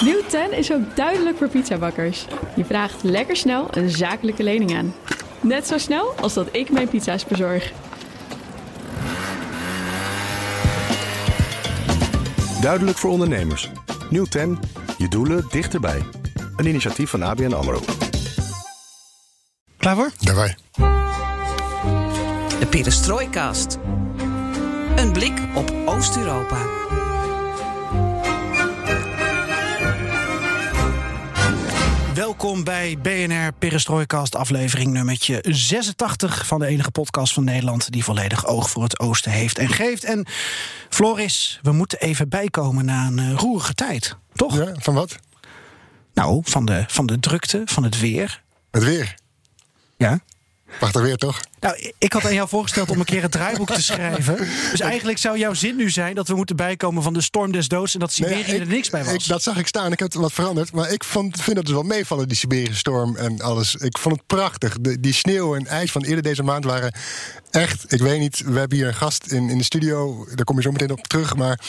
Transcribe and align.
Nieuw 0.00 0.22
10 0.28 0.52
is 0.52 0.72
ook 0.72 0.96
duidelijk 0.96 1.36
voor 1.36 1.48
pizzabakkers. 1.48 2.26
Je 2.56 2.64
vraagt 2.64 3.02
lekker 3.02 3.36
snel 3.36 3.68
een 3.70 3.90
zakelijke 3.90 4.42
lening 4.42 4.76
aan. 4.76 4.94
Net 5.40 5.66
zo 5.66 5.78
snel 5.78 6.12
als 6.20 6.34
dat 6.34 6.48
ik 6.52 6.70
mijn 6.70 6.88
pizza's 6.88 7.24
bezorg. 7.24 7.72
Duidelijk 12.60 12.98
voor 12.98 13.10
ondernemers. 13.10 13.70
Nieuw 14.10 14.24
10. 14.24 14.58
Je 14.98 15.08
doelen 15.08 15.46
dichterbij. 15.50 16.02
Een 16.56 16.66
initiatief 16.66 17.10
van 17.10 17.22
ABN 17.22 17.52
AMRO. 17.52 17.80
Klaar 19.76 19.94
voor? 19.94 20.10
Daarbij. 20.20 20.56
De 22.58 22.66
Perestrooikast. 22.70 23.78
Een 24.96 25.12
blik 25.12 25.38
op 25.54 25.72
Oost-Europa. 25.86 26.58
Welkom 32.26 32.64
bij 32.64 32.98
BNR 33.02 33.52
Perestrooikast, 33.58 34.34
aflevering 34.34 34.92
nummertje 34.92 35.44
86 35.48 36.46
van 36.46 36.58
de 36.58 36.66
enige 36.66 36.90
podcast 36.90 37.32
van 37.32 37.44
Nederland 37.44 37.92
die 37.92 38.04
volledig 38.04 38.46
oog 38.46 38.70
voor 38.70 38.82
het 38.82 38.98
oosten 38.98 39.30
heeft 39.32 39.58
en 39.58 39.68
geeft. 39.68 40.04
En 40.04 40.26
Floris, 40.88 41.58
we 41.62 41.72
moeten 41.72 42.00
even 42.00 42.28
bijkomen 42.28 42.84
na 42.84 43.06
een 43.06 43.18
uh, 43.18 43.32
roerige 43.32 43.74
tijd, 43.74 44.16
toch? 44.34 44.56
Ja, 44.56 44.74
van 44.78 44.94
wat? 44.94 45.16
Nou, 46.14 46.40
van 46.44 46.64
de, 46.64 46.84
van 46.86 47.06
de 47.06 47.18
drukte, 47.18 47.62
van 47.64 47.82
het 47.82 48.00
weer. 48.00 48.42
Het 48.70 48.84
weer? 48.84 49.14
Ja. 49.96 50.20
Wacht 50.80 50.94
er 50.94 51.02
weer, 51.02 51.16
toch? 51.16 51.40
Nou, 51.60 51.92
ik 51.98 52.12
had 52.12 52.24
aan 52.24 52.34
jou 52.34 52.48
voorgesteld 52.48 52.90
om 52.90 52.98
een 52.98 53.04
keer 53.04 53.24
een 53.24 53.30
draaiboek 53.30 53.70
te 53.72 53.82
schrijven. 53.82 54.36
Dus 54.70 54.80
eigenlijk 54.80 55.18
zou 55.18 55.38
jouw 55.38 55.54
zin 55.54 55.76
nu 55.76 55.90
zijn 55.90 56.14
dat 56.14 56.28
we 56.28 56.34
moeten 56.34 56.56
bijkomen 56.56 57.02
van 57.02 57.12
de 57.12 57.20
storm 57.20 57.52
des 57.52 57.68
doods 57.68 57.94
en 57.94 58.00
dat 58.00 58.12
Siberië 58.12 58.34
Nee, 58.34 58.44
ik- 58.54 58.60
er 58.60 58.66
niks 58.66 58.90
bij 58.90 59.04
was. 59.04 59.12
Ik, 59.14 59.26
dat 59.26 59.42
zag 59.42 59.56
ik 59.58 59.66
staan. 59.66 59.92
Ik 59.92 59.98
heb 59.98 60.12
het 60.12 60.20
wat 60.22 60.32
veranderd. 60.32 60.72
Maar 60.72 60.90
ik 60.92 61.04
vond, 61.04 61.40
vind 61.42 61.56
het 61.56 61.66
dus 61.66 61.74
wel 61.74 61.82
meevallen, 61.84 62.28
die 62.28 62.36
Siberische 62.36 62.74
storm 62.76 63.16
en 63.16 63.40
alles. 63.40 63.74
Ik 63.74 63.98
vond 63.98 64.16
het 64.16 64.26
prachtig. 64.26 64.76
De, 64.80 65.00
die 65.00 65.12
sneeuw 65.14 65.54
en 65.54 65.66
ijs 65.66 65.92
van 65.92 66.04
eerder 66.04 66.22
deze 66.22 66.42
maand 66.42 66.64
waren 66.64 66.94
echt... 67.50 67.92
Ik 67.92 68.00
weet 68.00 68.18
niet, 68.18 68.42
we 68.46 68.58
hebben 68.58 68.78
hier 68.78 68.86
een 68.86 68.94
gast 68.94 69.26
in, 69.26 69.48
in 69.50 69.58
de 69.58 69.64
studio. 69.64 70.26
Daar 70.34 70.44
kom 70.44 70.56
je 70.56 70.62
zo 70.62 70.70
meteen 70.70 70.90
op 70.90 71.06
terug. 71.06 71.36
Maar 71.36 71.60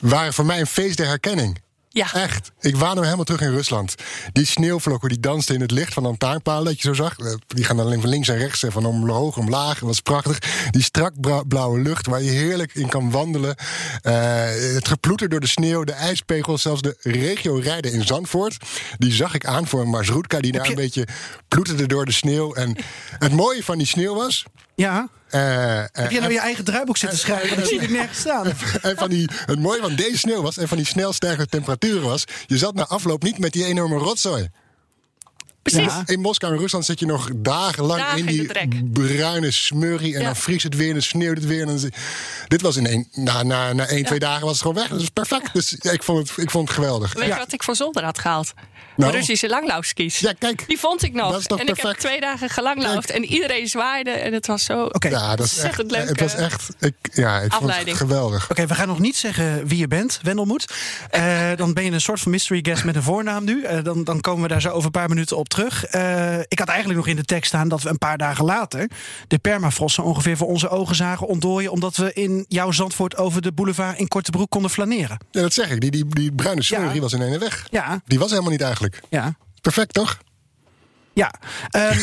waren 0.00 0.32
voor 0.32 0.46
mij 0.46 0.60
een 0.60 0.66
feest 0.66 0.96
der 0.96 1.06
herkenning. 1.06 1.58
Ja. 1.92 2.12
Echt. 2.14 2.52
Ik 2.60 2.76
waande 2.76 2.96
me 2.96 3.04
helemaal 3.04 3.24
terug 3.24 3.40
in 3.40 3.50
Rusland. 3.50 3.94
Die 4.32 4.46
sneeuwvlokken 4.46 5.08
die 5.08 5.20
dansten 5.20 5.54
in 5.54 5.60
het 5.60 5.70
licht 5.70 5.94
van 5.94 6.02
lantaarnpalen, 6.02 6.64
dat 6.64 6.76
je 6.80 6.82
zo 6.88 6.92
zag. 6.94 7.18
Eh, 7.18 7.32
Die 7.46 7.64
gaan 7.64 7.76
dan 7.76 7.86
alleen 7.86 8.00
van 8.00 8.10
links 8.10 8.28
en 8.28 8.36
rechts 8.38 8.62
en 8.62 8.72
van 8.72 8.84
omhoog 8.86 9.36
omlaag. 9.36 9.78
Dat 9.78 9.88
was 9.88 10.00
prachtig. 10.00 10.38
Die 10.70 10.82
strak 10.82 11.12
blauwe 11.48 11.80
lucht 11.80 12.06
waar 12.06 12.22
je 12.22 12.30
heerlijk 12.30 12.74
in 12.74 12.88
kan 12.88 13.10
wandelen. 13.10 13.54
Eh, 14.02 14.14
het 14.74 14.88
geploeter 14.88 15.28
door 15.28 15.40
de 15.40 15.46
sneeuw, 15.46 15.84
de 15.84 15.92
ijspegels, 15.92 16.62
zelfs 16.62 16.82
de 16.82 16.96
regio 17.00 17.54
rijden 17.54 17.92
in 17.92 18.06
Zandvoort. 18.06 18.56
Die 18.98 19.12
zag 19.12 19.34
ik 19.34 19.46
aan 19.46 19.66
voor 19.66 19.80
een 19.80 19.88
Marsroetka 19.90 20.40
die 20.40 20.52
daar 20.52 20.64
je- 20.64 20.68
een 20.70 20.74
beetje 20.76 21.06
ploeterde 21.48 21.86
door 21.86 22.04
de 22.04 22.12
sneeuw. 22.12 22.54
En 22.54 22.76
het 23.18 23.32
mooie 23.32 23.64
van 23.64 23.78
die 23.78 23.86
sneeuw 23.86 24.14
was... 24.14 24.44
Ja? 24.74 25.08
Eh, 25.32 25.78
eh, 25.78 25.88
Heb 25.92 26.10
jij 26.10 26.20
nou 26.20 26.32
je 26.32 26.38
eigen 26.40 26.64
draaiboek 26.64 26.96
zitten 26.96 27.18
schrijven? 27.18 27.56
Dat 27.56 27.68
zie 27.68 27.80
ik 27.80 27.90
nergens 27.90 28.18
staan. 28.18 28.46
en 28.82 28.96
van 28.96 29.10
die, 29.10 29.28
het 29.46 29.58
mooie 29.58 29.80
van 29.80 29.94
deze 29.94 30.18
sneeuw 30.18 30.42
was, 30.42 30.56
en 30.56 30.68
van 30.68 30.76
die 30.76 30.86
snel 30.86 31.12
stijgende 31.12 31.46
temperaturen 31.46 32.02
was, 32.08 32.24
je 32.46 32.58
zat 32.58 32.74
na 32.74 32.86
afloop 32.86 33.22
niet 33.22 33.38
met 33.38 33.52
die 33.52 33.64
enorme 33.64 33.96
rotzooi. 33.96 34.48
Precies. 35.62 35.84
Ja. 35.84 36.02
In 36.06 36.20
Moskou 36.20 36.52
en 36.52 36.58
Rusland 36.58 36.84
zit 36.84 36.98
je 36.98 37.06
nog 37.06 37.30
dagenlang 37.34 38.00
Dagen 38.00 38.18
in 38.18 38.28
in 38.28 38.68
die 38.70 38.90
bruine 38.90 39.50
smurrie. 39.50 40.14
En 40.14 40.20
Ja. 40.20 40.26
dan 40.26 40.36
vriest 40.36 40.62
het 40.62 40.76
weer 40.76 40.86
en 40.86 40.92
dan 40.92 41.02
sneeuwt 41.02 41.36
het 41.36 41.46
weer. 41.46 41.60
En 41.60 41.66
dan, 41.66 41.90
dit 42.48 42.60
was 42.60 42.76
in 42.76 42.86
één, 42.86 43.08
na, 43.12 43.42
na, 43.42 43.72
na 43.72 43.86
één, 43.86 44.04
twee 44.04 44.18
dagen 44.18 44.42
was 44.42 44.52
het 44.52 44.60
gewoon 44.62 44.76
weg. 44.76 44.88
Dat 44.88 45.00
is 45.00 45.08
perfect. 45.08 45.52
Dus 45.52 45.76
ja, 45.78 45.90
ik, 45.90 46.02
vond 46.02 46.28
het, 46.28 46.38
ik 46.38 46.50
vond 46.50 46.68
het 46.68 46.76
geweldig. 46.76 47.12
Weet 47.12 47.26
je 47.26 47.34
wat 47.34 47.52
ik 47.52 47.62
voor 47.62 47.76
zolder 47.76 48.04
had 48.04 48.18
gehaald? 48.18 48.52
Nou? 48.96 49.12
Russische 49.12 49.48
langlaufskis. 49.48 50.18
Ja, 50.18 50.32
kijk. 50.38 50.64
Die 50.66 50.78
vond 50.78 51.02
ik 51.02 51.12
nog. 51.12 51.30
Dat 51.30 51.40
is 51.40 51.46
toch 51.46 51.58
en 51.58 51.66
ik 51.66 51.68
heb 51.68 51.80
perfect? 51.80 52.04
twee 52.04 52.20
dagen 52.20 52.48
gelanglaufd 52.48 53.10
en 53.10 53.24
iedereen 53.24 53.68
zwaaide 53.68 54.10
en 54.10 54.32
het 54.32 54.46
was 54.46 54.64
zo... 54.64 54.84
Oké. 54.84 55.08
Ja, 55.08 55.36
dat 55.36 55.46
is 55.46 55.52
echt, 55.52 55.64
Ontzettend 55.64 55.90
leuk, 55.90 56.08
het 56.08 56.20
was 56.20 56.34
eh, 56.34 56.44
echt, 56.44 56.68
ik, 56.78 56.94
ja, 57.12 57.34
ik 57.34 57.40
vond 57.40 57.52
het 57.52 57.62
afleiding. 57.62 57.96
geweldig. 57.96 58.50
Oké, 58.50 58.66
we 58.66 58.74
gaan 58.74 58.88
nog 58.88 58.98
niet 58.98 59.16
zeggen 59.16 59.66
wie 59.66 59.78
je 59.78 59.88
bent, 59.88 60.20
Wendelmoed. 60.22 60.72
Eh, 61.10 61.50
dan 61.56 61.72
ben 61.72 61.84
je 61.84 61.90
een 61.90 62.00
soort 62.00 62.20
van 62.20 62.30
mystery 62.32 62.60
guest 62.62 62.84
met 62.84 62.96
een 62.96 63.02
voornaam 63.02 63.44
nu. 63.44 63.62
Eh, 63.64 63.84
dan, 63.84 64.04
dan 64.04 64.20
komen 64.20 64.42
we 64.42 64.48
daar 64.48 64.60
zo 64.60 64.68
over 64.68 64.84
een 64.84 64.90
paar 64.90 65.08
minuten 65.08 65.36
op 65.36 65.48
terug. 65.48 65.84
Eh, 65.84 66.38
ik 66.38 66.58
had 66.58 66.68
eigenlijk 66.68 66.98
nog 66.98 67.08
in 67.08 67.16
de 67.16 67.24
tekst 67.24 67.48
staan 67.48 67.68
dat 67.68 67.82
we 67.82 67.88
een 67.88 67.98
paar 67.98 68.18
dagen 68.18 68.44
later... 68.44 68.90
de 69.28 69.38
permafrosten 69.38 70.04
ongeveer 70.04 70.36
voor 70.36 70.48
onze 70.48 70.68
ogen 70.68 70.96
zagen 70.96 71.26
ontdooien... 71.26 71.70
omdat 71.70 71.96
we 71.96 72.12
in 72.12 72.44
jouw 72.48 72.70
Zandvoort 72.70 73.16
over 73.16 73.42
de 73.42 73.52
boulevard 73.52 73.98
in 73.98 74.08
Kortebroek 74.08 74.50
konden 74.50 74.70
flaneren. 74.70 75.18
Ja, 75.30 75.40
dat 75.40 75.52
zeg 75.52 75.70
ik. 75.70 75.80
Die, 75.80 75.90
die, 75.90 76.04
die 76.06 76.32
bruine 76.32 76.62
Ja. 76.64 77.00
was 77.00 77.12
in 77.12 77.22
één 77.22 77.38
weg. 77.38 77.66
Ja, 77.70 78.00
Die 78.06 78.18
was 78.18 78.30
helemaal 78.30 78.50
niet 78.50 78.60
eigenlijk. 78.60 78.80
Ja, 79.10 79.36
Perfect, 79.60 79.92
toch? 79.94 80.18
ja. 81.12 81.32
Ehm, 81.70 81.98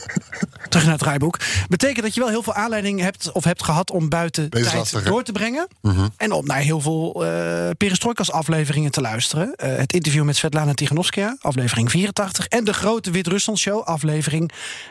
terug 0.68 0.82
naar 0.82 0.92
het 0.92 0.98
draaiboek. 0.98 1.38
Betekent 1.68 2.04
dat 2.04 2.14
je 2.14 2.20
wel 2.20 2.28
heel 2.28 2.42
veel 2.42 2.54
aanleiding 2.54 3.00
hebt 3.00 3.32
of 3.32 3.44
hebt 3.44 3.64
gehad 3.64 3.90
om 3.90 4.08
buiten 4.08 4.50
Deze 4.50 4.64
tijd 4.64 4.76
lastig, 4.76 5.02
door 5.02 5.22
te 5.22 5.32
brengen. 5.32 5.68
En 6.16 6.32
om 6.32 6.46
naar 6.46 6.58
heel 6.58 6.80
veel 6.80 7.24
Perestrojkas 7.76 8.32
afleveringen 8.32 8.90
te 8.90 9.00
luisteren. 9.00 9.54
Eh, 9.54 9.76
het 9.76 9.92
interview 9.92 10.24
met 10.24 10.36
Svetlana 10.36 10.74
Tiganovskaya, 10.74 11.36
aflevering 11.40 11.90
84. 11.90 12.46
En 12.46 12.64
de 12.64 12.72
grote 12.72 13.10
Wit-Rusland 13.10 13.58
show, 13.58 13.82
aflevering 13.82 14.50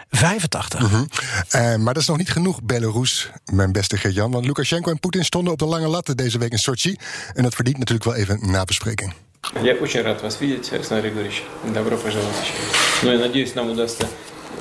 85. 0.10 1.08
Eh, 1.50 1.76
maar 1.76 1.94
dat 1.94 2.02
is 2.02 2.08
nog 2.08 2.18
niet 2.18 2.32
genoeg, 2.32 2.64
Belarus, 2.64 3.30
mijn 3.52 3.72
beste 3.72 3.98
Geert-Jan. 3.98 4.32
Want 4.32 4.46
Lukashenko 4.46 4.92
en 4.92 5.00
Poetin 5.00 5.26
stonden 5.26 5.54
op 5.54 5.60
de 5.60 5.66
lange 5.66 5.88
latten 5.88 6.18
deze 6.18 6.38
week 6.38 6.52
in 6.52 6.60
Sochi. 6.60 6.96
En 7.34 7.44
dat 7.44 7.56
verdient 7.56 7.78
natuurlijk 7.78 8.06
wel 8.06 8.16
even 8.16 8.44
een 8.44 8.52
nabespreking. 8.52 9.14
Я 9.62 9.76
очень 9.76 10.02
рад 10.02 10.22
вас 10.24 10.40
видеть, 10.42 10.72
Александр 10.72 11.08
Григорьевич. 11.08 11.44
Добро 11.64 11.98
пожаловать 11.98 12.36
еще 12.42 12.54
раз. 12.54 13.04
Ну, 13.04 13.12
я 13.12 13.20
надеюсь, 13.20 13.56
нам 13.56 13.70
удастся 13.70 14.08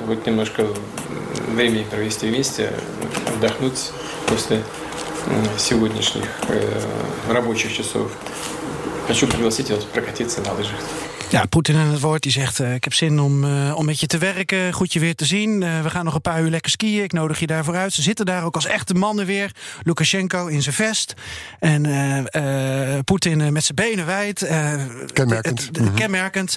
хоть 0.06 0.26
немножко 0.26 0.66
времени 1.48 1.84
провести 1.88 2.28
вместе, 2.28 2.72
отдохнуть 3.28 3.91
после 4.26 4.62
сегодняшних 5.56 6.28
э, 6.48 6.81
рабочих 7.28 7.72
часов. 7.72 8.10
Хочу 9.06 9.26
пригласить 9.26 9.70
вас 9.70 9.84
прокатиться 9.84 10.41
на 10.43 10.53
лыжах. 10.53 10.78
Ja, 11.32 11.44
Poetin 11.47 11.76
aan 11.76 11.87
het 11.91 12.00
woord. 12.00 12.22
Die 12.22 12.32
zegt: 12.32 12.60
eh, 12.60 12.75
Ik 12.75 12.84
heb 12.84 12.94
zin 12.94 13.20
om, 13.20 13.44
eh, 13.44 13.75
om 13.76 13.84
met 13.84 14.00
je 14.00 14.06
te 14.06 14.19
werken. 14.19 14.72
Goed 14.72 14.93
je 14.93 15.00
weer 15.00 15.15
te 15.15 15.25
zien. 15.25 15.62
Eh, 15.62 15.82
we 15.82 15.91
gaan 15.91 16.04
nog 16.04 16.15
een 16.15 16.20
paar 16.20 16.43
uur 16.43 16.50
lekker 16.50 16.70
skiën. 16.70 17.03
Ik 17.03 17.12
nodig 17.12 17.38
je 17.41 17.47
daarvoor 17.47 17.76
uit. 17.76 17.93
Ze 17.93 18.03
zitten 18.03 18.26
daar 18.26 18.44
ook 18.44 18.54
als 18.54 18.66
echte 18.66 18.94
mannen 18.94 19.26
weer. 19.26 19.50
Lukashenko 19.82 20.47
in 20.47 20.62
zijn 20.62 20.75
vest. 20.75 21.15
En 21.59 21.82
Poetin 23.04 23.53
met 23.53 23.65
zijn 23.65 23.75
benen 23.76 24.06
wijd. 24.06 24.38
Kenmerkend. 25.12 25.70
het- 25.72 25.94
Kenmerkend. 25.94 26.56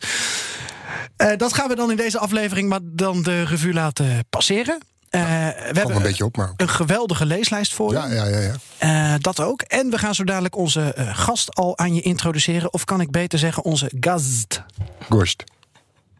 Dat 1.37 1.53
gaan 1.53 1.67
we 1.67 1.75
dan 1.75 1.91
in 1.91 1.97
deze 1.97 2.19
aflevering 2.19 2.69
maar 2.69 2.79
dan 2.83 3.23
de 3.23 3.43
revue 3.43 3.73
laten 3.73 4.25
passeren. 4.29 4.77
Eh, 5.15 5.71
we 5.71 5.77
hebben 5.79 5.95
een 5.95 6.01
beetje 6.01 6.25
op, 6.25 6.37
maar... 6.37 6.53
een 6.57 6.69
geweldige 6.69 7.25
leeslijst 7.25 7.73
voor 7.73 7.91
je. 7.91 7.97
Ja, 7.97 8.05
ja, 8.05 8.25
ja. 8.25 8.39
ja. 8.39 8.55
Eh, 9.13 9.19
dat 9.19 9.39
ook. 9.39 9.61
En 9.61 9.89
we 9.89 9.97
gaan 9.97 10.15
zo 10.15 10.23
dadelijk 10.23 10.55
onze 10.55 10.93
eh, 10.93 11.17
gast 11.17 11.55
al 11.55 11.77
aan 11.77 11.93
je 11.95 12.01
introduceren. 12.01 12.73
Of 12.73 12.83
kan 12.85 13.01
ik 13.01 13.11
beter 13.11 13.39
zeggen 13.39 13.63
onze 13.63 13.91
gast. 13.99 14.63
Gorst. 15.09 15.43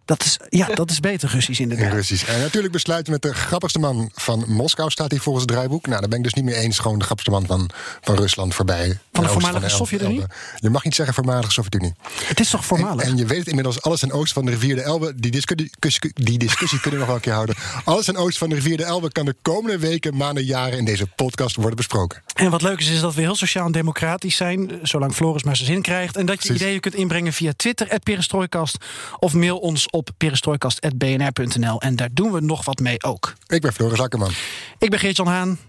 Dat 0.06 0.24
is, 0.24 0.38
ja, 0.50 0.68
dat 0.68 0.92
is 0.92 1.00
beter 1.00 1.30
Russisch 1.30 1.60
in 1.60 1.70
inderdaad. 1.70 1.94
Russisch. 1.96 2.28
En 2.28 2.40
natuurlijk 2.42 2.74
besluiten 2.74 3.12
met 3.14 3.22
de 3.22 3.34
grappigste 3.34 3.80
man 3.80 4.10
van 4.14 4.44
Moskou, 4.48 4.90
staat 4.90 5.12
hij 5.12 5.20
volgens 5.20 5.46
het 5.46 5.54
draaiboek. 5.54 5.88
Nou, 5.88 6.00
daar 6.00 6.10
ben 6.10 6.18
ik 6.18 6.24
dus 6.24 6.34
niet 6.34 6.44
meer 6.46 6.56
eens. 6.56 6.80
Gewoon 6.80 6.98
de 7.00 7.06
grappigste 7.06 7.32
man 7.34 7.46
van, 7.46 7.70
van 8.02 8.16
Rusland 8.16 8.56
voorbij. 8.56 9.00
Van 9.14 9.24
de 9.24 9.30
voormalige 9.30 9.70
Sovjet-Unie? 9.70 10.24
Je 10.60 10.70
mag 10.70 10.84
niet 10.84 10.96
zeggen 10.96 11.16
voormalige 11.16 11.52
Sovjet-Unie. 11.52 11.94
Het 12.24 12.40
is 12.40 12.50
toch 12.50 12.66
voormalig? 12.66 13.04
en 13.06 13.18
je 13.18 13.26
weet 13.26 13.38
het 13.38 13.48
inmiddels, 13.48 13.82
alles 13.82 14.02
en 14.04 14.12
oost 14.12 14.34
van 14.34 14.46
de 14.46 14.52
rivier 14.52 14.76
de 14.76 14.82
Elbe. 14.82 15.14
Die 15.16 15.32
discussie, 15.32 15.72
die 16.14 16.38
discussie 16.38 16.80
kunnen 16.80 17.00
we 17.00 17.06
nog 17.06 17.08
wel 17.08 17.16
een 17.16 17.22
keer 17.22 17.34
houden. 17.34 17.56
Alles 17.84 18.08
en 18.08 18.18
oost 18.18 18.38
van 18.38 18.50
de 18.50 18.56
rivier 18.56 18.78
de 18.78 18.84
Elbe 18.84 19.12
kan 19.12 19.26
de 19.26 19.36
komende 19.42 19.78
weken, 19.80 20.16
maanden, 20.18 20.44
jaren 20.46 20.78
in 20.78 20.86
deze 20.86 21.08
podcast 21.08 21.56
worden 21.56 21.76
besproken. 21.76 22.22
En 22.36 22.50
wat 22.52 22.62
leuk 22.62 22.80
is, 22.80 22.90
is 22.90 23.00
dat 23.00 23.14
we 23.14 23.22
heel 23.22 23.36
sociaal 23.36 23.66
en 23.66 23.72
democratisch 23.72 24.36
zijn. 24.36 24.72
eh, 24.72 24.78
Zolang 24.82 25.14
Floris 25.14 25.44
maar 25.44 25.56
zijn 25.56 25.68
zin 25.70 25.82
krijgt. 25.82 26.16
En 26.18 26.26
dat 26.26 26.36
je 26.42 26.48
Precies. 26.48 26.62
ideeën 26.66 26.80
kunt 26.80 26.96
inbrengen 26.96 27.34
via 27.34 27.54
Twitter, 27.56 28.00
Perestrooikast. 28.00 28.78
Of 29.20 29.34
mail 29.34 29.58
ons 29.58 29.88
op 29.96 30.10
perestrooikast.bnr.nl. 30.18 31.82
En 31.82 31.96
daar 31.96 32.10
doen 32.14 32.32
we 32.32 32.40
nog 32.40 32.66
wat 32.66 32.80
mee 32.80 33.04
ook. 33.04 33.34
Ik 33.48 33.62
ben 33.62 33.74
Floris 33.74 34.00
Akkerman. 34.00 34.32
Ik 34.78 34.90
ben 34.90 35.00
Geert-Jan 35.00 35.28
Haan. 35.28 35.60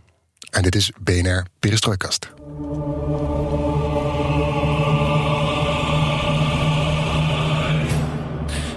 En 0.51 0.63
dit 0.63 0.75
is 0.75 0.91
BNR 1.01 1.47
Perestrooikast. 1.59 2.31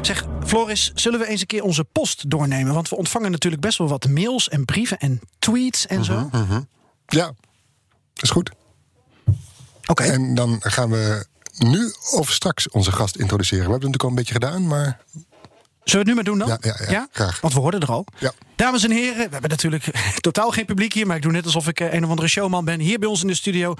Zeg, 0.01 0.25
Floris, 0.45 0.91
zullen 0.95 1.19
we 1.19 1.25
eens 1.25 1.41
een 1.41 1.47
keer 1.47 1.63
onze 1.63 1.83
post 1.83 2.29
doornemen? 2.29 2.73
Want 2.73 2.89
we 2.89 2.95
ontvangen 2.95 3.31
natuurlijk 3.31 3.61
best 3.61 3.77
wel 3.77 3.87
wat 3.87 4.07
mails 4.07 4.49
en 4.49 4.65
brieven 4.65 4.97
en 4.97 5.21
tweets 5.39 5.87
en 5.87 6.05
zo. 6.05 6.29
Ja, 7.05 7.33
is 8.15 8.29
goed. 8.29 8.51
Oké. 9.85 10.03
En 10.03 10.35
dan 10.35 10.57
gaan 10.59 10.89
we 10.89 11.25
nu 11.57 11.93
of 12.11 12.31
straks 12.31 12.69
onze 12.69 12.91
gast 12.91 13.15
introduceren. 13.15 13.65
We 13.65 13.71
hebben 13.71 13.89
het 13.89 13.99
natuurlijk 13.99 14.03
al 14.03 14.09
een 14.09 14.41
beetje 14.41 14.63
gedaan, 14.63 14.67
maar 14.67 14.99
we 15.91 15.97
het 15.97 16.07
nu 16.07 16.13
maar 16.13 16.23
doen 16.23 16.37
dan? 16.37 16.47
Ja, 16.47 16.57
ja, 16.61 16.91
ja, 16.91 17.07
graag. 17.11 17.41
Want 17.41 17.53
we 17.53 17.59
hoorden 17.59 17.79
er 17.79 17.91
al. 17.91 18.05
Ja. 18.19 18.31
Dames 18.55 18.83
en 18.83 18.91
heren, 18.91 19.15
we 19.15 19.31
hebben 19.31 19.49
natuurlijk 19.49 19.83
totaal 20.19 20.51
geen 20.51 20.65
publiek 20.65 20.93
hier, 20.93 21.07
maar 21.07 21.15
ik 21.15 21.21
doe 21.21 21.31
net 21.31 21.45
alsof 21.45 21.67
ik 21.67 21.79
eh, 21.79 21.93
een 21.93 22.03
of 22.03 22.09
andere 22.09 22.27
showman 22.27 22.65
ben. 22.65 22.79
Hier 22.79 22.99
bij 22.99 23.09
ons 23.09 23.21
in 23.21 23.27
de 23.27 23.35
studio, 23.35 23.73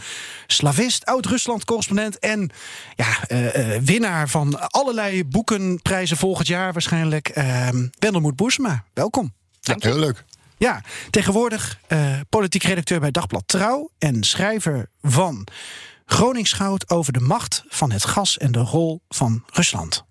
slavist, 0.48 1.06
oud-Rusland-correspondent 1.06 2.20
en 2.20 2.50
ja, 2.96 3.28
eh, 3.28 3.76
eh, 3.76 3.82
winnaar 3.84 4.30
van 4.30 4.72
allerlei 4.72 5.26
boekenprijzen 5.26 6.18
volgend 6.18 6.48
jaar 6.48 6.74
waarschijnlijk. 6.74 7.30
eh 7.30 7.68
Wendelmoed 8.00 8.36
Boersma, 8.36 8.84
welkom. 8.94 9.34
Ja, 9.62 9.76
heel 9.80 10.00
leuk. 10.00 10.26
Ja, 10.58 10.84
tegenwoordig 11.10 11.80
politiek 12.30 12.64
redacteur 12.64 13.00
bij 13.00 13.12
Dagblad 13.12 13.44
Trouw 13.46 13.90
en 13.98 14.24
schrijver 14.24 14.90
van 15.02 15.48
Groningsgoud 16.06 16.90
over 16.90 17.14
de 17.14 17.20
macht 17.20 17.64
van 17.68 17.92
het 17.92 18.06
gas 18.06 18.38
en 18.38 18.52
de 18.52 18.60
rol 18.60 19.02
van 19.10 19.44
Rusland. 19.48 20.08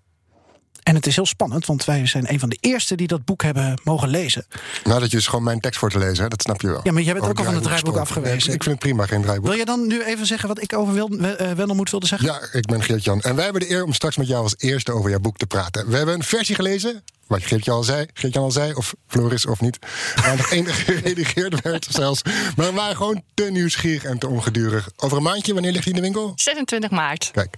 En 0.89 0.95
het 0.95 1.07
is 1.07 1.15
heel 1.15 1.25
spannend, 1.25 1.65
want 1.65 1.85
wij 1.85 2.05
zijn 2.05 2.31
een 2.33 2.39
van 2.39 2.49
de 2.49 2.57
eerste 2.59 2.95
die 2.95 3.07
dat 3.07 3.25
boek 3.25 3.43
hebben 3.43 3.81
mogen 3.83 4.07
lezen. 4.09 4.45
Nou, 4.83 4.99
dat 4.99 5.09
je 5.11 5.15
dus 5.17 5.27
gewoon 5.27 5.43
mijn 5.43 5.59
tekst 5.59 5.79
voor 5.79 5.89
te 5.89 5.97
lezen, 5.97 6.23
hè? 6.23 6.29
dat 6.29 6.41
snap 6.41 6.61
je 6.61 6.67
wel. 6.67 6.79
Ja, 6.83 6.91
maar 6.91 7.01
jij 7.01 7.13
bent 7.13 7.25
ook 7.25 7.37
al 7.37 7.43
van 7.43 7.53
het 7.53 7.63
draaiboek 7.63 7.97
afgewezen. 7.97 8.47
Nee, 8.47 8.55
ik 8.55 8.63
vind 8.63 8.75
het 8.75 8.79
prima, 8.79 9.05
geen 9.05 9.21
draaiboek. 9.21 9.47
Wil 9.47 9.57
je 9.57 9.65
dan 9.65 9.87
nu 9.87 10.03
even 10.03 10.25
zeggen 10.25 10.47
wat 10.47 10.61
ik 10.61 10.73
over 10.77 10.93
Wil- 10.93 11.09
eh, 11.19 11.51
Wendelmoed 11.51 11.89
wilde 11.89 12.05
zeggen? 12.07 12.27
Ja, 12.27 12.39
ik 12.51 12.65
ben 12.65 12.83
Geert-Jan. 12.83 13.21
En 13.21 13.35
wij 13.35 13.43
hebben 13.43 13.61
de 13.61 13.71
eer 13.71 13.83
om 13.83 13.93
straks 13.93 14.17
met 14.17 14.27
jou 14.27 14.43
als 14.43 14.53
eerste 14.57 14.91
over 14.91 15.09
jouw 15.09 15.19
boek 15.19 15.37
te 15.37 15.45
praten. 15.45 15.89
We 15.89 15.95
hebben 15.97 16.15
een 16.15 16.23
versie 16.23 16.55
gelezen, 16.55 17.03
wat 17.27 17.43
Geert-Jan 17.43 17.75
al 17.75 17.83
zei, 17.83 18.05
Geert-Jan 18.13 18.43
al 18.43 18.51
zei, 18.51 18.73
of 18.73 18.93
Floris 19.07 19.45
of 19.45 19.59
niet. 19.61 19.77
Waar 20.15 20.37
nog 20.37 20.51
één 20.51 20.65
geredigeerd 20.85 21.61
werd 21.61 21.87
zelfs. 21.89 22.21
Maar 22.55 22.65
we 22.65 22.71
waren 22.73 22.95
gewoon 22.95 23.23
te 23.33 23.43
nieuwsgierig 23.51 24.03
en 24.03 24.17
te 24.19 24.27
ongedurig. 24.27 24.89
Over 24.97 25.17
een 25.17 25.23
maandje, 25.23 25.53
wanneer 25.53 25.71
ligt 25.71 25.83
hij 25.83 25.93
in 25.93 25.99
de 25.99 26.05
winkel? 26.05 26.31
26 26.35 26.89
maart. 26.89 27.29
Kijk, 27.33 27.57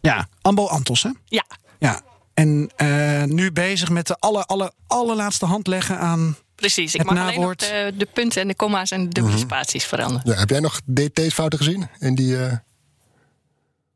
Ja, 0.00 0.28
Ambo 0.42 0.66
Antos, 0.66 1.02
hè? 1.02 1.10
Ja, 1.24 1.44
Ja. 1.78 2.00
En 2.38 2.70
eh, 2.76 3.22
nu 3.24 3.52
bezig 3.52 3.88
met 3.90 4.06
de 4.06 4.16
aller, 4.18 4.44
aller, 4.44 4.70
allerlaatste 4.86 5.46
hand 5.46 5.66
leggen 5.66 5.98
aan... 5.98 6.36
precies. 6.54 6.94
Ik 6.94 7.00
Het 7.00 7.10
mag 7.10 7.18
alleen 7.18 7.28
nog 7.28 7.40
nawoord. 7.40 7.60
de, 7.60 7.92
de 7.96 8.06
punten 8.12 8.40
en 8.42 8.48
de 8.48 8.56
comma's 8.56 8.90
en 8.90 9.02
de 9.04 9.08
dubbele 9.08 9.38
spaties 9.38 9.84
veranderen. 9.84 10.32
ja, 10.32 10.38
heb 10.38 10.50
jij 10.50 10.60
nog 10.60 10.80
DT's-fouten 10.94 11.58
gezien 11.58 11.88
in 11.98 12.14
die... 12.14 12.44
eh, 12.44 12.52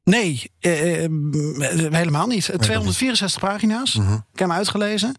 Nee, 0.04 0.50
eh, 0.60 1.04
eh, 1.04 1.10
helemaal 1.90 2.26
niet. 2.26 2.50
264 2.58 3.40
pagina's. 3.40 3.94
Ik 3.94 4.02
heb 4.02 4.48
hem 4.48 4.52
uitgelezen. 4.52 5.16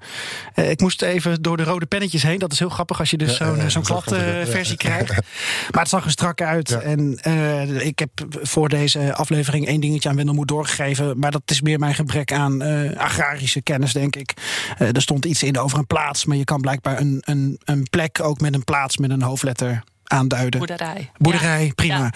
Eh, 0.54 0.70
ik 0.70 0.82
moest 0.82 1.02
even 1.02 1.42
door 1.42 1.58
de 1.58 1.64
rode 1.64 1.86
pennetjes 1.86 2.24
heen. 2.24 2.40
Dat 2.40 2.52
is 2.52 2.60
heel 2.60 2.70
grappig 2.70 3.00
als 3.00 3.10
je 3.10 3.18
dus 3.18 3.38
zo'n 3.38 3.56
ja, 3.56 3.70
grappig, 3.70 4.70
ja. 4.70 4.76
krijgt. 4.76 5.12
Maar 5.72 5.82
het 5.82 5.90
zag 5.90 6.06
er 6.06 6.12
strak 6.12 6.42
uit. 6.42 6.72
En 6.72 7.18
eh, 7.22 7.86
ik 7.86 8.00
heb 8.00 8.10
voor 8.42 8.70
deze 8.70 9.16
aflevering 9.16 9.68
één 9.68 9.82
dingetje 9.82 10.10
aan 10.10 10.16
Wendelmoed 10.16 10.48
doorgegeven. 10.48 11.20
Maar 11.20 11.32
dat 11.32 11.42
is 11.46 11.62
meer 11.62 11.80
mijn 11.80 11.96
gebrek 11.96 12.32
aan 12.32 12.62
eh, 12.62 12.98
agrarische 12.98 13.62
kennis, 13.62 13.94
denk 13.94 14.16
ik. 14.16 14.34
Eh, 14.78 14.96
er 14.96 15.02
stond 15.02 15.26
iets 15.26 15.44
in 15.44 15.58
over 15.58 15.78
een 15.78 15.88
plaats. 15.88 16.26
Maar 16.26 16.38
je 16.38 16.44
kan 16.44 16.62
blijkbaar 16.62 17.00
een, 17.00 17.18
een, 17.26 17.60
een 17.64 17.88
plek 17.90 18.20
ook 18.22 18.40
met 18.40 18.54
een 18.54 18.64
plaats 18.64 18.98
met 18.98 19.10
een 19.10 19.22
hoofdletter 19.22 19.84
aanduiden. 20.14 20.60
Boerderij. 20.60 21.12
Boerderij, 21.18 21.66
Ja. 21.66 21.72
prima. 21.74 21.98
Ja. 21.98 22.12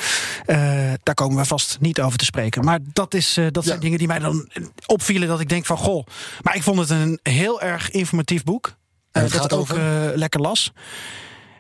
Eh, 0.46 0.94
daar 1.04 1.16
komen 1.16 1.38
we 1.38 1.46
vast 1.46 1.78
niet 1.80 2.02
over 2.02 2.18
te 2.18 2.26
spreken. 2.26 2.64
Maar 2.64 2.80
dat, 2.94 3.14
is, 3.14 3.38
eh, 3.38 3.46
dat 3.52 3.64
zijn 3.64 3.76
Ja. 3.76 3.82
dingen 3.82 3.98
die 3.98 4.08
mij 4.08 4.20
dan 4.20 4.50
opvielen. 4.86 5.28
Dat 5.28 5.40
ik 5.40 5.50
denk 5.50 5.66
van 5.66 5.78
goh. 5.78 6.06
Maar 6.42 6.56
ik 6.56 6.64
vond 6.64 6.80
het 6.80 6.90
een 6.90 7.20
heel 7.24 7.62
erg 7.62 7.92
informatief 7.92 8.44
boek. 8.44 8.68
En 8.68 8.74
Eh, 9.12 9.22
het 9.22 9.32
dat 9.32 9.42
gaat 9.42 9.54
ook 9.54 9.70
eh, 9.70 10.08
lekker 10.16 10.42
las. 10.42 10.72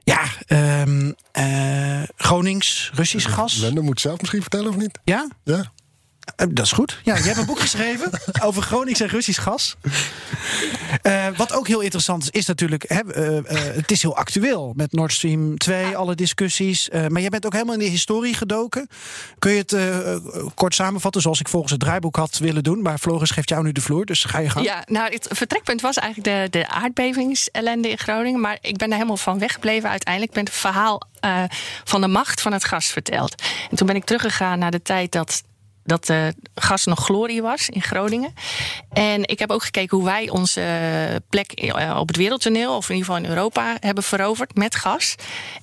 Ja, 0.04 0.22
ehm 0.48 1.12
eh, 1.32 2.02
Gronings, 2.16 2.92
Russisch 2.94 3.30
gas. 3.34 3.58
Wende 3.60 3.82
moet 3.82 4.02
zelf 4.02 4.20
misschien 4.20 4.42
vertellen 4.42 4.70
of 4.70 4.78
niet? 4.78 5.00
Ja, 5.04 5.28
Ja? 5.44 5.72
Eh, 6.36 6.48
dat 6.50 6.66
is 6.66 6.72
goed. 6.72 7.00
Ja, 7.04 7.16
je 7.16 7.24
hebt 7.24 7.38
een 7.38 7.46
boek 7.46 7.60
geschreven 7.60 8.12
over 8.46 8.62
Gronings 8.62 9.00
en 9.00 9.08
Russisch 9.08 9.42
gas. 9.42 9.76
Eh, 11.02 11.28
wat 11.38 11.54
ook 11.54 11.68
heel 11.68 11.80
interessant 11.80 12.24
is, 12.24 12.30
is 12.30 12.46
natuurlijk... 12.46 12.84
Hè, 12.88 13.14
eh, 13.14 13.76
het 13.76 13.92
is 13.92 14.02
heel 14.02 14.16
actueel 14.16 14.74
met 14.76 14.92
Nord 14.92 15.14
Stream 15.14 15.58
2, 15.58 15.98
alle 15.98 16.16
discussies. 16.16 16.90
Maar 16.90 17.22
jij 17.22 17.30
bent 17.30 17.46
ook 17.46 17.54
helemaal 17.54 17.74
in 17.74 17.80
de 17.80 17.86
historie 17.86 18.34
gedoken. 18.34 18.90
Kun 19.40 19.52
je 19.52 19.64
het 19.68 19.76
kort 20.56 20.76
samenvatten 20.76 21.22
zoals 21.22 21.40
ik 21.40 21.48
volgens 21.48 21.72
het 21.72 21.82
draaiboek 21.82 22.16
had 22.16 22.38
willen 22.38 22.64
doen? 22.64 22.82
Maar 22.82 22.98
Floris 22.98 23.32
geeft 23.32 23.50
jou 23.50 23.64
nu 23.64 23.72
de 23.72 23.82
vloer, 23.82 24.06
dus 24.06 24.24
ga 24.24 24.40
je 24.40 24.50
gang. 24.50 24.66
Ja, 24.66 24.84
nou, 24.86 25.14
het 25.14 25.28
vertrekpunt 25.32 25.82
was 25.82 25.98
eigenlijk 25.98 26.52
de, 26.52 26.60
de 26.60 26.68
aardbevingsellende 26.68 27.90
in 27.90 27.98
Groningen. 27.98 28.40
Maar 28.40 28.58
ik 28.62 28.78
ben 28.78 28.88
er 28.88 28.96
helemaal 28.96 29.18
van 29.18 29.40
weggebleven 29.40 29.90
uiteindelijk. 29.90 30.36
Ik 30.36 30.44
ben 30.44 30.54
het 30.54 30.62
verhaal 30.62 31.02
van 31.84 32.02
de 32.02 32.08
macht 32.08 32.42
van 32.42 32.54
het 32.54 32.64
gas 32.64 32.86
verteld. 32.86 33.44
En 33.70 33.78
toen 33.78 33.88
ben 33.88 33.96
ik 33.96 34.06
teruggegaan 34.06 34.60
naar 34.60 34.72
de 34.72 34.82
tijd 34.82 35.12
dat 35.12 35.44
dat 35.88 36.06
de 36.06 36.34
gas 36.56 36.86
nog 36.86 37.00
glorie 37.00 37.42
was 37.42 37.70
in 37.70 37.82
Groningen. 37.82 38.34
En 38.94 39.28
ik 39.28 39.40
heb 39.40 39.52
ook 39.52 39.64
gekeken 39.64 39.98
hoe 39.98 40.06
wij 40.06 40.30
onze 40.30 40.62
plek 41.30 41.52
eh, 41.52 41.98
op 42.00 42.08
het 42.08 42.18
wereldtoneel, 42.18 42.76
of 42.76 42.90
in 42.90 42.96
ieder 42.96 43.10
geval 43.10 43.24
in 43.24 43.30
Europa, 43.30 43.78
hebben 43.80 44.04
veroverd 44.04 44.56
met 44.56 44.76
gas. 44.76 45.16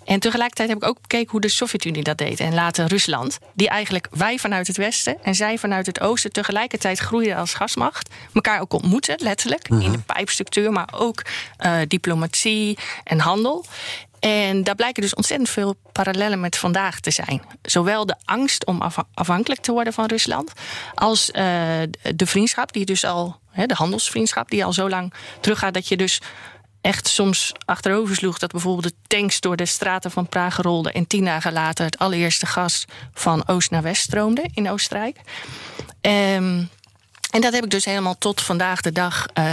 En 0.05 0.21
tegelijkertijd 0.21 0.69
heb 0.69 0.79
ik 0.82 0.88
ook 0.88 1.00
bekeken 1.00 1.31
hoe 1.31 1.41
de 1.41 1.49
Sovjet-Unie 1.49 2.03
dat 2.03 2.19
deed. 2.19 2.41
En 2.41 2.55
later 2.55 2.87
Rusland, 2.87 3.38
die 3.55 3.69
eigenlijk 3.69 4.09
wij 4.11 4.38
vanuit 4.38 4.67
het 4.67 4.76
westen 4.76 5.17
en 5.23 5.35
zij 5.35 5.59
vanuit 5.59 5.87
het 5.87 6.00
oosten 6.00 6.32
tegelijkertijd 6.32 6.99
groeiden 6.99 7.37
als 7.37 7.55
gasmacht. 7.55 8.11
Elkaar 8.35 8.61
ook 8.61 8.73
ontmoeten, 8.73 9.17
letterlijk, 9.19 9.69
in 9.69 9.93
de 9.93 9.99
pijpstructuur, 9.99 10.73
maar 10.73 10.88
ook 10.93 11.23
eh, 11.56 11.77
diplomatie 11.88 12.79
en 13.05 13.19
handel. 13.19 13.65
En 14.25 14.65
daar 14.65 14.75
blijken 14.75 15.03
dus 15.03 15.15
ontzettend 15.15 15.50
veel 15.50 15.76
parallellen 15.93 16.41
met 16.41 16.56
vandaag 16.56 17.00
te 17.00 17.11
zijn. 17.11 17.43
Zowel 17.62 18.06
de 18.06 18.15
angst 18.25 18.67
om 18.67 18.82
afha- 18.82 19.06
afhankelijk 19.15 19.61
te 19.61 19.73
worden 19.73 19.93
van 19.93 20.06
Rusland, 20.06 20.53
als 20.94 21.31
eh, 21.31 21.44
de 22.15 22.26
vriendschap, 22.26 22.73
die 22.73 22.85
dus 22.85 23.05
al, 23.05 23.38
hè, 23.50 23.67
de 23.67 23.75
handelsvriendschap, 23.75 24.50
die 24.50 24.65
al 24.65 24.73
zo 24.73 24.88
lang 24.88 25.12
teruggaat 25.41 25.75
dat 25.75 25.88
je 25.88 25.97
dus 25.97 26.21
echt 26.81 27.09
soms 27.09 27.53
achterover 27.65 28.17
sloeg 28.17 28.38
dat 28.38 28.50
bijvoorbeeld 28.53 28.94
de 28.94 29.17
tanks 29.17 29.41
door 29.41 29.56
de 29.56 29.67
straten 29.67 30.11
van 30.11 30.29
Praag 30.29 30.56
rolden 30.56 30.93
en 30.93 31.06
tien 31.06 31.25
dagen 31.25 31.53
later 31.53 31.85
het 31.85 31.99
allereerste 31.99 32.47
gas 32.47 32.85
van 33.12 33.49
oost 33.49 33.70
naar 33.70 33.82
west 33.82 34.03
stroomde 34.03 34.50
in 34.55 34.70
Oostenrijk. 34.70 35.17
Ehm, 36.00 36.65
en 37.35 37.41
dat 37.41 37.53
heb 37.53 37.65
ik 37.65 37.71
dus 37.71 37.85
helemaal 37.85 38.19
tot 38.19 38.41
vandaag 38.41 38.81
de 38.81 38.93
dag, 38.93 39.27
eh, 39.33 39.45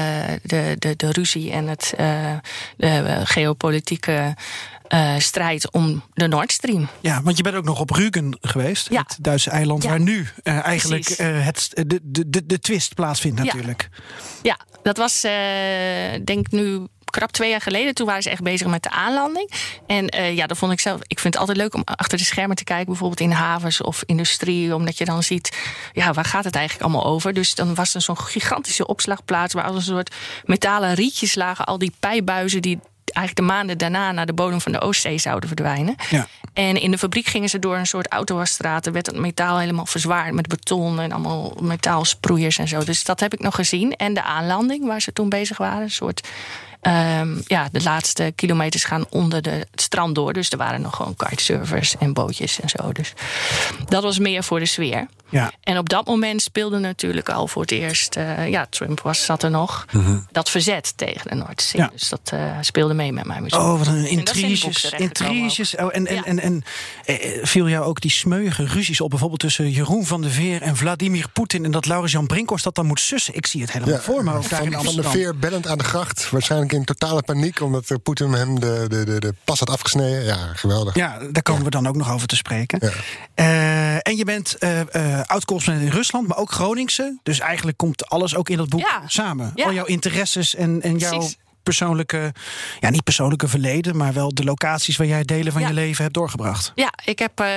de, 0.43 0.75
de, 0.79 0.95
de 0.95 1.11
ruzie 1.11 1.51
en 1.51 1.67
het, 1.67 1.93
eh, 1.97 2.33
de 2.77 3.21
geopolitieke 3.23 4.35
eh, 4.87 5.17
strijd 5.17 5.71
om 5.71 6.03
de 6.13 6.27
Nord 6.27 6.51
Stream. 6.51 6.89
Ja, 6.99 7.21
want 7.21 7.37
je 7.37 7.43
bent 7.43 7.55
ook 7.55 7.63
nog 7.65 7.79
op 7.79 7.91
Rügen 7.99 8.29
geweest. 8.41 8.89
Ja. 8.89 9.03
Het 9.07 9.17
Duitse 9.21 9.49
eiland 9.49 9.83
Ja. 9.83 9.89
waar 9.89 9.99
nu 9.99 10.27
eigenlijk 10.43 11.07
het, 11.17 11.69
de, 11.73 11.99
de, 12.03 12.29
de, 12.29 12.45
de 12.45 12.59
twist 12.59 12.93
plaatsvindt 12.95 13.37
Ja. 13.37 13.43
natuurlijk. 13.43 13.89
Ja, 14.41 14.57
dat 14.83 14.97
was 14.97 15.21
denk 16.23 16.45
ik 16.45 16.51
nu 16.51 16.87
krap 17.11 17.31
twee 17.31 17.49
jaar 17.49 17.61
geleden. 17.61 17.95
Toen 17.95 18.05
waren 18.05 18.21
ze 18.21 18.29
echt 18.29 18.43
bezig 18.43 18.67
met 18.67 18.83
de 18.83 18.89
aanlanding. 18.89 19.51
En 19.87 20.09
eh, 20.09 20.35
ja, 20.35 20.47
dat 20.47 20.57
vond 20.57 20.71
ik 20.71 20.79
zelf. 20.79 20.99
Ik 21.07 21.19
vind 21.19 21.33
het 21.33 21.37
altijd 21.37 21.57
leuk 21.57 21.73
om 21.73 21.81
achter 21.85 22.17
de 22.17 22.23
schermen 22.23 22.55
te 22.55 22.63
kijken, 22.63 22.85
bijvoorbeeld 22.85 23.19
in 23.19 23.31
havens 23.31 23.81
of 23.81 24.03
industrie, 24.05 24.75
omdat 24.75 24.97
je 24.97 25.05
dan 25.05 25.23
ziet, 25.23 25.57
ja, 25.93 26.13
waar 26.13 26.25
gaat 26.25 26.43
het 26.43 26.55
eigenlijk 26.55 26.85
allemaal 26.85 27.11
over? 27.11 27.33
Dus 27.33 27.55
dan 27.55 27.75
was 27.75 27.95
er 27.95 28.01
zo'n 28.01 28.17
gigantische 28.17 28.87
opslagplaats 28.87 29.53
waar 29.53 29.63
als 29.63 29.75
een 29.75 29.81
soort 29.81 30.15
metalen 30.45 30.93
rietjes 30.93 31.35
lagen, 31.35 31.65
al 31.65 31.77
die 31.77 31.93
pijbuizen 31.99 32.61
die 32.61 32.79
eigenlijk 33.13 33.47
de 33.47 33.53
maanden 33.53 33.77
daarna 33.77 34.11
naar 34.11 34.25
de 34.25 34.33
bodem 34.33 34.61
van 34.61 34.71
de 34.71 34.81
Oostzee 34.81 35.17
zouden 35.17 35.47
verdwijnen. 35.47 35.95
Ja. 36.09 36.27
En 36.53 36.81
in 36.81 36.91
de 36.91 36.97
fabriek 36.97 37.25
gingen 37.25 37.49
ze 37.49 37.59
door 37.59 37.75
een 37.75 37.87
soort 37.87 38.07
autowasstraat. 38.07 38.91
werd 38.91 39.05
het 39.05 39.15
metaal 39.15 39.59
helemaal 39.59 39.85
verzwaard 39.85 40.33
met 40.33 40.47
beton 40.47 40.99
en 40.99 41.11
allemaal 41.11 41.57
metaalsproeiers 41.61 42.57
en 42.57 42.67
zo. 42.67 42.83
Dus 42.83 43.03
dat 43.03 43.19
heb 43.19 43.33
ik 43.33 43.39
nog 43.39 43.55
gezien. 43.55 43.95
En 43.95 44.13
de 44.13 44.23
aanlanding 44.23 44.85
waar 44.85 45.01
ze 45.01 45.13
toen 45.13 45.29
bezig 45.29 45.57
waren. 45.57 45.81
Een 45.81 45.91
soort. 45.91 46.27
Ehm, 46.81 47.37
ja, 47.47 47.69
de 47.71 47.83
laatste 47.83 48.31
kilometers 48.35 48.83
gaan 48.83 49.05
onder 49.09 49.41
de, 49.41 49.49
het 49.49 49.81
strand 49.81 50.15
door. 50.15 50.33
Dus 50.33 50.49
er 50.49 50.57
waren 50.57 50.81
nog 50.81 50.95
gewoon 50.95 51.15
kitesurfers 51.15 51.95
en 51.99 52.13
bootjes 52.13 52.59
en 52.59 52.69
zo. 52.69 52.91
Dus 52.91 53.13
dat 53.89 54.03
was 54.03 54.19
meer 54.19 54.43
voor 54.43 54.59
de 54.59 54.65
sfeer. 54.65 55.07
Ja. 55.29 55.51
En 55.63 55.77
op 55.77 55.89
dat 55.89 56.05
moment 56.07 56.41
speelde 56.41 56.79
natuurlijk 56.79 57.29
al 57.29 57.47
voor 57.47 57.61
het 57.61 57.71
eerst. 57.71 58.15
eh, 58.15 58.49
ja, 58.49 58.65
Trump 58.69 59.01
was, 59.01 59.25
zat 59.25 59.43
er 59.43 59.49
nog. 59.51 59.85
Dat 60.31 60.49
verzet 60.49 60.93
tegen 60.97 61.29
de 61.29 61.35
Noordzee. 61.35 61.81
Ja. 61.81 61.89
Dus 61.93 62.09
dat 62.09 62.19
eh, 62.33 62.57
speelde 62.61 62.93
mee 62.93 63.11
met 63.13 63.25
mijn 63.25 63.43
muziek. 63.43 63.59
Oh, 63.59 63.77
wat 63.77 63.87
een 63.87 63.95
En 63.95 64.05
in 64.05 64.17
intriges. 64.17 64.81
terechtgekomen 64.81 65.41
intriges. 65.43 65.75
Oh, 65.75 65.89
en 65.95 66.07
en, 66.07 66.15
Ja. 66.15 66.23
en, 66.23 66.39
en 66.39 66.63
eh, 67.05 67.39
viel 67.45 67.69
jou 67.69 67.85
ook 67.85 68.01
die 68.01 68.11
smeuïge 68.11 68.65
ruzies 68.65 69.01
op, 69.01 69.09
bijvoorbeeld 69.09 69.39
tussen 69.41 69.69
Jeroen 69.71 70.05
van 70.05 70.21
der 70.21 70.31
Veer 70.31 70.61
en 70.61 70.75
Vladimir 70.77 71.29
Poetin. 71.33 71.65
En 71.65 71.71
dat 71.71 71.85
Laurens 71.85 72.11
Jan 72.11 72.27
Brinkhorst 72.27 72.63
dat 72.63 72.75
dan 72.75 72.85
moet 72.85 72.99
sussen. 72.99 73.35
Ik 73.35 73.45
zie 73.47 73.61
het 73.61 73.71
helemaal 73.71 73.99
voor 73.99 74.23
me 74.23 74.33
ook 74.33 74.49
daar 74.49 74.63
in 74.63 74.71
van, 74.71 74.83
van 74.83 74.95
de 74.95 74.97
Amsterdam. 75.01 75.11
veer 75.11 75.37
bellend 75.37 75.67
aan 75.67 75.77
de 75.77 75.83
gracht. 75.83 76.29
Waarschijnlijk 76.29 76.70
in 76.73 76.83
totale 76.83 77.21
paniek, 77.23 77.59
omdat 77.61 77.89
eh, 77.89 77.97
Poetin 78.03 78.33
hem 78.33 78.59
de, 78.59 78.85
de, 78.87 79.05
de, 79.05 79.19
de 79.19 79.33
pas 79.43 79.59
had 79.59 79.69
afgesneden. 79.69 80.23
Ja, 80.23 80.37
geweldig. 80.53 80.95
Ja, 80.95 81.17
daar 81.31 81.43
komen 81.43 81.63
we 81.63 81.69
dan 81.69 81.87
ook 81.87 81.95
nog 81.95 82.11
over 82.11 82.27
te 82.27 82.35
spreken. 82.35 82.79
Ja. 82.81 82.91
Eh, 83.33 83.95
en 84.11 84.17
je 84.17 84.25
bent 84.25 84.55
eh 84.57 84.79
eh 84.95 85.21
oud-correspondent 85.25 85.87
in 85.89 85.95
Rusland, 85.95 86.27
maar 86.27 86.37
ook 86.37 86.51
Groningse. 86.51 87.19
Dus 87.23 87.39
eigenlijk 87.39 87.77
komt 87.77 88.09
alles 88.09 88.35
ook 88.35 88.49
in 88.49 88.57
dat 88.57 88.69
boek 88.69 88.79
Ja. 88.79 89.01
samen. 89.07 89.51
Ja. 89.55 89.65
Al 89.65 89.73
jouw 89.73 89.85
interesses 89.85 90.55
en, 90.55 90.81
en 90.81 90.97
jouw 90.97 91.17
Precies. 91.17 91.37
Persoonlijke, 91.63 92.33
ja 92.79 92.89
niet 92.89 93.03
persoonlijke 93.03 93.47
verleden, 93.47 93.97
maar 93.97 94.13
wel 94.13 94.33
de 94.33 94.43
locaties 94.43 94.97
waar 94.97 95.07
jij 95.07 95.23
delen 95.23 95.51
van 95.51 95.61
Ja. 95.61 95.67
je 95.67 95.73
leven 95.73 96.01
hebt 96.03 96.15
doorgebracht. 96.15 96.71
Ja, 96.75 96.93
ik 97.05 97.19
heb 97.19 97.39
eh, 97.39 97.47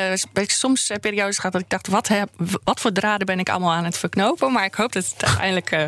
soms 0.47 0.91
eh, 0.91 0.99
periodes 1.01 1.37
gehad 1.37 1.53
dat 1.53 1.61
ik 1.61 1.71
dacht: 1.71 1.89
wat, 1.89 2.09
heb, 2.09 2.29
wat 2.65 2.81
voor 2.81 2.93
draden 2.93 3.27
ben 3.27 3.39
ik 3.39 3.49
allemaal 3.49 3.73
aan 3.73 3.85
het 3.85 3.99
verknopen? 3.99 4.53
Maar 4.53 4.65
ik 4.65 4.75
hoop 4.75 4.93
dat 4.93 5.05
het 5.05 5.25
uiteindelijk 5.25 5.71
eh, 5.71 5.85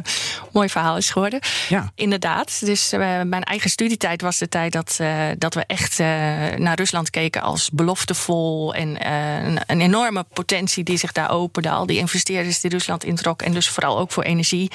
mooi 0.52 0.68
verhaal 0.68 0.96
is 0.96 1.10
geworden. 1.10 1.40
Ja. 1.68 1.92
Inderdaad. 1.94 2.60
Dus 2.66 2.90
mijn 2.90 3.44
eigen 3.44 3.70
studietijd 3.70 4.20
was 4.20 4.38
de 4.38 4.48
tijd 4.48 4.72
dat, 4.72 5.00
dat 5.38 5.54
we 5.54 5.64
echt 5.66 5.98
naar 6.58 6.74
Rusland 6.76 7.10
keken 7.10 7.42
als 7.42 7.70
beloftevol. 7.72 8.74
En 8.74 9.06
een, 9.46 9.60
een 9.66 9.80
enorme 9.80 10.24
potentie 10.32 10.84
die 10.84 10.96
zich 10.96 11.12
daar 11.12 11.30
opende. 11.30 11.70
Al 11.70 11.86
die 11.86 11.98
investeerders 11.98 12.60
die 12.60 12.70
Rusland 12.70 13.04
introk. 13.04 13.42
En 13.42 13.52
dus 13.52 13.68
vooral 13.68 13.98
ook 13.98 14.12
voor 14.12 14.22
energie. 14.22 14.70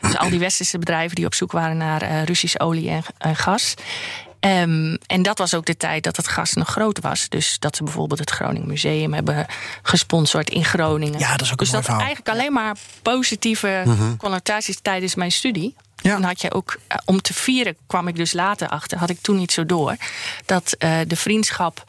Dus 0.00 0.16
al 0.16 0.30
die 0.30 0.38
westerse 0.38 0.78
bedrijven 0.78 1.14
die 1.16 1.26
op 1.26 1.34
zoek 1.34 1.52
waren 1.52 1.76
naar 1.76 2.02
eh, 2.02 2.22
Russische 2.22 2.60
olie 2.86 3.02
en, 3.02 3.02
en 3.18 3.36
gas. 3.36 3.74
Ehm, 4.40 4.96
en 5.06 5.22
dat 5.22 5.38
was 5.38 5.54
ook 5.54 5.66
de 5.66 5.76
tijd 5.76 6.04
dat 6.04 6.16
het 6.16 6.28
gas 6.28 6.52
nog 6.52 6.68
groot 6.68 7.00
was. 7.00 7.28
Dus 7.28 7.58
dat 7.58 7.76
ze 7.76 7.82
bijvoorbeeld 7.82 8.20
het 8.20 8.30
Groningen 8.30 8.68
Museum 8.68 9.14
hebben 9.14 9.46
gesponsord 9.82 10.50
in 10.50 10.64
Groningen. 10.64 11.18
Ja, 11.18 11.30
dat 11.30 11.40
is 11.40 11.52
ook 11.52 11.58
dus 11.58 11.68
een 11.68 11.74
mooi 11.74 11.86
dat 11.86 11.96
eigenlijk 11.98 12.28
alleen 12.28 12.52
maar 12.52 12.76
positieve 13.02 13.84
connotaties 14.18 14.78
tijdens 14.82 15.14
mijn 15.14 15.32
studie. 15.32 15.74
Ja. 15.96 16.14
Toen 16.14 16.24
had 16.24 16.40
je 16.40 16.52
ook, 16.52 16.78
eh, 16.86 16.98
om 17.04 17.20
te 17.20 17.34
vieren 17.34 17.76
kwam 17.86 18.08
ik 18.08 18.16
dus 18.16 18.32
later 18.32 18.68
achter, 18.68 18.98
had 18.98 19.10
ik 19.10 19.20
toen 19.20 19.36
niet 19.36 19.52
zo 19.52 19.66
door, 19.66 19.96
dat 20.44 20.72
eh, 20.78 20.98
de 21.06 21.16
vriendschap, 21.16 21.84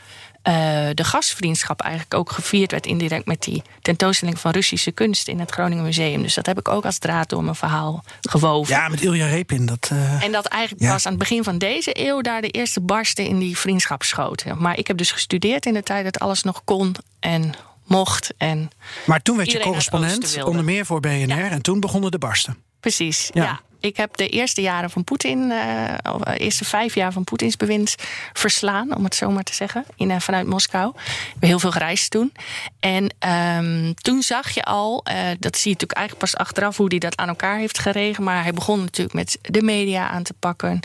eh, 0.47 0.53
de 0.93 1.03
gastvriendschap 1.03 1.81
eigenlijk 1.81 2.13
ook 2.13 2.31
gevierd 2.31 2.71
werd 2.71 2.85
indirect 2.85 3.25
met 3.25 3.41
die 3.43 3.61
tentoonstelling 3.81 4.39
van 4.39 4.51
Russische 4.51 4.91
kunst 4.91 5.27
in 5.27 5.39
het 5.39 5.51
Groningen 5.51 5.83
Museum. 5.83 6.21
Dus 6.21 6.33
dat 6.33 6.45
heb 6.45 6.59
ik 6.59 6.67
ook 6.67 6.85
als 6.85 6.97
draad 6.97 7.29
door 7.29 7.43
mijn 7.43 7.55
verhaal 7.55 8.03
gewoven. 8.21 8.75
Ja, 8.75 8.87
met 8.87 9.01
Ilja 9.01 9.27
Repin. 9.27 9.65
Dat, 9.65 9.87
eh, 9.91 10.23
En 10.23 10.31
dat 10.31 10.45
eigenlijk 10.45 10.83
Ja. 10.83 10.91
pas 10.91 11.05
aan 11.05 11.11
het 11.11 11.19
begin 11.21 11.43
van 11.43 11.57
deze 11.57 12.05
eeuw 12.07 12.21
daar 12.21 12.41
de 12.41 12.49
eerste 12.49 12.81
barsten 12.81 13.25
in 13.25 13.39
die 13.39 13.57
vriendschap 13.57 14.03
schoten. 14.03 14.61
Maar 14.61 14.77
ik 14.77 14.87
heb 14.87 14.97
dus 14.97 15.11
gestudeerd 15.11 15.65
in 15.65 15.73
de 15.73 15.83
tijd 15.83 16.03
dat 16.03 16.19
alles 16.19 16.43
nog 16.43 16.61
kon 16.63 16.95
en 17.19 17.53
mocht. 17.85 18.33
En 18.37 18.69
maar 19.05 19.21
toen 19.21 19.37
werd 19.37 19.51
je 19.51 19.59
correspondent, 19.59 20.43
onder 20.43 20.63
meer 20.63 20.85
voor 20.85 20.99
BNR. 20.99 21.27
Ja. 21.37 21.49
En 21.49 21.61
toen 21.61 21.79
begonnen 21.79 22.11
de 22.11 22.17
barsten. 22.17 22.57
precies, 22.79 23.29
Ja. 23.33 23.43
ja. 23.43 23.59
Ik 23.79 23.97
heb 23.97 24.17
de 24.17 24.29
eerste 24.29 24.61
jaren 24.61 24.89
van 24.89 25.03
Poetin, 25.03 25.51
eh, 25.51 26.13
of, 26.13 26.21
eh, 26.21 26.33
eerste 26.37 26.65
vijf 26.65 26.95
jaar 26.95 27.11
van 27.11 27.23
Poetins 27.23 27.55
bewind 27.55 27.95
verslaan, 28.33 28.95
om 28.95 29.03
het 29.03 29.15
zo 29.15 29.31
maar 29.31 29.43
te 29.43 29.53
zeggen, 29.53 29.85
in, 29.95 30.11
eh, 30.11 30.19
vanuit 30.19 30.47
Moskou. 30.47 30.91
We 30.95 31.01
hebben 31.31 31.49
heel 31.49 31.59
veel 31.59 31.71
gereisd 31.71 32.11
toen. 32.11 32.31
En 32.79 33.13
ehm, 33.19 33.93
toen 33.93 34.21
zag 34.21 34.49
je 34.49 34.63
al, 34.63 35.01
eh, 35.03 35.15
dat 35.15 35.55
zie 35.55 35.71
je 35.71 35.73
natuurlijk 35.73 35.99
eigenlijk 35.99 36.31
pas 36.31 36.35
achteraf 36.37 36.77
hoe 36.77 36.87
hij 36.87 36.99
dat 36.99 37.17
aan 37.17 37.27
elkaar 37.27 37.57
heeft 37.57 37.79
geregen. 37.79 38.23
Maar 38.23 38.43
hij 38.43 38.53
begon 38.53 38.79
natuurlijk 38.79 39.15
met 39.15 39.37
de 39.41 39.61
media 39.61 40.09
aan 40.09 40.23
te 40.23 40.33
pakken. 40.33 40.79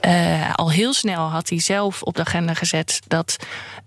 Eh, 0.00 0.54
al 0.54 0.70
heel 0.70 0.92
snel 0.92 1.28
had 1.28 1.48
hij 1.48 1.60
zelf 1.60 2.02
op 2.02 2.14
de 2.14 2.20
agenda 2.20 2.54
gezet 2.54 3.00
dat 3.06 3.36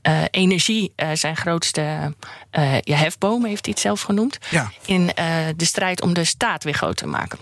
eh, 0.01 0.23
energie 0.31 0.93
eh, 0.95 1.09
zijn 1.13 1.35
grootste 1.37 2.13
eh, 2.49 2.79
ja, 2.79 2.95
hefboom, 2.95 3.45
heeft 3.45 3.65
hij 3.65 3.73
het 3.73 3.83
zelf 3.83 4.01
genoemd. 4.01 4.37
Ja. 4.49 4.71
In 4.85 5.13
eh, 5.13 5.35
de 5.55 5.65
strijd 5.65 6.01
om 6.01 6.13
de 6.13 6.23
staat 6.23 6.63
weer 6.63 6.73
groot 6.73 6.97
te 6.97 7.07
maken. 7.07 7.39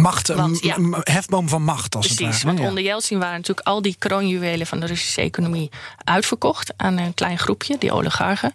Macht, 0.00 0.28
een 0.28 0.36
Want, 0.36 0.62
ja. 0.62 0.76
hefboom 1.02 1.48
van 1.48 1.62
macht, 1.62 1.94
als 1.94 2.06
Precies, 2.06 2.26
het 2.26 2.34
ware. 2.34 2.46
want 2.46 2.58
Ja. 2.58 2.68
onder 2.68 2.82
Yeltsin 2.82 3.18
waren 3.18 3.36
natuurlijk 3.36 3.66
al 3.66 3.82
die 3.82 3.96
kroonjuwelen 3.98 4.66
van 4.66 4.80
de 4.80 4.86
Russische 4.86 5.20
economie 5.20 5.70
uitverkocht 6.04 6.72
aan 6.76 6.98
een 6.98 7.14
klein 7.14 7.38
groepje, 7.38 7.78
die 7.78 7.92
oligarchen. 7.92 8.52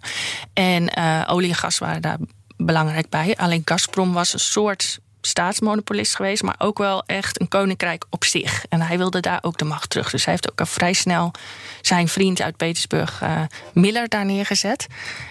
En 0.52 0.88
eh, 0.88 1.22
olie 1.26 1.48
en 1.48 1.54
gas 1.54 1.78
waren 1.78 2.02
daar 2.02 2.18
belangrijk 2.56 3.08
bij. 3.08 3.36
Alleen 3.36 3.62
Gazprom 3.64 4.12
was 4.12 4.32
een 4.32 4.38
soort 4.38 5.00
staatsmonopolist 5.20 6.16
geweest, 6.16 6.42
maar 6.42 6.54
ook 6.58 6.78
wel 6.78 7.02
echt 7.06 7.40
een 7.40 7.48
koninkrijk 7.48 8.04
op 8.10 8.24
zich. 8.24 8.64
En 8.68 8.80
hij 8.80 8.98
wilde 8.98 9.20
daar 9.20 9.38
ook 9.42 9.58
de 9.58 9.64
macht 9.64 9.90
terug. 9.90 10.10
Dus 10.10 10.24
hij 10.24 10.32
heeft 10.32 10.50
ook 10.50 10.60
al 10.60 10.66
vrij 10.66 10.92
snel 10.92 11.32
zijn 11.80 12.08
vriend 12.08 12.40
uit 12.42 12.56
Petersburg, 12.56 13.22
eh, 13.22 13.40
Miller, 13.72 14.08
daar 14.08 14.24
neergezet. 14.24 14.86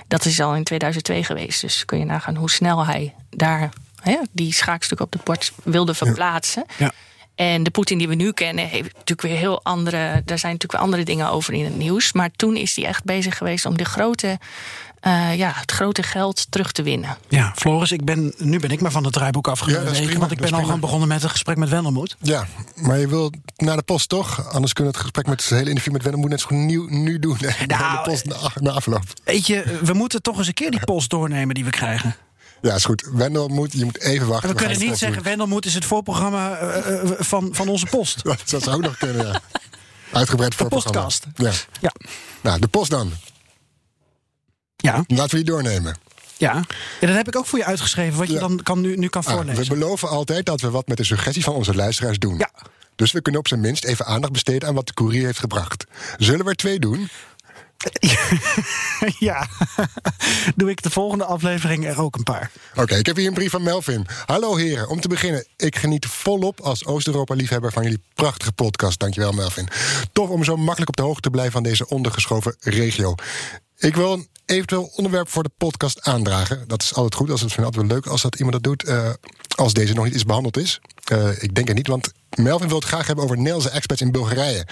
Dat 0.08 0.26
is 0.26 0.40
al 0.42 0.56
in 0.56 0.64
2002 0.64 1.24
geweest. 1.24 1.62
Dus 1.62 1.86
kun 1.86 2.00
je 2.00 2.06
nagaan 2.06 2.36
hoe 2.36 2.50
snel 2.50 2.86
hij 2.86 3.14
daar 3.30 3.70
hè, 4.02 4.18
die 4.32 4.54
schaakstuk 4.54 5.00
op 5.00 5.12
de 5.12 5.20
bord 5.24 5.52
wilde 5.64 5.94
verplaatsen. 5.94 6.66
Ja. 6.78 6.92
En 7.40 7.64
de 7.64 7.70
Poetin 7.70 7.98
die 7.98 8.08
we 8.08 8.16
nu 8.16 8.32
kennen, 8.32 8.68
heeft 8.68 8.94
natuurlijk 8.94 9.22
weer 9.22 9.38
heel 9.38 9.64
andere. 9.64 10.22
Daar 10.26 10.40
zijn 10.40 10.54
natuurlijk 10.54 10.72
weer 10.72 10.82
andere 10.82 11.04
dingen 11.04 11.30
over 11.30 11.54
in 11.54 11.64
het 11.64 11.78
nieuws. 11.78 12.14
Maar 12.14 12.30
toen 12.36 12.56
is 12.56 12.76
hij 12.76 12.86
echt 12.86 13.04
bezig 13.04 13.38
geweest 13.38 13.66
om 13.66 13.78
de 13.78 13.86
grote, 13.86 14.40
eh, 15.00 15.36
ja, 15.38 15.52
het 15.56 15.72
grote 15.72 16.04
geld 16.04 16.48
terug 16.50 16.72
te 16.72 16.84
winnen. 16.84 17.18
Ja, 17.28 17.54
Floris, 17.56 17.92
ik 17.92 18.06
ben, 18.06 18.34
nu 18.38 18.60
ben 18.60 18.70
ik 18.70 18.82
maar 18.82 18.92
van 18.92 19.04
het 19.04 19.14
draaiboek 19.14 19.46
Ja, 19.46 19.54
prima, 19.54 20.20
want 20.20 20.32
ik 20.32 20.38
ben 20.38 20.54
al 20.54 20.64
gewoon 20.64 20.80
begonnen 20.80 21.08
met 21.08 21.24
een 21.24 21.30
gesprek 21.30 21.58
met 21.58 21.70
Wendelmoed. 21.70 22.16
Ja, 22.22 22.48
maar 22.76 23.00
je 23.00 23.08
wil 23.08 23.32
naar 23.56 23.78
de 23.78 23.84
post 23.84 24.10
toch? 24.10 24.52
Anders 24.52 24.74
kunnen 24.74 24.94
we 24.94 25.00
het 25.00 25.08
gesprek 25.08 25.28
met 25.28 25.44
het 25.44 25.50
hele 25.50 25.70
interview 25.70 25.94
met 25.94 26.04
Wennem 26.04 26.22
moet 26.22 26.30
net 26.30 26.42
zo 26.42 26.56
nieuw, 26.56 26.88
nu 26.90 27.20
doen. 27.20 27.38
de 27.68 28.02
post 28.04 28.26
na, 28.26 28.36
na 28.60 28.72
afloop. 28.72 29.04
Weet 29.24 29.48
je, 29.48 29.80
we 29.82 29.94
moeten 29.94 30.22
toch 30.22 30.38
eens 30.38 30.48
een 30.48 30.54
keer 30.54 30.72
die 30.72 30.86
post 30.86 31.10
doornemen 31.10 31.56
die 31.56 31.64
we 31.64 31.70
krijgen. 31.70 32.16
Ja, 32.62 32.76
is 32.76 32.86
goed. 32.86 33.10
Wendel 33.14 33.48
moet, 33.48 33.74
je 33.74 33.86
moet 33.86 34.00
even 34.00 34.28
wachten. 34.28 34.50
En 34.50 34.56
we 34.56 34.62
kunnen 34.62 34.80
de 34.80 34.86
niet 34.86 34.98
zeggen, 34.98 35.24
Wendelmoed 35.24 35.66
is 35.66 35.74
het 35.74 35.86
voorprogramma 35.86 36.58
eh, 36.58 37.02
eh, 37.02 37.12
van, 37.20 37.50
van 37.52 37.68
onze 37.68 37.86
post. 37.86 38.24
Dat 38.50 38.64
zou 38.64 38.76
ook 38.76 38.82
nog 38.82 38.98
kunnen, 38.98 39.28
ja. 39.28 39.42
Uitgebreid 40.12 40.52
De 40.52 40.58
voorprogramma. 40.58 41.00
podcast. 41.00 41.26
Ja. 41.36 41.52
Ja. 41.82 41.92
Nou, 42.42 42.60
de 42.60 42.68
post 42.68 42.90
dan. 42.90 43.12
Ja, 44.76 45.04
Laten 45.08 45.30
we 45.38 45.44
die 45.44 45.54
doornemen. 45.54 45.96
ja. 46.38 46.54
ja, 47.00 47.08
dat 47.08 47.16
heb 47.16 47.28
ik 47.28 47.36
ook 47.36 47.46
voor 47.46 47.60
je 47.60 47.66
uitgeschreven, 47.66 48.18
wat 48.20 48.28
je 48.28 48.34
Ja. 48.34 48.40
dan 48.40 48.60
kan, 48.64 48.82
nu, 48.82 48.96
nu 48.96 49.08
kan 49.08 49.24
Ah, 49.26 49.34
voorlezen. 49.34 49.64
we 49.64 49.70
beloven 49.70 50.10
altijd 50.10 50.46
dat 50.46 50.62
we 50.62 50.70
wat 50.70 50.88
met 50.88 50.98
de 50.98 51.04
suggesties 51.04 51.44
van 51.44 51.54
onze 51.54 51.76
luisteraars 51.76 52.20
doen. 52.20 52.38
Ja. 52.38 52.52
Dus 52.96 53.12
we 53.12 53.22
kunnen 53.22 53.42
op 53.42 53.48
zijn 53.48 53.60
minst 53.60 53.84
even 53.86 54.06
aandacht 54.06 54.34
besteden 54.34 54.68
aan 54.68 54.76
wat 54.76 54.88
de 54.88 54.94
courier 54.94 55.26
heeft 55.26 55.40
gebracht. 55.40 55.86
Zullen 56.18 56.44
we 56.44 56.50
er 56.50 56.56
twee 56.56 56.80
doen? 56.80 57.10
ja, 59.30 59.48
doe 60.56 60.70
ik 60.70 60.82
de 60.82 60.90
volgende 60.90 61.26
aflevering 61.26 61.86
er 61.88 62.02
ook 62.02 62.16
een 62.16 62.24
paar. 62.24 62.52
Oké, 62.76 62.96
ik 62.96 63.06
heb 63.06 63.16
hier 63.16 63.28
een 63.28 63.34
brief 63.34 63.52
van 63.52 63.64
Melvin. 63.64 64.06
Hallo 64.26 64.56
heren, 64.56 64.90
om 64.90 65.00
te 65.00 65.08
beginnen. 65.08 65.46
Ik 65.58 65.76
geniet 65.76 66.06
volop 66.06 66.62
als 66.62 66.86
Oost-Europa-liefhebber 66.86 67.72
van 67.72 67.84
jullie 67.84 68.02
prachtige 68.14 68.52
podcast. 68.52 69.00
Dankjewel 69.00 69.32
Melvin. 69.32 69.68
Tof 70.14 70.30
om 70.30 70.44
zo 70.44 70.58
makkelijk 70.58 70.90
op 70.90 70.96
de 70.96 71.02
hoogte 71.04 71.22
te 71.22 71.30
blijven 71.30 71.52
van 71.54 71.64
deze 71.64 71.88
ondergeschoven 71.88 72.56
regio. 72.60 73.16
Ik 73.78 73.96
wil 73.96 74.14
een 74.14 74.28
eventueel 74.46 74.92
onderwerp 74.96 75.30
voor 75.30 75.44
de 75.44 75.52
podcast 75.58 76.02
aandragen. 76.02 76.64
Dat 76.68 76.82
is 76.82 76.94
altijd 76.94 77.16
goed, 77.16 77.30
als 77.30 77.42
het 77.42 77.54
vind 77.54 77.66
altijd 77.66 77.86
wel 77.88 77.96
leuk 77.96 78.08
als 78.08 78.22
dat 78.22 78.36
iemand 78.36 78.54
dat 78.54 78.64
doet. 78.64 78.84
eh, 78.84 79.10
als 79.56 79.74
deze 79.74 79.94
nog 79.94 80.04
niet 80.04 80.14
eens 80.14 80.26
behandeld 80.26 80.58
is. 80.58 80.82
Eh, 81.04 81.44
ik 81.44 81.56
denk 81.56 81.68
het 81.68 81.78
niet, 81.78 81.88
want 81.88 82.12
Melvin 82.36 82.68
wil 82.68 82.78
het 82.78 82.88
graag 82.88 83.08
hebben 83.08 83.24
over 83.24 83.38
Nederlandse 83.38 83.70
expats 83.70 84.02
in 84.02 84.12
Bulgarije. 84.12 84.66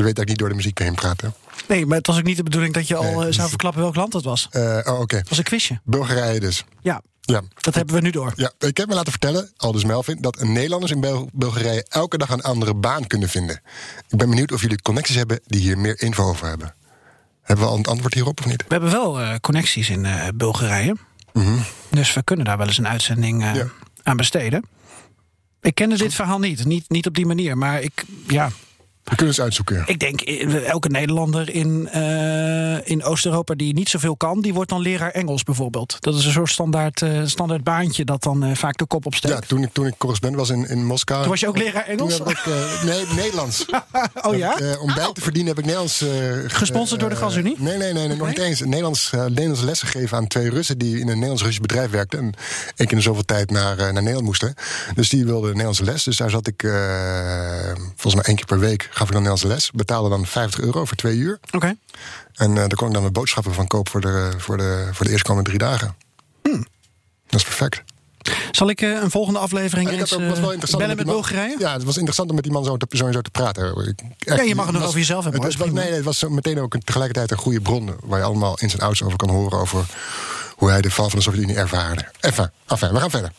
Je 0.00 0.06
weet 0.06 0.14
dat 0.14 0.24
ik 0.24 0.30
niet 0.30 0.38
door 0.38 0.48
de 0.48 0.54
muziek 0.54 0.78
heen 0.78 0.94
praat, 0.94 1.20
hè? 1.20 1.28
nee, 1.68 1.86
maar 1.86 1.96
het 1.98 2.06
was 2.06 2.18
ook 2.18 2.24
niet 2.24 2.36
de 2.36 2.42
bedoeling 2.42 2.74
dat 2.74 2.88
je 2.88 2.96
al 2.96 3.02
Nee. 3.18 3.26
eh, 3.28 3.32
zou 3.32 3.48
verklappen 3.48 3.82
welk 3.82 3.94
land 3.94 4.12
het 4.12 4.24
was. 4.24 4.46
Het 4.50 4.84
Eh, 4.84 4.92
oh, 4.92 5.00
oké. 5.00 5.22
was 5.28 5.38
een 5.38 5.44
quizje. 5.44 5.80
Bulgarije 5.84 6.40
dus. 6.40 6.64
Ja, 6.80 7.02
Ja. 7.20 7.42
dat 7.60 7.74
hebben 7.74 7.94
we 7.94 8.00
nu 8.00 8.10
door. 8.10 8.32
Ja, 8.36 8.52
ik 8.58 8.76
heb 8.76 8.88
me 8.88 8.94
laten 8.94 9.10
vertellen, 9.10 9.50
Aldus 9.56 9.84
Melvin, 9.84 10.18
dat 10.20 10.42
Nederlanders 10.42 10.92
in 10.92 11.00
Bel- 11.00 11.28
Bulgarije 11.32 11.84
elke 11.88 12.18
dag 12.18 12.28
een 12.30 12.40
andere 12.42 12.74
baan 12.74 13.06
kunnen 13.06 13.28
vinden. 13.28 13.60
Ik 14.08 14.18
ben 14.18 14.28
benieuwd 14.28 14.52
of 14.52 14.60
jullie 14.60 14.82
connecties 14.82 15.16
hebben 15.16 15.40
die 15.46 15.60
hier 15.60 15.78
meer 15.78 16.02
info 16.02 16.24
over 16.28 16.46
hebben. 16.48 16.74
Hebben 17.42 17.64
we 17.64 17.70
al 17.70 17.76
een 17.78 17.84
antwoord 17.84 18.14
hierop 18.14 18.38
of 18.40 18.46
niet? 18.46 18.62
We 18.68 18.72
hebben 18.74 18.90
wel 18.90 19.20
eh, 19.20 19.34
connecties 19.40 19.88
in 19.90 20.06
Bulgarije. 20.34 20.96
Dus 21.90 22.14
we 22.14 22.22
kunnen 22.24 22.44
daar 22.44 22.58
wel 22.58 22.66
eens 22.66 22.78
een 22.78 22.88
uitzending 22.88 23.42
Ja. 23.42 23.66
aan 24.02 24.16
besteden. 24.16 24.64
Ik 25.60 25.74
kende 25.74 25.96
dit 25.96 26.14
verhaal 26.14 26.38
niet. 26.38 26.64
niet. 26.64 26.88
Niet 26.88 27.06
op 27.06 27.14
die 27.14 27.26
manier. 27.26 27.58
Maar 27.58 27.80
ik, 27.82 28.04
ja, 28.26 28.50
We 29.04 29.16
kunnen 29.16 29.34
eens 29.34 29.40
uitzoeken. 29.40 29.82
ik 29.86 29.98
denk 29.98 30.20
eh, 30.20 30.68
elke 30.68 30.88
Nederlander 30.88 31.50
in, 31.50 31.88
eh, 31.88 32.88
in 32.88 33.04
Oost-Europa 33.04 33.54
die 33.54 33.74
niet 33.74 33.88
zoveel 33.88 34.16
kan, 34.16 34.40
die 34.40 34.54
wordt 34.54 34.70
dan 34.70 34.80
leraar 34.80 35.10
Engels 35.10 35.42
bijvoorbeeld. 35.42 35.96
Dat 36.00 36.14
is 36.14 36.24
een 36.24 36.32
soort 36.32 36.50
standaard, 36.50 37.02
eh, 37.02 37.20
standaard 37.24 37.64
baantje 37.64 38.04
dat 38.04 38.22
dan 38.22 38.56
vaak 38.56 38.76
de 38.76 38.86
kop 38.86 39.06
opsteekt. 39.06 39.34
Ja, 39.34 39.40
toen 39.40 39.62
ik, 39.62 39.72
toen 39.72 39.86
ik 39.86 39.94
correspondent 39.98 40.48
was 40.48 40.56
in, 40.56 40.68
in 40.68 40.86
Moskou. 40.86 41.20
Toen 41.20 41.30
was 41.30 41.40
je 41.40 41.48
ook 41.48 41.58
leraar 41.58 41.84
Toen 41.84 41.92
Engels? 41.92 42.18
heb 42.18 42.28
ik, 42.28 42.46
nee, 42.84 43.04
Nederlands. 43.16 43.64
oh 44.28 44.36
ja? 44.36 44.56
Om 44.80 44.94
bij 44.94 45.10
te 45.12 45.20
verdienen 45.20 45.48
heb 45.48 45.58
ik 45.58 45.64
Nederlands... 45.64 46.04
Gesponsord 46.46 47.00
door 47.00 47.10
de 47.10 47.16
GasUnie? 47.16 47.54
Nee, 47.58 47.76
nee, 47.76 47.92
nee, 47.92 48.08
nee, 48.08 48.16
nog 48.16 48.28
niet 48.28 48.38
eens. 48.38 48.60
Nederlands, 48.60 49.10
Nederlands 49.10 49.60
lessen 49.60 49.88
gegeven 49.88 50.16
aan 50.16 50.26
twee 50.26 50.50
Russen... 50.50 50.78
die 50.78 50.94
in 50.94 51.00
een 51.00 51.06
Nederlands-Russisch 51.06 51.60
bedrijf 51.60 51.90
werkten. 51.90 52.18
En 52.18 52.34
één 52.76 52.88
keer 52.88 52.96
in 52.96 53.02
zoveel 53.02 53.24
tijd 53.24 53.50
naar, 53.50 53.76
naar 53.76 53.92
Nederland 53.92 54.24
moesten. 54.24 54.54
Dus 54.94 55.08
die 55.08 55.24
wilden 55.24 55.48
Nederlandse 55.48 55.84
les. 55.84 56.04
Dus 56.04 56.16
daar 56.16 56.30
zat 56.30 56.46
ik 56.46 56.68
volgens 57.96 58.14
mij 58.14 58.24
één 58.24 58.36
keer 58.36 58.46
per 58.46 58.58
week... 58.58 58.89
gaf 58.90 59.06
ik 59.06 59.12
dan 59.12 59.22
Nederlandse 59.22 59.46
les. 59.46 59.70
Betaalde 59.70 60.08
dan 60.08 60.26
50 60.26 60.60
euro 60.60 60.84
voor 60.84 60.96
twee 60.96 61.16
uur. 61.16 61.38
Oké. 61.50 61.76
En 62.34 62.50
eh, 62.50 62.54
daar 62.56 62.74
kon 62.76 62.86
ik 62.86 62.92
dan 62.92 63.02
mijn 63.02 63.12
boodschappen 63.14 63.54
van 63.54 63.66
kopen... 63.66 63.90
voor 63.90 64.00
de, 64.00 64.30
voor 64.38 64.56
de, 64.56 64.88
voor 64.92 65.06
de 65.06 65.12
eerstkomende 65.12 65.48
drie 65.48 65.58
dagen. 65.60 65.96
Hmm. 66.42 66.66
Dat 67.26 67.40
is 67.40 67.44
perfect. 67.46 67.82
Zal 68.50 68.68
ik 68.70 68.80
eh, 68.80 68.90
een 68.90 69.10
volgende 69.10 69.38
aflevering 69.38 69.90
ik 69.90 70.00
eens 70.00 70.10
was 70.10 70.18
wel 70.20 70.28
eh, 70.28 70.52
interessant 70.52 70.78
bellen 70.82 70.96
met 70.96 71.06
Bulgarije? 71.06 71.56
Ja, 71.58 71.72
het 71.72 71.84
was 71.84 71.94
interessant 71.94 72.28
om 72.28 72.34
met 72.34 72.44
die 72.44 72.52
man 72.52 72.64
zo, 72.64 72.76
te, 72.76 72.96
zo 72.96 73.10
te 73.20 73.30
praten. 73.30 73.86
Ik- 73.88 74.00
echt, 74.18 74.38
Ja, 74.38 74.42
je 74.42 74.54
mag 74.54 74.66
het 74.66 74.74
nog 74.74 74.84
over 74.84 74.98
jezelf 74.98 75.22
hebben, 75.24 75.42
Het, 75.42 75.56
was, 75.56 75.70
nee, 75.70 75.84
nee, 75.84 75.92
het 75.92 76.04
was 76.04 76.24
meteen 76.28 76.60
ook 76.60 76.74
een- 76.74 76.84
tegelijkertijd 76.84 77.30
een 77.30 77.36
goede 77.36 77.60
bron... 77.60 77.90
waar 78.02 78.18
je 78.18 78.24
allemaal 78.24 78.58
ins 78.58 78.72
en 78.74 78.80
outs 78.80 79.02
over 79.02 79.16
kan 79.16 79.30
horen... 79.30 79.58
over 79.58 79.84
hoe 80.56 80.70
hij 80.70 80.80
de 80.80 80.90
val 80.90 81.08
van 81.08 81.18
de 81.18 81.24
Sovjet-Unie 81.24 81.56
ervaarde. 81.56 82.04
Even, 82.20 82.52
enfin, 82.66 82.92
we 82.92 83.00
gaan 83.00 83.10
verder. 83.10 83.32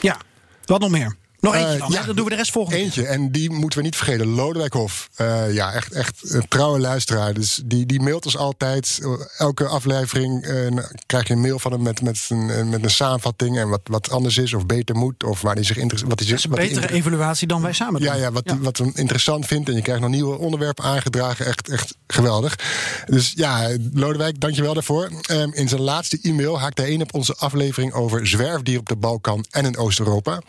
Ja, 0.00 0.16
wat 0.64 0.80
nog 0.80 0.90
meer? 0.90 1.16
Nog 1.42 1.54
eentje 1.54 1.72
Eh, 1.72 1.78
dan, 1.78 1.90
ja, 1.90 2.02
dan 2.02 2.14
doen 2.16 2.24
we 2.24 2.30
de 2.30 2.36
rest 2.36 2.50
volgende 2.50 2.76
keer. 2.76 2.86
Eentje, 2.86 3.06
en 3.06 3.30
die 3.32 3.50
moeten 3.50 3.78
we 3.78 3.84
niet 3.84 3.96
vergeten. 3.96 4.26
Lodewijk 4.26 4.72
Hof. 4.72 5.08
Eh, 5.14 5.52
ja, 5.54 5.72
echt, 5.72 5.92
echt 5.92 6.20
een 6.34 6.48
trouwe 6.48 6.78
luisteraar. 6.78 7.34
Dus 7.34 7.60
die, 7.64 7.86
die 7.86 8.00
mailt 8.00 8.24
ons 8.24 8.36
altijd. 8.36 9.00
Elke 9.36 9.66
aflevering 9.66 10.42
eh, 10.44 10.66
krijg 11.06 11.26
je 11.28 11.34
een 11.34 11.40
mail 11.40 11.58
van 11.58 11.72
hem 11.72 11.82
met, 11.82 12.02
met, 12.02 12.26
een, 12.28 12.50
eh, 12.50 12.64
met 12.64 12.82
een 12.84 12.90
samenvatting. 12.90 13.58
En 13.58 13.68
wat, 13.68 13.80
wat 13.84 14.10
anders 14.10 14.36
is 14.38 14.54
of 14.54 14.66
beter 14.66 14.96
moet. 14.96 15.24
Of 15.24 15.40
waar 15.40 15.54
hij 15.54 15.64
zich 15.64 15.76
interesse- 15.76 16.06
wat 16.06 16.18
hij 16.18 16.28
Dat 16.28 16.40
zich 16.40 16.50
is 16.50 16.56
een 16.58 16.64
betere 16.66 16.80
inter- 16.80 16.96
evaluatie 16.96 17.46
dan 17.46 17.62
wij 17.62 17.72
samen 17.72 18.00
doen. 18.00 18.08
ja, 18.10 18.14
ja, 18.16 18.32
wat, 18.32 18.54
wat 18.60 18.76
hem 18.78 18.92
interessant 18.94 19.46
vindt. 19.46 19.68
En 19.68 19.74
je 19.74 19.82
krijgt 19.82 20.00
nog 20.02 20.10
nieuwe 20.10 20.38
onderwerpen 20.38 20.84
aangedragen. 20.84 21.46
Echt, 21.46 21.68
echt 21.68 21.94
geweldig. 22.06 22.58
Dus 23.06 23.32
ja, 23.36 23.68
Lodewijk, 23.92 24.40
dankjewel 24.40 24.74
daarvoor. 24.74 25.10
Ehm, 25.22 25.50
in 25.52 25.68
zijn 25.68 25.80
laatste 25.80 26.18
e-mail 26.22 26.60
haakt 26.60 26.78
hij 26.78 26.90
in 26.90 27.02
op 27.02 27.14
onze 27.14 27.34
aflevering 27.36 27.92
over 27.92 28.26
zwerfdieren 28.26 28.80
op 28.82 28.88
de 28.88 28.96
Balkan 28.96 29.44
en 29.50 29.64
in 29.64 29.76
Oost-Europa. 29.76 30.40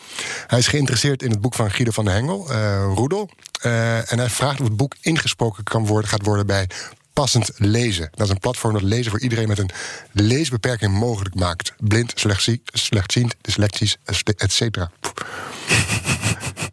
Hij 0.47 0.59
is 0.59 0.67
geïnteresseerd 0.87 1.23
in 1.23 1.31
het 1.31 1.41
boek 1.41 1.53
van 1.55 1.71
Guido 1.71 1.91
van 1.91 2.05
der 2.05 2.13
Hengel, 2.13 2.49
eh 2.51 2.91
Roedel. 2.95 3.29
Eh, 3.61 4.11
en 4.11 4.17
hij 4.19 4.29
vraagt 4.29 4.59
of 4.59 4.67
het 4.67 4.77
boek 4.77 4.95
ingesproken 5.01 5.63
kan 5.63 5.85
worden, 5.85 6.09
gaat 6.09 6.25
worden 6.25 6.45
bij 6.45 6.69
Passend 7.13 7.51
Lezen. 7.55 8.09
Dat 8.11 8.25
is 8.27 8.33
een 8.33 8.39
platform 8.39 8.73
dat 8.73 8.81
lezen 8.81 9.11
voor 9.11 9.19
iedereen 9.21 9.47
met 9.47 9.57
een 9.59 9.69
leesbeperking 10.11 10.93
mogelijk 10.93 11.35
maakt. 11.35 11.73
Blind, 11.77 12.11
slechtzie- 12.15 12.61
slechtziend, 12.65 13.35
dyslectisch, 13.41 13.97
et 14.37 14.51
cetera. 14.51 14.91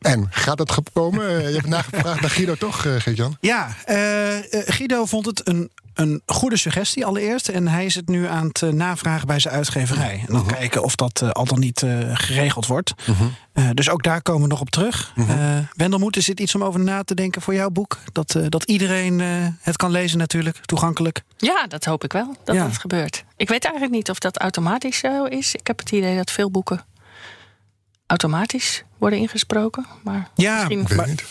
En 0.00 0.26
gaat 0.31 0.59
dat 0.59 0.79
komen? 0.93 1.29
Eh, 1.29 1.49
Je 1.49 1.55
hebt 1.55 1.67
nagevraagd 1.67 2.21
naar 2.21 2.31
Guido 2.31 2.55
toch, 2.55 2.81
Geert-Jan? 2.81 3.37
Ja, 3.40 3.76
Guido 4.50 5.05
vond 5.05 5.26
het 5.26 5.49
een, 5.49 5.71
een 5.94 6.23
goede 6.26 6.56
suggestie 6.56 7.06
allereerst. 7.06 7.49
En 7.49 7.68
hij 7.68 7.85
is 7.85 7.94
het 7.94 8.09
nu 8.09 8.26
aan 8.26 8.47
het 8.47 8.62
eh, 8.62 8.70
navragen 8.70 9.26
bij 9.26 9.38
zijn 9.38 9.54
uitgeverij. 9.54 10.25
En 10.28 10.32
dan 10.35 10.47
kijken 10.47 10.82
of 10.82 10.94
dat 10.94 11.20
eh, 11.23 11.30
al 11.30 11.44
dan 11.44 11.59
niet 11.61 11.82
eh, 11.82 11.99
geregeld 12.12 12.66
wordt. 12.66 12.92
Eh, 13.52 13.68
dus 13.75 13.90
ook 13.90 14.02
daar 14.02 14.23
komen 14.23 14.42
we 14.42 14.49
nog 14.49 14.61
op 14.61 14.70
terug. 14.70 15.12
Eh 15.16 15.59
Wendelmoed, 15.76 16.16
is 16.16 16.25
dit 16.25 16.40
iets 16.40 16.54
om 16.54 16.64
over 16.64 16.80
na 16.80 17.02
te 17.02 17.14
denken 17.14 17.42
voor 17.42 17.54
jouw 17.54 17.70
boek? 17.70 17.99
Dat, 18.12 18.35
eh, 18.35 18.44
dat 18.49 18.64
iedereen 18.64 19.20
eh, 19.20 19.26
het 19.61 19.76
kan 19.76 19.90
lezen 19.90 20.18
natuurlijk, 20.18 20.56
toegankelijk. 20.64 21.23
Ja, 21.37 21.66
dat 21.68 21.85
hoop 21.85 22.04
ik 22.04 22.12
wel, 22.12 22.37
dat 22.44 22.54
Ja. 22.54 22.64
dat 22.66 22.78
gebeurt. 22.78 23.25
Ik 23.37 23.49
weet 23.49 23.64
eigenlijk 23.64 23.94
niet 23.94 24.11
of 24.11 24.18
dat 24.18 24.38
automatisch 24.38 24.99
zo 24.99 25.25
is. 25.25 25.54
Ik 25.54 25.66
heb 25.66 25.78
het 25.78 25.90
idee 25.92 26.16
dat 26.16 26.30
veel 26.30 26.50
boeken 26.50 26.85
automatisch 28.11 28.85
worden 28.99 29.19
ingesproken. 29.19 29.87
Maar 30.02 30.31
Ja, 30.35 30.55
misschien... 30.55 30.81
Ik 30.81 30.88
weet 30.88 30.97
maar- 30.97 31.09
niet. 31.09 31.25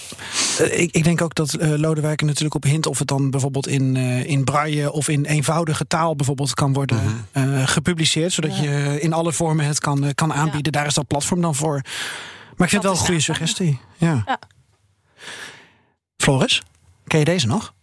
Eh, 0.60 0.80
ik, 0.80 0.92
ik 0.92 1.04
denk 1.04 1.22
ook 1.22 1.36
dat 1.36 1.54
eh 1.54 1.70
Lodewijk 1.78 2.20
er 2.22 2.26
natuurlijk 2.28 2.56
op 2.56 2.64
hint 2.64 2.86
of 2.86 3.00
het 3.00 3.08
dan 3.08 3.30
bijvoorbeeld 3.30 3.68
in, 3.68 3.96
eh, 3.96 4.24
in 4.26 4.44
braille 4.44 4.92
of 4.92 5.08
in 5.10 5.26
eenvoudige 5.26 5.88
taal 5.88 6.16
bijvoorbeeld 6.16 6.54
kan 6.54 6.74
worden 6.74 7.26
eh, 7.32 7.68
gepubliceerd. 7.68 8.34
Zodat 8.34 8.58
Ja. 8.58 8.64
je 8.64 9.02
in 9.02 9.14
alle 9.14 9.34
vormen 9.34 9.66
het 9.66 9.80
kan, 9.80 10.14
kan 10.16 10.34
aanbieden. 10.34 10.72
Daar 10.72 10.86
is 10.86 10.94
dat 10.94 11.08
platform 11.08 11.42
dan 11.42 11.56
voor. 11.56 11.82
Maar 12.56 12.68
ik 12.68 12.70
vind 12.70 12.72
het 12.72 12.82
wel 12.84 12.92
een 12.92 12.98
goede 12.98 13.20
suggestie. 13.20 13.80
Ja. 13.98 14.24
Ja. 14.26 14.40
Floris, 16.18 16.62
ken 17.08 17.20
je 17.20 17.26
deze 17.26 17.48
nog? 17.48 17.74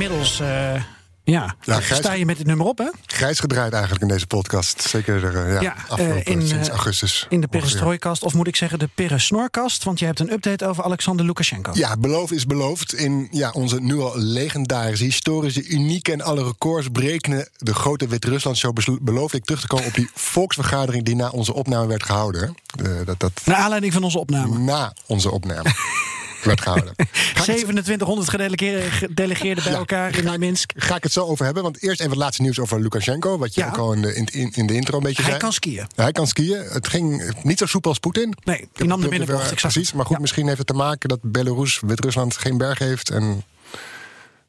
Inmiddels 0.00 0.40
eh, 0.40 0.82
ja, 1.30 1.54
sta 1.80 2.12
je 2.12 2.24
met 2.24 2.36
dit 2.36 2.46
nummer 2.46 2.66
op, 2.66 2.78
hè? 2.78 2.90
Grijs 3.06 3.40
gedraaid 3.40 3.72
eigenlijk 3.72 4.02
in 4.02 4.08
deze 4.08 4.26
podcast. 4.26 4.82
Zeker 4.82 5.36
eh, 5.36 5.52
ja, 5.52 5.60
Ja, 5.60 5.74
afgelopen 5.88 6.24
eh, 6.24 6.32
in, 6.32 6.46
sinds 6.46 6.68
eh, 6.68 6.74
augustus. 6.74 7.26
In 7.28 7.40
de 7.40 7.46
perestrooikast, 7.46 8.22
of 8.22 8.34
moet 8.34 8.46
ik 8.46 8.56
zeggen 8.56 8.78
de 8.78 8.88
peresnorkast? 8.94 9.84
Want 9.84 9.98
je 9.98 10.04
hebt 10.04 10.20
een 10.20 10.32
update 10.32 10.66
over 10.66 10.84
Alexander 10.84 11.26
Lukashenko. 11.26 11.70
Ja, 11.74 11.96
beloofd 11.96 12.32
is 12.32 12.46
beloofd. 12.46 12.94
In 12.94 13.28
ja, 13.30 13.50
onze 13.50 13.80
nu 13.80 13.98
al 13.98 14.18
legendarische, 14.18 15.04
historische, 15.04 15.68
unieke 15.68 16.12
en 16.12 16.20
alle 16.20 16.44
records 16.44 16.88
brekende... 16.92 17.48
de 17.56 17.74
grote 17.74 18.08
Wit-Rusland-show 18.08 18.76
beloofde 19.00 19.36
ik 19.36 19.44
terug 19.44 19.60
te 19.60 19.66
komen... 19.66 19.86
op 19.86 19.94
die 19.94 20.10
volksvergadering 20.34 21.04
die 21.04 21.16
na 21.16 21.28
onze 21.28 21.54
opname 21.54 21.86
werd 21.86 22.02
gehouden. 22.02 22.54
Eh, 22.84 22.90
dat, 23.04 23.20
dat 23.20 23.32
Naar 23.44 23.56
aanleiding 23.56 23.92
van 23.92 24.02
onze 24.02 24.18
opname. 24.18 24.58
na 24.58 24.94
onze 25.06 25.30
opname 25.30 25.70
werd 26.42 26.60
gehouden. 26.60 26.94
Ga 26.96 27.02
ik, 27.02 27.36
het, 27.36 27.44
2700 27.44 28.28
gedelegeerde- 28.28 28.90
gedelegeerden 28.90 29.64
bij 29.64 29.72
Ja. 29.72 29.78
elkaar 29.78 30.16
in 30.16 30.40
Minsk. 30.40 30.72
ga 30.76 30.96
ik 30.96 31.02
het 31.02 31.12
zo 31.12 31.24
over 31.26 31.44
hebben? 31.44 31.62
Want 31.62 31.82
eerst 31.82 31.98
even 32.00 32.12
het 32.12 32.20
laatste 32.20 32.42
nieuws 32.42 32.58
over 32.58 32.80
Lukashenko. 32.80 33.38
Wat 33.38 33.54
je 33.54 33.60
Ja. 33.60 33.66
ook 33.68 33.76
al 33.76 33.92
in 33.92 34.02
de, 34.02 34.14
in, 34.14 34.66
de 34.66 34.74
intro 34.74 34.96
een 34.96 35.02
beetje 35.02 35.22
Hij 35.22 35.30
zei. 35.30 35.42
kan 35.42 35.52
skiën. 35.52 35.86
Hij 35.94 36.12
kan 36.12 36.26
skiën. 36.26 36.58
Het 36.68 36.88
ging 36.88 37.34
niet 37.42 37.58
zo 37.58 37.66
soepel 37.66 37.90
als 37.90 37.98
Poetin. 37.98 38.34
Nee, 38.44 38.68
die 38.72 38.86
nam 38.86 39.00
de 39.00 39.08
binnenbocht. 39.08 39.48
zag 39.48 39.54
Precies, 39.60 39.92
maar 39.92 40.04
goed, 40.06 40.14
Ja. 40.14 40.20
misschien 40.20 40.46
heeft 40.46 40.58
het 40.58 40.66
te 40.66 40.72
maken 40.74 41.08
dat 41.08 41.18
Belarus, 41.22 41.80
Wit-Rusland, 41.86 42.36
geen 42.36 42.58
berg 42.58 42.78
heeft 42.78 43.10
en 43.10 43.42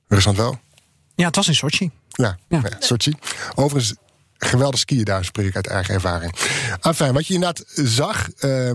Rusland 0.07 0.37
wel. 0.37 0.59
Ja, 1.15 1.25
het 1.25 1.35
was 1.35 1.47
in 1.47 1.55
Sochi. 1.55 1.91
Ja, 2.09 2.37
Ja. 2.49 2.59
ja. 2.63 2.69
Sochi. 2.79 3.13
Overigens, 3.55 3.95
geweldig 4.45 4.79
skiën 4.79 5.03
daar, 5.03 5.25
spreek 5.25 5.47
ik 5.47 5.55
uit 5.55 5.67
eigen 5.67 5.93
ervaring. 5.93 6.35
Enfin, 6.81 7.13
wat 7.13 7.27
je 7.27 7.33
inderdaad 7.33 7.63
zag, 7.73 8.29
eh, 8.31 8.71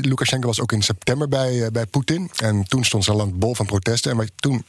Lukashenko 0.00 0.46
was 0.46 0.60
ook 0.60 0.72
in 0.72 0.82
september 0.82 1.28
bij, 1.28 1.64
eh, 1.64 1.70
bij 1.70 1.86
Poetin. 1.86 2.30
En 2.36 2.64
toen 2.64 2.84
stond 2.84 3.04
zijn 3.04 3.16
land 3.16 3.38
bol 3.38 3.54
van 3.54 3.66
protesten. 3.66 4.10
En 4.10 4.16
wat 4.16 4.30
toen 4.36 4.64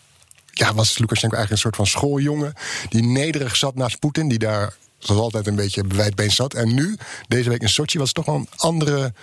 ja, 0.51 0.73
was 0.73 0.97
Lukashenko 0.97 1.35
eigenlijk 1.35 1.51
een 1.51 1.71
soort 1.71 1.75
van 1.75 1.87
schooljongen... 1.87 2.53
die 2.89 3.03
nederig 3.03 3.55
zat 3.55 3.75
naast 3.75 3.99
Poetin, 3.99 4.27
die 4.27 4.39
daar 4.39 4.73
zoals 5.05 5.21
altijd 5.21 5.47
een 5.47 5.55
beetje 5.55 5.83
bewijdbeen 5.83 6.31
zat. 6.31 6.53
En 6.53 6.73
nu, 6.73 6.97
deze 7.27 7.49
week 7.49 7.61
in 7.61 7.69
Sochi, 7.69 7.97
was 7.97 8.07
het 8.07 8.15
toch 8.15 8.25
wel 8.25 8.35
een 8.35 8.47
andere, 8.55 9.13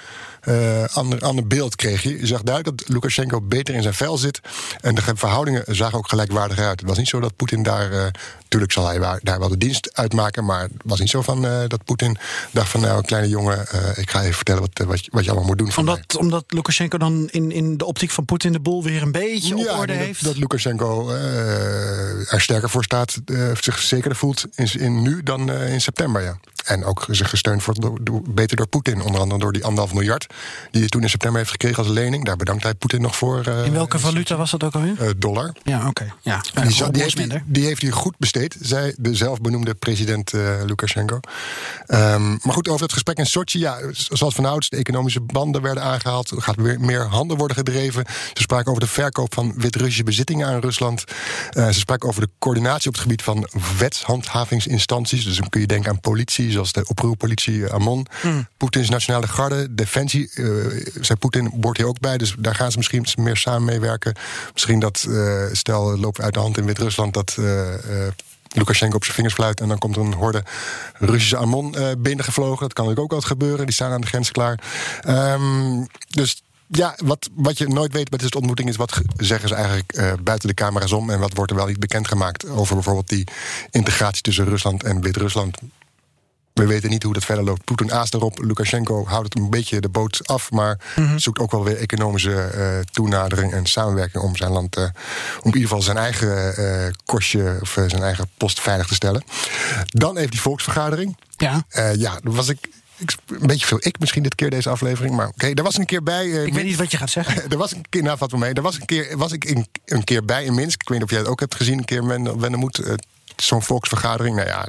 eh, 0.40 0.84
ander, 0.84 1.20
ander 1.20 1.46
beeld 1.46 1.76
kreeg 1.76 2.02
je. 2.02 2.18
Je 2.18 2.26
zag 2.26 2.42
duidelijk 2.42 2.78
dat 2.78 2.88
Lukashenko 2.88 3.40
beter 3.40 3.74
in 3.74 3.82
zijn 3.82 3.94
vel 3.94 4.18
zit. 4.18 4.40
En 4.80 4.94
de 4.94 5.02
verhoudingen 5.14 5.64
zagen 5.66 5.98
ook 5.98 6.08
gelijkwaardig 6.08 6.58
uit. 6.58 6.80
Het 6.80 6.88
was 6.88 6.98
niet 6.98 7.08
zo 7.08 7.20
dat 7.20 7.36
Poetin 7.36 7.62
daar... 7.62 7.92
eh 7.92 8.06
Tuurlijk 8.48 8.72
zal 8.72 8.86
hij 8.86 9.00
waar- 9.00 9.20
daar 9.22 9.38
wel 9.38 9.48
de 9.48 9.58
dienst 9.58 9.90
uitmaken. 9.92 10.44
Maar 10.44 10.62
het 10.62 10.72
was 10.84 11.00
niet 11.00 11.10
zo 11.10 11.22
van 11.22 11.46
eh, 11.46 11.60
dat 11.66 11.84
Poetin 11.84 12.16
dacht 12.50 12.68
van... 12.68 12.80
nou, 12.80 13.04
kleine 13.04 13.28
jongen, 13.28 13.60
ik 13.94 14.10
ga 14.10 14.20
even 14.22 14.34
vertellen 14.34 14.60
wat, 14.60 14.86
wat, 14.86 15.04
je, 15.04 15.10
wat 15.14 15.24
je 15.24 15.30
allemaal 15.30 15.48
moet 15.48 15.58
doen 15.58 15.72
voor 15.72 15.84
mij. 15.84 15.94
Omdat, 15.94 16.16
omdat 16.16 16.44
Lukashenko 16.48 16.98
dan 16.98 17.28
in, 17.30 17.52
in 17.52 17.76
de 17.76 17.84
optiek 17.84 18.10
van 18.10 18.24
Poetin 18.24 18.52
de 18.52 18.60
boel 18.60 18.82
weer 18.82 19.02
een 19.02 19.12
beetje 19.12 19.56
op 19.56 19.78
orde 19.78 19.92
dat, 19.92 20.04
heeft. 20.04 20.24
dat 20.24 20.36
Lukashenko 20.36 21.10
er 21.10 22.40
sterker 22.40 22.70
voor 22.70 22.84
staat, 22.84 23.20
zich 23.60 23.78
zekerder 23.78 24.18
voelt 24.18 24.44
in, 24.54 24.80
in 24.80 25.02
nu 25.02 25.22
dan 25.22 25.50
in 25.72 25.80
september. 25.80 26.22
Ja. 26.22 26.38
En 26.64 26.84
ook 26.84 27.06
zich 27.10 27.30
gesteund 27.30 27.64
wordt 27.64 27.80
door, 27.80 27.98
door- 28.04 28.22
beter 28.28 28.56
door 28.56 28.66
Poetin. 28.66 29.00
Onder 29.02 29.20
andere 29.20 29.40
door 29.40 29.52
die 29.52 29.64
anderhalf 29.64 29.92
miljard 29.94 30.26
die 30.70 30.80
hij 30.80 30.88
toen 30.90 31.02
in 31.02 31.10
september 31.10 31.38
heeft 31.38 31.50
gekregen 31.50 31.78
als 31.84 31.92
lening. 31.92 32.24
Daar 32.24 32.36
bedankt 32.36 32.62
hij 32.62 32.74
Poetin 32.74 33.00
nog 33.00 33.16
voor. 33.16 33.44
eh, 33.46 33.64
in 33.64 33.72
welke 33.72 33.98
valuta 33.98 34.36
was 34.36 34.50
dat 34.50 34.64
ook 34.64 34.74
alweer? 34.74 34.94
eh, 35.02 35.10
dollar. 35.16 35.52
ja, 35.62 35.86
oké. 35.88 36.12
Ja, 36.22 36.40
Die, 36.54 36.62
die, 36.62 36.90
die, 36.90 37.02
heeft, 37.02 37.16
die 37.46 37.64
heeft 37.64 37.82
hij 37.82 37.90
goed 37.90 38.14
besteed, 38.18 38.56
zei 38.60 38.94
de 38.98 39.14
zelfbenoemde 39.14 39.74
president 39.74 40.32
eh, 40.32 40.54
Lukashenko. 40.66 41.20
Ehm, 41.86 42.28
maar 42.30 42.52
goed, 42.54 42.68
over 42.68 42.82
het 42.82 42.92
gesprek 42.92 43.18
in 43.18 43.26
Sochi. 43.26 43.58
Ja, 43.58 43.78
zoals 43.92 44.34
vanouds, 44.34 44.68
de 44.68 44.76
economische 44.76 45.20
banden 45.20 45.62
werden 45.62 45.82
aangehaald. 45.82 46.30
Er 46.30 46.42
gaat 46.42 46.56
weer 46.56 46.80
meer 46.80 47.06
handel 47.06 47.36
worden 47.36 47.56
gedreven. 47.56 48.04
Ze 48.34 48.42
spraken 48.42 48.70
over 48.70 48.82
de 48.82 48.88
verkoop 48.88 49.34
van 49.34 49.52
Wit-Russische 49.56 50.02
bezittingen 50.04 50.46
aan 50.46 50.60
Rusland. 50.60 51.04
Eh, 51.50 51.66
ze 51.68 51.78
spraken 51.78 52.08
over 52.08 52.20
de 52.20 52.28
coördinatie 52.38 52.88
op 52.88 52.92
het 52.94 53.02
gebied 53.02 53.22
van 53.22 53.48
wetshandhavingsinstanties. 53.78 55.24
Dus 55.24 55.36
dan 55.36 55.48
kun 55.48 55.60
je 55.60 55.66
denken 55.66 55.90
aan 55.90 56.00
politie, 56.00 56.50
zoals 56.58 56.72
de 56.72 56.86
oproerpolitie 56.86 57.66
eh, 57.66 57.74
Amon. 57.74 58.06
Poetins 58.56 58.88
nationale 58.88 59.26
garde, 59.28 59.74
defensie. 59.74 60.30
eh 60.34 60.44
zei 61.00 61.18
Poetin, 61.18 61.52
wordt 61.60 61.78
hier 61.78 61.86
ook 61.86 62.00
bij. 62.00 62.18
Dus 62.18 62.34
daar 62.38 62.54
gaan 62.54 62.70
ze 62.70 62.76
misschien 62.76 63.06
meer 63.16 63.36
samen 63.36 63.64
mee 63.64 63.80
werken. 63.80 64.14
Misschien 64.52 64.80
dat, 64.80 65.06
eh, 65.08 65.42
stel, 65.52 65.98
loopt 65.98 66.20
uit 66.20 66.34
de 66.34 66.40
hand 66.40 66.58
in 66.58 66.64
Wit-Rusland... 66.64 67.14
dat 67.14 67.36
eh, 67.38 67.74
Lukashenko 68.48 68.96
op 68.96 69.02
zijn 69.02 69.14
vingers 69.14 69.34
fluit... 69.34 69.60
en 69.60 69.68
dan 69.68 69.78
komt 69.78 69.96
er 69.96 70.02
een 70.02 70.12
horde 70.12 70.44
Russische 70.94 71.36
Amon 71.36 71.76
binnengevlogen. 71.98 72.60
Dat 72.60 72.72
kan 72.72 72.84
natuurlijk 72.84 73.12
ook 73.12 73.12
altijd 73.12 73.32
gebeuren. 73.38 73.66
Die 73.66 73.74
staan 73.74 73.92
aan 73.92 74.00
de 74.00 74.06
grens 74.06 74.30
klaar. 74.30 74.60
Ehm, 75.00 75.84
dus 76.08 76.42
ja, 76.66 76.94
wat, 77.04 77.28
wat 77.34 77.58
je 77.58 77.68
nooit 77.68 77.92
weet 77.92 78.08
bij 78.08 78.18
deze 78.18 78.36
ontmoeting 78.36 78.68
is... 78.68 78.76
wat 78.76 78.92
ge- 78.92 79.04
zeggen 79.16 79.48
ze 79.48 79.54
eigenlijk 79.54 80.16
buiten 80.22 80.48
de 80.48 80.54
camera's 80.54 80.92
om... 80.92 81.10
en 81.10 81.18
wat 81.18 81.34
wordt 81.34 81.50
er 81.50 81.56
wel 81.56 81.66
niet 81.66 81.80
bekendgemaakt... 81.80 82.48
over 82.48 82.74
bijvoorbeeld 82.74 83.08
die 83.08 83.24
integratie 83.70 84.22
tussen 84.22 84.44
Rusland 84.44 84.82
en 84.84 85.00
Wit-Rusland... 85.00 85.56
We 86.58 86.66
weten 86.66 86.90
niet 86.90 87.02
hoe 87.02 87.12
dat 87.14 87.24
verder 87.24 87.44
loopt. 87.44 87.64
Poetin 87.64 87.92
aast 87.92 88.14
erop. 88.14 88.38
Lukashenko 88.42 89.04
houdt 89.06 89.24
het 89.34 89.42
een 89.42 89.50
beetje 89.50 89.80
de 89.80 89.88
boot 89.88 90.20
af. 90.26 90.50
Maar 90.50 90.78
zoekt 91.16 91.38
ook 91.38 91.50
wel 91.50 91.64
weer 91.64 91.76
economische 91.76 92.40
eh, 92.40 92.78
toenadering 92.92 93.52
en 93.52 93.66
samenwerking 93.66 94.22
om 94.22 94.36
zijn 94.36 94.50
land. 94.50 94.76
eh, 94.76 94.82
om 94.82 94.90
in 95.40 95.44
ieder 95.44 95.60
geval 95.62 95.82
zijn 95.82 95.96
eigen 95.96 96.56
eh, 96.56 96.92
kostje 97.04 97.58
of 97.60 97.70
zijn 97.86 98.02
eigen 98.02 98.28
post 98.36 98.60
veilig 98.60 98.86
te 98.86 98.94
stellen. 98.94 99.22
Dan 99.86 100.16
even 100.16 100.30
die 100.30 100.40
volksvergadering. 100.40 101.16
Ja. 101.36 101.64
Eh, 101.68 101.94
ja, 101.94 102.18
was 102.22 102.48
ik. 102.48 102.58
ik 102.96 103.12
een 103.26 103.46
beetje 103.46 103.66
veel 103.66 103.78
ik 103.80 103.98
misschien 103.98 104.22
dit 104.22 104.34
keer 104.34 104.50
deze 104.50 104.68
aflevering. 104.68 105.16
Maar 105.16 105.28
oké, 105.28 105.54
daar 105.54 105.64
was 105.64 105.78
een 105.78 105.86
keer 105.86 106.02
bij. 106.02 106.26
Ik 106.28 106.54
weet 106.54 106.64
niet 106.64 106.76
wat 106.76 106.90
je 106.90 106.96
gaat 106.96 107.10
zeggen. 107.10 107.42
er 107.50 107.56
was 107.58 107.72
een 107.72 107.84
keer, 107.88 108.02
nou, 108.02 108.18
vat 108.18 108.32
me 108.32 108.38
mee. 108.38 108.52
Er 108.52 108.62
was 108.62 108.74
een 108.80 108.86
keer, 108.86 109.16
was 109.16 109.32
ik 109.32 109.44
een, 109.44 109.66
een 109.84 110.04
keer 110.04 110.24
bij 110.24 110.44
in 110.44 110.54
Minsk. 110.54 110.80
Ik 110.80 110.88
weet 110.88 110.98
niet 110.98 111.06
of 111.06 111.10
jij 111.12 111.20
het 111.20 111.28
ook 111.28 111.40
hebt 111.40 111.54
gezien, 111.54 111.78
een 111.78 111.84
keer 111.84 112.04
met 112.04 112.36
Wennemoed. 112.36 112.78
Uh, 112.78 112.92
Zo'n 113.36 113.62
volksvergadering. 113.62 114.36
Nou 114.36 114.48
ja, 114.48 114.68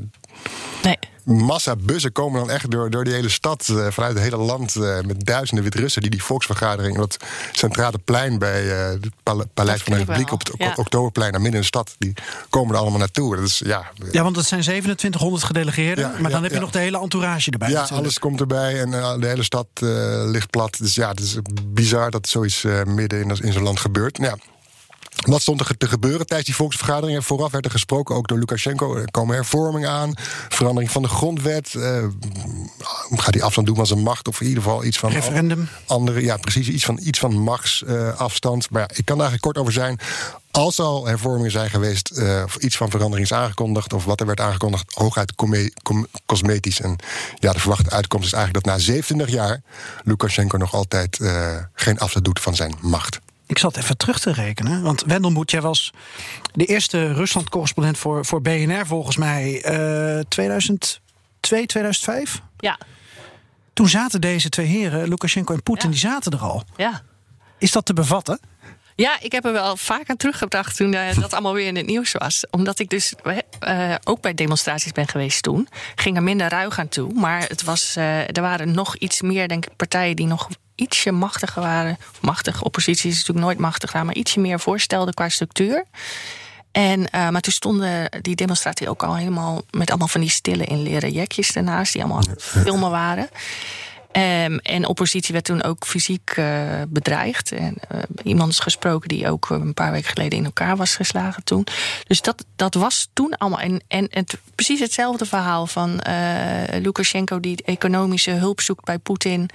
Nee. 0.84 0.97
Massa 1.30 1.76
bussen 1.76 2.12
komen 2.12 2.39
dan 2.39 2.50
echt 2.50 2.72
door, 2.72 2.89
door 2.89 3.04
die 3.04 3.13
hele 3.13 3.30
stad, 3.30 3.68
eh, 3.70 3.88
vanuit 3.89 4.13
het 4.13 4.24
hele 4.24 4.38
land, 4.38 4.76
eh, 4.76 5.00
met 5.02 5.26
duizenden 5.26 5.63
Wit-Russen 5.63 6.02
die 6.02 6.12
die 6.12 6.24
volksvergadering 6.24 6.98
op 6.98 7.12
het 7.12 7.18
centrale 7.52 7.98
plein 7.98 8.39
bij 8.39 8.72
eh, 8.72 8.88
het 8.88 9.10
Pale- 9.24 9.48
Paleis 9.54 9.84
van 9.84 9.94
de 9.94 10.00
Republiek 10.00 10.32
op 10.32 10.39
het 10.39 10.54
ja. 10.58 10.74
Oktoberplein, 10.76 11.32
daar 11.32 11.42
midden 11.42 11.60
in 11.60 11.68
de 11.68 11.74
stad, 11.74 11.96
die 11.98 12.13
komen 12.50 12.76
er 12.76 12.82
allemaal 12.82 13.00
naartoe. 13.00 13.36
Dat 13.36 13.46
is, 13.46 13.62
ja, 13.65 13.92
Ja, 14.12 14.24
want 14.24 14.36
het 14.36 14.46
zijn 14.46 14.62
2700 14.62 15.44
gedelegeerden. 15.44 16.04
Ja, 16.04 16.10
maar 16.10 16.22
dan 16.22 16.30
ja, 16.30 16.42
heb 16.42 16.50
je 16.50 16.56
ja. 16.56 16.62
nog 16.62 16.72
de 16.72 16.80
hele 16.80 17.00
entourage 17.00 17.52
erbij. 17.52 17.70
Ja, 17.70 17.88
alles 17.92 18.20
komt 18.20 18.39
erbij 18.39 18.82
en 18.82 18.92
de 19.20 19.28
hele 19.28 19.44
stad 19.44 19.68
eh, 19.74 20.24
ligt 20.26 20.50
plat. 20.50 20.78
Dus 20.78 20.96
ja, 20.96 21.10
het 21.10 21.20
is 21.20 21.38
bizar 21.65 22.12
dat 22.12 22.28
zoiets 22.28 22.63
eh, 22.63 22.84
midden 22.84 23.22
in, 23.22 23.30
in 23.42 23.54
zo'n 23.54 23.63
land 23.63 23.80
gebeurt. 23.80 24.18
Ja. 24.18 24.38
Wat 25.19 25.41
stond 25.41 25.60
er 25.60 25.77
te 25.77 25.88
gebeuren 25.88 26.25
tijdens 26.25 26.47
die 26.47 26.55
volksvergadering? 26.58 27.17
En 27.17 27.23
vooraf 27.23 27.51
werd 27.51 27.65
er 27.65 27.71
gesproken, 27.71 28.15
ook 28.15 28.27
door 28.27 28.38
Lukashenko. 28.38 28.95
Er 28.95 29.12
komen 29.12 29.36
hervormingen 29.36 29.89
aan, 29.89 30.13
verandering 30.49 30.91
van 30.91 31.01
de 31.01 31.08
grondwet. 31.08 31.75
eh, 31.75 32.03
gaat 33.15 33.34
hij 33.34 33.43
afstand 33.43 33.67
doen 33.67 33.75
van 33.75 33.88
zijn 33.88 33.99
macht? 33.99 34.27
Of 34.27 34.41
in 34.41 34.47
ieder 34.47 34.63
geval 34.63 34.84
iets 34.84 34.99
van. 34.99 35.12
Referendum. 35.12 35.67
Andere, 35.86 36.21
ja, 36.21 36.38
precies. 36.38 36.67
Iets 36.67 36.86
van, 36.86 36.99
iets 37.03 37.19
van 37.19 37.34
machtsafstand. 37.34 38.69
maar 38.69 38.82
ja, 38.82 38.88
ik 38.95 39.05
kan 39.05 39.17
daar 39.17 39.27
eigenlijk 39.27 39.41
kort 39.41 39.58
over 39.58 39.73
zijn. 39.73 39.99
Als 40.51 40.77
er 40.77 40.86
al 40.86 41.05
hervormingen 41.05 41.51
zijn 41.51 41.69
geweest, 41.69 42.10
eh, 42.10 42.41
of 42.45 42.55
iets 42.55 42.77
van 42.77 42.89
verandering 42.89 43.25
is 43.25 43.34
aangekondigd, 43.34 43.93
of 43.93 44.05
wat 44.05 44.19
er 44.19 44.25
werd 44.25 44.39
aangekondigd, 44.39 44.93
hooguit 44.93 45.34
cosmetisch. 46.25 46.82
En 46.82 46.95
ja, 47.39 47.53
de 47.53 47.60
verwachte 47.60 47.89
uitkomst 47.89 48.25
is 48.25 48.34
eigenlijk 48.34 48.65
dat 48.65 48.73
na 48.75 48.82
27 48.82 49.29
jaar 49.36 49.62
Lukashenko 50.03 50.58
nog 50.58 50.73
altijd 50.73 51.19
eh, 51.19 51.58
geen 51.73 51.99
afstand 51.99 52.25
doet 52.25 52.39
van 52.39 52.55
zijn 52.55 52.75
macht. 52.82 53.19
Ik 53.50 53.58
zat 53.58 53.78
even 53.78 53.98
terug 53.98 54.20
te 54.20 54.32
rekenen. 54.34 54.82
Want 54.82 55.04
Wendelmoed, 55.06 55.52
jij 55.52 55.62
was 55.62 55.92
de 56.54 56.66
eerste 56.66 57.14
Rusland-correspondent 57.14 57.98
voor, 57.98 58.26
voor 58.26 58.42
BNR 58.42 58.86
volgens 58.86 59.18
mij. 59.18 59.62
eh 59.64 60.20
2002, 60.28 61.66
2005? 61.66 62.42
Ja, 62.58 62.78
Toen 63.74 63.90
zaten 63.90 64.22
deze 64.22 64.50
twee 64.50 64.66
heren, 64.66 65.08
Lukashenko 65.08 65.54
en 65.54 65.64
Poetin, 65.64 65.86
Ja. 65.86 65.92
die 65.96 66.00
zaten 66.10 66.32
er 66.32 66.40
al. 66.40 66.64
ja. 66.78 67.02
Is 67.58 67.72
dat 67.72 67.86
te 67.86 67.94
bevatten? 67.94 68.40
Ja, 68.96 69.18
ik 69.22 69.32
heb 69.32 69.46
er 69.46 69.52
wel 69.52 69.78
vaak 69.78 70.10
aan 70.10 70.18
teruggebracht 70.18 70.76
toen 70.76 70.94
eh, 70.94 71.18
dat 71.18 71.34
allemaal 71.34 71.54
weer 71.54 71.68
in 71.68 71.76
het 71.76 71.86
nieuws 71.86 72.12
was. 72.12 72.46
Omdat 72.52 72.80
ik 72.80 72.90
dus 72.90 73.14
eh, 73.60 73.96
ook 74.04 74.22
bij 74.22 74.34
demonstraties 74.34 74.92
ben 74.92 75.08
geweest 75.08 75.44
toen. 75.44 75.68
Ging 75.96 76.16
er 76.16 76.24
minder 76.24 76.50
ruig 76.50 76.80
aan 76.80 76.90
toe. 76.90 77.14
Maar 77.14 77.42
het 77.48 77.64
was, 77.64 77.96
eh, 77.96 78.20
er 78.20 78.42
waren 78.42 78.72
nog 78.72 78.96
iets 78.96 79.22
meer, 79.22 79.48
denk 79.48 79.66
ik, 79.66 79.76
partijen 79.76 80.16
die 80.16 80.26
nog 80.26 80.50
ietsje 80.80 81.12
machtiger 81.12 81.62
waren. 81.62 81.98
Machtig, 82.22 82.63
oppositie 82.63 83.10
is 83.10 83.15
natuurlijk 83.15 83.46
nooit 83.46 83.60
machtig, 83.60 83.94
maar 83.94 84.15
ietsje 84.15 84.39
meer 84.39 84.60
voorstelden 84.60 85.13
qua 85.13 85.30
structuur. 85.30 85.86
En, 86.72 87.10
eh, 87.10 87.30
maar 87.30 87.42
toen 87.42 87.54
stonden 87.54 88.12
die 88.22 88.36
demonstratie 88.36 88.89
ook 88.89 89.04
al 89.04 89.15
helemaal 89.15 89.62
met 89.72 89.89
allemaal 89.89 90.08
van 90.08 90.22
die 90.22 90.30
stille 90.30 90.65
in 90.65 90.82
leren 90.82 91.12
jekjes 91.12 91.56
ernaast, 91.56 91.94
die 91.94 92.04
allemaal 92.04 92.24
filmen 92.38 92.92
waren. 92.92 93.30
Ehm, 94.12 94.58
en 94.58 94.88
oppositie 94.88 95.34
werd 95.34 95.45
toen 95.45 95.63
ook 95.63 95.86
fysiek 95.86 96.32
eh, 96.36 96.82
bedreigd. 96.88 97.52
En 97.52 97.76
eh, 97.88 98.00
iemand 98.24 98.52
is 98.52 98.60
gesproken 98.60 99.10
die 99.10 99.30
ook 99.30 99.52
eh, 99.52 99.58
een 99.58 99.74
paar 99.74 99.91
weken 99.91 100.10
geleden 100.10 100.38
in 100.38 100.45
elkaar 100.45 100.78
was 100.78 100.95
geslagen 100.95 101.43
toen. 101.43 101.67
Dus 102.08 102.22
dat, 102.22 102.45
dat 102.56 102.74
was 102.74 103.10
toen 103.13 103.38
allemaal. 103.38 103.60
En, 103.60 103.82
en 103.88 104.08
het, 104.10 104.38
precies 104.56 104.80
hetzelfde 104.80 105.26
verhaal 105.26 105.67
van 105.67 106.02
Lukashenko 106.82 107.39
die 107.39 107.63
economische 107.63 108.32
hulp 108.32 108.62
zoekt 108.62 108.86
bij 108.86 108.98
Poetin. 108.98 109.50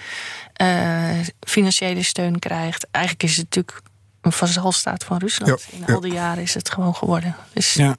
financiële 1.40 2.02
steun 2.02 2.38
krijgt. 2.38 2.86
Eigenlijk 2.90 3.24
is 3.24 3.36
het 3.36 3.44
natuurlijk 3.44 3.80
een 4.20 4.32
vazalstaat 4.32 5.04
van 5.04 5.18
Rusland. 5.18 5.66
Ja, 5.70 5.76
in 5.76 5.84
ja. 5.86 5.94
al 5.94 6.00
die 6.00 6.12
jaren 6.12 6.42
is 6.42 6.54
het 6.54 6.70
gewoon 6.70 6.94
geworden. 6.94 7.36
Dus 7.52 7.74
Ja. 7.74 7.96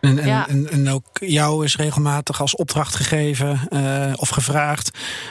En, 0.00 0.18
en, 0.18 0.26
Ja. 0.26 0.48
en, 0.48 0.70
en 0.70 0.88
ook 0.90 1.06
jou 1.12 1.64
is 1.64 1.76
regelmatig 1.76 2.40
als 2.40 2.56
opdracht 2.56 2.94
gegeven 2.94 3.60
eh, 3.68 4.12
of 4.16 4.28
gevraagd. 4.28 4.90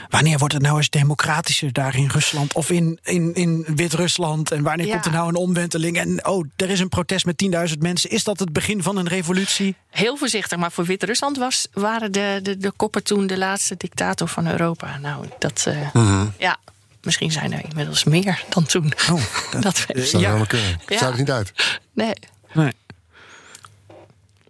Wanneer 0.10 0.38
wordt 0.38 0.54
het 0.54 0.64
nou 0.64 0.78
eens 0.78 0.90
democratischer 0.90 1.74
daar 1.74 1.96
in 1.96 2.08
Rusland 2.08 2.54
of 2.54 2.70
in, 2.70 3.00
in, 3.04 3.34
in 3.36 3.66
Wit-Rusland? 3.76 4.52
En 4.52 4.64
wanneer 4.64 4.86
Ja. 4.86 4.92
komt 4.94 5.06
er 5.06 5.12
nou 5.12 5.28
een 5.28 5.36
omwenteling? 5.36 5.98
En 5.98 6.26
oh, 6.26 6.46
er 6.56 6.70
is 6.70 6.80
een 6.80 6.90
protest 6.90 7.26
met 7.26 7.44
10.000 7.72 7.78
mensen. 7.80 8.10
Is 8.10 8.24
dat 8.24 8.40
het 8.40 8.54
begin 8.54 8.84
van 8.84 8.98
een 8.98 9.08
revolutie? 9.08 9.76
heel 9.90 10.18
voorzichtig. 10.18 10.58
Maar 10.58 10.72
voor 10.72 10.86
Wit-Rusland 10.86 11.38
was, 11.38 11.68
waren 11.74 12.12
de, 12.12 12.40
de, 12.44 12.58
de 12.58 12.72
koppen 12.72 13.04
toen 13.04 13.28
de 13.28 13.38
laatste 13.38 13.76
dictator 13.78 14.28
van 14.28 14.48
Europa. 14.48 14.98
Nou, 14.98 15.26
dat. 15.40 15.66
eh, 15.94 16.22
Ja, 16.38 16.58
misschien 17.04 17.32
zijn 17.32 17.54
er 17.54 17.64
inmiddels 17.70 18.04
meer 18.04 18.44
dan 18.50 18.66
toen. 18.66 18.94
Oh, 19.12 19.22
dat 19.62 19.86
Ja. 20.12 20.46
kunnen. 20.46 20.70
Ik 20.70 20.90
Ja. 20.90 20.98
Zou 20.98 21.10
het 21.10 21.20
niet 21.20 21.32
uit. 21.32 21.54
Nee. 21.94 22.14
Nee. 22.54 22.72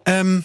Ehm, 0.04 0.40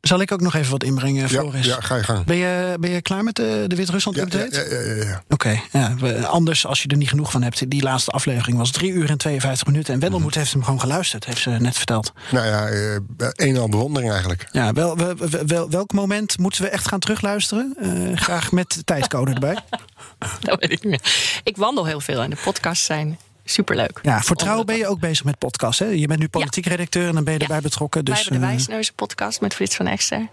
zal 0.00 0.20
ik 0.20 0.32
ook 0.32 0.40
nog 0.40 0.54
even 0.54 0.70
wat 0.70 0.84
inbrengen, 0.84 1.22
Ja, 1.22 1.28
Floris? 1.28 1.66
ja, 1.66 1.80
ga 1.80 1.96
je 1.96 2.02
gang. 2.02 2.24
Ben, 2.24 2.36
je, 2.36 2.76
ben 2.80 2.90
je 2.90 3.02
klaar 3.02 3.24
met 3.24 3.36
de, 3.36 3.64
de 3.66 3.76
Wit-Rusland 3.76 4.16
Ja, 4.16 4.24
ja, 4.30 4.44
update? 4.44 4.68
ja, 4.74 4.94
ja, 4.94 5.04
ja. 5.04 5.22
Oké, 5.28 5.60
ja, 5.72 5.94
anders 6.22 6.66
als 6.66 6.82
je 6.82 6.88
er 6.88 6.96
niet 6.96 7.08
genoeg 7.08 7.30
van 7.30 7.42
hebt. 7.42 7.70
Die 7.70 7.82
laatste 7.82 8.10
aflevering 8.10 8.56
was 8.58 8.70
3 8.70 8.90
uur 8.92 9.10
en 9.10 9.18
52 9.18 9.66
minuten. 9.66 9.94
En 9.94 10.00
Wendelmoed 10.00 10.34
heeft 10.34 10.52
hem 10.52 10.64
gewoon 10.64 10.80
geluisterd, 10.80 11.24
heeft 11.24 11.40
ze 11.40 11.50
net 11.50 11.76
verteld. 11.76 12.12
Nou 12.30 12.46
ja, 12.46 12.66
eh, 12.68 12.94
een 13.18 13.54
en 13.54 13.56
al 13.56 13.68
bewondering 13.68 14.10
eigenlijk. 14.10 14.48
Ja, 14.52 14.72
wel, 14.72 14.96
wel, 14.96 15.14
wel- 15.46 15.70
welk 15.70 15.92
moment 15.92 16.38
moeten 16.38 16.62
we 16.62 16.68
echt 16.68 16.88
gaan 16.88 17.00
terugluisteren? 17.00 17.74
Eh, 17.80 18.16
graag 18.16 18.52
met 18.52 18.72
de 18.72 18.84
tijdcode 18.84 19.32
erbij. 19.32 19.58
Dat 20.40 20.60
weet 20.60 20.72
ik 20.72 20.82
niet 20.84 20.90
meer. 20.90 21.40
Ik 21.44 21.56
wandel 21.56 21.84
heel 21.86 22.00
veel 22.00 22.22
en 22.22 22.30
de 22.30 22.36
podcasts 22.44 22.84
zijn 22.84 23.18
superleuk. 23.50 23.98
Ja, 24.02 24.20
voor 24.20 24.36
trouw 24.36 24.64
ben 24.64 24.76
je 24.76 24.86
ook 24.86 25.00
bezig 25.00 25.24
met 25.24 25.38
podcasts. 25.38 25.78
Hè? 25.78 25.86
Je 25.86 26.06
bent 26.06 26.20
nu 26.20 26.28
politiek 26.28 26.66
redacteur 26.66 27.08
en 27.08 27.14
dan 27.14 27.24
ben 27.24 27.32
je 27.32 27.38
Ja. 27.38 27.46
erbij 27.46 27.60
betrokken. 27.60 28.04
Wij 28.04 28.14
Dus, 28.14 28.22
hebben 28.22 28.40
de 28.40 28.46
eh, 28.46 28.52
Wijsneuzen 28.54 28.94
podcast 28.94 29.40
met 29.40 29.54
Frits 29.54 29.76
van 29.76 29.86
Ekster. 29.86 30.28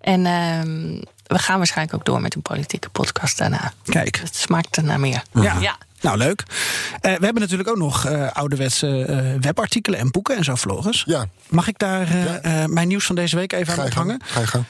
En 0.00 0.26
ehm, 0.26 1.00
we 1.26 1.38
gaan 1.38 1.56
waarschijnlijk 1.56 1.96
ook 1.98 2.04
door 2.04 2.20
met 2.20 2.34
een 2.34 2.42
politieke 2.42 2.88
podcast 2.88 3.38
daarna. 3.38 3.72
kijk. 3.84 4.16
Het 4.16 4.36
smaakt 4.36 4.76
er 4.76 4.84
naar 4.84 5.00
meer. 5.00 5.22
Ja. 5.32 5.56
ja. 5.60 5.76
Nou, 6.00 6.18
leuk. 6.18 6.42
Eh, 7.00 7.00
we 7.16 7.24
hebben 7.24 7.42
natuurlijk 7.42 7.68
ook 7.68 7.76
nog 7.76 8.04
eh, 8.04 8.30
ouderwetse 8.32 9.04
eh, 9.04 9.40
webartikelen 9.40 9.98
en 9.98 10.10
boeken 10.10 10.36
en 10.36 10.44
zo, 10.44 10.56
Floris. 10.56 11.02
Ja, 11.06 11.26
Mag 11.48 11.68
ik 11.68 11.78
daar 11.78 12.16
Ja. 12.16 12.66
mijn 12.66 12.88
nieuws 12.88 13.04
van 13.06 13.14
deze 13.14 13.36
week 13.36 13.52
even 13.52 13.72
ga 13.74 13.80
aan 13.80 13.86
ophangen? 13.86 14.20
Ga 14.24 14.40
je 14.40 14.46
gang. 14.46 14.64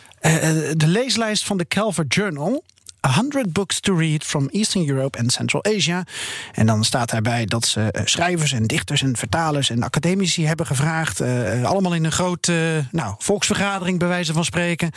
De 0.76 0.86
leeslijst 0.86 1.44
van 1.44 1.56
de 1.56 1.66
Calvert 1.68 2.14
Journal. 2.14 2.64
100 3.06 3.52
books 3.52 3.80
to 3.80 3.94
read 3.94 4.24
from 4.24 4.48
Eastern 4.48 4.88
Europe 4.88 5.18
and 5.18 5.32
Central 5.32 5.64
Asia. 5.64 6.04
En 6.52 6.66
dan 6.66 6.84
staat 6.84 7.10
daarbij 7.10 7.44
dat 7.44 7.66
ze 7.66 7.80
eh, 7.80 8.02
schrijvers 8.04 8.52
en 8.52 8.66
dichters 8.66 9.02
en 9.02 9.16
vertalers 9.16 9.70
en 9.70 9.82
academici 9.82 10.46
hebben 10.46 10.66
gevraagd. 10.66 11.20
eh, 11.20 11.60
eh, 11.60 11.64
allemaal 11.64 11.94
in 11.94 12.04
een 12.04 12.12
grote 12.12 12.84
nou, 12.90 13.14
volksvergadering, 13.18 13.98
bij 13.98 14.08
wijze 14.08 14.32
van 14.32 14.44
spreken. 14.44 14.90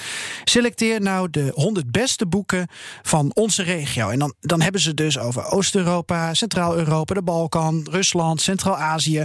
Selecteer 0.43 1.02
nou 1.02 1.30
de 1.30 1.52
100 1.54 1.91
beste 1.91 2.26
boeken 2.26 2.67
van 3.02 3.32
onze 3.34 3.63
regio. 3.63 4.10
En 4.10 4.19
dan, 4.19 4.34
dan 4.39 4.62
hebben 4.62 4.82
ze 4.82 4.93
dus 4.93 5.17
over 5.17 5.45
Oost-Europa, 5.45 6.34
Centraal-Europa, 6.34 7.13
de 7.13 7.22
Balkan, 7.22 7.88
Rusland, 7.91 8.41
Centraal-Azië. 8.41 9.24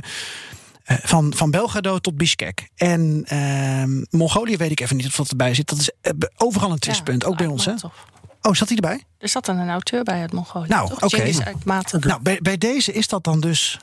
Van, 0.86 1.32
van 1.36 1.50
Belgrado 1.50 1.98
tot 1.98 2.16
Bishkek. 2.16 2.68
En 2.76 3.22
ehm, 3.26 4.04
Mongolië 4.10 4.56
weet 4.56 4.70
ik 4.70 4.80
even 4.80 4.96
niet 4.96 5.06
of 5.06 5.16
dat 5.16 5.30
erbij 5.30 5.54
zit. 5.54 5.68
Dat 5.68 5.78
is 5.78 5.90
overal 6.36 6.70
een 6.70 6.78
twistpunt, 6.78 7.22
Ja, 7.22 7.28
ook 7.28 7.36
bij 7.36 7.46
ons. 7.46 7.64
Hè? 7.64 7.72
Oh, 8.46 8.52
zat 8.54 8.68
hij 8.68 8.76
erbij? 8.76 9.02
Er 9.18 9.28
zat 9.28 9.44
dan 9.44 9.58
een 9.58 9.68
auteur 9.70 10.02
bij 10.02 10.20
uit 10.20 10.32
Mongolië. 10.32 10.68
Nou, 10.68 10.88
toch? 10.88 11.02
oké. 11.02 11.22
Aytmatov. 11.44 12.04
Nou, 12.04 12.20
bij, 12.22 12.38
bij 12.42 12.58
deze 12.58 12.92
is 12.92 13.08
dat 13.08 13.24
dan 13.24 13.40
dus 13.40 13.78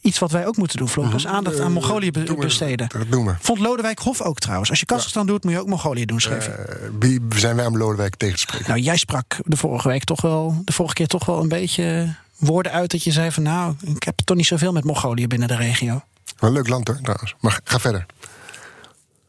iets 0.00 0.18
wat 0.18 0.30
wij 0.30 0.46
ook 0.46 0.56
moeten 0.56 0.78
doen, 0.78 0.88
Floris. 0.88 1.26
Aandacht 1.26 1.58
aan 1.60 1.66
Eh, 1.66 1.72
Mongolië 1.72 2.10
be- 2.10 2.22
doen 2.22 2.36
we- 2.36 2.42
besteden. 2.44 2.88
Dat 2.88 3.10
doen 3.10 3.26
we. 3.26 3.34
Vond 3.40 3.58
Lodewijk 3.58 3.98
Hof 3.98 4.20
ook 4.20 4.38
trouwens. 4.38 4.70
Als 4.70 4.80
je 4.80 4.86
Kazachstan 4.86 5.26
doet, 5.26 5.44
moet 5.44 5.52
je 5.52 5.60
ook 5.60 5.66
Mongolië 5.66 6.04
doen, 6.04 6.20
schreef 6.20 6.46
hij. 6.46 6.54
Eh, 6.64 6.74
wie 6.98 7.20
zijn 7.36 7.56
wij 7.56 7.66
om 7.66 7.76
Lodewijk 7.76 8.16
tegen 8.16 8.34
te 8.34 8.40
spreken? 8.40 8.68
Nou, 8.68 8.80
jij 8.80 8.96
sprak 8.96 9.36
de 9.44 9.56
vorige 9.56 9.88
week 9.88 10.04
toch 10.04 10.20
wel, 10.20 10.62
de 10.64 10.72
vorige 10.72 10.94
keer 10.94 11.06
toch 11.06 11.24
wel 11.26 11.40
een 11.42 11.48
beetje 11.48 12.14
woorden 12.36 12.72
uit 12.72 12.90
dat 12.90 13.04
je 13.04 13.12
zei 13.12 13.30
van 13.32 13.42
nou, 13.42 13.74
ik 13.84 14.02
heb 14.02 14.18
toch 14.24 14.36
niet 14.36 14.46
zoveel 14.46 14.72
met 14.72 14.84
Mongolië 14.84 15.26
binnen 15.26 15.48
de 15.48 15.56
regio. 15.56 16.02
Wel 16.38 16.50
een 16.50 16.56
leuk 16.56 16.68
land 16.68 16.88
hoor, 16.88 17.00
trouwens. 17.02 17.34
Maar 17.40 17.60
ga 17.64 17.78
verder. 17.78 18.06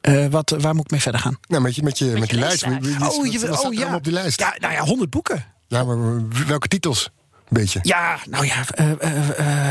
Eh, 0.07 0.25
wat, 0.25 0.55
waar 0.59 0.75
moet 0.75 0.85
ik 0.85 0.91
mee 0.91 1.01
verder 1.01 1.21
gaan? 1.21 1.37
Nou, 1.47 1.61
met, 1.61 1.75
je, 1.75 1.83
met, 1.83 1.97
je, 1.97 2.05
met, 2.05 2.29
die 2.29 2.39
lijst. 2.39 2.63
Oh, 2.63 2.69
wat- 2.69 3.31
je, 3.31 3.47
wat 3.47 3.65
oh 3.65 3.73
ja. 3.73 3.95
op 3.95 4.03
die 4.03 4.13
lijst? 4.13 4.39
Ja, 4.39 4.55
nou 4.59 4.73
ja, 4.73 4.83
100 4.83 5.09
boeken. 5.09 5.45
Ja, 5.67 5.83
maar 5.83 6.27
welke 6.47 6.67
titels? 6.67 7.09
Een 7.33 7.59
beetje. 7.59 7.79
Ja, 7.81 8.19
nou 8.29 8.45
ja, 8.45 8.63
eh, 8.69 8.91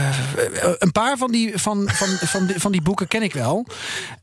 eh, 0.08 0.74
een 0.78 0.92
paar 0.92 1.16
van 1.16 1.32
die, 1.32 1.58
van, 1.58 1.88
van, 1.88 2.08
van, 2.08 2.46
die, 2.46 2.60
van 2.60 2.72
die 2.72 2.82
boeken 2.82 3.08
ken 3.08 3.22
ik 3.22 3.32
wel. 3.32 3.66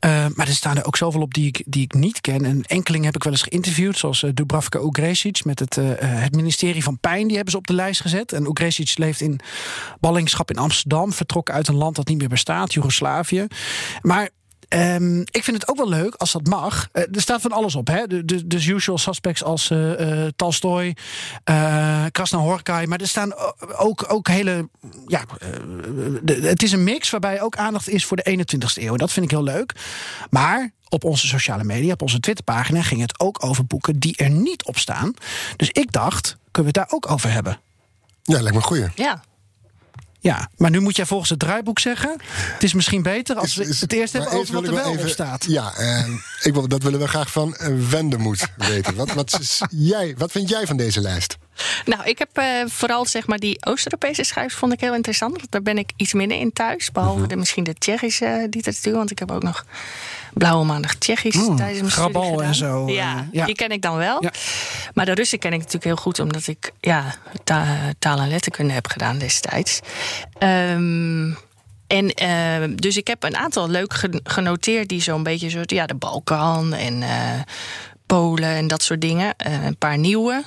Maar 0.00 0.46
er 0.46 0.46
staan 0.46 0.76
er 0.76 0.86
ook 0.86 0.96
zoveel 0.96 1.20
op 1.20 1.34
die 1.34 1.46
ik, 1.46 1.62
die 1.66 1.82
ik 1.82 1.94
niet 1.94 2.20
ken. 2.20 2.44
En 2.44 2.62
enkeling 2.62 3.04
heb 3.04 3.14
ik 3.14 3.22
wel 3.24 3.32
eens 3.32 3.42
geïnterviewd, 3.42 3.98
zoals 3.98 4.24
Dubravka 4.34 4.78
Ugresic 4.78 5.44
met 5.44 5.58
het, 5.58 5.78
het 6.00 6.34
ministerie 6.34 6.82
van 6.82 6.98
Pijn. 6.98 7.26
Die 7.26 7.34
hebben 7.34 7.52
ze 7.52 7.58
op 7.58 7.66
de 7.66 7.74
lijst 7.74 8.00
gezet. 8.00 8.32
En 8.32 8.44
Ugresic 8.44 8.98
leeft 8.98 9.20
in 9.20 9.40
ballingschap 10.00 10.50
in 10.50 10.58
Amsterdam, 10.58 11.12
vertrokken 11.12 11.54
uit 11.54 11.68
een 11.68 11.76
land 11.76 11.96
dat 11.96 12.08
niet 12.08 12.18
meer 12.18 12.28
bestaat, 12.28 12.72
Joegoslavië. 12.72 13.46
Maar 14.02 14.28
ehm, 14.80 15.20
ik 15.20 15.44
vind 15.44 15.60
het 15.60 15.68
ook 15.68 15.76
wel 15.76 15.88
leuk 15.88 16.14
als 16.14 16.32
dat 16.32 16.46
mag. 16.46 16.88
Eh, 16.92 17.02
er 17.12 17.20
staat 17.20 17.40
van 17.40 17.52
alles 17.52 17.74
op. 17.74 17.86
Hè? 17.86 18.06
De, 18.06 18.24
de, 18.24 18.46
de 18.46 18.68
usual 18.68 18.98
suspects 18.98 19.42
als 19.42 19.70
uh, 19.70 20.26
Tolstoy, 20.36 20.96
uh, 21.50 22.04
Krasnahorkai. 22.10 22.86
Maar 22.86 23.00
er 23.00 23.08
staan 23.08 23.32
ook, 23.76 24.04
ook 24.12 24.28
hele. 24.28 24.68
Ja, 25.06 25.24
de, 26.22 26.38
het 26.42 26.62
is 26.62 26.72
een 26.72 26.84
mix 26.84 27.10
waarbij 27.10 27.42
ook 27.42 27.56
aandacht 27.56 27.88
is 27.88 28.04
voor 28.04 28.16
de 28.16 28.44
21ste 28.44 28.82
eeuw. 28.82 28.96
Dat 28.96 29.12
vind 29.12 29.24
ik 29.24 29.30
heel 29.30 29.42
leuk. 29.42 29.72
Maar 30.30 30.70
op 30.88 31.04
onze 31.04 31.26
sociale 31.26 31.64
media, 31.64 31.92
op 31.92 32.02
onze 32.02 32.20
Twitterpagina, 32.20 32.82
ging 32.82 33.00
het 33.00 33.20
ook 33.20 33.44
over 33.44 33.66
boeken 33.66 33.98
die 33.98 34.16
er 34.16 34.30
niet 34.30 34.64
op 34.64 34.78
staan. 34.78 35.14
Dus 35.56 35.70
ik 35.70 35.92
dacht, 35.92 36.36
kunnen 36.50 36.72
we 36.72 36.80
het 36.80 36.88
daar 36.88 36.96
ook 36.96 37.10
over 37.10 37.32
hebben? 37.32 37.60
Ja, 38.22 38.34
lijkt 38.34 38.50
me 38.50 38.56
een 38.56 38.62
goeie. 38.62 38.86
Ja. 38.94 39.22
Ja, 40.24 40.48
maar 40.56 40.70
nu 40.70 40.80
moet 40.80 40.96
jij 40.96 41.06
volgens 41.06 41.30
het 41.30 41.38
draaiboek 41.38 41.78
zeggen. 41.78 42.20
Het 42.36 42.62
is 42.62 42.74
misschien 42.74 43.02
beter 43.02 43.36
als 43.36 43.54
we 43.54 43.76
het 43.80 43.92
eerst 43.92 44.12
hebben 44.12 44.32
over 44.32 44.54
wat 44.54 44.66
er 44.66 44.74
wel 44.74 44.90
op 44.90 45.08
staat. 45.08 45.44
Ja, 45.48 45.74
en 45.76 46.22
ik 46.42 46.52
wil, 46.52 46.68
dat 46.68 46.82
willen 46.82 47.00
we 47.00 47.08
graag 47.08 47.30
van 47.30 47.56
uh, 47.60 47.88
Wendemoed 47.90 48.46
weten. 48.56 48.94
wat, 48.94 49.12
wat, 49.12 49.60
jij, 49.70 50.14
wat 50.18 50.30
vind 50.30 50.48
jij 50.48 50.66
van 50.66 50.76
deze 50.76 51.00
lijst? 51.00 51.36
Nou, 51.84 52.04
ik 52.04 52.18
heb 52.18 52.38
uh, 52.38 52.44
vooral 52.66 53.06
zeg 53.06 53.26
maar 53.26 53.38
die 53.38 53.66
Oost-Europese 53.66 54.24
schrijvers 54.24 54.54
vond 54.54 54.72
ik 54.72 54.80
heel 54.80 54.94
interessant. 54.94 55.40
Daar 55.50 55.62
ben 55.62 55.78
ik 55.78 55.90
iets 55.96 56.12
minder 56.12 56.38
in 56.38 56.52
thuis. 56.52 56.92
Behalve 56.92 57.18
mhm. 57.18 57.28
de, 57.28 57.36
misschien 57.36 57.64
de 57.64 57.74
Tsjechische 57.74 58.24
uh, 58.24 58.42
literatuur. 58.50 58.94
Want 58.94 59.10
ik 59.10 59.18
heb 59.18 59.30
ook 59.30 59.42
nog 59.42 59.64
Blauwe 60.34 60.64
Maandag 60.64 60.94
Tsjechisch 60.94 61.48
mm, 61.48 61.56
tijdens 61.56 61.80
mijn 61.80 61.92
Grabal 61.92 62.42
en 62.42 62.54
zo. 62.54 62.88
Ja, 62.88 63.14
uh, 63.14 63.22
ja, 63.32 63.46
die 63.46 63.54
ken 63.54 63.70
ik 63.70 63.82
dan 63.82 63.96
wel. 63.96 64.22
Ja. 64.22 64.32
Maar 64.94 65.04
de 65.04 65.14
Russen 65.14 65.38
ken 65.38 65.52
ik 65.52 65.58
natuurlijk 65.58 65.84
heel 65.84 65.96
goed, 65.96 66.18
omdat 66.18 66.46
ik 66.46 66.72
ja, 66.80 67.14
ta 67.44 67.66
taal 67.98 68.18
en 68.18 68.28
letterkunde 68.28 68.72
heb 68.72 68.86
gedaan 68.86 69.18
destijds. 69.18 69.80
Um, 70.38 71.36
en 71.86 72.22
uh, 72.22 72.76
dus 72.76 72.96
ik 72.96 73.06
heb 73.06 73.22
een 73.22 73.36
aantal 73.36 73.68
leuk 73.68 74.08
genoteerd 74.24 74.88
die 74.88 75.02
zo'n 75.02 75.22
beetje 75.22 75.50
soort, 75.50 75.70
ja, 75.70 75.86
de 75.86 75.94
Balkan 75.94 76.72
en 76.72 77.02
uh, 77.02 77.08
Polen 78.06 78.54
en 78.54 78.66
dat 78.66 78.82
soort 78.82 79.00
dingen. 79.00 79.34
Uh, 79.46 79.64
een 79.64 79.76
paar 79.76 79.98
nieuwe. 79.98 80.44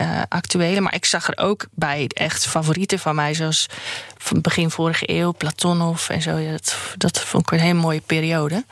Uh, 0.00 0.22
actuele. 0.28 0.80
Maar 0.80 0.94
ik 0.94 1.04
zag 1.04 1.28
er 1.28 1.44
ook 1.44 1.66
bij 1.70 2.10
echt 2.14 2.46
favorieten 2.46 2.98
van 2.98 3.14
mij, 3.14 3.34
zoals 3.34 3.66
van 4.18 4.40
begin 4.40 4.70
vorige 4.70 5.10
eeuw, 5.10 5.32
Platonov 5.32 6.08
en 6.08 6.22
zo. 6.22 6.50
Dat, 6.50 6.76
dat 6.96 7.20
vond 7.20 7.42
ik 7.42 7.50
een 7.50 7.64
hele 7.64 7.74
mooie 7.74 8.00
periode. 8.06 8.64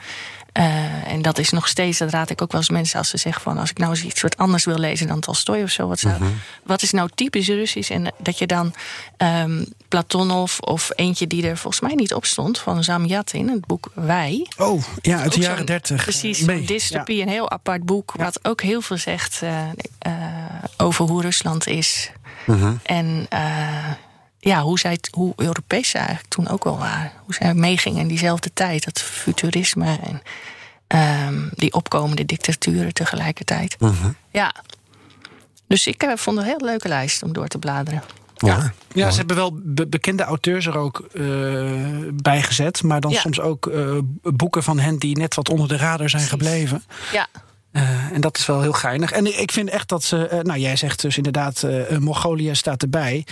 Uh, 0.59 1.13
en 1.13 1.23
dat 1.23 1.39
is 1.39 1.51
nog 1.51 1.69
steeds, 1.69 1.99
dat 1.99 2.11
raad 2.11 2.31
ik 2.31 2.43
ook 2.43 2.53
wel 2.53 2.61
eens 2.61 2.71
mensen 2.71 2.99
als 2.99 3.09
ze 3.09 3.17
zeggen 3.17 3.43
van 3.43 3.59
als 3.59 3.71
ik 3.71 3.79
nou 3.79 3.91
eens 3.91 4.03
iets 4.03 4.21
wat 4.21 4.37
anders 4.37 4.65
wil 4.65 4.79
lezen 4.79 5.07
dan 5.07 5.21
Tolstoy 5.21 5.63
of 5.63 5.71
zo. 5.71 5.89
Wat, 5.89 5.99
zou, 5.99 6.15
mm 6.15 6.21
-hmm. 6.21 6.41
wat 6.63 6.83
is 6.83 6.91
nou 6.91 7.09
typisch 7.15 7.49
Russisch? 7.49 7.91
En 7.91 8.13
dat 8.19 8.39
je 8.39 8.47
dan 8.47 8.75
um, 9.19 9.67
Platonov 9.89 10.59
of 10.61 10.91
eentje 10.95 11.27
die 11.27 11.47
er 11.47 11.57
volgens 11.57 11.83
mij 11.83 11.95
niet 11.95 12.15
op 12.15 12.25
stond, 12.25 12.59
van 12.59 12.85
Zamyatin, 12.85 13.49
het 13.49 13.67
boek 13.67 13.91
Wij. 13.95 14.47
Oh, 14.57 14.83
ja, 15.03 15.21
uit 15.21 15.33
de 15.33 15.41
jaren 15.41 15.67
dertig. 15.67 16.03
Precies, 16.03 16.41
een 16.41 16.67
dystopie, 16.67 17.17
ja. 17.17 17.23
een 17.23 17.29
heel 17.29 17.51
apart 17.51 17.83
boek, 17.83 18.15
ja. 18.17 18.25
wat 18.25 18.39
ook 18.43 18.63
heel 18.63 18.81
veel 18.81 18.97
zegt 18.97 19.41
uh, 19.43 19.51
uh, 20.07 20.13
over 20.77 21.05
hoe 21.05 21.23
Rusland 21.23 21.67
is. 21.67 22.11
Mm 22.47 22.61
-hmm. 22.61 22.81
En 22.83 23.27
ja, 24.39 24.63
hoe, 24.63 24.79
zij, 24.79 24.99
hoe 25.11 25.33
Europees 25.37 25.89
ze 25.89 25.99
eigenlijk 25.99 26.29
toen 26.29 26.49
ook 26.49 26.65
wel 26.65 26.79
waren. 26.79 27.13
Hoe 27.25 27.35
zij 27.35 27.55
meegingen 27.55 28.01
in 28.01 28.09
diezelfde 28.09 28.51
tijd. 28.53 28.85
Dat 28.85 29.01
futurisme 29.01 29.99
en 30.03 30.23
um, 31.29 31.51
die 31.55 31.73
opkomende 31.73 32.25
dictaturen 32.27 32.95
tegelijkertijd. 32.95 33.77
-huh. 33.79 34.05
Ja. 34.31 34.55
Dus 35.67 35.87
ik 35.87 36.03
uh, 36.03 36.13
vond 36.17 36.37
het 36.37 36.47
een 36.47 36.53
heel 36.53 36.67
leuke 36.67 36.89
lijst 36.89 37.23
om 37.23 37.33
door 37.33 37.49
te 37.49 37.59
bladeren. 37.59 38.03
Ja, 38.37 38.73
ja, 38.93 39.11
ze 39.11 39.19
hebben 39.19 39.37
wel 39.37 39.53
be 39.63 39.87
bekende 39.87 40.23
auteurs 40.23 40.67
er 40.67 40.77
ook 40.77 41.09
uh, 41.13 41.71
bij 42.13 42.43
gezet. 42.43 42.83
Maar 42.83 43.01
dan 43.01 43.11
ja. 43.11 43.21
soms 43.21 43.41
ook 43.41 43.67
uh, 43.67 43.99
boeken 44.23 44.63
van 44.63 44.79
hen 44.79 44.99
die 44.99 45.17
net 45.17 45.35
wat 45.35 45.49
onder 45.49 45.69
de 45.69 45.77
radar 45.77 46.11
zijn 46.11 46.27
Precies. 46.27 46.29
gebleven. 46.29 46.83
Ja. 47.13 47.27
Uh, 47.73 48.13
en 48.13 48.21
dat 48.21 48.39
is 48.39 48.47
wel 48.47 48.61
heel 48.61 48.73
geinig. 48.73 49.13
En 49.13 49.41
ik 49.41 49.53
vind 49.53 49.71
echt 49.71 49.89
dat 49.89 50.05
ze. 50.05 50.29
Uh, 50.33 50.41
nou, 50.41 50.59
jij 50.59 50.77
zegt 50.77 51.03
dus 51.03 51.17
inderdaad. 51.17 51.63
Uh, 51.63 51.99
Mongolië 51.99 52.55
staat 52.55 52.83
erbij. 52.83 53.27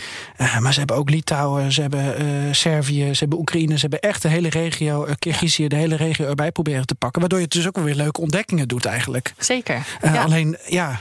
maar 0.61 0.73
ze 0.73 0.79
hebben 0.79 0.97
ook 0.97 1.11
Litouwen, 1.11 1.73
ze 1.73 1.81
hebben 1.81 2.55
Servië, 2.55 3.15
ze 3.15 3.19
hebben 3.19 3.39
Oekraïne. 3.39 3.75
Ze 3.75 3.81
hebben 3.81 4.01
echt 4.01 4.23
de 4.23 4.29
hele 4.29 4.49
regio, 4.49 5.07
Kirgizië, 5.19 5.69
de 5.69 5.77
hele 5.77 5.97
regio 5.97 6.27
erbij 6.29 6.53
proberen 6.53 6.87
te 6.87 6.95
pakken. 6.95 7.21
Waardoor 7.21 7.41
je 7.41 7.49
dus 7.49 7.67
ook 7.67 7.77
wel 7.77 7.85
weer 7.85 7.95
leuke 7.95 8.21
ontdekkingen 8.21 8.69
doet, 8.69 8.85
eigenlijk. 8.85 9.35
Zeker. 9.39 9.87
Ja. 10.03 10.23
Alleen, 10.23 10.57
ja, 10.67 11.01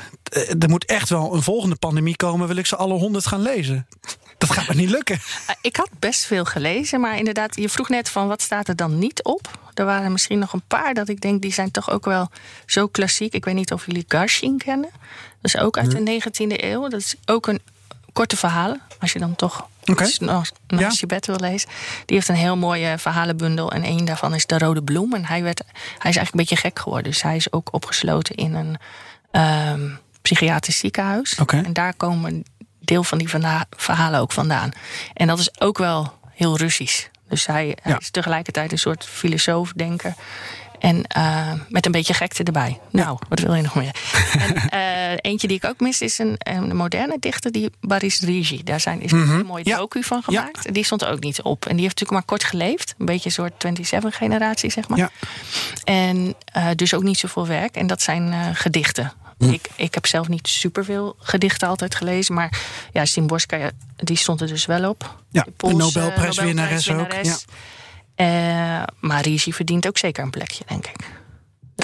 er 0.60 0.70
moet 0.70 0.86
echt 0.86 1.10
wel 1.10 1.34
een 1.34 1.44
volgende 1.44 1.76
pandemie 1.76 2.16
komen. 2.16 2.48
Wil 2.48 2.56
ik 2.56 2.66
ze 2.66 2.76
alle 2.76 2.94
honderd 2.94 3.28
gaan 3.28 3.42
lezen? 3.42 3.88
Dat 4.48 4.58
gaat 4.58 4.68
me 4.68 4.74
niet 4.74 4.90
lukken. 4.90 5.20
Ik 5.62 5.76
had 5.76 5.90
best 6.00 6.26
veel 6.26 6.46
gelezen, 6.46 7.00
maar 7.00 7.18
inderdaad, 7.18 7.56
je 7.56 7.70
vroeg 7.70 7.90
net 7.90 8.10
van 8.10 8.28
wat 8.28 8.42
staat 8.42 8.68
er 8.68 8.76
dan 8.76 9.00
niet 9.00 9.24
op? 9.24 9.70
Er 9.74 9.86
waren 9.86 10.12
misschien 10.12 10.40
nog 10.40 10.54
een 10.54 10.64
paar 10.68 10.94
dat 10.94 11.10
ik 11.10 11.22
denk, 11.22 11.42
die 11.42 11.54
zijn 11.54 11.72
toch 11.72 11.90
ook 11.90 12.06
wel 12.06 12.30
zo 12.66 12.88
klassiek. 12.88 13.34
Ik 13.34 13.46
weet 13.46 13.56
niet 13.56 13.72
of 13.72 13.86
jullie 13.86 14.06
Garshin 14.08 14.58
kennen. 14.58 14.90
Dat 15.42 15.54
is 15.54 15.58
ook 15.58 15.78
uit 15.78 15.92
de 15.92 16.22
19e 16.22 16.64
eeuw. 16.64 16.88
Dat 16.88 17.00
is 17.00 17.16
ook 17.26 17.48
een 17.48 17.62
korte 18.14 18.38
verhalen. 18.38 18.82
Als 19.00 19.14
je 19.14 19.20
dan 19.20 19.36
toch 19.36 19.68
okay. 19.86 20.12
naast 20.20 20.54
ja. 20.68 20.92
je 20.92 21.06
bed 21.06 21.26
wil 21.26 21.40
lezen. 21.40 21.70
Die 22.06 22.16
heeft 22.16 22.30
een 22.30 22.36
heel 22.36 22.58
mooie 22.58 22.98
verhalenbundel. 22.98 23.72
En 23.72 23.86
een 23.86 24.06
daarvan 24.06 24.34
is 24.34 24.46
De 24.46 24.58
Rode 24.58 24.84
Bloem. 24.84 25.14
En 25.14 25.26
hij, 25.26 25.44
werd, 25.44 25.60
hij 25.60 25.76
is 25.88 26.02
eigenlijk 26.02 26.32
een 26.32 26.40
beetje 26.40 26.56
gek 26.56 26.80
geworden. 26.80 27.12
Dus 27.12 27.22
hij 27.22 27.36
is 27.36 27.52
ook 27.52 27.74
opgesloten 27.74 28.36
in 28.36 28.54
een 28.54 28.78
um, 29.72 30.00
psychiatrisch 30.22 30.78
ziekenhuis. 30.78 31.40
Okay. 31.40 31.64
En 31.64 31.74
daar 31.74 31.94
komen 31.94 32.44
deel 32.86 33.04
van 33.04 33.18
die 33.18 33.30
verhalen 33.78 34.20
ook 34.20 34.32
vandaan. 34.32 34.72
En 35.14 35.28
dat 35.28 35.40
is 35.40 35.62
ook 35.62 35.78
wel 35.78 36.14
heel 36.34 36.58
Russisch. 36.58 37.08
Dus 37.30 37.46
hij, 37.46 37.78
hij 37.82 37.96
is 38.00 38.10
tegelijkertijd 38.10 38.72
een 38.72 38.78
soort 38.78 39.06
filosoof, 39.06 39.72
denker. 39.76 40.14
En 40.80 41.04
uh, 41.18 41.52
met 41.70 41.86
een 41.86 41.92
beetje 41.92 42.14
gekte 42.14 42.44
erbij. 42.44 42.80
Nou, 42.92 43.18
wat 43.30 43.40
wil 43.40 43.54
je 43.54 43.62
nog 43.62 43.76
meer? 43.76 43.96
en, 44.46 44.56
uh, 44.74 45.18
eentje 45.22 45.48
die 45.48 45.58
ik 45.58 45.66
ook 45.66 45.80
mis 45.80 46.02
is 46.02 46.18
een, 46.18 46.36
een 46.38 46.76
moderne 46.76 47.18
dichter, 47.20 47.52
die 47.52 47.70
Boris 47.80 48.20
Rigi. 48.20 48.64
Daar 48.64 48.80
zijn, 48.80 49.02
is 49.02 49.12
mm 49.12 49.24
-hmm. 49.24 49.40
een 49.40 49.46
mooie 49.46 49.64
docu 49.64 50.00
ja. 50.00 50.06
van 50.06 50.24
gemaakt. 50.24 50.64
Ja. 50.64 50.72
Die 50.72 50.84
stond 50.84 51.06
ook 51.06 51.20
niet 51.20 51.42
op. 51.42 51.66
En 51.66 51.76
die 51.76 51.86
heeft 51.86 52.00
natuurlijk 52.00 52.12
maar 52.12 52.38
kort 52.38 52.44
geleefd. 52.44 52.96
Een 52.98 53.06
beetje 53.06 53.26
een 53.26 53.32
soort 53.32 53.66
27-generatie, 53.68 54.72
zeg 54.72 54.88
maar. 54.88 54.98
Ja. 54.98 55.10
En 55.84 56.36
uh, 56.58 56.68
dus 56.76 56.94
ook 56.94 57.04
niet 57.04 57.18
zoveel 57.18 57.48
werk. 57.48 57.76
En 57.76 57.88
dat 57.88 58.02
zijn 58.02 58.56
gedichten. 58.56 59.14
Hm. 59.38 59.50
Ik, 59.50 59.70
ik 59.76 59.94
heb 59.94 60.06
zelf 60.06 60.28
niet 60.28 60.48
superveel 60.48 61.16
gedichten 61.20 61.68
altijd 61.68 61.96
gelezen. 61.96 62.34
Maar 62.34 62.62
ja, 62.94 63.06
Simborska, 63.06 63.72
die 63.96 64.18
stond 64.18 64.42
er 64.42 64.48
dus 64.48 64.66
wel 64.66 64.90
op. 64.90 65.16
Ja, 65.30 65.44
de, 65.44 65.52
Poolse, 65.52 65.78
Nobelprijswinnares 65.78 66.92
ook. 66.92 67.14
Ja. 67.22 67.38
Uh, 68.18 68.84
maar 69.00 69.22
Risi 69.22 69.54
verdient 69.54 69.88
ook 69.88 69.98
zeker 69.98 70.24
een 70.24 70.30
plekje, 70.30 70.64
denk 70.68 70.88
ik. 70.88 70.96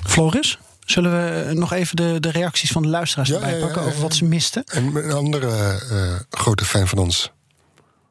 Floris? 0.06 0.60
Zullen 0.86 1.12
we 1.12 1.54
nog 1.54 1.74
even 1.74 1.96
de, 1.96 2.18
de 2.20 2.32
reacties 2.32 2.72
van 2.72 2.82
de 2.82 2.88
luisteraars 2.88 3.30
ja, 3.30 3.36
erbij 3.36 3.60
pakken 3.60 3.82
ja, 3.82 3.82
ja, 3.82 3.88
over 3.88 4.02
wat 4.02 4.14
ze 4.14 4.26
misten? 4.26 4.64
En 4.64 4.96
een 4.96 5.12
andere 5.12 5.82
uh, 5.92 6.20
grote 6.30 6.66
fan 6.66 6.88
van 6.88 6.98
ons, 6.98 7.32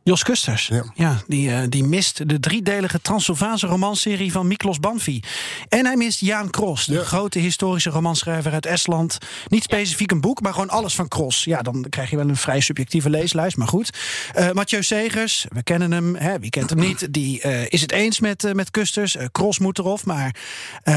Jos 0.02 0.22
Kusters, 0.22 0.66
ja. 0.66 0.84
ja 0.94 1.22
die, 1.26 1.48
uh, 1.48 1.60
die 1.68 1.84
mist 1.84 2.28
de 2.28 2.40
driedelige 2.40 3.00
Transylvaanse 3.00 3.66
romanserie 3.66 4.32
van 4.32 4.46
Miklos 4.46 4.80
Banfi. 4.80 5.22
En 5.68 5.86
hij 5.86 5.96
mist 5.96 6.20
Jaan 6.20 6.50
Kros, 6.50 6.84
de 6.84 6.92
ja. 6.92 7.02
grote 7.02 7.38
historische 7.38 7.90
romanschrijver 7.90 8.52
uit 8.52 8.66
Estland. 8.66 9.18
Niet 9.48 9.62
specifiek 9.62 10.10
een 10.10 10.20
boek, 10.20 10.40
maar 10.40 10.52
gewoon 10.52 10.68
alles 10.68 10.94
van 10.94 11.08
Kros. 11.08 11.44
Ja, 11.44 11.62
dan 11.62 11.86
krijg 11.88 12.10
je 12.10 12.16
wel 12.16 12.28
een 12.28 12.36
vrij 12.36 12.60
subjectieve 12.60 13.10
leeslijst, 13.10 13.56
maar 13.56 13.68
goed. 13.68 13.90
Uh, 14.38 14.50
Mathieu 14.50 14.82
Segers, 14.82 15.46
we 15.48 15.62
kennen 15.62 15.90
hem, 15.90 16.16
hè, 16.16 16.38
wie 16.38 16.50
kent 16.50 16.70
hem 16.70 16.78
niet? 16.78 17.12
Die 17.12 17.46
uh, 17.46 17.66
is 17.68 17.80
het 17.80 17.92
eens 17.92 18.20
met, 18.20 18.54
met 18.54 18.70
Kusters. 18.70 19.16
Kros 19.32 19.58
moet 19.58 19.78
erop, 19.78 20.04
maar, 20.04 20.34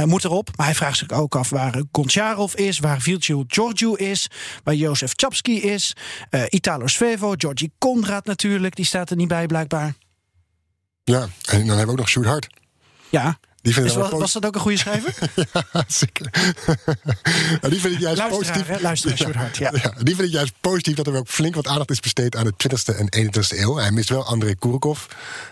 moet 0.05 0.23
erop. 0.23 0.49
Maar 0.55 0.65
hij 0.65 0.75
vraagt 0.75 0.97
zich 0.97 1.09
ook 1.09 1.35
af 1.35 1.49
waar 1.49 1.81
Goncharov 1.91 2.53
is, 2.53 2.79
waar 2.79 3.01
Vilciu 3.01 3.43
Georgiou 3.47 3.97
is, 3.97 4.27
waar 4.63 4.75
Jozef 4.75 5.13
Chapski 5.15 5.61
is, 5.61 5.95
Italo 6.49 6.87
Svevo, 6.87 7.33
Georgi 7.37 7.69
Konrad 7.77 8.25
natuurlijk, 8.25 8.75
die 8.75 8.85
staat 8.93 9.09
er 9.09 9.15
niet 9.15 9.27
bij, 9.27 9.45
blijkbaar. 9.45 9.93
Ja, 11.03 11.27
en 11.45 11.59
dan 11.59 11.67
hebben 11.67 11.85
we 11.85 11.91
ook 11.91 11.97
nog 11.97 12.09
Sjoerd 12.09 12.27
Hart. 12.27 12.47
Ja. 13.09 13.39
Die 13.61 13.73
vind 13.73 13.93
was, 13.93 14.11
was 14.11 14.33
dat 14.33 14.45
ook 14.45 14.55
een 14.55 14.61
goede 14.61 14.77
schrijver? 14.77 15.15
ja, 15.73 15.83
zeker. 15.87 16.29
die 17.69 17.79
vind 17.79 17.93
ik 17.93 17.99
juist 17.99 18.17
luisteraar, 18.17 18.29
positief. 18.29 18.67
Hè? 18.67 18.79
Luisteraar, 18.81 19.17
Sjoerd 19.17 19.35
Hart, 19.35 19.57
ja. 19.57 19.71
ja. 19.73 19.93
Die 20.01 20.15
vind 20.15 20.27
ik 20.27 20.33
juist 20.33 20.53
positief 20.61 20.95
dat 20.95 21.07
er 21.07 21.15
ook 21.15 21.27
flink 21.27 21.55
wat 21.55 21.67
aandacht 21.67 21.91
is 21.91 21.99
besteed 21.99 22.35
aan 22.35 22.43
de 22.45 22.53
20e 22.67 22.97
en 22.97 23.27
21e 23.27 23.59
eeuw. 23.59 23.75
Hij 23.75 23.91
mist 23.91 24.09
wel 24.09 24.25
André 24.25 24.55
Kurkov. 24.55 25.05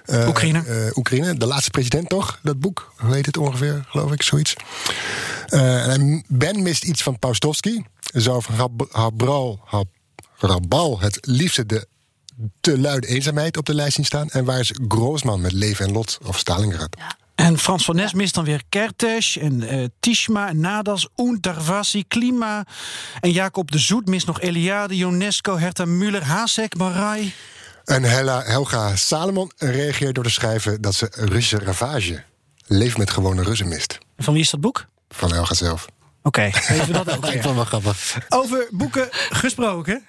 Uh, 0.06 0.28
Oekraïne. 0.28 0.64
Uh, 0.68 0.98
Oekraïne, 0.98 1.38
de 1.38 1.46
laatste 1.46 1.70
president 1.70 2.10
toch? 2.10 2.40
Dat 2.44 2.60
boek, 2.60 2.94
hoe 2.98 3.14
heet 3.14 3.26
het 3.26 3.38
ongeveer, 3.38 3.86
geloof 3.88 4.12
ik, 4.12 4.22
zoiets. 4.22 4.56
Uh, 5.50 5.94
en 5.94 6.24
Ben 6.28 6.62
mist 6.62 6.84
iets 6.84 7.04
van 7.04 7.20
Paustovsky. 7.20 7.82
Zou 8.14 8.42
van 8.44 8.88
Habral, 8.92 9.60
Rabal 10.38 11.00
het 11.00 11.18
liefste 11.22 11.66
de 11.66 11.88
te 12.62 12.80
luide 12.80 13.08
eenzaamheid 13.08 13.58
op 13.58 13.66
de 13.66 13.74
lijst 13.74 13.96
zien 13.96 14.06
staan. 14.06 14.30
En 14.30 14.46
waar 14.46 14.60
is 14.60 14.74
Groosman 14.88 15.42
met 15.42 15.52
Leven 15.52 15.86
en 15.86 15.92
Lot 15.92 16.18
of 16.26 16.38
Stalingrad? 16.38 16.96
Ja. 16.98 17.16
En 17.36 17.58
Frans 17.58 17.86
van 17.86 17.96
Nes 17.96 18.14
mist 18.14 18.34
dan 18.34 18.44
weer 18.44 18.62
Kertes 18.70 19.38
en 19.38 19.62
uh, 19.62 19.86
Tishma, 20.00 20.54
Nadas, 20.54 21.08
Oen, 21.18 21.38
Darvasi, 21.42 22.04
Klima. 22.08 22.66
En 23.20 23.32
Jacob 23.32 23.72
de 23.72 23.80
Zoet 23.80 24.08
mist 24.08 24.28
nog 24.28 24.42
Eliade, 24.42 24.94
Ionesco, 24.94 25.58
Herta 25.58 25.86
Muller, 25.86 26.24
Hasek, 26.26 26.78
Marai. 26.78 27.34
En 27.86 28.04
Hella, 28.04 28.44
Helga 28.44 28.96
Salomon 28.96 29.52
reageert 29.58 30.16
door 30.16 30.24
te 30.24 30.30
schrijven 30.30 30.82
dat 30.82 30.96
ze 30.96 31.08
Russische 31.12 31.60
ravage 31.60 32.24
Leef 32.68 32.98
met 32.98 33.12
gewone 33.12 33.44
Russen 33.44 33.68
mist. 33.68 33.98
Van 34.18 34.34
wie 34.34 34.42
is 34.44 34.50
dat 34.50 34.62
boek? 34.62 34.86
Van 35.10 35.34
Elga 35.34 35.54
zelf. 35.54 35.86
Oké, 36.24 36.42
weten 36.68 36.88
we 36.88 36.92
dat 36.92 37.16
ook. 37.16 37.26
Ik 37.36 37.42
vond 37.42 37.56
wel 37.56 37.66
grappig. 37.66 38.18
Over 38.30 38.68
boeken 38.72 39.08
gesproken. 39.12 40.04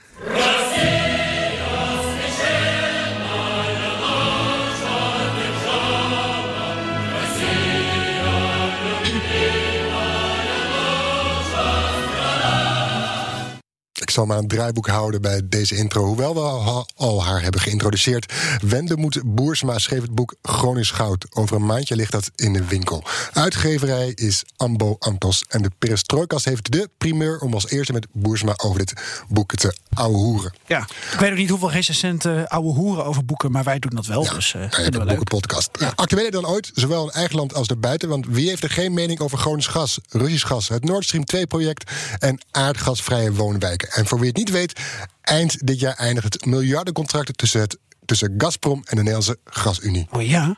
Zal 14.13 14.27
maar 14.27 14.39
een 14.39 14.49
draaiboek 14.49 14.87
houden 14.87 15.23
bij 15.23 15.41
deze 15.45 15.77
intro. 15.77 16.05
Hoewel 16.05 16.35
we 16.35 16.85
al, 16.95 17.25
haar 17.25 17.43
hebben 17.43 17.61
geïntroduceerd. 17.61 18.33
Wendemoed 18.63 19.23
Boersma 19.25 19.79
schreef 19.79 20.01
het 20.01 20.15
boek 20.15 20.35
Gronings 20.43 20.91
Goud. 20.91 21.27
Over 21.31 21.57
een 21.57 21.67
maandje 21.67 21.97
ligt 21.97 22.13
dat 22.13 22.31
in 22.35 22.53
de 22.53 22.65
winkel. 22.65 23.05
Uitgeverij 23.33 24.13
is 24.15 24.45
Ambo 24.57 24.97
Antos. 24.99 25.45
En 25.49 25.63
de 25.63 25.71
Perestrojkas 25.79 26.45
heeft 26.45 26.73
de 26.73 26.89
primeur 26.99 27.39
om 27.39 27.55
als 27.55 27.69
eerste 27.69 27.93
met 27.93 28.07
Boersma 28.13 28.55
over 28.57 28.79
dit 28.79 28.93
boek 29.29 29.55
te 29.55 29.77
ouwehoeren. 29.95 30.53
Ja, 30.67 30.81
ik 31.13 31.19
weet 31.19 31.31
ook 31.31 31.37
niet 31.37 31.51
hoeveel 31.51 31.71
recensenten 31.71 32.49
ouwe 32.49 32.73
hoeren 32.73 33.05
over 33.05 33.25
boeken, 33.25 33.51
maar 33.53 33.65
wij 33.65 33.79
doen 33.79 33.93
dat 33.95 34.07
wel. 34.07 34.23
dus 34.35 34.55
eh 34.55 34.61
Nou 34.61 34.83
ja, 34.83 34.89
leuk. 34.91 35.07
boekenpodcast. 35.07 35.71
Actueler 35.95 36.31
dan 36.31 36.47
ooit, 36.47 36.71
zowel 36.75 37.05
in 37.05 37.11
eigen 37.11 37.37
land 37.37 37.55
als 37.55 37.67
daarbuiten. 37.67 38.09
Want 38.09 38.27
wie 38.29 38.49
heeft 38.49 38.63
er 38.63 38.71
geen 38.71 38.95
mening 38.95 39.21
over 39.21 39.39
Gronings 39.39 39.67
gas, 39.67 39.99
Russisch 40.09 40.47
gas, 40.47 40.69
het 40.69 40.85
Nord 40.85 41.05
Stream 41.05 41.25
2-project 41.37 41.91
en 42.19 42.41
aardgasvrije 42.51 43.33
woonwijken? 43.33 43.89
En 44.03 44.09
voor 44.09 44.19
wie 44.19 44.29
het 44.29 44.37
niet 44.37 44.51
weet, 44.51 44.81
eind 45.21 45.67
dit 45.67 45.81
jaar 45.81 45.95
eindigt 45.95 46.33
het 46.33 46.45
miljardencontract 46.45 47.39
tussen, 47.39 47.61
het, 47.61 47.79
tussen 48.05 48.35
Gazprom 48.39 48.83
en 48.85 48.97
de 48.97 49.03
Nederlandse 49.03 49.39
Gasunie. 49.45 50.07
Oh 50.11 50.23
ja? 50.23 50.57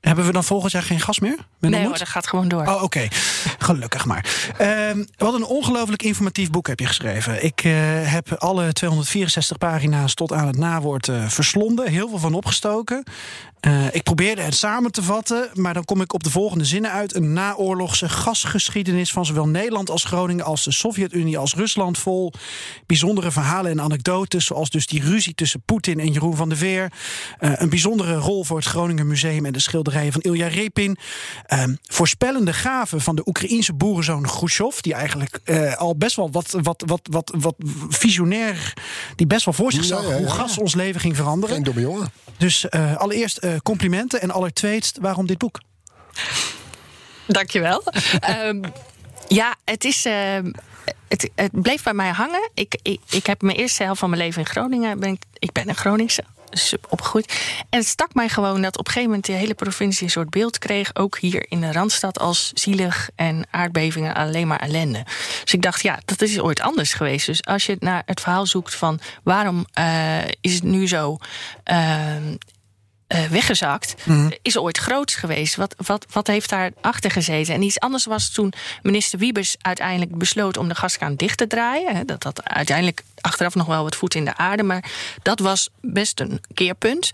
Hebben 0.00 0.26
we 0.26 0.32
dan 0.32 0.44
volgend 0.44 0.72
jaar 0.72 0.82
geen 0.82 1.00
gas 1.00 1.18
meer? 1.18 1.36
Nee 1.60 1.84
hoor, 1.84 1.98
dat 1.98 2.08
gaat 2.08 2.26
gewoon 2.26 2.48
door. 2.48 2.66
Oh, 2.66 2.82
oké. 2.82 3.08
Gelukkig 3.58 4.04
maar. 4.04 4.52
Ehm, 4.58 5.04
wat 5.16 5.34
een 5.34 5.44
ongelooflijk 5.44 6.02
informatief 6.02 6.50
boek 6.50 6.66
heb 6.66 6.80
je 6.80 6.86
geschreven. 6.86 7.44
Ik 7.44 7.64
eh, 7.64 7.72
heb 8.12 8.32
alle 8.32 8.72
264 8.72 9.58
pagina's 9.58 10.14
tot 10.14 10.32
aan 10.32 10.46
het 10.46 10.56
nawoord 10.56 11.08
eh, 11.08 11.28
verslonden. 11.28 11.90
Heel 11.90 12.08
veel 12.08 12.18
van 12.18 12.34
opgestoken. 12.34 13.04
Eh, 13.60 13.94
ik 13.94 14.02
probeerde 14.02 14.42
het 14.42 14.54
samen 14.54 14.92
te 14.92 15.02
vatten, 15.02 15.48
maar 15.54 15.74
dan 15.74 15.84
kom 15.84 16.00
ik 16.00 16.12
op 16.12 16.22
de 16.22 16.30
volgende 16.30 16.64
zinnen 16.64 16.90
uit. 16.90 17.14
Een 17.14 17.32
naoorlogse 17.32 18.08
gasgeschiedenis 18.08 19.12
van 19.12 19.26
zowel 19.26 19.48
Nederland 19.48 19.90
als 19.90 20.04
Groningen... 20.04 20.44
als 20.44 20.64
de 20.64 20.72
Sovjet-Unie 20.72 21.38
als 21.38 21.54
Rusland 21.54 21.98
vol 21.98 22.32
bijzondere 22.86 23.30
verhalen 23.30 23.70
en 23.70 23.80
anekdotes... 23.80 24.44
zoals 24.44 24.70
dus 24.70 24.86
die 24.86 25.02
ruzie 25.02 25.34
tussen 25.34 25.62
Poetin 25.64 26.00
en 26.00 26.12
Jeroen 26.12 26.36
van 26.36 26.48
der 26.48 26.58
Veer. 26.58 26.92
Eh, 27.38 27.52
een 27.54 27.68
bijzondere 27.68 28.14
rol 28.14 28.44
voor 28.44 28.56
het 28.56 28.66
Groninger 28.66 29.06
Museum... 29.06 29.46
en 29.46 29.52
de 29.52 29.58
schilderijen 29.58 30.12
van 30.12 30.20
Ilja 30.20 30.46
Repin. 30.46 30.96
Ehm, 31.46 31.74
voorspellende 31.82 32.52
gaven 32.52 33.00
van 33.00 33.16
de 33.16 33.22
Oekraïense 33.24 33.74
boerenzoon 33.74 34.22
Khrushchev... 34.22 34.80
die 34.80 34.94
eigenlijk 34.94 35.40
eh, 35.44 35.76
al 35.76 35.96
best 35.96 36.16
wel 36.16 36.30
wat, 36.30 36.56
wat, 36.62 36.82
wat, 36.86 37.08
wat, 37.10 37.34
wat 37.38 37.54
visionair... 37.88 38.74
die 39.16 39.26
best 39.26 39.44
wel 39.44 39.54
voor 39.54 39.72
zich 39.72 39.84
zag 39.84 40.02
ja, 40.02 40.10
ja. 40.10 40.18
hoe 40.18 40.30
gas 40.30 40.58
ons 40.58 40.74
leven 40.74 41.00
ging 41.00 41.16
veranderen. 41.16 41.54
Geen 41.54 41.64
domme 41.64 41.80
jongen. 41.80 42.10
Dus 42.36 42.70
allereerst 42.70 43.38
eh, 43.52 43.56
complimenten 43.62 44.20
en 44.20 44.30
allertweetst, 44.30 44.98
waarom 45.00 45.26
dit 45.26 45.38
boek? 45.38 45.60
Dankjewel. 47.26 47.82
Ehm 48.20 48.60
ja, 49.28 49.54
het 49.64 49.84
is. 49.84 50.04
ehm, 50.04 50.52
het, 51.08 51.30
het 51.34 51.62
bleef 51.62 51.82
bij 51.82 51.92
mij 51.94 52.10
hangen. 52.10 52.50
Ik, 52.54 52.78
ik, 52.82 53.00
ik 53.10 53.26
heb 53.26 53.42
mijn 53.42 53.56
eerste 53.56 53.82
helft 53.82 54.00
van 54.00 54.10
mijn 54.10 54.22
leven 54.22 54.40
in 54.40 54.46
Groningen. 54.48 55.00
Ben 55.00 55.10
ik, 55.12 55.22
ik 55.38 55.52
ben 55.52 55.68
een 55.68 55.74
Groningse. 55.74 56.24
Dus 56.50 56.74
opgegroeid. 56.88 57.32
En 57.70 57.78
het 57.78 57.88
stak 57.88 58.14
mij 58.14 58.28
gewoon 58.28 58.62
dat 58.62 58.78
op 58.78 58.86
een 58.86 58.92
gegeven 58.92 59.08
moment 59.08 59.26
de 59.26 59.32
hele 59.32 59.54
provincie 59.54 60.04
een 60.04 60.10
soort 60.10 60.30
beeld 60.30 60.58
kreeg. 60.58 60.94
Ook 60.94 61.18
hier 61.18 61.46
in 61.48 61.60
de 61.60 61.72
Randstad 61.72 62.18
als 62.18 62.50
zielig 62.54 63.10
en 63.14 63.46
aardbevingen 63.50 64.14
alleen 64.14 64.46
maar 64.46 64.60
ellende. 64.60 65.02
Dus 65.44 65.54
ik 65.54 65.62
dacht, 65.62 65.82
ja, 65.82 65.98
dat 66.04 66.22
is 66.22 66.40
ooit 66.40 66.60
anders 66.60 66.92
geweest. 66.92 67.26
Dus 67.26 67.44
als 67.44 67.66
je 67.66 67.76
naar 67.80 68.02
het 68.06 68.20
verhaal 68.20 68.46
zoekt 68.46 68.74
van 68.74 69.00
waarom 69.22 69.66
eh, 69.72 70.18
is 70.40 70.54
het 70.54 70.62
nu 70.62 70.88
zo. 70.88 71.16
ehm, 71.64 72.34
eh, 73.08 73.24
weggezakt, 73.24 73.94
is 74.42 74.58
ooit 74.58 74.78
groots 74.78 75.14
geweest. 75.14 75.56
Wat, 75.56 75.74
wat, 75.86 76.06
wat 76.10 76.26
heeft 76.26 76.50
daar 76.50 76.70
achter 76.80 77.10
gezeten? 77.10 77.54
En 77.54 77.62
iets 77.62 77.80
anders 77.80 78.04
was 78.04 78.30
toen 78.30 78.52
minister 78.82 79.18
Wiebes 79.18 79.56
uiteindelijk 79.60 80.18
besloot 80.18 80.56
om 80.56 80.68
de 80.68 80.74
gaskraan 80.74 81.14
dicht 81.14 81.38
te 81.38 81.46
draaien. 81.46 82.06
Dat 82.06 82.22
dat 82.22 82.44
uiteindelijk 82.44 83.02
achteraf 83.20 83.54
nog 83.54 83.66
wel 83.66 83.82
wat 83.82 83.96
voet 83.96 84.14
in 84.14 84.24
de 84.24 84.36
aarde, 84.36 84.62
maar 84.62 84.84
dat 85.22 85.38
was 85.38 85.68
best 85.80 86.20
een 86.20 86.40
keerpunt. 86.54 87.10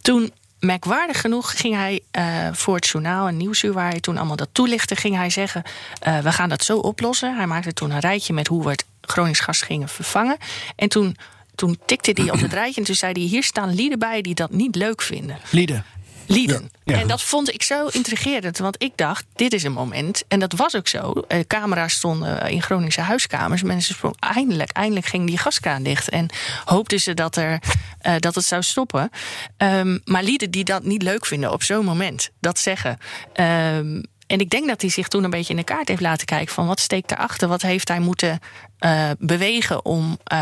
Toen 0.00 0.32
merkwaardig 0.60 1.20
genoeg 1.20 1.60
ging 1.60 1.74
hij 1.74 2.00
eh, 2.10 2.48
voor 2.52 2.74
het 2.74 2.86
journaal 2.86 3.26
en 3.26 3.36
nieuwsuur, 3.36 3.72
waar 3.72 3.90
hij 3.90 4.00
toen 4.00 4.16
allemaal 4.16 4.36
dat 4.36 4.48
toelichtte, 4.52 4.96
ging 4.96 5.16
hij 5.16 5.30
zeggen: 5.30 5.62
eh, 6.00 6.18
we 6.18 6.32
gaan 6.32 6.48
dat 6.48 6.64
zo 6.64 6.78
oplossen. 6.78 7.36
Hij 7.36 7.46
maakte 7.46 7.72
toen 7.72 7.90
een 7.90 8.00
rijtje 8.00 8.32
met 8.32 8.46
hoe 8.46 8.64
we 8.64 8.70
het 8.70 8.84
Gronings 9.00 9.40
gas 9.40 9.62
gingen 9.62 9.88
vervangen. 9.88 10.36
En 10.76 10.88
toen, 10.88 11.16
toen 11.54 11.78
tikte 11.86 12.10
hij 12.14 12.30
op 12.30 12.40
het 12.40 12.52
rijtje 12.62 12.80
en 12.80 12.86
toen 12.86 12.94
zei 12.94 13.12
hij: 13.12 13.22
hier 13.22 13.42
staan 13.42 13.74
lieden 13.74 13.98
bij 13.98 14.22
die 14.22 14.34
dat 14.34 14.50
niet 14.50 14.74
leuk 14.74 15.02
vinden. 15.02 15.38
Lieden. 15.50 15.84
Lieden. 16.26 16.70
Ja. 16.84 16.94
Ja. 16.94 17.00
En 17.00 17.08
dat 17.08 17.22
vond 17.22 17.54
ik 17.54 17.62
zo 17.62 17.86
intrigerend. 17.86 18.58
Want 18.58 18.82
ik 18.82 18.92
dacht, 18.96 19.24
dit 19.34 19.52
is 19.52 19.62
een 19.62 19.72
moment. 19.72 20.24
En 20.28 20.38
dat 20.40 20.52
was 20.52 20.76
ook 20.76 20.88
zo. 20.88 21.12
Eh, 21.28 21.40
camera's 21.46 21.92
stonden 21.92 22.50
in 22.50 22.62
Groningse 22.62 23.00
huiskamers. 23.00 23.62
Mensen 23.62 23.94
sprongen 23.94 24.18
eindelijk, 24.18 24.70
eindelijk 24.70 25.06
ging 25.06 25.26
die 25.26 25.38
gaskraan 25.38 25.82
dicht. 25.82 26.08
En 26.08 26.28
hoopten 26.64 27.00
ze 27.00 27.14
dat, 27.14 27.36
er, 27.36 27.58
eh, 27.98 28.14
dat 28.18 28.34
het 28.34 28.44
zou 28.44 28.62
stoppen. 28.62 29.10
Ehm, 29.56 29.98
maar 30.04 30.22
lieden 30.22 30.50
die 30.50 30.64
dat 30.64 30.84
niet 30.84 31.02
leuk 31.02 31.26
vinden 31.26 31.52
op 31.52 31.62
zo'n 31.62 31.84
moment. 31.84 32.30
Dat 32.40 32.58
zeggen. 32.58 32.98
Ehm, 33.32 34.02
en 34.26 34.38
ik 34.38 34.50
denk 34.50 34.68
dat 34.68 34.80
hij 34.80 34.90
zich 34.90 35.08
toen 35.08 35.24
een 35.24 35.30
beetje 35.30 35.52
in 35.52 35.58
de 35.58 35.64
kaart 35.64 35.88
heeft 35.88 36.00
laten 36.00 36.26
kijken 36.26 36.54
van 36.54 36.66
wat 36.66 36.80
steekt 36.80 37.08
daarachter, 37.08 37.48
wat 37.48 37.62
heeft 37.62 37.88
hij 37.88 38.00
moeten 38.00 38.40
eh, 38.84 39.10
bewegen 39.18 39.84
om 39.84 40.18
eh, 40.24 40.38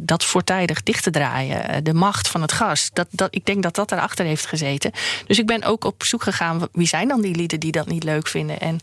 dat 0.00 0.24
voortijdig 0.24 0.82
dicht 0.82 1.02
te 1.02 1.10
draaien, 1.10 1.68
Eh, 1.68 1.76
de 1.82 1.94
macht 1.94 2.28
van 2.28 2.42
het 2.42 2.52
gas. 2.52 2.90
Dat, 2.92 3.06
dat, 3.10 3.34
ik 3.34 3.44
denk 3.44 3.62
dat 3.62 3.74
dat 3.74 3.92
erachter 3.92 4.24
heeft 4.24 4.46
gezeten. 4.46 4.90
Dus 5.26 5.38
ik 5.38 5.46
ben 5.46 5.62
ook 5.64 5.84
op 5.84 6.04
zoek 6.04 6.22
gegaan, 6.22 6.68
wie 6.72 6.86
zijn 6.86 7.08
dan 7.08 7.20
die 7.20 7.34
lieden 7.34 7.60
die 7.60 7.72
dat 7.72 7.86
niet 7.86 8.04
leuk 8.04 8.28
vinden? 8.28 8.60
En 8.60 8.80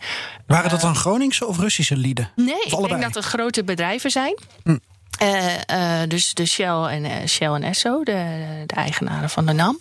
Waren 0.47 0.69
dat 0.69 0.81
dan 0.81 0.95
Groningse 0.95 1.45
of 1.45 1.57
Russische 1.59 1.97
lieden? 1.97 2.31
Nee, 2.35 2.55
Of 2.55 2.65
ik 2.65 2.73
allebei? 2.73 2.99
denk 2.99 3.13
dat 3.13 3.23
het 3.23 3.33
grote 3.33 3.63
bedrijven 3.63 4.11
zijn. 4.11 4.37
Eh, 5.19 6.01
dus 6.07 6.33
de 6.33 6.45
Shell 6.45 6.83
en, 6.83 7.29
Shell 7.29 7.47
en 7.53 7.63
Esso, 7.63 8.03
de, 8.03 8.63
de 8.65 8.75
eigenaren 8.75 9.29
van 9.29 9.45
de 9.45 9.53
NAM. 9.53 9.79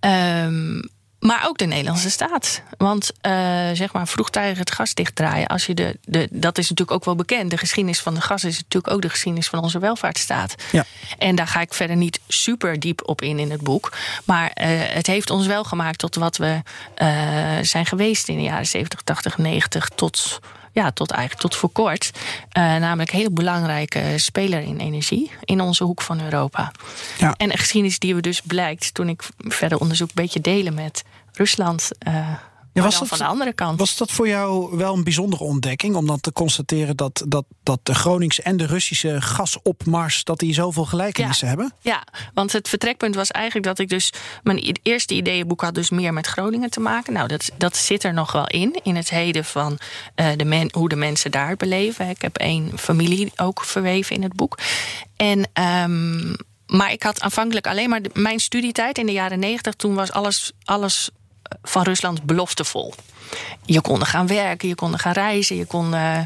Ehm, 0.00 0.80
maar 1.22 1.46
ook 1.46 1.58
de 1.58 1.64
Nederlandse 1.64 2.10
staat. 2.10 2.62
Want 2.78 3.10
eh, 3.20 3.32
zeg 3.72 3.92
maar 3.92 4.08
vroegtijdig 4.08 4.58
het 4.58 4.70
gas 4.70 4.94
dichtdraaien. 4.94 5.46
Als 5.46 5.66
je 5.66 5.74
de, 5.74 5.98
de, 6.04 6.28
dat 6.30 6.58
is 6.58 6.68
natuurlijk 6.68 6.96
ook 6.96 7.04
wel 7.04 7.14
bekend. 7.14 7.50
De 7.50 7.56
geschiedenis 7.56 8.00
van 8.00 8.14
de 8.14 8.20
gas 8.20 8.44
is 8.44 8.56
natuurlijk 8.56 8.94
ook 8.94 9.02
de 9.02 9.08
geschiedenis 9.08 9.48
van 9.48 9.62
onze 9.62 9.78
welvaartsstaat. 9.78 10.54
Ja. 10.72 10.84
En 11.18 11.34
daar 11.34 11.46
ga 11.46 11.60
ik 11.60 11.74
verder 11.74 11.96
niet 11.96 12.20
super 12.28 12.80
diep 12.80 13.08
op 13.08 13.22
in 13.22 13.38
in 13.38 13.50
het 13.50 13.60
boek. 13.60 13.92
Maar 14.24 14.50
eh, 14.50 14.68
het 14.70 15.06
heeft 15.06 15.30
ons 15.30 15.46
wel 15.46 15.64
gemaakt 15.64 15.98
tot 15.98 16.14
wat 16.14 16.36
we 16.36 16.62
eh, 16.94 17.08
zijn 17.62 17.86
geweest 17.86 18.28
in 18.28 18.36
de 18.36 18.42
jaren 18.42 18.66
70, 18.66 19.02
80, 19.02 19.38
90. 19.38 19.88
Tot, 19.88 20.40
ja, 20.72 20.90
tot 20.90 21.10
eigenlijk 21.10 21.40
tot 21.40 21.56
voor 21.56 21.70
kort. 21.70 22.10
Eh, 22.48 22.62
namelijk 22.62 23.12
een 23.12 23.18
heel 23.18 23.32
belangrijke 23.32 24.12
speler 24.16 24.60
in 24.60 24.78
energie 24.78 25.30
in 25.44 25.60
onze 25.60 25.84
hoek 25.84 26.02
van 26.02 26.20
Europa. 26.20 26.72
Ja. 27.18 27.34
En 27.36 27.50
een 27.50 27.58
geschiedenis 27.58 27.98
die 27.98 28.14
we 28.14 28.20
dus 28.20 28.40
blijkt 28.40 28.94
toen 28.94 29.08
ik 29.08 29.22
verder 29.38 29.78
onderzoek 29.78 30.08
een 30.08 30.22
beetje 30.22 30.40
delen 30.40 30.74
met 30.74 31.04
Rusland. 31.32 31.90
eh 31.98 32.28
maar 32.72 32.82
was 32.90 32.98
dat- 32.98 33.08
van 33.08 33.18
de 33.18 33.24
andere 33.24 33.52
kant. 33.52 33.78
Was 33.78 33.96
dat 33.96 34.10
voor 34.10 34.28
jou 34.28 34.76
wel 34.76 34.94
een 34.94 35.04
bijzondere 35.04 35.44
ontdekking? 35.44 35.94
Om 35.94 36.06
dan 36.06 36.20
te 36.20 36.32
constateren 36.32 36.96
dat, 36.96 37.24
dat, 37.28 37.44
dat 37.62 37.80
de 37.82 37.94
Groningse 37.94 38.42
en 38.42 38.56
de 38.56 38.66
Russische 38.66 39.20
gasopmars... 39.20 40.24
dat 40.24 40.38
die 40.38 40.54
zoveel 40.54 40.84
gelijkenissen 40.84 41.48
hebben? 41.48 41.72
Ja, 41.80 42.04
want 42.34 42.52
het 42.52 42.68
vertrekpunt 42.68 43.14
was 43.14 43.30
eigenlijk 43.30 43.66
dat 43.66 43.78
ik 43.78 43.88
dus... 43.88 44.12
Mijn 44.42 44.78
eerste 44.82 45.14
ideeënboek 45.14 45.60
had 45.60 45.74
dus 45.74 45.90
meer 45.90 46.12
met 46.12 46.26
Groningen 46.26 46.70
te 46.70 46.80
maken. 46.80 47.12
Nou, 47.12 47.28
dat, 47.28 47.50
dat 47.56 47.76
zit 47.76 48.04
er 48.04 48.14
nog 48.14 48.32
wel 48.32 48.46
in. 48.46 48.80
In 48.82 48.96
het 48.96 49.10
heden 49.10 49.44
van 49.44 49.78
eh, 50.14 50.26
de 50.36 50.44
men, 50.44 50.68
hoe 50.72 50.88
de 50.88 50.96
mensen 50.96 51.30
daar 51.30 51.56
beleven. 51.56 52.08
Ik 52.08 52.22
heb 52.22 52.36
één 52.36 52.78
familie 52.78 53.32
ook 53.36 53.64
verweven 53.64 54.16
in 54.16 54.22
het 54.22 54.32
boek. 54.36 54.58
En... 55.16 55.48
ehm, 55.52 56.34
maar 56.66 56.92
ik 56.92 57.02
had 57.02 57.20
aanvankelijk 57.20 57.66
alleen 57.66 57.88
maar 57.88 58.00
mijn 58.12 58.38
studietijd 58.38 58.98
in 58.98 59.06
de 59.06 59.12
jaren 59.12 59.38
negentig. 59.38 59.74
Toen 59.74 59.94
was 59.94 60.12
alles, 60.12 60.52
alles 60.64 61.10
van 61.62 61.82
Rusland 61.82 62.22
beloftevol. 62.22 62.94
Je 63.64 63.80
kon 63.80 64.00
er 64.00 64.06
gaan 64.06 64.26
werken, 64.26 64.68
je 64.68 64.74
kon 64.74 64.92
er 64.92 64.98
gaan 64.98 65.12
reizen, 65.12 65.56
je 65.56 65.64
kon 65.64 65.94
eh, 65.94 66.18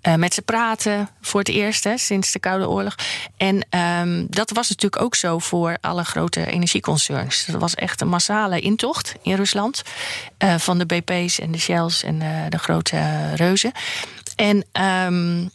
eh, 0.00 0.14
met 0.14 0.34
ze 0.34 0.42
praten 0.42 1.08
voor 1.20 1.40
het 1.40 1.48
eerst 1.48 1.84
hè, 1.84 1.98
sinds 1.98 2.32
de 2.32 2.38
Koude 2.38 2.68
Oorlog. 2.68 2.94
En 3.36 3.66
ehm, 3.68 4.26
dat 4.28 4.50
was 4.50 4.68
natuurlijk 4.68 5.02
ook 5.02 5.14
zo 5.14 5.38
voor 5.38 5.78
alle 5.80 6.04
grote 6.04 6.46
energieconcerns. 6.46 7.46
Dat 7.46 7.60
was 7.60 7.74
echt 7.74 8.00
een 8.00 8.08
massale 8.08 8.60
intocht 8.60 9.14
in 9.22 9.34
Rusland 9.34 9.82
eh, 10.38 10.58
van 10.58 10.78
de 10.78 10.86
BP's 10.86 11.38
en 11.38 11.52
de 11.52 11.58
Shells 11.58 12.02
en 12.02 12.18
de 12.48 12.58
grote 12.58 13.30
reuzen. 13.34 13.72
En 14.36 14.64
ehm, 14.72 15.46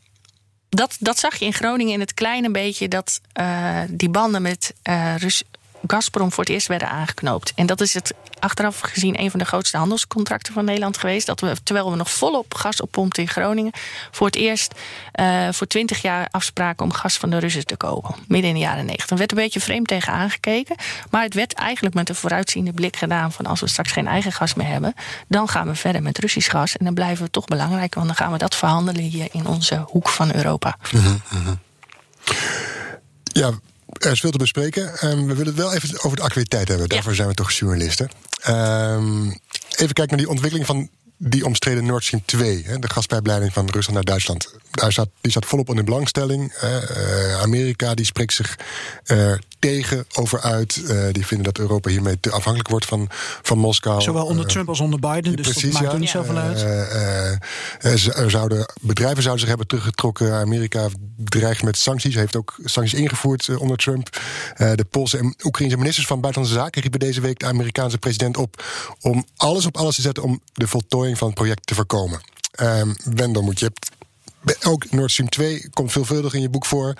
dat, 0.69 0.95
dat 0.99 1.19
zag 1.19 1.35
je 1.35 1.45
in 1.45 1.53
Groningen 1.53 1.93
in 1.93 1.99
het 1.99 2.13
kleine 2.13 2.51
beetje. 2.51 2.87
Dat 2.87 3.21
die 3.89 4.09
banden 4.09 4.41
met 4.41 4.73
Rus- 5.17 5.43
Gazprom 5.87 6.31
voor 6.31 6.43
het 6.43 6.53
eerst 6.53 6.67
werden 6.67 6.89
aangeknoopt. 6.89 7.53
En 7.55 7.65
dat 7.65 7.81
is 7.81 7.93
het 7.93 8.13
achteraf 8.39 8.79
gezien 8.79 9.19
een 9.19 9.31
van 9.31 9.39
de 9.39 9.45
grootste 9.45 9.77
handelscontracten 9.77 10.53
van 10.53 10.65
Nederland 10.65 10.97
geweest. 10.97 11.25
Dat 11.25 11.39
we, 11.39 11.55
terwijl 11.63 11.91
we 11.91 11.97
nog 11.97 12.11
volop 12.11 12.53
gas 12.53 12.81
oppompten 12.81 13.23
in 13.23 13.29
Groningen, 13.29 13.71
voor 14.11 14.25
het 14.25 14.35
eerst 14.35 14.73
uh, 15.19 15.47
voor 15.51 15.67
20 15.67 16.01
jaar 16.01 16.27
afspraken 16.31 16.85
om 16.85 16.93
gas 16.93 17.17
van 17.17 17.29
de 17.29 17.37
Russen 17.37 17.65
te 17.65 17.75
kopen. 17.75 18.15
Midden 18.27 18.49
in 18.49 18.55
de 18.55 18.61
jaren 18.61 18.85
90. 18.85 19.09
Er 19.09 19.17
werd 19.17 19.31
een 19.31 19.37
beetje 19.37 19.59
vreemd 19.59 19.87
tegen 19.87 20.13
aangekeken. 20.13 20.75
Maar 21.09 21.23
het 21.23 21.33
werd 21.33 21.53
eigenlijk 21.53 21.95
met 21.95 22.09
een 22.09 22.15
vooruitziende 22.15 22.73
blik 22.73 22.95
gedaan 22.95 23.31
van 23.31 23.45
als 23.45 23.59
we 23.59 23.67
straks 23.67 23.91
geen 23.91 24.07
eigen 24.07 24.31
gas 24.31 24.53
meer 24.53 24.67
hebben, 24.67 24.93
dan 25.27 25.49
gaan 25.49 25.67
we 25.67 25.75
verder 25.75 26.01
met 26.01 26.17
Russisch 26.17 26.51
gas. 26.51 26.77
En 26.77 26.85
dan 26.85 26.93
blijven 26.93 27.25
we 27.25 27.31
toch 27.31 27.45
belangrijk, 27.45 27.95
want 27.95 28.07
dan 28.07 28.15
gaan 28.15 28.31
we 28.31 28.37
dat 28.37 28.55
verhandelen 28.55 29.03
hier 29.03 29.27
in 29.31 29.47
onze 29.47 29.83
hoek 29.87 30.09
van 30.09 30.33
Europa. 30.33 30.77
Mm 30.91 31.21
-hmm. 31.27 31.59
Ja, 33.23 33.51
er 34.05 34.11
is 34.11 34.19
veel 34.19 34.31
te 34.31 34.37
bespreken. 34.37 34.83
Um, 34.83 35.27
we 35.27 35.33
willen 35.33 35.45
het 35.45 35.55
wel 35.55 35.73
even 35.73 36.03
over 36.03 36.17
de 36.17 36.23
actualiteit 36.23 36.67
hebben. 36.67 36.89
Daarvoor 36.89 37.15
zijn 37.15 37.27
we 37.27 37.33
toch 37.33 37.51
journalisten. 37.51 38.09
Um, 38.49 39.39
even 39.77 39.93
kijken 39.93 40.07
naar 40.07 40.17
die 40.17 40.29
ontwikkeling 40.29 40.65
van 40.65 40.89
die 41.17 41.45
omstreden 41.45 41.85
Nord 41.85 42.03
Stream 42.03 42.23
2, 42.25 42.63
hè, 42.65 42.79
de 42.79 42.89
gaspijpleiding 42.89 43.53
van 43.53 43.65
Rusland 43.65 43.93
naar 43.93 44.03
Duitsland. 44.03 44.53
Daar 44.71 44.91
staat, 44.91 45.09
die 45.21 45.31
staat 45.31 45.45
volop 45.45 45.69
onder 45.69 45.83
belangstelling. 45.83 46.53
Uh, 46.63 47.41
Amerika 47.41 47.93
die 47.93 48.05
spreekt 48.05 48.33
zich 48.33 48.57
uh, 49.05 49.33
tegen 49.59 50.05
over 50.13 50.41
uit. 50.41 50.75
Uh, 50.75 51.03
die 51.11 51.25
vinden 51.25 51.45
dat 51.45 51.57
Europa 51.57 51.89
hiermee 51.89 52.19
te 52.19 52.31
afhankelijk 52.31 52.69
wordt 52.69 52.85
van, 52.85 53.07
van 53.41 53.57
Moskou. 53.57 54.01
Zowel 54.01 54.25
onder 54.25 54.47
Trump 54.47 54.69
als 54.69 54.79
onder 54.79 54.99
Biden, 54.99 55.35
dus 55.35 55.47
precies, 55.47 55.71
dat 55.71 55.81
maakt 55.81 55.93
er 55.93 55.99
niet 55.99 56.09
zoveel 56.09 56.37
uit. 56.37 56.59
zouden, 58.31 58.73
bedrijven 58.81 59.21
zouden 59.21 59.39
zich 59.39 59.49
hebben 59.49 59.67
teruggetrokken. 59.67 60.33
Amerika 60.33 60.87
dreigt 61.17 61.63
met 61.63 61.77
sancties, 61.77 62.15
heeft 62.15 62.35
ook 62.35 62.55
sancties 62.63 62.99
ingevoerd 62.99 63.57
onder 63.57 63.77
Trump. 63.77 64.21
de 64.57 64.85
Poolse 64.89 65.17
en 65.17 65.35
Oekraïnse 65.43 65.77
ministers 65.77 66.07
van 66.07 66.21
Buitenlandse 66.21 66.59
Zaken 66.59 66.81
riepen 66.81 66.99
deze 66.99 67.21
week 67.21 67.39
de 67.39 67.45
Amerikaanse 67.45 67.97
president 67.97 68.37
op 68.37 68.63
om 69.01 69.25
alles 69.35 69.65
op 69.65 69.77
alles 69.77 69.95
te 69.95 70.01
zetten 70.01 70.23
om 70.23 70.41
de 70.53 70.67
voltooiing 70.67 71.06
van 71.15 71.27
het 71.27 71.35
project 71.35 71.67
te 71.67 71.75
voorkomen. 71.75 72.21
Um, 72.61 72.95
Wendel, 73.03 73.41
moet 73.41 73.59
je 73.59 73.65
hebt 73.65 73.91
ook 74.65 74.91
Nord 74.91 75.11
Stream 75.11 75.29
2 75.29 75.69
komt 75.69 75.91
veelvuldig 75.91 76.33
in 76.33 76.41
je 76.41 76.49
boek 76.49 76.65
voor. 76.65 76.93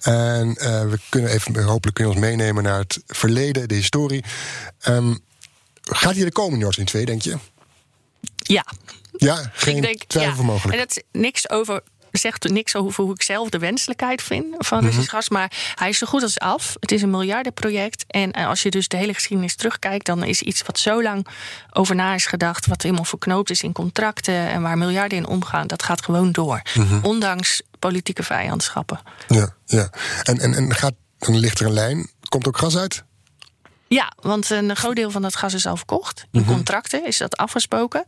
En 0.00 0.48
uh, 0.48 0.90
we 0.90 0.98
kunnen 1.08 1.30
even, 1.30 1.62
hopelijk 1.62 1.96
kunnen 1.96 2.12
ons 2.14 2.22
meenemen 2.22 2.62
naar 2.62 2.78
het 2.78 3.02
verleden, 3.06 3.68
de 3.68 3.74
historie. 3.74 4.24
Um, 4.88 5.20
gaat 5.82 6.14
hier 6.14 6.24
de 6.24 6.32
komen, 6.32 6.58
Nord 6.58 6.72
Stream 6.72 6.88
2, 6.88 7.04
denk 7.04 7.22
je? 7.22 7.36
Ja. 8.36 8.66
Ja, 9.16 9.50
geen 9.52 9.80
denk, 9.80 10.04
twijfel 10.04 10.40
ja. 10.40 10.42
mogelijk. 10.42 10.72
En 10.72 10.86
dat 10.86 10.96
is 10.96 11.02
niks 11.20 11.50
over 11.50 11.82
zegt 12.16 12.48
niks 12.48 12.76
over 12.76 13.04
hoe 13.04 13.12
ik 13.12 13.22
zelf 13.22 13.48
de 13.48 13.58
wenselijkheid 13.58 14.22
vind 14.22 14.54
van 14.58 14.80
Russisch 14.80 15.06
mhm. 15.06 15.16
gas. 15.16 15.28
Maar 15.28 15.52
hij 15.74 15.88
is 15.88 15.98
zo 15.98 16.06
goed 16.06 16.22
als 16.22 16.38
af. 16.38 16.76
Het 16.80 16.92
is 16.92 17.02
een 17.02 17.10
miljardenproject. 17.10 18.04
En 18.08 18.32
eh, 18.32 18.46
als 18.46 18.62
je 18.62 18.70
dus 18.70 18.88
de 18.88 18.96
hele 18.96 19.14
geschiedenis 19.14 19.56
terugkijkt, 19.56 20.06
dan 20.06 20.24
is 20.24 20.42
iets 20.42 20.62
wat 20.62 20.78
zo 20.78 21.02
lang 21.02 21.26
over 21.72 21.94
na 21.94 22.14
is 22.14 22.26
gedacht, 22.26 22.66
wat 22.66 22.82
helemaal 22.82 23.04
verknoopt 23.04 23.50
is 23.50 23.62
in 23.62 23.72
contracten 23.72 24.34
en 24.34 24.62
waar 24.62 24.78
miljarden 24.78 25.18
in 25.18 25.26
omgaan, 25.26 25.66
dat 25.66 25.82
gaat 25.82 26.04
gewoon 26.04 26.32
door. 26.32 26.62
Mhm. 26.74 26.98
Ondanks 27.02 27.62
politieke 27.78 28.22
vijandschappen. 28.22 29.00
Ja, 29.28 29.54
ja. 29.64 29.90
En, 30.22 30.38
en, 30.38 30.54
en 30.54 30.74
gaat, 30.74 30.94
dan 31.18 31.36
ligt 31.36 31.60
er 31.60 31.66
een 31.66 31.72
lijn. 31.72 32.10
Komt 32.28 32.46
ook 32.46 32.58
gas 32.58 32.76
uit? 32.76 33.04
Ja, 33.88 34.12
want 34.20 34.50
een 34.50 34.76
groot 34.76 34.96
deel 34.96 35.10
van 35.10 35.22
dat 35.22 35.36
gas 35.36 35.54
is 35.54 35.66
al 35.66 35.76
verkocht. 35.76 36.26
In 36.32 36.40
mhm. 36.40 36.52
contracten 36.52 37.06
is 37.06 37.18
dat 37.18 37.36
afgesproken. 37.36 38.04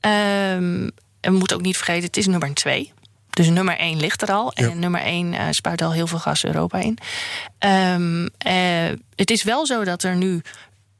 Um, 0.00 0.90
en 1.20 1.32
we 1.32 1.38
moeten 1.38 1.56
ook 1.56 1.62
niet 1.62 1.76
vergeten, 1.76 2.04
het 2.04 2.16
is 2.16 2.26
nummer 2.26 2.54
twee. 2.54 2.92
Dus 3.40 3.48
nummer 3.48 3.76
1 3.78 4.00
ligt 4.00 4.22
er 4.22 4.32
al. 4.32 4.52
En 4.52 4.78
nummer 4.78 5.00
1 5.00 5.32
uh, 5.32 5.48
eh, 5.48 5.52
spuit 5.52 5.82
al 5.82 5.92
heel 5.92 6.06
veel 6.06 6.18
gas 6.18 6.44
Europa 6.44 6.78
in. 6.78 6.98
Um, 7.58 8.22
uh, 8.22 8.98
het 9.14 9.30
is 9.30 9.42
wel 9.42 9.66
zo 9.66 9.84
dat 9.84 10.02
er 10.02 10.16
nu 10.16 10.42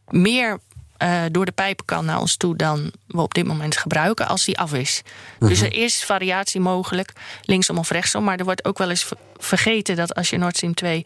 meer 0.09 0.59
uh, 1.03 1.23
door 1.31 1.45
de 1.45 1.53
pijpen 1.53 1.85
kan 1.85 2.05
naar 2.05 2.21
ons 2.21 2.37
toe 2.37 2.57
dan 2.57 2.93
we 3.07 3.21
op 3.21 3.35
dit 3.35 3.47
moment 3.47 3.77
gebruiken 3.77 4.29
als 4.29 4.45
die 4.45 4.59
af 4.59 4.73
is. 4.73 5.03
Dus 5.39 5.59
mhm. 5.59 5.67
er 5.67 5.75
is 5.75 6.05
variatie 6.05 6.61
mogelijk, 6.61 7.13
linksom 7.43 7.79
of 7.79 7.91
rechtsom. 7.91 8.25
Maar 8.25 8.39
er 8.39 8.45
wordt 8.45 8.65
ook 8.65 8.79
wel 8.79 8.91
eens 8.91 9.09
vergeten 9.37 9.97
dat 9.97 10.15
als 10.15 10.31
je 10.31 10.39
Nord 10.39 10.57
Stream 10.57 10.75
2 10.75 11.03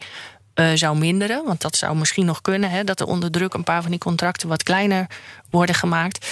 uh, 0.55 0.71
zou 0.73 0.97
minderen, 0.97 1.45
want 1.45 1.61
dat 1.61 1.75
zou 1.75 1.95
misschien 1.95 2.25
nog 2.25 2.41
kunnen, 2.41 2.69
hè, 2.69 2.83
dat 2.83 2.99
er 2.99 3.07
onder 3.07 3.31
druk 3.31 3.53
een 3.53 3.63
paar 3.63 3.81
van 3.81 3.91
die 3.91 3.99
contracten 3.99 4.47
wat 4.47 4.63
kleiner 4.63 5.07
worden 5.49 5.75
gemaakt, 5.75 6.27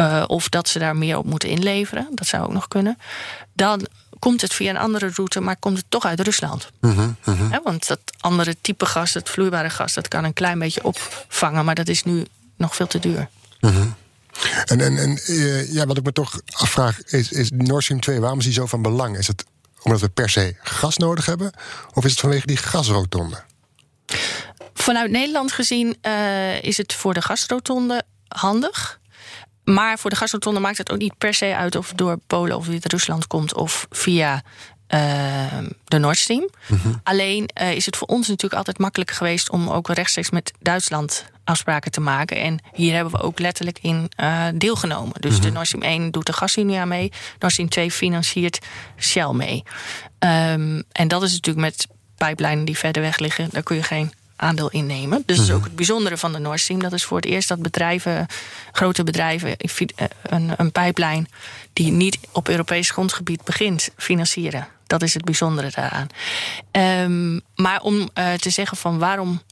uh, 0.00 0.24
of 0.26 0.48
dat 0.48 0.68
ze 0.68 0.78
daar 0.78 0.96
meer 0.96 1.18
op 1.18 1.24
moeten 1.24 1.48
inleveren, 1.48 2.08
dat 2.10 2.26
zou 2.26 2.44
ook 2.44 2.52
nog 2.52 2.68
kunnen. 2.68 2.98
Dan 3.52 3.86
komt 4.26 4.40
het 4.40 4.54
via 4.54 4.70
een 4.70 4.76
andere 4.76 5.10
route, 5.14 5.40
maar 5.40 5.56
komt 5.56 5.76
het 5.76 5.86
toch 5.88 6.04
uit 6.04 6.20
Rusland. 6.20 6.70
Uh 6.80 7.08
want 7.64 7.86
dat 7.86 8.00
andere 8.20 8.56
type 8.60 8.86
gas, 8.86 9.14
het 9.14 9.28
vloeibare 9.28 9.70
gas, 9.70 9.94
dat 9.94 10.08
kan 10.08 10.24
een 10.24 10.32
klein 10.32 10.58
beetje 10.58 10.84
opvangen, 10.84 11.64
maar 11.64 11.74
dat 11.74 11.88
is 11.88 12.02
nu 12.02 12.26
nog 12.56 12.76
veel 12.76 12.86
te 12.86 12.98
duur. 12.98 13.28
Mhm. 13.60 13.86
En, 14.64 14.80
en, 14.80 14.98
en 14.98 15.20
uh, 15.26 15.72
ja, 15.72 15.86
wat 15.86 15.96
ik 15.96 16.04
me 16.04 16.12
toch 16.12 16.40
afvraag, 16.52 17.04
is, 17.04 17.32
is 17.32 17.50
Nord 17.50 17.82
Stream 17.82 18.00
2, 18.00 18.20
waarom 18.20 18.38
is 18.38 18.44
die 18.44 18.52
zo 18.52 18.66
van 18.66 18.82
belang? 18.82 19.18
Is 19.18 19.26
het 19.26 19.44
omdat 19.82 20.00
we 20.00 20.08
per 20.08 20.30
se 20.30 20.56
gas 20.62 20.96
nodig 20.96 21.26
hebben, 21.26 21.52
of 21.94 22.04
is 22.04 22.10
het 22.10 22.20
vanwege 22.20 22.46
die 22.46 22.56
gasrotonde? 22.56 23.42
Vanuit 24.74 25.10
Nederland 25.10 25.52
gezien 25.52 25.96
uh, 26.02 26.62
is 26.62 26.76
het 26.76 26.92
voor 26.92 27.14
de 27.14 27.22
gasrotonde 27.22 28.02
handig. 28.28 29.00
Maar 29.74 29.98
voor 29.98 30.10
de 30.10 30.16
gasrotonde 30.16 30.60
maakt 30.60 30.78
het 30.78 30.92
ook 30.92 30.98
niet 30.98 31.18
per 31.18 31.34
se 31.34 31.56
uit 31.56 31.76
of 31.76 31.88
het 31.88 31.98
door 31.98 32.18
Polen 32.26 32.56
of 32.56 32.66
Wit-Rusland 32.66 33.26
komt 33.26 33.54
of 33.54 33.86
via 33.90 34.42
uh, 34.88 35.00
de 35.84 35.98
Nord 35.98 36.16
Stream. 36.16 36.48
Mhm. 36.66 36.92
Alleen 37.02 37.50
uh, 37.60 37.72
is 37.72 37.86
het 37.86 37.96
voor 37.96 38.08
ons 38.08 38.28
natuurlijk 38.28 38.54
altijd 38.54 38.78
makkelijk 38.78 39.10
geweest 39.10 39.50
om 39.50 39.68
ook 39.68 39.88
rechtstreeks 39.88 40.30
met 40.30 40.52
Duitsland 40.60 41.24
afspraken 41.44 41.90
te 41.90 42.00
maken. 42.00 42.36
En 42.36 42.58
hier 42.72 42.94
hebben 42.94 43.12
we 43.12 43.22
ook 43.22 43.38
letterlijk 43.38 43.78
in 43.82 44.10
uh, 44.20 44.46
deelgenomen. 44.54 45.20
Dus 45.20 45.40
de 45.40 45.46
mhm. 45.46 45.54
Nord 45.54 45.66
Stream 45.66 45.84
1 45.84 46.10
doet 46.10 46.26
de 46.26 46.32
gasunie 46.32 46.78
aan 46.78 46.88
mee. 46.88 47.12
Nord 47.38 47.52
Stream 47.52 47.68
2 47.68 47.90
financiert 47.90 48.58
Shell 48.98 49.32
mee. 49.32 49.62
Um, 50.18 50.82
en 50.92 51.08
dat 51.08 51.22
is 51.22 51.32
natuurlijk 51.32 51.66
met 51.66 51.86
pijplijnen 52.16 52.64
die 52.64 52.78
verder 52.78 53.02
weg 53.02 53.18
liggen. 53.18 53.48
Daar 53.50 53.62
kun 53.62 53.76
je 53.76 53.82
geen 53.82 54.12
aandeel 54.36 54.70
innemen. 54.70 55.22
Dus 55.26 55.36
dat 55.36 55.44
is 55.44 55.50
mhm. 55.50 55.60
ook 55.60 55.64
het 55.64 55.76
bijzondere 55.76 56.16
van 56.16 56.32
de 56.32 56.38
Nord 56.38 56.60
Stream. 56.60 56.80
Dat 56.80 56.92
is 56.92 57.04
voor 57.04 57.16
het 57.16 57.26
eerst 57.26 57.48
dat 57.48 57.62
bedrijven, 57.62 58.26
grote 58.72 59.04
bedrijven, 59.04 59.56
eh, 59.56 60.06
een, 60.22 60.52
een 60.56 60.72
pijplijn 60.72 61.28
die 61.72 61.92
niet 61.92 62.18
op 62.32 62.48
Europees 62.48 62.90
grondgebied 62.90 63.44
begint, 63.44 63.90
financieren. 63.96 64.68
Dat 64.86 65.02
is 65.02 65.14
het 65.14 65.24
bijzondere 65.24 65.70
daaraan. 65.74 66.06
Um, 67.02 67.40
maar 67.54 67.80
om 67.80 67.94
uh, 67.94 68.32
te 68.32 68.50
zeggen 68.50 68.76
van 68.76 68.98
waarom 68.98 69.42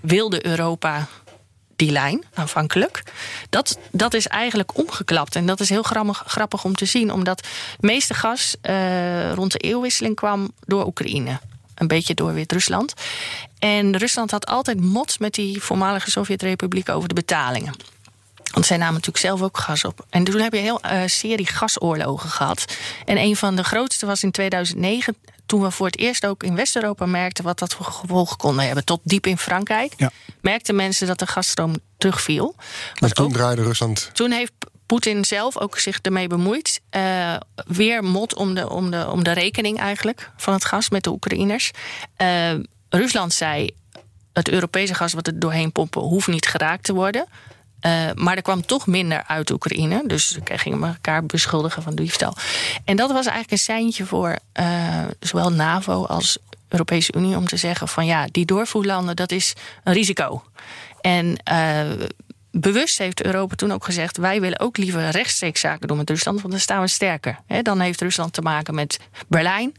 wilde 0.00 0.46
Europa 0.46 1.08
die 1.76 1.90
lijn 1.90 2.24
aanvankelijk. 2.34 3.02
Dat, 3.50 3.78
dat 3.90 4.14
is 4.14 4.26
eigenlijk 4.26 4.78
omgeklapt. 4.78 5.36
En 5.36 5.46
dat 5.46 5.60
is 5.60 5.68
heel 5.68 5.82
grappig, 5.82 6.22
grappig 6.26 6.64
om 6.64 6.74
te 6.74 6.84
zien, 6.84 7.12
omdat 7.12 7.40
het 7.72 7.82
meeste 7.82 8.14
gas 8.14 8.56
uh, 8.62 9.32
rond 9.32 9.52
de 9.52 9.58
eeuwwisseling 9.58 10.14
kwam 10.14 10.50
door 10.66 10.86
Oekraïne 10.86 11.40
een 11.74 11.86
beetje 11.86 12.14
door 12.14 12.32
Wit-Rusland. 12.32 12.94
En 13.58 13.96
Rusland 13.96 14.30
had 14.30 14.46
altijd 14.46 14.80
mot 14.80 15.18
met 15.20 15.34
die 15.34 15.62
voormalige 15.62 16.10
Sovjet-republieken 16.10 16.94
over 16.94 17.08
de 17.08 17.14
betalingen. 17.14 17.74
Want 18.52 18.66
zij 18.66 18.76
namen 18.76 18.94
natuurlijk 18.94 19.24
zelf 19.24 19.42
ook 19.42 19.58
gas 19.58 19.84
op. 19.84 20.06
En 20.10 20.24
toen 20.24 20.40
heb 20.40 20.52
je 20.52 20.58
een 20.58 20.64
heel 20.64 20.80
uh, 20.84 21.02
serie 21.06 21.46
gasoorlogen 21.46 22.30
gehad. 22.30 22.64
En 23.04 23.18
een 23.18 23.36
van 23.36 23.56
de 23.56 23.64
grootste 23.64 24.06
was 24.06 24.22
in 24.22 24.30
2009 24.30 25.16
toen 25.46 25.62
we 25.62 25.70
voor 25.70 25.86
het 25.86 25.98
eerst 25.98 26.26
ook 26.26 26.42
in 26.42 26.54
West-Europa 26.54 27.06
merkten 27.06 27.44
wat 27.44 27.58
dat 27.58 27.74
voor 27.74 27.86
gevolgen 27.86 28.36
konden 28.36 28.66
hebben. 28.66 28.84
Tot 28.84 29.00
diep 29.02 29.26
in 29.26 29.38
Frankrijk 29.38 29.92
ja. 29.96 30.10
merkten 30.40 30.74
mensen 30.76 31.06
dat 31.06 31.18
de 31.18 31.26
gasstroom 31.26 31.74
terugviel. 31.98 32.54
Maar 32.98 33.10
toen 33.10 33.32
draaide 33.32 33.62
Rusland. 33.62 34.10
Toen 34.12 34.30
heeft 34.30 34.52
Poetin 34.86 35.24
zelf 35.24 35.58
ook 35.58 35.78
zich 35.78 35.98
ermee 36.02 36.26
bemoeit. 36.26 36.80
Uh, 36.96 37.36
weer 37.66 38.04
mot 38.04 38.34
om 38.34 38.54
de, 38.54 38.70
om, 38.70 38.90
de, 38.90 39.10
om 39.10 39.24
de 39.24 39.32
rekening 39.32 39.78
eigenlijk 39.78 40.30
van 40.36 40.52
het 40.52 40.64
gas 40.64 40.90
met 40.90 41.04
de 41.04 41.10
Oekraïners. 41.10 41.70
Uh, 42.22 42.52
Rusland 42.96 43.32
zei: 43.32 43.70
het 44.32 44.48
Europese 44.48 44.94
gas 44.94 45.12
wat 45.12 45.26
er 45.26 45.38
doorheen 45.38 45.72
pompen 45.72 46.02
hoeft 46.02 46.26
niet 46.26 46.46
geraakt 46.46 46.84
te 46.84 46.94
worden. 46.94 47.26
Uh, 47.80 47.92
maar 48.14 48.36
er 48.36 48.42
kwam 48.42 48.66
toch 48.66 48.86
minder 48.86 49.24
uit 49.26 49.50
Oekraïne. 49.50 50.02
Dus 50.06 50.28
ze 50.28 50.40
gingen 50.44 50.82
elkaar 50.82 51.26
beschuldigen 51.26 51.82
van 51.82 51.94
diefstal. 51.94 52.36
En 52.84 52.96
dat 52.96 53.08
was 53.08 53.26
eigenlijk 53.26 53.50
een 53.50 53.58
seintje 53.58 54.06
voor 54.06 54.38
zowel 55.20 55.52
NAVO 55.52 56.04
als 56.04 56.38
Europese 56.68 57.12
Unie 57.16 57.36
om 57.36 57.46
te 57.46 57.56
zeggen: 57.56 57.88
van 57.88 58.06
ja, 58.06 58.26
die 58.30 58.44
doorvoerlanden, 58.44 59.16
dat 59.16 59.32
is 59.32 59.52
een 59.84 59.92
risico. 59.92 60.42
En 61.00 61.38
bewust 62.50 62.98
heeft 62.98 63.24
Europa 63.24 63.54
toen 63.54 63.72
ook 63.72 63.84
gezegd: 63.84 64.16
wij 64.16 64.40
willen 64.40 64.60
ook 64.60 64.76
liever 64.76 65.10
rechtstreeks 65.10 65.60
zaken 65.60 65.88
doen 65.88 65.96
met 65.96 66.10
Rusland, 66.10 66.40
want 66.40 66.52
dan 66.52 66.60
staan 66.60 66.80
we 66.80 66.88
sterker. 66.88 67.38
dan 67.62 67.80
heeft 67.80 68.00
Rusland 68.00 68.32
te 68.32 68.42
maken 68.42 68.74
met 68.74 68.98
Berlijn. 69.28 69.74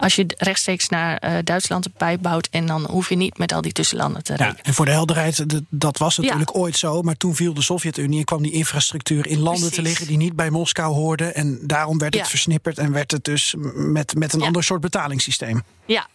Als 0.00 0.14
je 0.14 0.26
rechtstreeks 0.38 0.88
naar 0.88 1.16
eh, 1.16 1.32
Duitsland 1.44 1.84
een 1.86 1.92
pijp 1.92 2.22
bouwt 2.22 2.48
en 2.50 2.66
dan 2.66 2.84
hoef 2.90 3.08
je 3.08 3.16
niet 3.16 3.38
met 3.38 3.52
al 3.52 3.60
die 3.60 3.72
tussenlanden 3.72 4.22
te 4.24 4.32
Ja, 4.32 4.38
rekenen. 4.44 4.64
en 4.64 4.74
voor 4.74 4.84
de 4.84 4.90
helderheid, 4.90 5.44
dat 5.70 5.98
was 5.98 6.18
natuurlijk 6.18 6.56
ooit 6.56 6.76
zo. 6.76 7.02
Maar 7.02 7.16
toen 7.16 7.34
viel 7.34 7.54
de 7.54 7.62
Sovjet-Unie 7.62 8.18
en 8.18 8.24
kwam 8.24 8.42
die 8.42 8.52
infrastructuur 8.52 9.26
in 9.26 9.38
landen 9.38 9.72
te 9.72 9.82
liggen 9.82 10.06
die 10.06 10.16
niet 10.16 10.36
bij 10.36 10.50
Moskou 10.50 10.94
hoorden. 10.94 11.34
En 11.34 11.58
daarom 11.62 11.98
werd 11.98 12.14
het 12.14 12.22
Ja. 12.22 12.28
versnipperd 12.28 12.78
en 12.78 12.92
werd 12.92 13.10
het 13.10 13.24
dus 13.24 13.54
met, 13.74 14.14
met 14.14 14.32
een 14.32 14.40
Ja. 14.40 14.46
ander 14.46 14.64
soort 14.64 14.80
betalingssysteem. 14.80 15.62
Ja, 15.86 16.06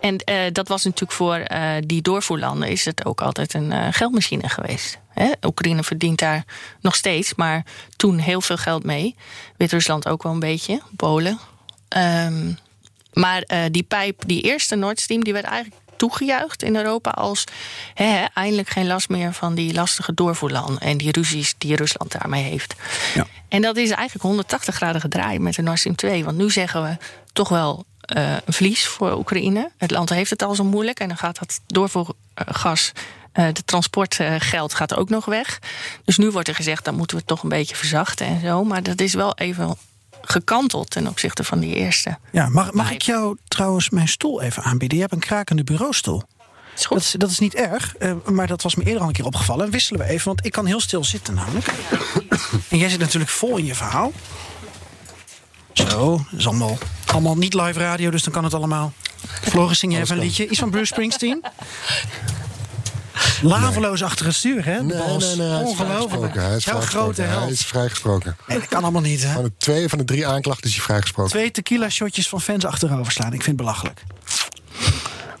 en 0.00 0.18
eh, 0.18 0.36
dat 0.52 0.68
was 0.68 0.84
natuurlijk 0.84 1.12
voor 1.12 1.34
eh, 1.36 1.70
die 1.86 2.02
doorvoerlanden 2.02 2.68
is 2.68 2.84
het 2.84 3.04
ook 3.04 3.20
altijd 3.20 3.54
een 3.54 3.92
geldmachine 3.92 4.48
geweest. 4.48 4.98
Hè? 5.08 5.30
Oekraïne 5.42 5.82
verdient 5.84 6.18
daar 6.18 6.44
nog 6.80 6.94
steeds, 6.94 7.34
maar 7.34 7.64
toen 7.96 8.18
heel 8.18 8.40
veel 8.40 8.56
geld 8.56 8.84
mee. 8.84 9.14
Wit-Rusland 9.56 10.08
ook 10.08 10.22
wel 10.22 10.32
een 10.32 10.38
beetje, 10.40 10.80
Polen. 10.96 11.38
Ehm, 11.88 12.52
maar 13.14 13.42
eh, 13.42 13.60
die 13.70 13.82
pijp, 13.82 14.22
die 14.26 14.42
eerste 14.42 14.74
Nord 14.76 15.00
Stream, 15.00 15.24
die 15.24 15.32
werd 15.32 15.44
eigenlijk 15.44 15.82
toegejuicht 15.96 16.62
in 16.62 16.76
Europa 16.76 17.10
als 17.10 17.44
eindelijk 18.34 18.68
geen 18.68 18.86
last 18.86 19.08
meer 19.08 19.32
van 19.32 19.54
die 19.54 19.74
lastige 19.74 20.14
doorvoerlanden 20.14 20.78
en 20.78 20.96
die 20.96 21.12
ruzies 21.12 21.54
die 21.58 21.76
Rusland 21.76 22.12
daarmee 22.12 22.42
heeft. 22.42 22.74
Ja. 23.14 23.26
En 23.48 23.62
dat 23.62 23.76
is 23.76 23.90
eigenlijk 23.90 24.24
180 24.24 24.74
graden 24.74 25.00
gedraaid 25.00 25.40
met 25.40 25.54
de 25.54 25.62
Nord 25.62 25.78
Stream 25.78 25.96
2. 25.96 26.24
Want 26.24 26.36
nu 26.36 26.50
zeggen 26.50 26.82
we 26.82 26.96
toch 27.32 27.48
wel 27.48 27.84
eh, 28.00 28.32
een 28.44 28.52
verlies 28.52 28.86
voor 28.86 29.12
Oekraïne. 29.12 29.70
Het 29.78 29.90
land 29.90 30.08
heeft 30.08 30.30
het 30.30 30.42
al 30.42 30.54
zo 30.54 30.64
moeilijk. 30.64 31.00
En 31.00 31.08
dan 31.08 31.16
gaat 31.16 31.38
dat 31.38 31.60
doorvoergas, 31.66 32.92
eh 33.32 33.46
de 33.52 33.64
transportgeld 33.64 34.74
gaat 34.74 34.94
ook 34.94 35.08
nog 35.08 35.24
weg. 35.24 35.58
Dus 36.04 36.18
nu 36.18 36.30
wordt 36.30 36.48
er 36.48 36.54
gezegd, 36.54 36.84
dan 36.84 36.94
moeten 36.94 37.16
we 37.16 37.22
het 37.26 37.32
toch 37.32 37.42
een 37.42 37.48
beetje 37.58 37.76
verzachten 37.76 38.26
en 38.26 38.40
zo. 38.40 38.64
Maar 38.64 38.82
dat 38.82 39.00
is 39.00 39.14
wel 39.14 39.36
even 39.36 39.76
gekanteld 40.24 40.90
ten 40.90 41.06
opzichte 41.06 41.44
van 41.44 41.58
die 41.58 41.74
eerste. 41.74 42.18
Ja, 42.32 42.48
mag, 42.48 42.72
mag 42.72 42.90
ik 42.90 43.02
jou 43.02 43.36
trouwens 43.48 43.90
mijn 43.90 44.08
stoel 44.08 44.42
even 44.42 44.62
aanbieden? 44.62 44.96
Je 44.96 45.02
hebt 45.02 45.14
een 45.14 45.20
krakende 45.20 45.64
bureaustoel. 45.64 46.22
Is 46.76 46.86
goed. 46.86 46.96
Dat 46.96 47.06
is, 47.06 47.12
dat 47.12 47.30
is 47.30 47.38
niet 47.38 47.54
erg, 47.54 47.96
eh, 47.96 48.12
maar 48.30 48.46
dat 48.46 48.62
was 48.62 48.74
me 48.74 48.84
eerder 48.84 49.02
al 49.02 49.08
een 49.08 49.14
keer 49.14 49.24
opgevallen. 49.24 49.70
Wisselen 49.70 50.00
we 50.00 50.06
even, 50.06 50.26
want 50.26 50.46
ik 50.46 50.52
kan 50.52 50.66
heel 50.66 50.80
stil 50.80 51.04
zitten 51.04 51.34
namelijk. 51.34 51.66
En 52.68 52.78
jij 52.78 52.88
zit 52.88 52.98
natuurlijk 52.98 53.30
vol 53.30 53.56
in 53.56 53.64
je 53.64 53.74
verhaal. 53.74 54.12
Zo, 55.72 56.16
dat 56.30 56.38
is 56.38 56.46
allemaal, 56.46 56.78
allemaal 57.06 57.36
niet 57.36 57.54
live 57.54 57.78
radio, 57.78 58.10
dus 58.10 58.22
dan 58.22 58.32
kan 58.32 58.44
het 58.44 58.54
allemaal. 58.54 58.92
Floris, 59.42 59.78
zing 59.78 59.92
je 59.92 59.98
even 59.98 60.16
een 60.16 60.22
liedje. 60.22 60.48
Iets 60.48 60.58
van 60.58 60.70
Bruce 60.70 60.86
Springsteen? 60.86 61.44
Laveloos 63.42 64.02
achter 64.02 64.26
het 64.26 64.34
stuur, 64.34 64.64
hè? 64.64 64.82
Nee, 64.82 64.96
nee, 65.16 65.36
nee, 65.36 65.48
hij 65.48 65.62
is 65.70 65.76
vrijgesproken. 65.76 66.42
Hij 66.42 66.56
is 66.56 66.64
vrijgesproken. 66.64 67.28
Hij 67.28 67.48
is 67.50 67.60
vrijgesproken. 67.64 68.36
Nee, 68.46 68.58
dat 68.58 68.68
kan 68.68 68.82
allemaal 68.82 69.02
niet, 69.02 69.22
hè? 69.22 69.32
Van 69.32 69.42
de 69.42 69.52
twee 69.58 69.88
van 69.88 69.98
de 69.98 70.04
drie 70.04 70.26
aanklachten 70.26 70.68
is 70.68 70.74
hij 70.74 70.84
vrijgesproken. 70.84 71.32
Twee 71.32 71.50
tequila-shotjes 71.50 72.28
van 72.28 72.40
fans 72.40 72.64
achterover 72.64 73.12
slaan. 73.12 73.26
Ik 73.32 73.42
vind 73.42 73.46
het 73.46 73.56
belachelijk. 73.56 74.02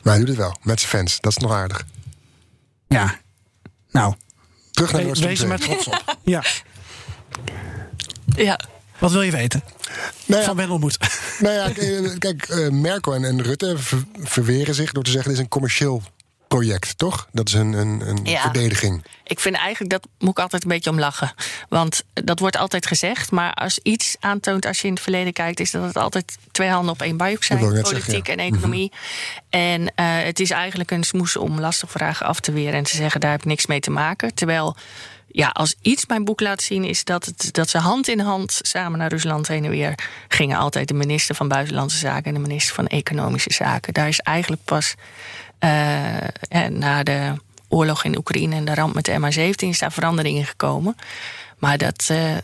Maar 0.02 0.12
hij 0.14 0.18
doet 0.18 0.28
het 0.28 0.36
wel, 0.36 0.56
met 0.62 0.80
zijn 0.80 0.90
fans. 0.90 1.20
Dat 1.20 1.32
is 1.32 1.38
nog 1.38 1.52
aardig. 1.52 1.84
Ja. 2.88 3.14
Nou, 3.90 4.14
Terug 4.70 4.92
naar 4.92 5.00
Stream 5.02 5.28
wees 5.28 5.40
er 5.40 5.48
maar 5.48 5.58
2. 5.58 5.68
trots 5.78 5.86
op. 5.86 6.16
Ja. 6.24 6.42
Ja. 8.36 8.58
Wat 8.98 9.12
wil 9.12 9.22
je 9.22 9.30
weten? 9.30 9.62
Nou 10.26 10.40
ja, 10.40 10.46
Van 10.46 10.56
Wendelmoed. 10.56 10.98
Nou 11.38 11.54
ja, 11.54 11.70
kijk, 12.18 12.42
eh, 12.48 12.68
Merkel 12.68 13.14
en, 13.14 13.24
en 13.24 13.42
Rutte 13.42 13.74
ver- 13.78 14.04
verweren 14.22 14.74
zich 14.74 14.92
door 14.92 15.02
te 15.04 15.10
zeggen: 15.10 15.28
dit 15.28 15.38
is 15.38 15.44
een 15.44 15.50
commercieel 15.50 16.02
project, 16.48 16.98
toch? 16.98 17.28
Dat 17.32 17.48
is 17.48 17.54
een, 17.54 17.72
een, 17.72 18.08
een 18.08 18.24
Ja. 18.24 18.40
verdediging. 18.40 19.04
Ik 19.24 19.40
vind 19.40 19.56
eigenlijk, 19.56 19.90
dat 19.90 20.06
moet 20.18 20.30
ik 20.30 20.38
altijd 20.38 20.62
een 20.62 20.68
beetje 20.68 20.90
om 20.90 20.98
lachen. 20.98 21.34
Want 21.68 22.02
dat 22.14 22.38
wordt 22.38 22.56
altijd 22.56 22.86
gezegd. 22.86 23.30
Maar 23.30 23.54
als 23.54 23.78
iets 23.82 24.16
aantoont 24.20 24.66
als 24.66 24.80
je 24.80 24.86
in 24.86 24.92
het 24.92 25.02
verleden 25.02 25.32
kijkt... 25.32 25.60
is 25.60 25.70
dat 25.70 25.82
het 25.84 25.96
altijd 25.96 26.36
twee 26.50 26.68
handen 26.68 26.92
op 26.92 27.02
één 27.02 27.16
buik 27.16 27.44
zijn. 27.44 27.58
Politiek 27.58 28.04
zeggen, 28.04 28.24
en 28.24 28.38
economie. 28.38 28.92
En 29.50 29.92
eh, 29.94 30.06
het 30.06 30.40
is 30.40 30.50
eigenlijk 30.50 30.90
een 30.90 31.04
smoes 31.04 31.36
om 31.36 31.60
lastige 31.60 31.92
vragen 31.92 32.26
af 32.26 32.40
te 32.40 32.52
weren... 32.52 32.74
en 32.74 32.84
te 32.84 32.96
zeggen, 32.96 33.20
daar 33.20 33.30
heb 33.30 33.40
ik 33.40 33.46
niks 33.46 33.66
mee 33.66 33.80
te 33.80 33.90
maken. 33.90 34.34
Terwijl, 34.34 34.76
ja, 35.26 35.48
als 35.48 35.74
iets 35.80 36.06
mijn 36.06 36.24
boek 36.24 36.40
laat 36.40 36.62
zien... 36.62 36.84
is 36.84 37.04
dat, 37.04 37.24
het, 37.24 37.48
dat 37.52 37.68
ze 37.70 37.78
hand 37.78 38.08
in 38.08 38.20
hand 38.20 38.58
samen 38.62 38.98
naar 38.98 39.10
Rusland 39.10 39.48
heen 39.48 39.64
en 39.64 39.70
weer 39.70 39.94
gingen. 40.28 40.58
Altijd 40.58 40.88
de 40.88 40.94
minister 40.94 41.34
van 41.34 41.48
Buitenlandse 41.48 41.98
Zaken... 41.98 42.24
en 42.24 42.34
de 42.34 42.48
minister 42.48 42.74
van 42.74 42.86
Economische 42.86 43.52
Zaken. 43.52 43.94
Daar 43.94 44.08
is 44.08 44.20
eigenlijk 44.20 44.64
pas... 44.64 44.94
eh, 45.64 46.66
na 46.68 47.02
de 47.02 47.32
oorlog 47.68 48.04
in 48.04 48.16
Oekraïne 48.16 48.54
en 48.54 48.64
de 48.64 48.74
ramp 48.74 48.94
met 48.94 49.04
de 49.04 49.18
MH17 49.20 49.68
is 49.68 49.78
daar 49.78 49.92
verandering 49.92 50.38
in 50.38 50.46
gekomen. 50.46 50.96
Maar 51.58 51.78
dat, 51.78 52.06
eh, 52.08 52.36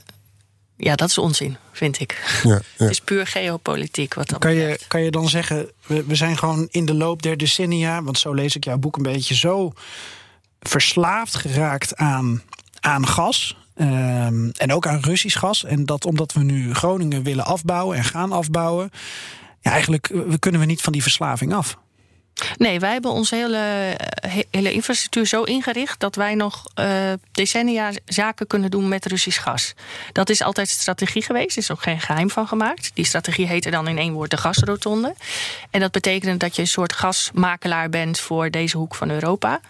ja, 0.76 0.94
dat 0.94 1.08
is 1.08 1.18
onzin, 1.18 1.56
vind 1.72 2.00
ik. 2.00 2.40
Ja, 2.42 2.50
ja. 2.50 2.60
Het 2.76 2.90
is 2.90 3.00
puur 3.00 3.26
geopolitiek 3.26 4.14
wat 4.14 4.28
dat 4.28 4.38
Kan 4.38 4.54
je, 4.54 4.80
kan 4.88 5.02
je 5.02 5.10
dan 5.10 5.28
zeggen, 5.28 5.70
we, 5.86 6.04
we 6.04 6.14
zijn 6.14 6.38
gewoon 6.38 6.68
in 6.70 6.84
de 6.84 6.94
loop 6.94 7.22
der 7.22 7.36
decennia, 7.36 8.02
want 8.02 8.18
zo 8.18 8.32
lees 8.32 8.56
ik 8.56 8.64
jouw 8.64 8.78
boek 8.78 8.96
een 8.96 9.02
beetje, 9.02 9.34
zo 9.34 9.72
verslaafd 10.60 11.36
geraakt 11.36 11.96
aan, 11.96 12.42
aan 12.80 13.06
gas. 13.06 13.56
ehm, 13.74 14.48
en 14.50 14.72
ook 14.72 14.86
aan 14.86 15.00
Russisch 15.00 15.38
gas. 15.38 15.64
En 15.64 15.86
dat 15.86 16.04
omdat 16.04 16.32
we 16.32 16.42
nu 16.42 16.74
Groningen 16.74 17.22
willen 17.22 17.44
afbouwen 17.44 17.96
en 17.96 18.04
gaan 18.04 18.32
afbouwen. 18.32 18.90
Ja, 19.60 19.70
eigenlijk 19.70 20.08
eh, 20.08 20.20
we 20.20 20.38
kunnen 20.38 20.60
we 20.60 20.66
niet 20.66 20.82
van 20.82 20.92
die 20.92 21.02
verslaving 21.02 21.54
af. 21.54 21.78
Nee, 22.56 22.80
wij 22.80 22.92
hebben 22.92 23.10
onze 23.10 23.34
hele, 23.34 23.56
eh, 23.56 24.30
he- 24.32 24.44
hele 24.50 24.72
infrastructuur 24.72 25.26
zo 25.26 25.42
ingericht 25.42 26.00
dat 26.00 26.14
wij 26.14 26.34
nog 26.34 26.64
eh, 26.74 27.12
decennia 27.32 27.90
zaken 28.06 28.46
kunnen 28.46 28.70
doen 28.70 28.88
met 28.88 29.06
Russisch 29.06 29.42
gas. 29.42 29.74
Dat 30.12 30.30
is 30.30 30.42
altijd 30.42 30.68
strategie 30.68 31.22
geweest, 31.22 31.56
is 31.56 31.70
ook 31.70 31.82
geen 31.82 32.00
geheim 32.00 32.30
van 32.30 32.48
gemaakt. 32.48 32.90
Die 32.94 33.04
strategie 33.04 33.46
heette 33.46 33.70
dan 33.70 33.88
in 33.88 33.98
één 33.98 34.12
woord 34.12 34.30
de 34.30 34.36
gasrotonde. 34.36 35.14
En 35.70 35.80
dat 35.80 35.92
betekent 35.92 36.40
dat 36.40 36.56
je 36.56 36.62
een 36.62 36.68
soort 36.68 36.92
gasmakelaar 36.92 37.88
bent 37.90 38.18
voor 38.20 38.50
deze 38.50 38.76
hoek 38.76 38.94
van 38.94 39.10
Europa. 39.10 39.60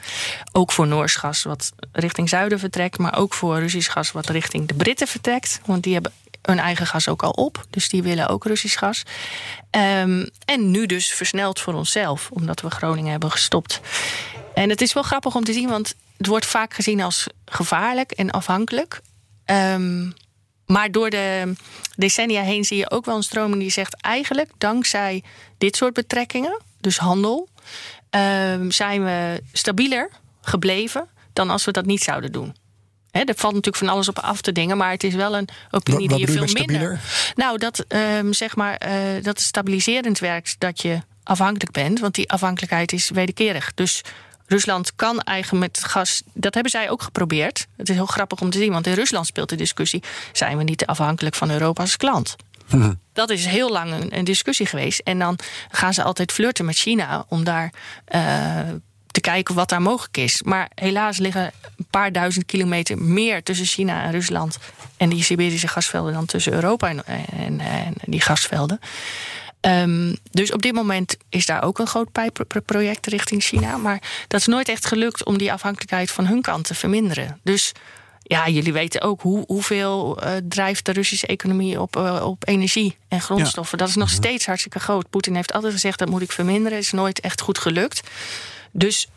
Ook 0.53 0.73
voor 0.73 0.87
Noors 0.87 1.17
gas, 1.17 1.43
wat 1.43 1.73
richting 1.93 2.29
zuiden 2.29 2.59
vertrekt, 2.59 2.99
maar 2.99 3.17
ook 3.19 3.35
voor 3.35 3.59
Russisch 3.59 3.93
gas, 3.93 4.13
wat 4.13 4.29
richting 4.29 4.69
de 4.69 4.75
Britten 4.75 5.07
vertrekt. 5.07 5.61
Want 5.65 5.83
die 5.83 5.93
hebben 5.93 6.13
hun 6.43 6.59
eigen 6.59 6.86
gas 6.86 7.09
ook 7.09 7.22
al 7.22 7.30
op. 7.30 7.64
Dus 7.70 7.88
die 7.88 8.03
willen 8.03 8.28
ook 8.28 8.45
Russisch 8.45 8.78
gas. 8.78 9.03
Ehm, 9.70 10.26
en 10.45 10.70
nu 10.70 10.86
dus 10.86 11.12
versneld 11.12 11.61
voor 11.61 11.74
onszelf, 11.74 12.30
omdat 12.30 12.61
we 12.61 12.70
Groningen 12.70 13.11
hebben 13.11 13.30
gestopt. 13.30 13.80
En 14.55 14.68
het 14.68 14.80
is 14.80 14.93
wel 14.93 15.03
grappig 15.03 15.34
om 15.34 15.45
te 15.45 15.53
zien, 15.53 15.68
want 15.68 15.95
het 16.16 16.26
wordt 16.26 16.47
vaak 16.47 16.74
gezien 16.74 17.01
als 17.01 17.26
gevaarlijk 17.45 18.11
en 18.11 18.30
afhankelijk. 18.30 19.01
Ehm, 19.45 20.11
maar 20.66 20.91
door 20.91 21.11
de 21.11 21.53
decennia 21.97 22.43
heen 22.43 22.64
zie 22.64 22.76
je 22.76 22.91
ook 22.91 23.05
wel 23.05 23.16
een 23.16 23.22
stroming 23.22 23.61
die 23.61 23.70
zegt: 23.70 24.03
eigenlijk 24.03 24.51
dankzij 24.59 25.22
dit 25.59 25.76
soort 25.76 25.95
betrekkingen, 25.95 26.61
dus 26.80 26.99
handel, 26.99 27.49
ehm, 28.11 28.70
zijn 28.70 29.05
we 29.05 29.43
stabieler 29.53 30.11
gebleven 30.41 31.09
dan 31.32 31.51
als 31.51 31.64
we 31.64 31.70
dat 31.70 31.86
niet 31.86 32.03
zouden 32.03 32.32
doen. 32.32 32.55
Er 33.13 33.25
valt 33.37 33.55
natuurlijk 33.55 33.85
van 33.85 33.89
alles 33.89 34.09
op 34.09 34.19
af 34.19 34.41
te 34.41 34.53
dingen, 34.53 34.77
maar 34.77 34.91
het 34.91 35.05
is 35.05 35.15
wel 35.15 35.37
een 35.37 35.49
opinie 35.71 36.09
Wat- 36.09 36.19
wat 36.19 36.27
die 36.27 36.41
je 36.41 36.47
veel 36.47 36.67
minder. 36.67 37.01
Nou, 37.35 37.59
dat 37.59 37.85
ehm, 37.89 38.33
zeg 38.33 38.57
maar 38.57 38.75
eh, 38.75 38.93
dat 39.15 39.25
het 39.25 39.41
stabiliserend 39.41 40.19
werkt 40.19 40.55
dat 40.59 40.83
je 40.83 41.01
afhankelijk 41.23 41.73
bent, 41.73 42.01
want 42.01 42.15
die 42.15 42.31
afhankelijkheid 42.31 42.93
is 42.93 43.11
wederkerig. 43.11 43.75
Dus 43.75 44.01
Rusland 44.47 44.95
kan 44.97 45.21
eigenlijk 45.21 45.65
met 45.65 45.85
gas. 45.85 46.23
Dat 46.35 46.55
hebben 46.55 46.73
zij 46.73 46.91
ook 46.91 47.03
geprobeerd. 47.03 47.67
Het 47.77 47.89
is 47.89 47.95
heel 47.95 48.07
grappig 48.07 48.41
om 48.41 48.51
te 48.51 48.59
zien, 48.59 48.73
want 48.73 48.87
in 48.87 48.95
Rusland 48.95 49.27
speelt 49.27 49.49
de 49.49 49.57
discussie: 49.57 50.03
zijn 50.33 50.57
we 50.57 50.63
niet 50.65 50.87
afhankelijk 50.87 51.35
van 51.35 51.51
Europa 51.51 51.83
als 51.83 51.97
klant? 51.97 52.37
Dat 53.13 53.31
is 53.31 53.47
heel 53.47 53.71
lang 53.71 53.93
een, 53.93 54.19
een 54.19 54.25
discussie 54.25 54.67
geweest. 54.67 55.01
En 55.01 55.19
dan 55.19 55.39
gaan 55.71 55.95
ze 55.95 56.03
altijd 56.03 56.33
flirten 56.33 56.65
met 56.65 56.77
China 56.77 57.25
om 57.29 57.45
daar 57.45 57.73
eh, 58.05 58.59
te 59.11 59.21
kijken 59.21 59.55
wat 59.55 59.69
daar 59.69 59.83
mogelijk 59.83 60.17
is. 60.17 60.43
Maar 60.43 60.71
helaas 60.75 61.19
liggen 61.19 61.53
een 61.77 61.87
paar 61.91 62.13
duizend 62.13 62.47
kilometer 62.47 62.99
meer 62.99 63.43
tussen 63.43 63.67
China 63.67 64.03
en 64.03 64.11
Rusland 64.11 64.59
en 64.97 65.09
die 65.09 65.23
Siberische 65.23 65.69
gasvelden 65.69 66.13
dan 66.13 66.27
tussen 66.27 66.53
Europa 66.53 66.89
en, 66.89 67.07
en, 67.07 67.61
en 67.61 67.95
die 68.05 68.21
gasvelden. 68.21 68.81
Ehm, 69.61 70.15
dus 70.31 70.53
op 70.53 70.63
dit 70.63 70.73
moment 70.73 71.17
is 71.29 71.47
daar 71.47 71.63
ook 71.63 71.79
een 71.79 71.87
groot 71.87 72.13
pijpproject 72.13 73.07
richting 73.07 73.43
China. 73.43 73.77
Maar 73.77 74.03
dat 74.29 74.41
is 74.41 74.47
nooit 74.47 74.69
echt 74.69 74.87
gelukt 74.87 75.25
om 75.25 75.39
die 75.39 75.53
afhankelijkheid 75.53 76.11
van 76.11 76.27
hun 76.27 76.43
kant 76.43 76.65
te 76.65 76.75
verminderen. 76.75 77.41
Dus 77.43 77.73
ja, 78.23 78.49
jullie 78.49 78.73
weten 78.73 79.01
ook 79.01 79.21
hoe, 79.21 79.45
hoeveel 79.47 80.23
eh, 80.23 80.33
drijft 80.49 80.85
de 80.85 80.93
Russische 80.93 81.27
economie 81.27 81.81
op, 81.81 81.97
eh, 81.97 82.27
op 82.27 82.49
energie 82.49 82.97
en 83.09 83.21
grondstoffen. 83.21 83.79
Dat 83.79 83.89
is 83.89 83.95
nog 83.95 84.11
steeds 84.11 84.47
hartstikke 84.47 84.81
groot. 84.81 85.11
Poetin 85.11 85.35
heeft 85.35 85.53
altijd 85.53 85.73
gezegd 85.73 85.99
dat 85.99 86.09
moet 86.09 86.23
ik 86.23 86.33
verminderen. 86.33 86.79
is 86.79 86.93
nooit 86.93 87.21
echt 87.21 87.41
goed 87.41 87.59
gelukt. 87.59 88.01
Dus 88.71 89.09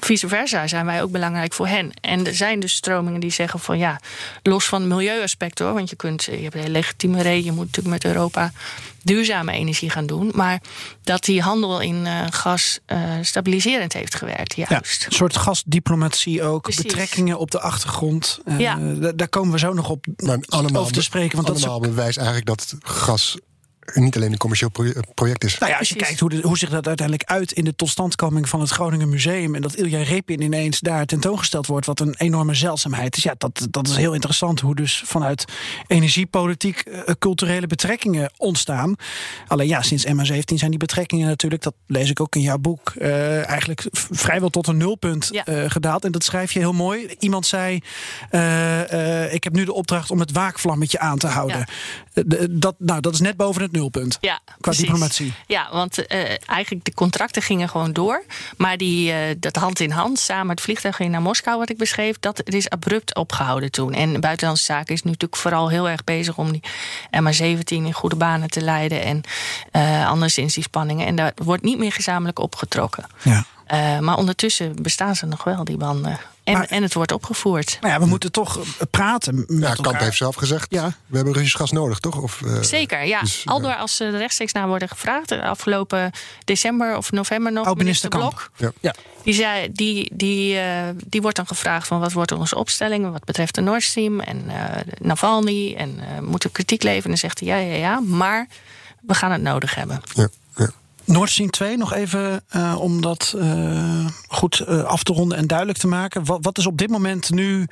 vice 0.00 0.28
versa 0.28 0.66
zijn 0.66 0.86
wij 0.86 1.02
ook 1.02 1.10
belangrijk 1.10 1.52
voor 1.52 1.66
hen. 1.66 1.92
En 2.00 2.26
er 2.26 2.34
zijn 2.34 2.60
dus 2.60 2.72
stromingen 2.74 3.20
die 3.20 3.30
zeggen 3.30 3.60
van 3.60 3.78
ja, 3.78 4.00
los 4.42 4.64
van 4.66 4.80
het 4.80 4.90
milieuaspect 4.90 5.58
hoor, 5.58 5.72
want 5.74 5.90
je 5.90 5.96
kunt, 5.96 6.24
je 6.24 6.36
hebt 6.36 6.54
een 6.54 6.70
legitieme 6.70 7.22
reden, 7.22 7.44
je 7.44 7.52
moet 7.52 7.66
natuurlijk 7.66 8.02
met 8.02 8.04
Europa 8.14 8.52
duurzame 9.02 9.52
energie 9.52 9.90
gaan 9.90 10.06
doen, 10.06 10.30
maar 10.34 10.60
dat 11.02 11.24
die 11.24 11.42
handel 11.42 11.80
in 11.80 12.06
eh, 12.06 12.20
gas 12.30 12.78
eh, 12.86 13.12
stabiliserend 13.22 13.92
heeft 13.92 14.14
gewerkt, 14.14 14.54
Ja, 14.56 14.66
juist. 14.68 15.06
een 15.06 15.12
soort 15.12 15.36
gasdiplomatie 15.36 16.42
ook. 16.42 16.62
Precies. 16.62 16.82
Betrekkingen 16.82 17.38
op 17.38 17.50
de 17.50 17.60
achtergrond. 17.60 18.38
Eh, 18.44 18.58
Ja. 18.58 18.76
da- 18.76 19.12
Daar 19.12 19.28
komen 19.28 19.52
we 19.52 19.58
zo 19.58 19.72
nog 19.72 19.88
op 19.90 20.06
Maar 20.16 20.38
allemaal, 20.48 20.80
over 20.80 20.92
te 20.92 21.02
spreken. 21.02 21.34
Want 21.36 21.46
dat 21.48 21.56
is 21.56 21.62
allemaal 21.66 21.88
bewijs 21.88 22.16
eigenlijk 22.16 22.46
dat 22.46 22.74
gas 22.82 23.36
niet 23.94 24.16
alleen 24.16 24.32
een 24.32 24.38
commercieel 24.38 24.70
pro- 24.70 24.92
project 25.14 25.44
is. 25.44 25.58
Nou 25.58 25.72
ja, 25.72 25.78
als 25.78 25.88
je 25.88 25.94
Precies. 25.94 26.16
kijkt 26.18 26.32
hoe, 26.32 26.42
de- 26.42 26.48
hoe 26.48 26.58
zich 26.58 26.70
dat 26.70 26.86
uiteindelijk 26.86 27.30
uit 27.30 27.52
in 27.52 27.64
de 27.64 27.74
totstandkoming 27.76 28.48
van 28.48 28.60
het 28.60 28.70
Groningen 28.70 29.08
Museum. 29.08 29.54
en 29.54 29.62
dat 29.62 29.74
Ilja 29.74 30.02
Repin 30.02 30.40
ineens 30.42 30.80
daar 30.80 31.06
tentoongesteld 31.06 31.66
wordt, 31.66 31.86
wat 31.86 32.00
een 32.00 32.14
enorme 32.18 32.54
zeldzaamheid 32.54 33.16
is. 33.16 33.22
Ja, 33.22 33.34
dat, 33.38 33.66
dat 33.70 33.88
is 33.88 33.96
heel 33.96 34.12
interessant 34.14 34.60
hoe 34.60 34.74
dus 34.74 35.02
vanuit 35.06 35.44
energiepolitiek 35.86 36.78
eh, 36.80 37.14
culturele 37.18 37.66
betrekkingen 37.66 38.30
ontstaan. 38.36 38.94
Alleen 39.46 39.68
ja, 39.68 39.82
sinds 39.82 40.06
MH17 40.06 40.54
zijn 40.54 40.70
die 40.70 40.78
betrekkingen 40.78 41.26
natuurlijk, 41.28 41.62
dat 41.62 41.74
lees 41.86 42.10
ik 42.10 42.20
ook 42.20 42.34
in 42.34 42.40
jouw 42.40 42.58
boek, 42.58 42.90
eh, 42.98 43.48
eigenlijk 43.48 43.86
vrijwel 43.92 44.48
tot 44.48 44.66
een 44.66 44.76
nulpunt 44.76 45.28
Ja. 45.30 45.44
eh, 45.44 45.70
gedaald. 45.70 46.04
En 46.04 46.12
dat 46.12 46.24
schrijf 46.24 46.52
je 46.52 46.58
heel 46.58 46.72
mooi. 46.72 47.14
Iemand 47.18 47.46
zei: 47.46 47.80
eh, 48.30 49.24
eh, 49.24 49.32
Ik 49.34 49.44
heb 49.44 49.52
nu 49.52 49.64
de 49.64 49.72
opdracht 49.72 50.10
om 50.10 50.20
het 50.20 50.32
waakvlammetje 50.32 50.98
aan 50.98 51.18
te 51.18 51.26
houden. 51.26 51.58
Eh, 52.12 52.24
de- 52.26 52.58
dat, 52.58 52.74
nou, 52.78 53.00
dat 53.00 53.12
is 53.14 53.20
net 53.20 53.36
boven 53.36 53.62
het 53.62 53.72
nulpunt. 53.78 54.18
Ja, 54.20 54.40
Qua 54.44 54.54
precies. 54.60 54.80
diplomatie. 54.80 55.32
Ja, 55.46 55.68
want 55.72 56.06
eh, 56.06 56.18
eigenlijk 56.46 56.84
de 56.84 56.94
contracten 56.94 57.42
gingen 57.42 57.68
gewoon 57.68 57.92
door. 57.92 58.22
Maar 58.56 58.76
die, 58.76 59.12
eh, 59.12 59.34
dat 59.38 59.56
hand 59.56 59.80
in 59.80 59.90
hand, 59.90 60.18
samen 60.18 60.50
het 60.50 60.60
vliegtuig 60.60 60.96
ging 60.96 61.10
naar 61.10 61.22
Moskou, 61.22 61.58
wat 61.58 61.70
ik 61.70 61.76
beschreef, 61.76 62.16
dat 62.20 62.38
het 62.38 62.54
is 62.54 62.70
abrupt 62.70 63.14
opgehouden 63.14 63.70
toen. 63.70 63.92
En 63.94 64.20
Buitenlandse 64.20 64.64
Zaken 64.64 64.94
is 64.94 65.02
nu 65.02 65.10
natuurlijk 65.10 65.40
vooral 65.40 65.68
heel 65.68 65.88
erg 65.88 66.04
bezig 66.04 66.38
om 66.38 66.52
die 66.52 66.62
MH17 67.10 67.64
in 67.66 67.92
goede 67.92 68.16
banen 68.16 68.50
te 68.50 68.60
leiden. 68.60 69.02
En 69.02 69.22
eh 69.70 70.08
anderszins 70.08 70.54
die 70.54 70.62
spanningen. 70.62 71.06
En 71.06 71.16
daar 71.16 71.32
wordt 71.34 71.62
niet 71.62 71.78
meer 71.78 71.92
gezamenlijk 71.92 72.38
opgetrokken. 72.38 73.06
Ja. 73.22 73.44
Maar 74.00 74.16
ondertussen 74.16 74.82
bestaan 74.82 75.16
ze 75.16 75.26
nog 75.26 75.44
wel, 75.44 75.64
die 75.64 75.76
banden. 75.76 76.18
En, 76.48 76.54
Maar- 76.58 76.66
en 76.68 76.82
het 76.82 76.94
wordt 76.94 77.12
opgevoerd. 77.12 77.78
Nou 77.80 77.92
ja, 77.92 78.00
we 78.00 78.06
moeten 78.06 78.32
toch 78.32 78.56
eh, 78.58 78.64
praten 78.90 79.34
met 79.34 79.44
Ja, 79.48 79.54
elkaar. 79.68 79.76
Kamp 79.76 79.98
heeft 79.98 80.16
zelf 80.16 80.34
gezegd, 80.34 80.66
Ja. 80.70 80.92
we 81.06 81.16
hebben 81.16 81.34
Russisch 81.34 81.56
gas 81.56 81.70
nodig, 81.70 81.98
toch? 81.98 82.16
Of, 82.22 82.42
eh, 82.42 82.62
Zeker, 82.62 83.04
ja. 83.06 83.20
dus, 83.20 83.42
Al 83.44 83.56
ja. 83.56 83.62
door 83.62 83.74
als 83.76 83.96
ze 83.96 84.04
er 84.04 84.16
rechtstreeks 84.16 84.52
naar 84.52 84.68
worden 84.68 84.88
gevraagd. 84.88 85.30
eh, 85.30 85.42
Afgelopen 85.42 86.10
december 86.44 86.96
of 86.96 87.12
november 87.12 87.52
nog. 87.52 87.66
Oud-minister 87.66 88.08
Kamp. 88.08 88.22
Blok. 88.22 88.50
Ja. 88.56 88.72
Ja. 88.80 88.94
Die, 89.22 89.34
zei, 89.34 89.72
die, 89.72 90.10
die, 90.14 90.58
eh, 90.58 90.88
die 91.06 91.20
wordt 91.22 91.36
dan 91.36 91.46
gevraagd 91.46 91.86
van 91.86 92.00
wat 92.00 92.12
wordt 92.12 92.32
onze 92.32 92.56
opstelling 92.56 93.10
wat 93.12 93.24
betreft 93.24 93.54
de 93.54 93.60
Nord 93.60 93.82
Stream 93.82 94.20
en 94.20 94.44
eh, 94.48 94.80
Navalny 95.00 95.74
en 95.74 96.00
eh 96.00 96.20
moeten 96.22 96.48
we 96.48 96.54
kritiek 96.54 96.82
leveren. 96.82 97.02
En 97.04 97.08
dan 97.10 97.18
zegt 97.18 97.40
hij 97.40 97.48
ja, 97.48 97.56
ja, 97.56 97.76
ja, 97.76 98.00
maar 98.00 98.46
we 99.00 99.14
gaan 99.14 99.32
het 99.32 99.42
nodig 99.42 99.74
hebben. 99.74 100.00
Ja. 100.14 100.28
Nord 101.08 101.30
Stream 101.30 101.50
2, 101.50 101.76
nog 101.76 101.92
even 101.92 102.44
eh, 102.48 102.76
om 102.80 103.00
dat 103.00 103.34
eh, 103.38 104.06
goed 104.28 104.60
eh, 104.60 104.82
af 104.82 105.02
te 105.02 105.12
ronden 105.12 105.38
en 105.38 105.46
duidelijk 105.46 105.78
te 105.78 105.86
maken. 105.86 106.24
Wat, 106.24 106.38
wat 106.42 106.58
is 106.58 106.66
op 106.66 106.78
dit 106.78 106.90
moment 106.90 107.30
nu 107.30 107.66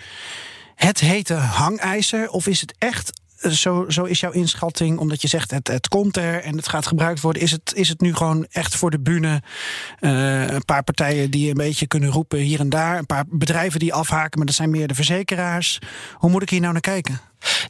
het 0.74 1.00
hete 1.00 1.34
hangijzer? 1.34 2.30
Of 2.30 2.46
is 2.46 2.60
het 2.60 2.74
echt, 2.78 3.20
zo, 3.50 3.84
zo 3.88 4.04
is 4.04 4.20
jouw 4.20 4.30
inschatting, 4.30 4.98
omdat 4.98 5.22
je 5.22 5.28
zegt 5.28 5.50
het, 5.50 5.68
het 5.68 5.88
komt 5.88 6.16
er 6.16 6.42
en 6.42 6.56
het 6.56 6.68
gaat 6.68 6.86
gebruikt 6.86 7.20
worden. 7.20 7.42
Is 7.42 7.50
het, 7.50 7.72
is 7.74 7.88
het 7.88 8.00
nu 8.00 8.14
gewoon 8.14 8.46
echt 8.50 8.76
voor 8.76 8.90
de 8.90 9.00
bühne 9.00 9.42
een 10.00 10.64
paar 10.64 10.84
partijen 10.84 11.30
die 11.30 11.48
een 11.48 11.56
beetje 11.56 11.86
kunnen 11.86 12.10
roepen 12.10 12.38
hier 12.38 12.60
en 12.60 12.68
daar. 12.68 12.98
Een 12.98 13.06
paar 13.06 13.24
bedrijven 13.28 13.80
die 13.80 13.94
afhaken, 13.94 14.38
maar 14.38 14.46
dat 14.46 14.56
zijn 14.56 14.70
meer 14.70 14.88
de 14.88 14.94
verzekeraars. 14.94 15.78
Hoe 16.14 16.30
moet 16.30 16.42
ik 16.42 16.50
hier 16.50 16.60
nou 16.60 16.72
naar 16.72 16.80
kijken? 16.80 17.20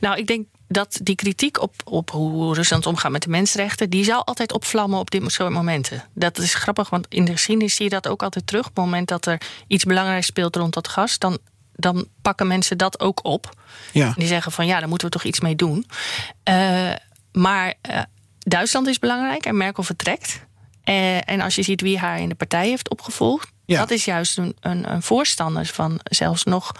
Nou, 0.00 0.18
ik 0.18 0.26
denk 0.26 0.46
dat 0.68 0.98
die 1.02 1.14
kritiek 1.14 1.60
op, 1.62 1.74
op 1.84 2.10
hoe 2.10 2.54
Rusland 2.54 2.86
omgaat 2.86 3.10
met 3.10 3.22
de 3.22 3.30
mensenrechten, 3.30 3.90
die 3.90 4.04
zal 4.04 4.24
altijd 4.24 4.52
opvlammen 4.52 4.98
op 4.98 5.10
dit 5.10 5.32
soort 5.32 5.50
momenten. 5.50 6.04
Dat 6.14 6.38
is 6.38 6.54
grappig, 6.54 6.90
want 6.90 7.06
in 7.08 7.24
de 7.24 7.32
geschiedenis 7.32 7.74
zie 7.74 7.84
je 7.84 7.90
dat 7.90 8.08
ook 8.08 8.22
altijd 8.22 8.46
terug. 8.46 8.66
Op 8.66 8.76
het 8.76 8.84
moment 8.84 9.08
dat 9.08 9.26
er 9.26 9.40
iets 9.66 9.84
belangrijks 9.84 10.26
speelt 10.26 10.56
rond 10.56 10.74
dat 10.74 10.88
gas, 10.88 11.18
dan, 11.18 11.38
dan 11.72 12.06
pakken 12.22 12.46
mensen 12.46 12.78
dat 12.78 13.00
ook 13.00 13.24
op. 13.24 13.54
Ja. 13.92 14.12
Die 14.16 14.26
zeggen 14.26 14.52
van 14.52 14.66
ja, 14.66 14.78
daar 14.78 14.88
moeten 14.88 15.06
we 15.06 15.12
toch 15.12 15.24
iets 15.24 15.40
mee 15.40 15.56
doen. 15.56 15.86
Eh, 16.42 16.92
maar 17.32 17.74
eh, 17.80 18.00
Duitsland 18.38 18.86
is 18.86 18.98
belangrijk 18.98 19.46
en 19.46 19.56
Merkel 19.56 19.82
vertrekt. 19.82 20.44
Eh, 20.84 21.30
en 21.30 21.40
als 21.40 21.54
je 21.54 21.62
ziet 21.62 21.80
wie 21.80 21.98
haar 21.98 22.20
in 22.20 22.28
de 22.28 22.34
partij 22.34 22.68
heeft 22.68 22.90
opgevolgd, 22.90 23.50
Ja. 23.64 23.78
dat 23.78 23.90
is 23.90 24.04
juist 24.04 24.38
een, 24.38 24.56
een, 24.60 24.92
een 24.92 25.02
voorstander 25.02 25.66
van 25.66 26.00
zelfs 26.02 26.44
nog 26.44 26.72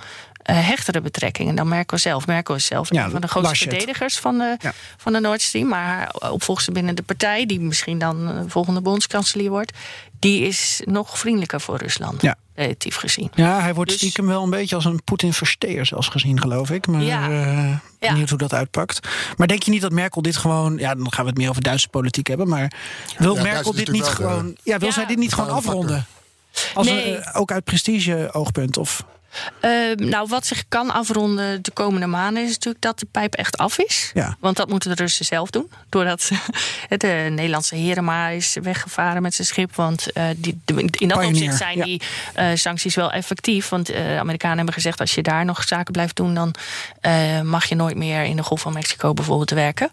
eh, 0.46 0.66
hechtere 0.68 1.00
betrekkingen 1.00 1.54
dan 1.54 1.68
Merkel 1.68 1.98
zelf. 1.98 2.26
Merkel 2.26 2.54
is 2.54 2.66
zelf 2.66 2.92
Ja, 2.92 3.04
een 3.04 3.10
van 3.10 3.20
de 3.20 3.26
grootste 3.28 3.50
Laschet. 3.52 3.68
verdedigers 3.72 4.18
van 4.18 4.38
de, 4.38 4.56
Ja. 4.58 4.72
van 4.96 5.12
de 5.12 5.20
Nord 5.20 5.40
Stream. 5.42 5.68
Maar 5.68 5.84
haar 5.86 6.30
opvolgster 6.30 6.72
binnen 6.72 6.94
de 6.94 7.02
partij, 7.02 7.46
die 7.46 7.60
misschien 7.60 7.98
dan 7.98 8.28
eh, 8.28 8.40
volgende 8.46 8.80
bondskanselier 8.80 9.50
wordt, 9.50 9.72
die 10.18 10.42
is 10.46 10.80
nog 10.84 11.18
vriendelijker 11.18 11.60
voor 11.60 11.76
Rusland, 11.76 12.22
Ja. 12.22 12.34
relatief 12.54 12.96
gezien. 12.96 13.30
Ja, 13.34 13.60
hij 13.60 13.74
wordt 13.74 13.90
Dus- 13.90 13.98
stiekem 13.98 14.26
wel 14.26 14.42
een 14.42 14.50
beetje 14.50 14.74
als 14.74 14.84
een 14.84 15.02
Poetin-versteer 15.04 15.86
zelfs 15.86 16.08
gezien, 16.08 16.40
geloof 16.40 16.70
ik. 16.70 16.86
Maar 16.86 17.02
Ja. 17.02 17.28
eh, 17.30 17.68
Ja. 18.00 18.10
benieuwd 18.12 18.28
hoe 18.28 18.38
dat 18.38 18.52
uitpakt. 18.52 19.08
Maar 19.36 19.46
denk 19.46 19.62
je 19.62 19.70
niet 19.70 19.80
dat 19.82 19.92
Merkel 19.92 20.22
dit 20.22 20.36
gewoon... 20.36 20.76
Ja, 20.78 20.94
dan 20.94 21.12
gaan 21.12 21.24
we 21.24 21.30
het 21.30 21.38
meer 21.38 21.48
over 21.50 21.62
Duitse 21.62 21.88
politiek 21.88 22.26
hebben. 22.26 22.48
Maar 22.48 22.72
wil 23.18 23.34
Ja, 23.36 23.42
Merkel 23.42 23.72
dit 23.74 23.90
niet 23.90 24.04
de- 24.04 24.10
gewoon... 24.10 24.56
Ja, 24.62 24.78
wil 24.78 24.88
Ja. 24.88 24.94
zij 24.94 25.06
dit 25.06 25.18
niet 25.18 25.32
gewoon 25.32 25.50
afronden? 25.50 26.06
Als 26.74 26.86
Nee. 26.86 27.16
een, 27.16 27.22
eh, 27.22 27.40
ook 27.40 27.52
uit 27.52 27.64
prestige-oogpunt? 27.64 28.76
Of... 28.76 29.04
Eh, 29.60 29.70
nou, 29.96 30.28
wat 30.28 30.46
zich 30.46 30.64
kan 30.68 30.90
afronden 30.90 31.62
de 31.62 31.70
komende 31.70 32.06
maanden 32.06 32.42
is 32.42 32.48
natuurlijk 32.48 32.82
dat 32.82 32.98
de 32.98 33.06
pijp 33.10 33.34
echt 33.34 33.56
af 33.56 33.78
is. 33.78 34.10
Ja. 34.14 34.36
Want 34.40 34.56
dat 34.56 34.68
moeten 34.68 34.96
de 34.96 35.02
Russen 35.02 35.24
zelf 35.24 35.50
doen. 35.50 35.70
Doordat 35.88 36.30
de 36.88 37.26
Nederlandse 37.30 37.76
Herema 37.76 38.28
is 38.28 38.56
weggevaren 38.62 39.22
met 39.22 39.34
zijn 39.34 39.46
schip. 39.46 39.74
Want 39.74 40.12
eh, 40.12 40.24
die, 40.36 40.60
in 40.90 41.08
dat 41.08 41.24
opzicht 41.24 41.56
zijn 41.56 41.76
ja. 41.76 41.84
die 41.84 42.02
eh, 42.34 42.46
sancties 42.54 42.94
wel 42.94 43.12
effectief. 43.12 43.68
Want 43.68 43.88
eh, 43.88 44.04
de 44.04 44.18
Amerikanen 44.18 44.56
hebben 44.56 44.74
gezegd: 44.74 45.00
als 45.00 45.14
je 45.14 45.22
daar 45.22 45.44
nog 45.44 45.62
zaken 45.62 45.92
blijft 45.92 46.16
doen, 46.16 46.34
dan 46.34 46.54
mag 47.44 47.64
je 47.64 47.74
nooit 47.74 47.96
meer 47.96 48.24
in 48.24 48.36
de 48.36 48.42
Golf 48.42 48.60
van 48.60 48.72
Mexico 48.72 49.12
bijvoorbeeld 49.12 49.50
werken. 49.50 49.90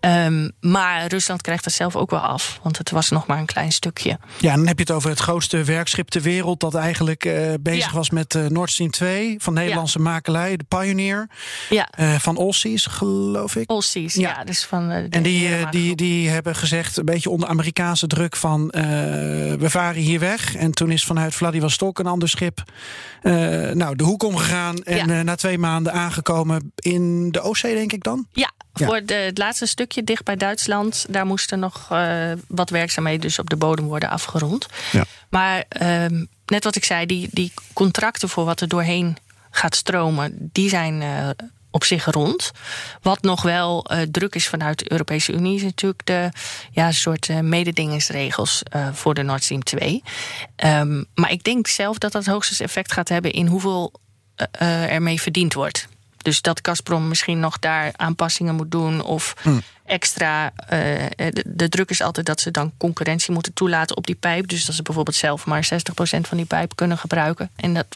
Ehm, 0.00 0.48
maar 0.60 1.06
Rusland 1.06 1.42
krijgt 1.42 1.64
dat 1.64 1.72
zelf 1.72 1.96
ook 1.96 2.10
wel 2.10 2.20
af. 2.20 2.58
Want 2.62 2.78
het 2.78 2.90
was 2.90 3.08
nog 3.08 3.26
maar 3.26 3.38
een 3.38 3.46
klein 3.46 3.72
stukje. 3.72 4.18
Ja, 4.38 4.54
dan 4.54 4.66
heb 4.66 4.76
je 4.76 4.82
het 4.82 4.92
over 4.92 5.10
het 5.10 5.18
grootste 5.18 5.64
werkschip 5.64 6.08
ter 6.08 6.22
wereld... 6.22 6.60
dat 6.60 6.74
eigenlijk 6.74 7.24
eh, 7.24 7.54
bezig 7.60 7.90
Ja. 7.90 7.96
was 7.96 8.10
met 8.10 8.34
eh, 8.34 8.46
Nord 8.46 8.70
Stream 8.70 8.90
2... 8.90 9.34
van 9.38 9.54
Nederlandse 9.54 9.98
makelij, 9.98 10.56
de 10.56 10.64
Pioneer... 10.64 11.28
Ja, 11.68 11.88
eh, 11.90 12.14
van 12.14 12.36
Olsies, 12.36 12.86
geloof 12.86 13.56
ik. 13.56 13.70
Olsies. 13.70 14.14
Ja. 14.14 14.28
Ja. 14.28 14.44
dus 14.44 14.64
van 14.64 14.88
de 14.88 15.06
En 15.10 15.22
die, 15.22 15.68
die, 15.70 15.96
die 15.96 16.28
hebben 16.28 16.56
gezegd, 16.56 16.96
een 16.96 17.04
beetje 17.04 17.30
onder 17.30 17.48
Amerikaanse 17.48 18.06
druk 18.06 18.36
van... 18.36 18.66
we 18.66 19.66
varen 19.70 20.02
hier 20.02 20.20
weg. 20.20 20.56
En 20.56 20.72
toen 20.72 20.90
is 20.90 21.04
vanuit 21.04 21.34
Vladivostok 21.34 21.98
een 21.98 22.06
ander 22.06 22.28
schip 22.28 22.62
nou, 23.72 23.96
de 23.96 24.04
hoek 24.04 24.22
omgegaan. 24.22 24.82
En 24.82 25.24
na 25.24 25.34
twee 25.34 25.58
maanden 25.58 25.92
aangekomen 25.92 26.72
in 26.76 27.30
de 27.30 27.40
Oostzee, 27.40 27.74
denk 27.74 27.92
ik 27.92 28.02
dan. 28.02 28.26
Ja, 28.32 28.50
voor 28.72 29.04
de, 29.04 29.14
het 29.14 29.38
laatste 29.38 29.66
stukje 29.90 30.12
dicht 30.12 30.24
bij 30.24 30.36
Duitsland, 30.36 31.06
daar 31.08 31.26
moesten 31.26 31.58
nog 31.58 31.86
eh, 31.90 32.32
wat 32.48 32.70
werkzaamheden 32.70 33.20
dus 33.20 33.38
op 33.38 33.50
de 33.50 33.56
bodem 33.56 33.84
worden 33.84 34.08
afgerond. 34.08 34.66
Ja. 34.92 35.04
Maar 35.30 35.64
ehm, 35.68 36.24
net 36.46 36.64
wat 36.64 36.76
ik 36.76 36.84
zei, 36.84 37.06
die, 37.06 37.28
die 37.32 37.52
contracten 37.72 38.28
voor 38.28 38.44
wat 38.44 38.60
er 38.60 38.68
doorheen 38.68 39.16
gaat 39.50 39.74
stromen, 39.74 40.50
die 40.52 40.68
zijn 40.68 41.02
eh, 41.02 41.28
op 41.70 41.84
zich 41.84 42.04
rond. 42.04 42.50
Wat 43.02 43.22
nog 43.22 43.42
wel 43.42 43.84
eh, 43.84 44.02
druk 44.10 44.34
is 44.34 44.48
vanuit 44.48 44.78
de 44.78 44.92
Europese 44.92 45.32
Unie, 45.32 45.56
is 45.56 45.62
natuurlijk 45.62 46.06
de 46.06 46.30
ja, 46.70 46.92
soort 46.92 47.42
mededingingsregels 47.42 48.62
voor 48.92 49.14
de 49.14 49.22
Nord 49.22 49.42
Stream 49.42 49.62
2. 49.62 50.02
Ehm, 50.56 51.04
maar 51.14 51.30
ik 51.30 51.44
denk 51.44 51.66
zelf 51.66 51.98
dat 51.98 52.12
dat 52.12 52.26
hoogstens 52.26 52.60
effect 52.60 52.92
gaat 52.92 53.08
hebben 53.08 53.32
in 53.32 53.46
hoeveel 53.46 53.92
ermee 54.88 55.20
verdiend 55.20 55.54
wordt. 55.54 55.88
Dus 56.22 56.40
dat 56.42 56.58
Gazprom 56.62 57.08
misschien 57.08 57.40
nog 57.40 57.58
daar 57.58 57.90
aanpassingen 57.96 58.54
moet 58.54 58.70
doen 58.70 59.02
of 59.02 59.34
extra. 59.84 60.52
eh, 60.68 60.76
de, 61.16 61.44
de 61.46 61.68
druk 61.68 61.90
is 61.90 62.00
altijd 62.02 62.26
dat 62.26 62.40
ze 62.40 62.50
dan 62.50 62.72
concurrentie 62.78 63.32
moeten 63.32 63.52
toelaten 63.52 63.96
op 63.96 64.06
die 64.06 64.14
pijp. 64.14 64.48
Dus 64.48 64.64
dat 64.64 64.74
ze 64.74 64.82
bijvoorbeeld 64.82 65.16
zelf 65.16 65.46
maar 65.46 65.64
60% 65.64 66.20
van 66.20 66.36
die 66.36 66.46
pijp 66.46 66.76
kunnen 66.76 66.98
gebruiken. 66.98 67.50
En 67.56 67.74
dat 67.74 67.86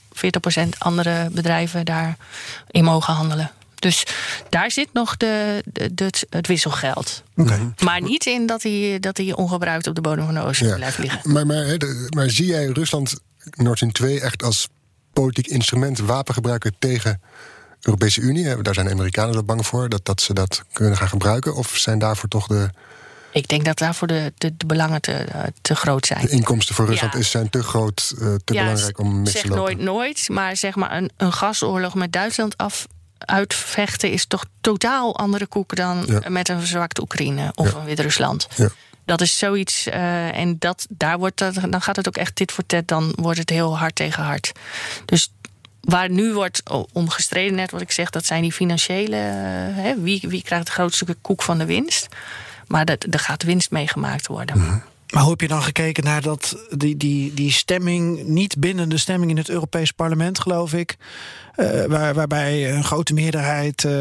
40% 0.64 0.68
andere 0.78 1.28
bedrijven 1.32 1.84
daarin 1.84 2.84
mogen 2.84 3.14
handelen. 3.14 3.50
Dus 3.74 4.06
daar 4.48 4.70
zit 4.70 4.88
nog 4.92 5.16
de, 5.16 5.62
de, 5.72 5.94
de- 5.94 6.26
het 6.30 6.46
wisselgeld. 6.46 7.22
Maar 7.82 8.00
niet 8.02 8.26
in 8.26 8.46
dat 8.46 8.62
hij, 8.62 8.96
dat 9.00 9.16
hij 9.16 9.32
ongebruikt 9.34 9.86
op 9.86 9.94
de 9.94 10.00
bodem 10.00 10.24
van 10.24 10.34
de 10.34 10.64
Ja. 10.64 10.74
blijft 10.74 10.98
liggen. 10.98 11.32
Maar, 11.32 11.46
maar, 11.46 11.78
de- 11.78 12.06
maar 12.16 12.30
zie 12.30 12.46
jij 12.46 12.66
Rusland 12.66 13.20
Nord 13.54 13.76
Stream 13.76 13.92
2 13.92 14.20
echt 14.20 14.42
als 14.42 14.68
politiek 15.12 15.46
instrument, 15.46 15.98
wapengebruiker 15.98 16.72
tegen 16.78 17.20
Europese 17.84 18.20
Unie? 18.20 18.62
Daar 18.62 18.74
zijn 18.74 18.86
de 18.86 18.92
Amerikanen 18.92 19.34
er 19.36 19.44
bang 19.44 19.66
voor, 19.66 19.88
dat, 19.88 20.04
dat 20.04 20.20
ze 20.20 20.34
dat 20.34 20.62
kunnen 20.72 20.96
gaan 20.96 21.08
gebruiken. 21.08 21.54
Of 21.54 21.76
zijn 21.76 21.98
daarvoor 21.98 22.28
toch 22.28 22.46
de, 22.46 22.70
Ik 23.32 23.48
denk 23.48 23.64
dat 23.64 23.78
daarvoor 23.78 24.06
de, 24.08 24.32
de, 24.38 24.56
de 24.56 24.66
belangen 24.66 25.00
te, 25.00 25.12
eh, 25.12 25.42
te 25.60 25.74
groot 25.76 26.06
zijn. 26.06 26.20
de 26.20 26.28
inkomsten 26.28 26.74
voor 26.74 26.86
Rusland 26.86 27.12
Ja. 27.12 27.18
is, 27.18 27.30
zijn 27.30 27.50
te 27.50 27.62
groot, 27.62 28.14
eh, 28.18 28.34
te 28.44 28.54
Ja, 28.54 28.60
belangrijk 28.62 28.98
om 28.98 29.20
mis 29.22 29.32
zeg 29.32 29.42
te 29.42 29.48
lopen? 29.48 29.62
nooit 29.62 29.78
nooit, 29.78 30.28
maar 30.28 30.56
zeg 30.56 30.74
maar 30.74 30.96
een, 30.96 31.10
een 31.16 31.32
gasoorlog 31.32 31.94
met 31.94 32.12
Duitsland 32.12 32.56
af 32.56 32.86
uitvechten 33.18 34.10
is 34.10 34.26
toch 34.26 34.44
totaal 34.60 35.16
andere 35.16 35.46
koek 35.46 35.76
dan 35.76 36.04
Ja. 36.06 36.20
met 36.28 36.48
een 36.48 36.58
verzwakt 36.58 37.00
Oekraïne 37.00 37.52
of 37.54 37.72
Ja. 37.72 37.78
een 37.78 37.84
Wit-Rusland. 37.84 38.46
Ja. 38.56 38.68
Dat 39.04 39.20
is 39.20 39.38
zoiets 39.38 39.86
eh, 39.86 40.36
en 40.38 40.56
dat, 40.58 40.86
daar 40.88 41.18
wordt 41.18 41.38
dat, 41.38 41.54
dan 41.70 41.80
gaat 41.82 41.96
het 41.96 42.08
ook 42.08 42.16
echt 42.16 42.36
dit 42.36 42.52
voor 42.52 42.66
tet, 42.66 42.88
dan 42.88 43.12
wordt 43.16 43.38
het 43.38 43.50
heel 43.50 43.78
hard 43.78 43.94
tegen 43.94 44.22
hard. 44.22 44.52
Dus 45.04 45.32
waar 45.84 46.10
nu 46.10 46.32
wordt 46.32 46.60
o- 46.70 46.86
om 46.92 47.08
gestreden, 47.08 47.54
net 47.54 47.70
wat 47.70 47.80
ik 47.80 47.92
zeg, 47.92 48.10
dat 48.10 48.24
zijn 48.26 48.42
die 48.42 48.52
financiële, 48.52 49.16
eh, 49.16 49.82
hè, 49.84 50.00
wie, 50.00 50.20
wie 50.28 50.42
krijgt 50.42 50.64
het 50.64 50.74
grootste 50.74 51.16
koek 51.20 51.42
van 51.42 51.58
de 51.58 51.64
winst. 51.64 52.08
Maar 52.66 52.84
dat, 52.84 53.06
er 53.10 53.18
gaat 53.18 53.42
winst 53.42 53.70
meegemaakt 53.70 54.26
worden. 54.26 54.82
Maar 55.14 55.22
hoe 55.22 55.32
heb 55.32 55.40
je 55.40 55.48
dan 55.48 55.62
gekeken 55.62 56.04
naar 56.04 56.22
dat, 56.22 56.56
die, 56.76 56.96
die, 56.96 57.34
die 57.34 57.52
stemming, 57.52 58.24
niet 58.26 58.58
binnen 58.58 58.88
de 58.88 58.98
stemming 58.98 59.30
in 59.30 59.36
het 59.36 59.48
Europees 59.48 59.90
Parlement, 59.90 60.38
geloof 60.38 60.72
ik. 60.72 60.96
eh, 61.54 61.84
waar, 61.84 62.14
waarbij 62.14 62.72
een 62.74 62.84
grote 62.84 63.14
meerderheid 63.14 63.84
eh, 63.84 63.92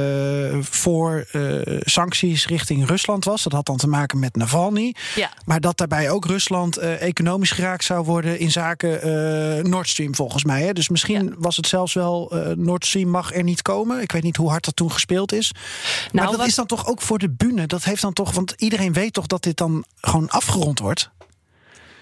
voor 0.62 1.26
eh, 1.32 1.42
sancties 1.80 2.48
richting 2.48 2.88
Rusland 2.88 3.26
was. 3.26 3.44
Dat 3.44 3.54
had 3.54 3.66
dan 3.66 3.78
te 3.78 3.88
maken 3.88 4.20
met 4.20 4.36
Navalny. 4.36 4.96
Ja. 5.16 5.30
Maar 5.46 5.60
dat 5.62 5.78
daarbij 5.78 6.10
ook 6.10 6.26
Rusland 6.26 6.78
economisch 6.78 7.52
geraakt 7.52 7.84
zou 7.84 8.06
worden 8.06 8.40
in 8.40 8.52
zaken 8.52 9.70
Nord 9.70 9.90
Stream, 9.90 10.16
volgens 10.16 10.44
mij. 10.44 10.62
Hè? 10.64 10.74
Dus 10.74 10.90
misschien 10.90 11.26
Ja. 11.26 11.32
was 11.38 11.58
het 11.58 11.68
zelfs 11.68 11.94
wel 11.94 12.32
Nord 12.58 12.86
Stream 12.86 13.10
mag 13.10 13.34
er 13.34 13.44
niet 13.44 13.62
komen. 13.62 14.02
Ik 14.02 14.12
weet 14.12 14.24
niet 14.24 14.38
hoe 14.38 14.50
hard 14.50 14.66
dat 14.66 14.76
toen 14.76 14.92
gespeeld 14.92 15.32
is. 15.34 15.52
maar 15.54 16.10
Nou, 16.12 16.28
dat 16.28 16.38
wat- 16.38 16.48
is 16.48 16.56
dan 16.56 16.66
toch 16.66 16.88
ook 16.88 17.02
voor 17.02 17.18
de 17.20 17.30
bühne. 17.30 17.68
Dat 17.68 17.84
heeft 17.84 18.02
dan 18.02 18.14
toch, 18.14 18.32
want 18.32 18.54
iedereen 18.58 18.94
weet 18.94 19.14
toch 19.14 19.28
dat 19.28 19.44
dit 19.44 19.58
dan 19.58 19.86
gewoon 20.02 20.30
afgerond 20.30 20.80
wordt. 20.80 21.03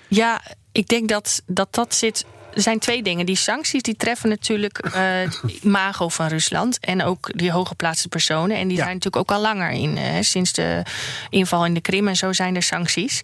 Ja, 0.08 0.42
ik 0.72 0.88
denk 0.88 1.10
dat 1.10 1.42
dat, 1.46 1.68
dat 1.74 1.96
zit. 1.96 2.26
Er 2.54 2.62
zijn 2.62 2.80
twee 2.80 3.04
dingen. 3.04 3.26
Die 3.26 3.36
sancties 3.36 3.82
die 3.82 3.96
treffen 3.96 4.30
natuurlijk 4.30 4.78
eh, 4.78 4.92
het 5.04 5.42
imago 5.64 6.10
van 6.10 6.28
Rusland. 6.28 6.80
En 6.80 7.04
ook 7.04 7.30
die 7.38 7.52
hooggeplaatste 7.52 8.08
personen. 8.08 8.58
En 8.58 8.68
die 8.68 8.78
Ja. 8.78 8.84
zijn 8.84 8.96
natuurlijk 8.96 9.30
ook 9.32 9.38
al 9.38 9.42
langer 9.44 9.70
in. 9.72 9.98
eh, 9.98 10.22
sinds 10.22 10.52
de 10.54 10.84
inval 11.30 11.66
in 11.66 11.74
de 11.74 11.82
Krim 11.82 12.08
en 12.08 12.16
zo 12.16 12.34
zijn 12.34 12.56
er 12.56 12.64
sancties. 12.64 13.22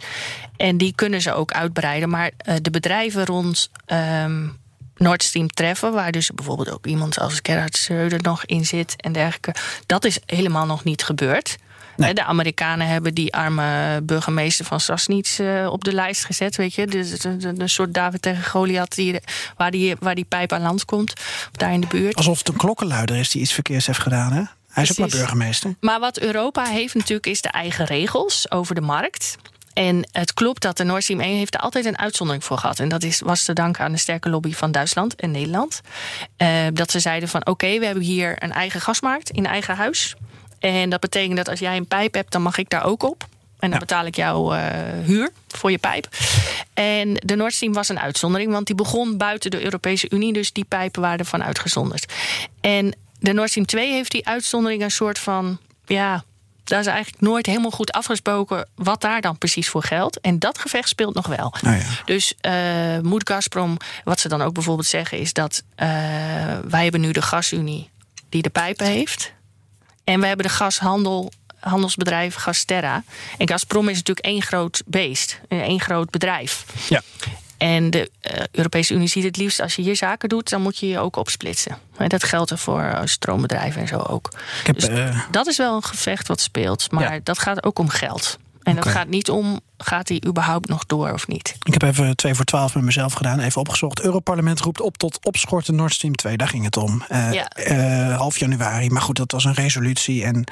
En 0.57 0.77
die 0.77 0.93
kunnen 0.95 1.21
ze 1.21 1.33
ook 1.33 1.51
uitbreiden. 1.51 2.09
Maar 2.09 2.31
eh, 2.37 2.55
de 2.61 2.69
bedrijven 2.69 3.25
rond. 3.25 3.69
ehm, 3.85 4.47
Nord 4.97 5.23
Stream 5.23 5.47
treffen, 5.47 5.91
waar 5.93 6.11
dus 6.11 6.31
bijvoorbeeld 6.31 6.71
ook 6.71 6.85
iemand 6.85 7.19
als 7.19 7.39
Gerhard 7.43 7.77
Schröder 7.91 8.17
nog 8.21 8.45
in 8.45 8.65
zit 8.65 8.93
en 9.01 9.11
dergelijke. 9.11 9.55
Dat 9.85 10.05
is 10.05 10.19
helemaal 10.25 10.65
nog 10.65 10.83
niet 10.83 11.03
gebeurd. 11.03 11.57
Nee. 11.97 12.13
De 12.13 12.23
Amerikanen 12.23 12.87
hebben 12.87 13.13
die 13.13 13.33
arme 13.33 14.01
burgemeester 14.03 14.65
van 14.65 14.79
Sassnitz 14.79 15.39
eh, 15.39 15.67
op 15.71 15.83
de 15.83 15.93
lijst 15.93 16.25
gezet, 16.25 16.55
weet 16.55 16.73
je. 16.73 16.87
Dus 16.87 17.23
een, 17.23 17.69
soort 17.69 17.93
David 17.93 18.21
tegen 18.21 18.43
Goliath 18.43 18.95
die, 18.95 19.19
waar, 19.57 19.71
die, 19.71 19.95
waar 19.99 20.15
die 20.15 20.25
pijp 20.25 20.51
aan 20.51 20.61
land 20.61 20.85
komt, 20.85 21.13
daar 21.51 21.73
in 21.73 21.81
de 21.81 21.87
buurt. 21.87 22.15
Alsof 22.15 22.37
het 22.37 22.47
een 22.47 22.55
klokkenluider 22.55 23.17
is 23.17 23.29
die 23.29 23.41
iets 23.41 23.53
verkeers 23.53 23.85
heeft 23.85 23.99
gedaan. 23.99 24.31
Hè? 24.31 24.43
Hij 24.69 24.83
is 24.83 24.91
ook 24.91 24.97
maar 24.97 25.19
burgemeester. 25.19 25.75
Maar 25.79 25.99
wat 25.99 26.19
Europa 26.19 26.63
heeft 26.63 26.93
natuurlijk 26.93 27.27
is 27.27 27.41
de 27.41 27.49
eigen 27.49 27.85
regels 27.85 28.51
over 28.51 28.75
de 28.75 28.81
markt. 28.81 29.37
En 29.73 30.07
het 30.11 30.33
klopt 30.33 30.61
dat 30.61 30.77
de 30.77 30.83
Nord 30.83 31.03
Stream 31.03 31.19
1 31.19 31.37
heeft 31.37 31.53
er 31.53 31.59
altijd 31.59 31.85
een 31.85 31.97
uitzondering 31.97 32.43
voor 32.43 32.57
gehad. 32.57 32.79
En 32.79 32.89
dat 32.89 33.03
is, 33.03 33.19
was 33.19 33.43
te 33.43 33.53
danken 33.53 33.83
aan 33.83 33.91
de 33.91 33.97
sterke 33.97 34.29
lobby 34.29 34.53
van 34.53 34.71
Duitsland 34.71 35.15
en 35.15 35.31
Nederland. 35.31 35.81
Eh, 36.37 36.49
dat 36.73 36.91
ze 36.91 36.99
zeiden 36.99 37.29
van 37.29 37.45
oké, 37.45 37.79
we 37.79 37.85
hebben 37.85 38.03
hier 38.03 38.43
een 38.43 38.51
eigen 38.51 38.81
gasmarkt 38.81 39.29
in 39.29 39.45
eigen 39.45 39.75
huis. 39.75 40.15
En 40.59 40.89
dat 40.89 40.99
betekent 40.99 41.37
dat 41.37 41.49
als 41.49 41.59
jij 41.59 41.77
een 41.77 41.87
pijp 41.87 42.13
hebt, 42.13 42.31
dan 42.31 42.41
mag 42.41 42.57
ik 42.57 42.69
daar 42.69 42.83
ook 42.85 43.03
op. 43.03 43.23
En 43.59 43.69
dan 43.69 43.79
Ja. 43.79 43.85
betaal 43.85 44.05
ik 44.05 44.15
jouw 44.15 44.53
eh, 44.53 44.61
huur 45.05 45.29
voor 45.47 45.71
je 45.71 45.77
pijp. 45.77 46.07
En 46.73 47.13
de 47.13 47.35
Nord 47.35 47.53
Stream 47.53 47.73
was 47.73 47.89
een 47.89 47.99
uitzondering, 47.99 48.51
want 48.51 48.65
die 48.67 48.75
begon 48.75 49.17
buiten 49.17 49.51
de 49.51 49.63
Europese 49.63 50.09
Unie. 50.09 50.33
Dus 50.33 50.53
die 50.53 50.65
pijpen 50.65 51.01
waren 51.01 51.19
ervan 51.19 51.43
uitgezonderd. 51.43 52.13
En 52.61 52.95
de 53.19 53.33
Nord 53.33 53.49
Stream 53.49 53.65
2 53.67 53.91
heeft 53.91 54.11
die 54.11 54.27
uitzondering 54.27 54.81
een 54.83 54.91
soort 54.91 55.19
van. 55.19 55.57
Ja, 55.85 56.23
daar 56.63 56.79
is 56.79 56.85
eigenlijk 56.85 57.21
nooit 57.21 57.45
helemaal 57.45 57.71
goed 57.71 57.91
afgesproken 57.91 58.67
wat 58.75 59.01
daar 59.01 59.21
dan 59.21 59.37
precies 59.37 59.69
voor 59.69 59.83
geldt. 59.83 60.19
En 60.19 60.39
dat 60.39 60.57
gevecht 60.59 60.89
speelt 60.89 61.13
nog 61.13 61.27
wel. 61.27 61.53
Nou 61.61 61.75
ja. 61.77 61.83
Dus 62.05 62.33
eh, 62.41 62.99
moet 63.01 63.29
Gazprom, 63.29 63.77
wat 64.03 64.19
ze 64.19 64.27
dan 64.27 64.41
ook 64.41 64.53
bijvoorbeeld 64.53 64.87
zeggen, 64.87 65.17
is 65.19 65.33
dat 65.33 65.63
eh, 65.75 65.87
wij 66.67 66.83
hebben 66.83 67.01
nu 67.01 67.11
de 67.11 67.21
gasunie 67.21 67.89
die 68.29 68.41
de 68.41 68.49
pijpen 68.49 68.85
heeft. 68.85 69.35
En 70.07 70.19
we 70.19 70.27
hebben 70.27 70.45
de 70.45 70.51
gashandel, 70.51 71.31
handelsbedrijf 71.59 72.35
Gasterra. 72.35 73.03
En 73.37 73.47
Gazprom 73.47 73.89
is 73.89 73.95
natuurlijk 73.95 74.25
één 74.25 74.41
groot 74.41 74.81
beest, 74.85 75.39
eh, 75.47 75.61
één 75.61 75.79
groot 75.79 76.09
bedrijf. 76.09 76.65
Ja. 76.89 77.01
En 77.57 77.89
de 77.89 78.11
eh, 78.21 78.43
Europese 78.51 78.93
Unie 78.93 79.07
ziet 79.07 79.23
het 79.23 79.37
liefst 79.37 79.59
als 79.61 79.75
je 79.75 79.81
hier 79.81 79.95
zaken 79.95 80.29
doet, 80.29 80.49
dan 80.49 80.61
moet 80.61 80.77
je 80.77 80.87
je 80.87 80.99
ook 80.99 81.15
opsplitsen. 81.15 81.77
En 81.97 82.09
dat 82.09 82.23
geldt 82.23 82.51
er 82.51 82.57
voor 82.57 82.81
eh, 82.81 83.01
stroombedrijven 83.03 83.81
en 83.81 83.87
zo 83.87 83.97
ook. 83.97 84.29
Ik 84.59 84.67
heb, 84.67 84.79
Dus 84.79 84.89
dat 85.31 85.47
is 85.47 85.57
wel 85.57 85.75
een 85.75 85.83
gevecht 85.83 86.27
wat 86.27 86.41
speelt, 86.41 86.91
maar 86.91 87.13
Ja. 87.13 87.19
dat 87.23 87.39
gaat 87.39 87.63
ook 87.63 87.79
om 87.79 87.89
geld. 87.89 88.37
En 88.69 88.75
dat 88.75 88.87
gaat 88.87 89.07
niet 89.07 89.29
om, 89.29 89.59
gaat 89.77 90.07
hij 90.09 90.21
überhaupt 90.27 90.69
nog 90.69 90.85
door 90.85 91.11
of 91.11 91.27
niet? 91.27 91.55
ik 91.63 91.73
heb 91.73 91.81
even 91.81 92.15
twee 92.15 92.33
voor 92.33 92.45
twaalf 92.45 92.75
met 92.75 92.83
mezelf 92.83 93.13
gedaan. 93.13 93.39
Even 93.39 93.61
opgezocht. 93.61 94.01
Europarlement 94.01 94.59
roept 94.59 94.81
op 94.81 94.97
tot 94.97 95.25
opschorten 95.25 95.75
Nord 95.75 95.93
Stream 95.93 96.15
2. 96.15 96.37
Daar 96.37 96.47
ging 96.47 96.63
het 96.63 96.77
om. 96.77 97.03
Eh, 97.07 97.33
Ja. 97.33 97.47
eh, 97.47 98.17
half 98.17 98.37
januari. 98.37 98.89
Maar 98.89 99.01
goed, 99.01 99.15
dat 99.17 99.31
was 99.31 99.45
een 99.45 99.53
resolutie. 99.53 100.23
En 100.23 100.43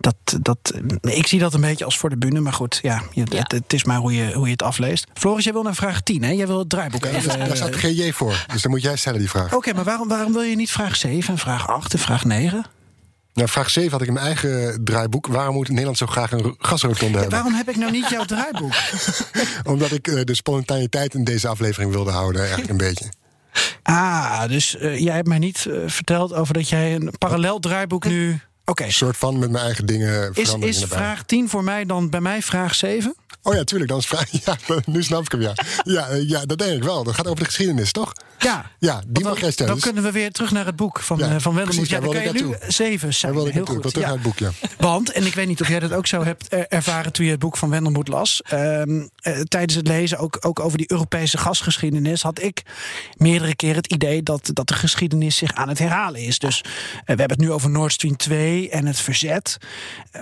dat, 0.00 0.16
dat, 0.40 0.58
ik 1.00 1.26
zie 1.26 1.38
dat 1.38 1.54
een 1.54 1.60
beetje 1.60 1.84
als 1.84 1.98
voor 1.98 2.10
de 2.10 2.16
bühne. 2.18 2.40
Maar 2.40 2.52
goed, 2.52 2.78
ja, 2.82 3.02
je, 3.12 3.26
Ja. 3.30 3.38
Het, 3.38 3.52
het 3.52 3.72
is 3.72 3.84
maar 3.84 3.96
hoe 3.98 4.14
je, 4.14 4.32
hoe 4.32 4.44
je 4.46 4.52
het 4.52 4.62
afleest. 4.62 5.06
Floris, 5.14 5.44
jij 5.44 5.52
wil 5.52 5.62
naar 5.62 5.74
vraag 5.74 6.00
10, 6.00 6.22
hè? 6.22 6.30
Jij 6.30 6.46
wil 6.46 6.58
het 6.58 6.68
draaiboek 6.68 7.04
even... 7.04 7.38
Daar 7.38 7.56
staat 7.56 7.74
GJ 7.76 8.10
voor, 8.12 8.44
dus 8.52 8.62
dan 8.62 8.70
moet 8.70 8.82
jij 8.82 8.96
stellen 8.96 9.18
die 9.18 9.30
vraag. 9.30 9.54
Oké, 9.54 9.72
maar 9.74 9.84
waarom, 9.84 10.08
waarom 10.08 10.32
wil 10.32 10.42
je 10.42 10.56
niet 10.56 10.70
vraag 10.70 10.96
7 10.96 11.32
en 11.32 11.38
vraag 11.38 11.68
8 11.68 11.92
en 11.92 11.98
vraag 11.98 12.24
9? 12.24 12.64
Nou, 13.36 13.48
vraag 13.48 13.70
7 13.70 13.90
had 13.90 14.00
ik 14.00 14.06
in 14.06 14.12
mijn 14.12 14.26
eigen 14.26 14.84
draaiboek. 14.84 15.26
Waarom 15.26 15.54
moet 15.54 15.68
Nederland 15.68 15.98
zo 15.98 16.06
graag 16.06 16.32
een 16.32 16.54
gasrotonde 16.58 17.18
hebben? 17.18 17.30
Waarom 17.30 17.54
heb 17.54 17.68
ik 17.68 17.76
nou 17.76 17.90
niet 17.90 18.08
jouw 18.08 18.24
draaiboek? 18.24 18.74
Omdat 19.72 19.90
ik 19.90 20.08
eh, 20.08 20.20
de 20.24 20.34
spontaniteit 20.34 21.14
in 21.14 21.24
deze 21.24 21.48
aflevering 21.48 21.92
wilde 21.92 22.10
houden, 22.10 22.40
eigenlijk 22.40 22.70
een 22.70 22.76
beetje. 22.76 23.12
Ah, 23.82 24.48
dus 24.48 24.76
eh, 24.76 24.98
jij 24.98 25.14
hebt 25.14 25.28
mij 25.28 25.38
niet 25.38 25.66
eh, 25.66 25.78
verteld 25.86 26.34
over 26.34 26.54
dat 26.54 26.68
jij 26.68 26.94
een 26.94 27.12
parallel 27.18 27.58
draaiboek 27.58 28.04
nu... 28.04 28.40
Oké, 28.64 28.84
Een 28.84 28.92
soort 28.92 29.16
van 29.16 29.38
met 29.38 29.50
mijn 29.50 29.64
eigen 29.64 29.86
dingen 29.86 30.08
is, 30.08 30.28
veranderingen 30.32 30.68
is 30.68 30.82
erbij. 30.82 30.98
vraag 30.98 31.24
10 31.24 31.48
voor 31.48 31.64
mij 31.64 31.84
dan 31.84 32.10
bij 32.10 32.20
mij 32.20 32.42
vraag 32.42 32.74
7? 32.74 33.14
Oh 33.42 33.54
ja, 33.54 33.64
tuurlijk, 33.64 33.90
dan 33.90 33.98
is 33.98 34.06
vraag... 34.06 34.24
Ja, 34.44 34.56
nu 34.84 35.02
snap 35.02 35.24
ik 35.24 35.32
hem, 35.32 35.40
ja. 35.40 35.52
Ja, 35.82 36.08
eh, 36.08 36.28
ja, 36.28 36.44
dat 36.44 36.58
denk 36.58 36.72
ik 36.72 36.82
wel. 36.82 37.04
Dat 37.04 37.14
gaat 37.14 37.26
over 37.26 37.38
de 37.38 37.44
geschiedenis, 37.44 37.92
toch? 37.92 38.12
Ja. 38.38 38.70
Ja, 38.78 39.02
die 39.06 39.24
mag 39.24 39.40
jij 39.40 39.50
stellen. 39.50 39.72
dan 39.72 39.82
kunnen 39.82 40.02
we 40.02 40.12
weer 40.12 40.32
terug 40.32 40.50
naar 40.50 40.66
het 40.66 40.76
boek 40.76 41.00
van, 41.00 41.18
Ja, 41.18 41.34
eh, 41.34 41.40
van 41.40 41.54
precies, 41.54 41.88
Ja, 41.88 42.00
dan 42.00 42.12
kan 42.12 42.22
je 42.22 42.32
nu 42.32 42.54
zeven 42.68 43.14
zijn. 43.14 43.34
Heel 43.34 43.64
goed. 43.64 43.76
terug 43.76 43.94
ja. 43.94 44.00
naar 44.00 44.10
het 44.10 44.22
boek, 44.22 44.38
ja. 44.38 44.50
Want, 44.78 45.12
en 45.12 45.26
ik 45.26 45.34
weet 45.34 45.46
niet 45.46 45.60
of 45.60 45.68
jij 45.68 45.80
dat 45.80 45.92
ook 45.92 46.06
zo 46.06 46.24
hebt 46.24 46.48
eh, 46.48 46.60
ervaren 46.68 47.12
toen 47.12 47.24
je 47.24 47.30
het 47.30 47.40
boek 47.40 47.56
van 47.56 47.70
Wendelmoed 47.70 48.08
las. 48.08 48.42
ehm, 48.42 49.06
eh, 49.16 49.40
tijdens 49.40 49.74
het 49.74 49.86
lezen, 49.88 50.18
ook, 50.18 50.36
ook 50.40 50.60
over 50.60 50.78
die 50.78 50.90
Europese 50.90 51.38
gasgeschiedenis, 51.38 52.22
had 52.22 52.42
ik 52.42 52.62
meerdere 53.16 53.54
keren 53.56 53.76
het 53.76 53.92
idee 53.92 54.22
dat, 54.22 54.50
dat 54.52 54.68
de 54.68 54.74
geschiedenis 54.74 55.36
zich 55.36 55.54
aan 55.54 55.68
het 55.68 55.78
herhalen 55.78 56.20
is. 56.20 56.38
Dus 56.38 56.60
we 56.60 57.02
hebben 57.04 57.30
het 57.30 57.40
nu 57.40 57.52
over 57.52 57.70
Nord 57.70 57.92
Stream 57.92 58.16
2 58.16 58.70
en 58.70 58.86
het 58.86 58.98
verzet. 58.98 59.56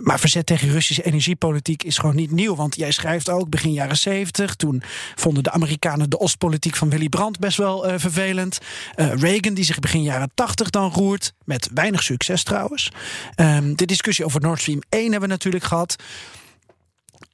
Maar 0.01 0.21
verzet 0.21 0.47
tegen 0.47 0.71
Russische 0.71 1.03
energiepolitiek 1.03 1.83
is 1.83 1.99
gewoon 1.99 2.17
niet 2.17 2.31
nieuw. 2.31 2.55
Want 2.57 2.77
jij 2.77 2.91
schrijft 2.91 3.04
ook 3.29 3.49
begin 3.49 3.73
jaren 3.73 3.97
70. 3.97 4.55
Toen 4.55 4.83
vonden 5.15 5.43
de 5.43 5.51
Amerikanen 5.51 6.11
de 6.11 6.21
Oostpolitiek 6.21 6.77
van 6.77 6.91
Willy 6.91 7.09
Brandt 7.09 7.39
best 7.39 7.57
wel 7.57 7.87
eh, 7.87 7.95
vervelend. 7.99 8.59
Eh, 8.95 9.13
Reagan, 9.15 9.55
die 9.55 9.65
zich 9.65 9.79
begin 9.79 10.03
jaren 10.03 10.31
80 10.35 10.71
dan 10.71 10.91
roert. 10.91 11.33
Met 11.45 11.69
weinig 11.75 12.03
succes 12.03 12.43
trouwens. 12.43 12.89
Ehm, 13.35 13.75
de 13.75 13.87
discussie 13.87 14.25
over 14.25 14.41
Nord 14.41 14.61
Stream 14.61 14.83
1 14.89 15.03
hebben 15.03 15.21
we 15.21 15.27
natuurlijk 15.27 15.65
gehad. 15.65 15.97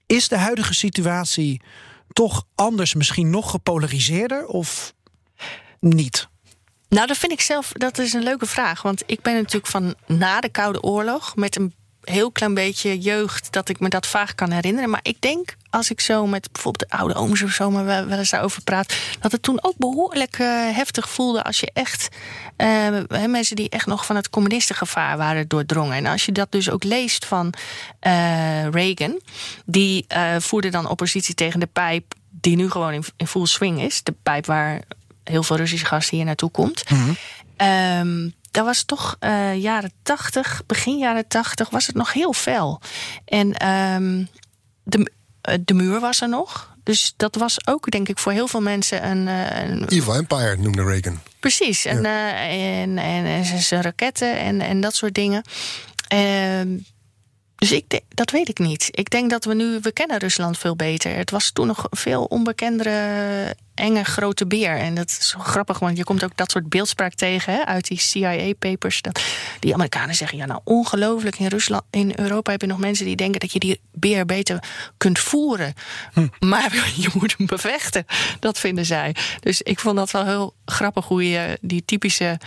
Is 0.07 0.29
de 0.29 0.39
huidige 0.39 0.75
situatie 0.75 1.61
toch 2.13 2.45
anders, 2.55 2.95
misschien 2.95 3.31
nog 3.31 3.51
gepolariseerder 3.51 4.47
of 4.47 4.95
niet? 5.81 6.29
Nou, 6.89 7.07
dat 7.07 7.17
vind 7.17 7.33
ik 7.33 7.41
zelf, 7.41 7.73
dat 7.73 7.99
is 7.99 8.13
een 8.13 8.23
leuke 8.23 8.47
vraag. 8.47 8.83
Want 8.83 9.03
ik 9.07 9.23
ben 9.23 9.35
natuurlijk 9.35 9.67
van 9.67 9.95
na 10.07 10.41
de 10.41 10.49
Koude 10.49 10.83
Oorlog 10.83 11.37
met 11.37 11.57
een 11.57 11.75
heel 12.05 12.31
klein 12.31 12.55
beetje 12.55 12.99
jeugd 12.99 13.53
dat 13.53 13.69
ik 13.69 13.81
me 13.81 13.89
dat 13.89 14.07
vaag 14.07 14.35
kan 14.35 14.51
herinneren. 14.51 14.91
Maar 14.91 15.01
ik 15.03 15.21
denk, 15.21 15.57
als 15.71 15.91
ik 15.91 16.01
zo 16.01 16.27
met 16.27 16.53
bijvoorbeeld 16.53 16.91
de 16.91 16.97
oude 16.97 17.15
ooms 17.15 17.43
of 17.43 17.51
zo 17.51 17.71
maar 17.71 17.85
wel, 17.85 18.07
wel 18.07 18.19
eens 18.19 18.31
daarover 18.31 18.63
praat, 18.63 18.95
dat 19.21 19.33
het 19.33 19.43
toen 19.43 19.59
ook 19.63 19.77
behoorlijk 19.77 20.39
eh, 20.39 20.47
heftig 20.77 21.09
voelde 21.09 21.45
als 21.45 21.61
je 21.61 21.71
echt 21.73 22.09
eh, 22.57 22.89
mensen 23.27 23.57
die 23.57 23.69
echt 23.69 23.87
nog 23.87 24.07
van 24.07 24.17
het 24.17 24.31
communistengevaar 24.31 25.17
waren 25.17 25.49
doordrongen. 25.49 25.97
En 25.97 26.07
als 26.07 26.25
je 26.25 26.33
dat 26.33 26.53
dus 26.53 26.71
ook 26.71 26.85
leest 26.85 27.25
van 27.25 27.53
eh, 28.01 28.69
Reagan, 28.69 29.21
die 29.65 30.07
voerde 30.39 30.69
dan 30.69 30.89
oppositie 30.89 31.35
tegen 31.35 31.61
de 31.61 31.67
pijp 31.67 32.15
die 32.31 32.57
nu 32.57 32.71
gewoon 32.71 32.93
in, 32.93 33.05
in 33.17 33.27
full 33.27 33.47
swing 33.47 33.83
is. 33.83 34.03
De 34.03 34.15
pijp 34.23 34.47
waar 34.47 34.81
heel 35.25 35.43
veel 35.43 35.57
Russische 35.57 35.87
gas 35.87 36.11
hier 36.11 36.25
naartoe 36.25 36.51
komt. 36.51 36.83
Ehm, 37.57 38.29
dat 38.51 38.65
was 38.65 38.83
toch 38.85 39.17
eh, 39.19 39.55
jaren 39.57 39.93
tachtig, 40.03 40.63
begin 40.67 40.99
jaren 40.99 41.29
tachtig, 41.29 41.71
was 41.71 41.87
het 41.87 41.97
nog 41.97 42.13
heel 42.13 42.33
fel. 42.33 42.81
En 43.25 43.53
ehm, 43.55 44.25
de, 44.83 45.11
eh, 45.41 45.55
de 45.65 45.75
muur 45.75 46.01
was 46.01 46.21
er 46.21 46.29
nog. 46.29 46.69
Dus 46.83 47.15
dat 47.17 47.35
was 47.35 47.67
ook, 47.67 47.91
denk 47.91 48.09
ik, 48.09 48.19
voor 48.19 48.33
heel 48.33 48.49
veel 48.49 48.61
mensen 48.63 49.07
een. 49.11 49.29
eh, 49.29 49.69
een 49.69 49.85
Evil 49.89 50.15
Empire 50.15 50.57
noemde 50.57 50.83
Reagan. 50.85 51.21
precies. 51.41 51.85
En, 51.85 52.05
en, 52.05 52.99
en, 52.99 53.25
en 53.25 53.45
zijn- 53.63 53.83
raketten 53.83 54.39
en, 54.39 54.61
en 54.61 54.81
dat 54.81 54.95
soort 54.95 55.15
dingen. 55.15 55.43
Ehm, 56.09 56.79
dus 57.57 57.73
ik 57.73 57.89
denk, 57.89 58.03
dat 58.09 58.31
weet 58.31 58.49
ik 58.49 58.59
niet. 58.59 58.89
Ik 58.91 59.11
denk 59.11 59.31
dat 59.31 59.45
we 59.45 59.55
nu, 59.55 59.79
we 59.83 59.93
kennen 59.93 60.19
Rusland 60.19 60.59
veel 60.59 60.77
beter. 60.77 61.17
Het 61.17 61.31
was 61.31 61.51
toen 61.51 61.67
nog 61.67 61.87
een 61.91 61.99
veel 61.99 62.25
onbekendere 62.25 63.57
enge 63.81 64.05
grote 64.05 64.47
beer. 64.47 64.77
En 64.77 64.95
dat 64.95 65.07
is 65.07 65.29
zo 65.29 65.39
grappig, 65.39 65.79
want 65.79 65.97
je 65.97 66.05
komt 66.05 66.25
ook 66.25 66.37
dat 66.37 66.51
soort 66.51 66.69
beeldspraak 66.69 67.15
tegen 67.15 67.53
hè, 67.53 67.65
uit 67.65 67.89
die 67.89 67.99
CIA-papers. 67.99 69.03
Dat 69.03 69.23
die 69.61 69.75
Amerikanen 69.75 70.15
zeggen: 70.15 70.39
ja, 70.39 70.47
nou 70.47 70.61
ongelooflijk. 70.65 71.39
In 71.39 71.47
Rusland, 71.47 71.83
in 71.91 72.13
Europa 72.17 72.51
heb 72.51 72.61
je 72.61 72.67
nog 72.67 72.79
mensen 72.79 73.07
die 73.07 73.17
denken 73.17 73.41
dat 73.41 73.53
je 73.53 73.59
die 73.59 73.81
beer 73.93 74.27
beter 74.27 74.63
kunt 74.97 75.19
voeren. 75.19 75.75
Maar 76.39 76.75
je 77.03 77.11
moet 77.15 77.35
hem 77.37 77.47
bevechten. 77.47 78.05
Dat 78.41 78.59
vinden 78.59 78.87
zij. 78.87 79.15
Dus 79.41 79.63
ik 79.63 79.81
vond 79.81 79.97
dat 79.97 80.11
wel 80.11 80.25
heel 80.25 80.55
grappig 80.65 81.07
hoe 81.07 81.29
je 81.29 81.59
die 81.61 81.85
typische 81.85 82.39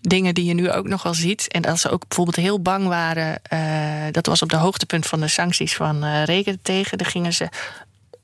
dingen 0.00 0.34
die 0.34 0.44
je 0.44 0.54
nu 0.54 0.70
ook 0.70 0.88
nog 0.88 1.02
wel 1.02 1.14
ziet. 1.14 1.48
En 1.48 1.62
dat 1.62 1.78
ze 1.78 1.90
ook 1.90 2.08
bijvoorbeeld 2.08 2.36
heel 2.36 2.60
bang 2.60 2.86
waren. 2.86 3.42
eh, 3.42 4.12
dat 4.12 4.26
was 4.26 4.42
op 4.42 4.48
de 4.48 4.56
hoogtepunt 4.56 5.06
van 5.06 5.20
de 5.20 5.28
sancties 5.28 5.74
van 5.74 6.04
Regen 6.24 6.58
tegen. 6.62 6.98
Daar 6.98 7.10
gingen 7.10 7.32
ze 7.32 7.48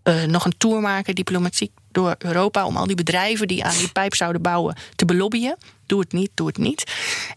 eh, 0.07 0.23
nog 0.23 0.45
een 0.45 0.57
tour 0.59 0.81
maken, 0.81 1.15
diplomatiek 1.15 1.73
door 1.91 2.15
Europa, 2.19 2.67
om 2.67 2.77
al 2.77 2.87
die 2.87 2.97
bedrijven 2.97 3.49
die 3.49 3.65
aan 3.65 3.77
die 3.77 3.93
pijp 3.93 4.15
zouden 4.15 4.43
bouwen 4.43 4.77
te 4.97 5.05
belobbyen. 5.05 5.57
Doe 5.87 6.01
het 6.01 6.13
niet, 6.13 6.31
doe 6.35 6.47
het 6.47 6.59
niet. 6.59 6.93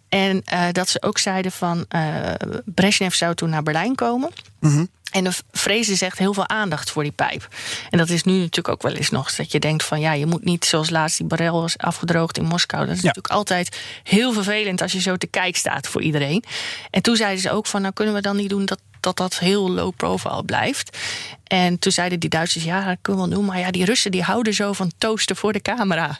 En 0.09 0.41
eh, 0.43 0.67
dat 0.71 0.89
ze 0.89 1.01
ook 1.01 1.17
zeiden 1.17 1.51
van 1.51 1.85
eh 1.87 2.33
Brezhnev 2.65 3.13
zou 3.13 3.35
toen 3.35 3.49
naar 3.49 3.63
Berlijn 3.63 3.95
komen. 3.95 4.29
En 5.11 5.23
de 5.23 5.31
vrezen 5.51 5.97
zegt 5.97 6.17
heel 6.17 6.33
veel 6.33 6.47
aandacht 6.47 6.91
voor 6.91 7.03
die 7.03 7.11
pijp. 7.11 7.47
En 7.89 7.97
dat 7.97 8.09
is 8.09 8.23
nu 8.23 8.33
natuurlijk 8.33 8.69
ook 8.69 8.81
wel 8.81 8.93
eens 8.93 9.09
nog 9.09 9.35
dat 9.35 9.51
je 9.51 9.59
denkt 9.59 9.83
van 9.83 9.99
ja, 9.99 10.11
je 10.13 10.25
moet 10.25 10.43
niet 10.43 10.65
zoals 10.65 10.89
laatst 10.89 11.17
die 11.17 11.27
barrel 11.27 11.61
was 11.61 11.77
afgedroogd 11.77 12.37
in 12.37 12.45
Moskou. 12.45 12.85
Dat 12.85 12.95
is 12.95 13.01
natuurlijk 13.01 13.33
altijd 13.33 13.79
heel 14.03 14.33
vervelend 14.33 14.81
als 14.81 14.91
je 14.91 15.01
zo 15.01 15.15
te 15.15 15.27
kijk 15.27 15.55
staat 15.55 15.87
voor 15.87 16.01
iedereen. 16.01 16.43
En 16.89 17.01
toen 17.01 17.15
zeiden 17.15 17.41
ze 17.41 17.51
ook 17.51 17.65
van 17.65 17.81
nou 17.81 17.93
kunnen 17.93 18.13
we 18.13 18.21
dan 18.21 18.35
niet 18.35 18.49
doen 18.49 18.65
dat 18.65 18.79
dat, 18.99 19.17
dat 19.17 19.39
heel 19.39 19.69
low 19.69 19.95
profile 19.95 20.43
blijft. 20.43 20.97
En 21.49 21.79
toen 21.79 21.91
zeiden 21.91 22.19
die 22.19 22.29
Duitsers, 22.29 22.63
ja, 22.63 22.85
dat 22.85 22.97
kunnen 23.01 23.21
we 23.23 23.27
wel 23.29 23.37
doen. 23.37 23.47
Maar 23.47 23.59
ja, 23.59 23.71
die 23.71 23.85
Russen 23.85 24.11
die 24.11 24.21
houden 24.23 24.53
zo 24.53 24.73
van 24.73 24.91
toasten 24.97 25.35
voor 25.35 25.53
de 25.53 25.61
camera. 25.61 26.17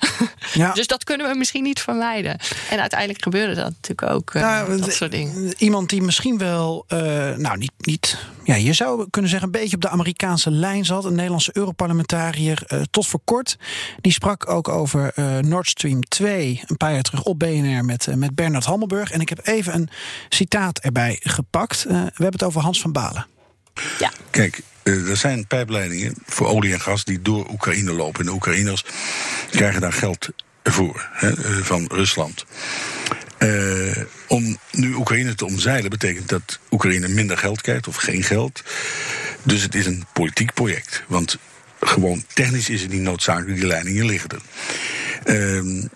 Ja. 0.53 0.71
dus 0.79 0.87
dat 0.87 1.03
kunnen 1.03 1.29
we 1.31 1.37
misschien 1.37 1.63
niet 1.63 1.81
vermijden. 1.81 2.37
En 2.69 2.79
uiteindelijk 2.79 3.23
gebeurde 3.23 3.55
dat 3.55 3.65
natuurlijk 3.81 4.11
ook, 4.11 4.33
eh, 4.33 4.41
Nou, 4.41 4.77
dat 4.77 4.85
de- 4.85 4.91
soort 4.91 5.11
dingen. 5.11 5.53
Iemand 5.57 5.89
die 5.89 6.01
misschien 6.01 6.37
wel, 6.37 6.85
eh, 6.87 6.97
nou 7.35 7.57
niet, 7.57 7.71
niet, 7.77 8.17
ja, 8.43 8.55
je 8.55 8.73
zou 8.73 9.07
kunnen 9.09 9.29
zeggen, 9.31 9.47
een 9.53 9.59
beetje 9.59 9.75
op 9.75 9.81
de 9.81 9.89
Amerikaanse 9.89 10.51
lijn 10.51 10.85
zat. 10.85 11.05
Een 11.05 11.15
Nederlandse 11.15 11.51
Europarlementariër, 11.53 12.63
eh, 12.67 12.81
tot 12.91 13.07
voor 13.07 13.21
kort. 13.23 13.57
Die 14.01 14.11
sprak 14.11 14.49
ook 14.49 14.67
over 14.67 15.11
eh, 15.15 15.37
Nord 15.37 15.67
Stream 15.67 16.01
2 16.03 16.61
een 16.67 16.77
paar 16.77 16.93
jaar 16.93 17.01
terug 17.01 17.23
op 17.23 17.39
BNR 17.39 17.85
met, 17.85 18.07
eh, 18.07 18.15
met 18.15 18.35
Bernard 18.35 18.65
Hammelburg. 18.65 19.11
En 19.11 19.21
ik 19.21 19.29
heb 19.29 19.47
even 19.47 19.73
een 19.73 19.89
citaat 20.29 20.79
erbij 20.79 21.19
gepakt. 21.23 21.85
Eh, 21.85 21.91
we 21.93 21.99
hebben 22.01 22.31
het 22.31 22.43
over 22.43 22.61
Hans 22.61 22.81
van 22.81 22.91
Balen. 22.91 23.25
Ja. 23.99 24.11
Kijk, 24.31 24.61
eh, 24.83 25.09
er 25.09 25.17
zijn 25.17 25.47
pijpleidingen 25.47 26.13
voor 26.25 26.47
olie 26.47 26.73
en 26.73 26.81
gas 26.81 27.03
die 27.03 27.21
door 27.21 27.49
Oekraïne 27.51 27.91
lopen. 27.91 28.19
En 28.19 28.25
de 28.25 28.31
Oekraïners 28.31 28.85
krijgen 29.49 29.81
daar 29.81 29.93
geld 29.93 30.29
voor 30.63 31.09
hè, 31.11 31.29
eh, 31.29 31.57
van 31.57 31.85
Rusland. 31.91 32.45
Eh, 33.37 33.97
om 34.27 34.57
nu 34.71 34.93
Oekraïne 34.93 35.35
te 35.35 35.45
omzeilen 35.45 35.89
betekent 35.89 36.29
dat 36.29 36.59
Oekraïne 36.71 37.07
minder 37.07 37.37
geld 37.37 37.61
krijgt 37.61 37.87
of 37.87 37.95
geen 37.95 38.23
geld. 38.23 38.63
Dus 39.43 39.61
het 39.61 39.75
is 39.75 39.85
een 39.85 40.05
politiek 40.13 40.53
project. 40.53 41.03
Want 41.07 41.37
gewoon 41.79 42.23
technisch 42.33 42.69
is 42.69 42.81
het 42.81 42.91
niet 42.91 43.01
noodzakelijk, 43.01 43.55
die 43.55 43.67
leidingen 43.67 44.05
liggen 44.05 44.29
er. 44.29 44.41
Ehm, 45.23 45.87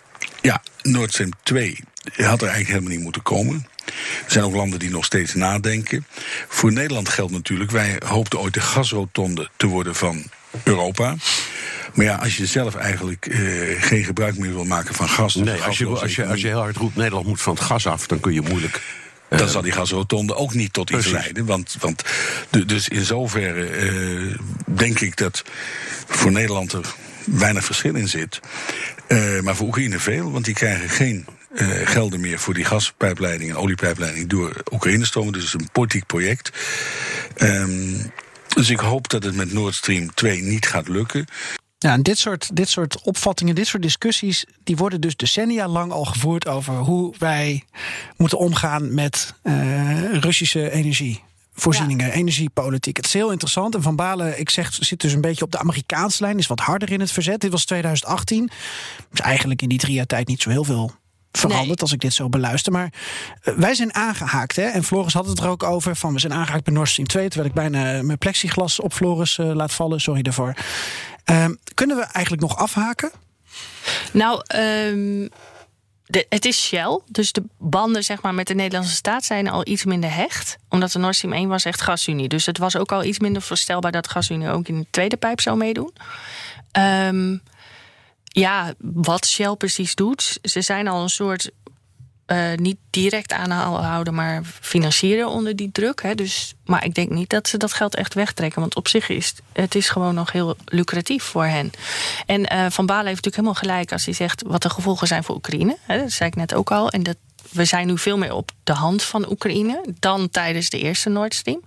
ja, 0.41 0.63
Nord 0.81 1.11
Stream 1.11 1.31
2 1.43 1.79
had 2.03 2.41
er 2.41 2.47
eigenlijk 2.47 2.67
helemaal 2.67 2.89
niet 2.89 2.99
moeten 2.99 3.21
komen. 3.21 3.67
Er 4.25 4.31
zijn 4.31 4.43
ook 4.43 4.55
landen 4.55 4.79
die 4.79 4.89
nog 4.89 5.05
steeds 5.05 5.33
nadenken. 5.33 6.05
Voor 6.47 6.71
Nederland 6.71 7.09
geldt 7.09 7.31
natuurlijk, 7.31 7.71
wij 7.71 7.97
hoopten 8.05 8.39
ooit 8.39 8.53
de 8.53 8.61
gasrotonde 8.61 9.49
te 9.57 9.67
worden 9.67 9.95
van 9.95 10.23
Europa. 10.63 11.15
Maar 11.93 12.05
ja, 12.05 12.15
als 12.15 12.37
je 12.37 12.45
zelf 12.45 12.75
eigenlijk 12.75 13.25
eh, 13.25 13.39
geen 13.83 14.03
gebruik 14.03 14.37
meer 14.37 14.53
wil 14.53 14.65
maken 14.65 14.95
van 14.95 15.09
gas. 15.09 15.35
Nee, 15.35 15.61
als 15.61 15.77
je, 15.77 15.85
als, 15.85 16.15
je, 16.15 16.25
als 16.25 16.41
je 16.41 16.47
heel 16.47 16.59
hard 16.59 16.77
roept 16.77 16.95
Nederland 16.95 17.25
moet 17.25 17.41
van 17.41 17.53
het 17.53 17.63
gas 17.63 17.87
af, 17.87 18.07
dan 18.07 18.19
kun 18.19 18.33
je 18.33 18.41
moeilijk. 18.41 18.81
eh, 19.29 19.37
dan 19.37 19.49
zal 19.49 19.61
die 19.61 19.71
gasrotonde 19.71 20.35
ook 20.35 20.53
niet 20.53 20.73
tot 20.73 20.89
iets 20.89 21.07
leiden. 21.07 21.45
Want, 21.45 21.75
want 21.79 22.03
dus 22.65 22.87
in 22.87 23.05
zoverre 23.05 23.65
eh, 23.65 24.37
denk 24.65 24.99
ik 24.99 25.17
dat 25.17 25.43
voor 26.07 26.31
Nederland 26.31 26.73
er 26.73 26.93
weinig 27.25 27.65
verschil 27.65 27.95
in 27.95 28.07
zit. 28.09 28.39
Eh, 29.07 29.39
maar 29.39 29.55
voor 29.55 29.67
Oekraïne 29.67 29.99
veel, 29.99 30.31
want 30.31 30.45
die 30.45 30.53
krijgen 30.53 30.89
geen 30.89 31.25
eh, 31.53 31.67
gelden 31.83 32.19
meer 32.19 32.39
voor 32.39 32.53
die 32.53 32.65
gaspijpleiding 32.65 33.49
en 33.49 33.57
oliepijpleiding 33.57 34.29
door 34.29 34.63
Oekraïne 34.71 35.05
stromen. 35.05 35.33
Dus 35.33 35.51
het 35.51 35.53
is 35.53 35.61
een 35.61 35.71
politiek 35.71 36.05
project. 36.05 36.51
Ehm, 37.35 38.07
dus 38.47 38.69
ik 38.69 38.79
hoop 38.79 39.09
dat 39.09 39.23
het 39.23 39.35
met 39.35 39.53
Nord 39.53 39.75
Stream 39.75 40.13
2 40.13 40.41
niet 40.41 40.67
gaat 40.67 40.87
lukken. 40.87 41.25
Ja, 41.77 41.91
en 41.91 42.03
dit 42.03 42.17
soort, 42.17 42.55
dit 42.55 42.69
soort 42.69 43.01
opvattingen, 43.01 43.55
dit 43.55 43.67
soort 43.67 43.83
discussies, 43.83 44.45
die 44.63 44.75
worden 44.75 45.01
dus 45.01 45.15
decennia 45.15 45.67
lang 45.67 45.91
al 45.91 46.05
gevoerd 46.05 46.47
over 46.47 46.73
hoe 46.73 47.13
wij 47.17 47.63
moeten 48.17 48.37
omgaan 48.37 48.93
met 48.93 49.33
eh, 49.41 50.13
Russische 50.13 50.71
energievoorzieningen, 50.71 52.11
energiepolitiek. 52.11 52.97
Het 52.97 53.05
is 53.05 53.13
heel 53.13 53.31
interessant. 53.31 53.75
En 53.75 53.81
Van 53.81 53.95
Balen, 53.95 54.39
ik 54.39 54.49
zeg, 54.49 54.73
zit 54.79 55.01
dus 55.01 55.13
een 55.13 55.21
beetje 55.21 55.45
op 55.45 55.51
de 55.51 55.59
Amerikaanse 55.59 56.23
lijn, 56.23 56.37
is 56.37 56.47
wat 56.47 56.59
harder 56.59 56.91
in 56.91 56.99
het 56.99 57.11
verzet. 57.11 57.41
Dit 57.41 57.51
was 57.51 57.65
2018. 57.65 58.49
Dus 59.09 59.19
eigenlijk 59.19 59.61
in 59.61 59.69
die 59.69 59.79
drie 59.79 59.93
jaar 59.93 60.05
tijd 60.05 60.27
niet 60.27 60.41
zo 60.41 60.49
heel 60.49 60.63
veel 60.63 61.01
veranderd 61.37 61.81
als 61.81 61.91
ik 61.91 61.99
dit 61.99 62.13
zo 62.13 62.29
beluister. 62.29 62.71
Maar 62.71 62.93
eh, 63.41 63.53
wij 63.53 63.75
zijn 63.75 63.93
aangehaakt. 63.93 64.55
Hè? 64.55 64.63
En 64.63 64.83
Floris 64.83 65.13
had 65.13 65.25
het 65.25 65.39
er 65.39 65.47
ook 65.47 65.63
over 65.63 65.95
van 65.95 66.13
we 66.13 66.19
zijn 66.19 66.33
aangehaakt 66.33 66.63
bij 66.63 66.73
Nord 66.73 66.89
Stream 66.89 67.07
2. 67.07 67.27
Terwijl 67.27 67.49
ik 67.49 67.55
bijna 67.55 68.03
mijn 68.03 68.17
plexiglas 68.17 68.79
op 68.79 68.93
Floris 68.93 69.37
eh, 69.37 69.51
laat 69.53 69.73
vallen. 69.73 70.01
Sorry 70.01 70.21
daarvoor. 70.21 70.53
Ehm, 71.23 71.53
kunnen 71.73 71.97
we 71.97 72.03
eigenlijk 72.03 72.41
nog 72.41 72.57
afhaken? 72.57 73.11
Nou, 74.11 74.41
ehm, 74.45 75.27
de, 76.05 76.25
het 76.29 76.45
is 76.45 76.63
Shell. 76.63 76.99
Dus 77.07 77.31
de 77.31 77.43
banden 77.57 78.03
zeg 78.03 78.21
maar, 78.21 78.33
met 78.33 78.47
de 78.47 78.55
Nederlandse 78.55 78.95
staat 78.95 79.23
zijn 79.23 79.49
al 79.49 79.67
iets 79.67 79.85
minder 79.85 80.13
hecht. 80.13 80.57
Omdat 80.69 80.91
de 80.91 80.99
Nord 80.99 81.15
Stream 81.15 81.33
1 81.33 81.47
was 81.47 81.65
echt 81.65 81.81
gasunie. 81.81 82.27
Dus 82.27 82.45
het 82.45 82.57
was 82.57 82.77
ook 82.77 82.91
al 82.91 83.03
iets 83.03 83.19
minder 83.19 83.41
voorstelbaar 83.41 83.91
dat 83.91 84.09
gasunie 84.09 84.49
ook 84.49 84.67
in 84.67 84.79
de 84.79 84.87
tweede 84.89 85.17
pijp 85.17 85.41
zou 85.41 85.57
meedoen. 85.57 85.93
Ehm, 86.71 87.37
ja, 88.33 88.73
wat 88.77 89.25
Shell 89.27 89.55
precies 89.55 89.95
doet. 89.95 90.37
Ze 90.41 90.61
zijn 90.61 90.87
al 90.87 91.01
een 91.01 91.09
soort. 91.09 91.49
eh, 92.25 92.53
niet 92.55 92.77
direct 92.89 93.31
aanhouden, 93.33 94.13
maar 94.13 94.41
financieren 94.61 95.27
onder 95.27 95.55
die 95.55 95.71
druk. 95.71 96.01
Hè. 96.01 96.15
Dus, 96.15 96.53
maar 96.65 96.85
ik 96.85 96.93
denk 96.93 97.09
niet 97.09 97.29
dat 97.29 97.47
ze 97.47 97.57
dat 97.57 97.73
geld 97.73 97.95
echt 97.95 98.13
wegtrekken. 98.13 98.59
Want 98.61 98.75
op 98.75 98.87
zich 98.87 99.09
is 99.09 99.33
het- 99.53 99.75
is 99.75 99.89
gewoon 99.89 100.15
nog 100.15 100.31
heel 100.31 100.55
lucratief 100.65 101.23
voor 101.23 101.45
hen. 101.45 101.71
En 102.25 102.45
eh, 102.45 102.65
Van 102.69 102.85
Balen 102.85 103.05
heeft 103.07 103.23
natuurlijk 103.25 103.35
helemaal 103.35 103.75
gelijk 103.75 103.91
als 103.91 104.05
hij 104.05 104.13
zegt 104.13 104.41
wat 104.45 104.61
de 104.61 104.69
gevolgen 104.69 105.07
zijn 105.07 105.23
voor 105.23 105.35
Oekraïne. 105.35 105.77
Hè, 105.81 105.97
dat 105.99 106.11
zei 106.11 106.29
ik 106.29 106.35
net 106.35 106.53
ook 106.53 106.71
al. 106.71 106.89
En 106.89 107.03
dat, 107.03 107.17
we 107.51 107.65
zijn 107.65 107.87
nu 107.87 107.97
veel 107.97 108.17
meer 108.17 108.33
op 108.33 108.51
de 108.63 108.73
hand 108.73 109.03
van 109.03 109.29
Oekraïne 109.31 109.83
dan 109.99 110.29
tijdens 110.29 110.69
de 110.69 110.79
eerste 110.79 111.09
Nord 111.09 111.33
Stream. 111.33 111.61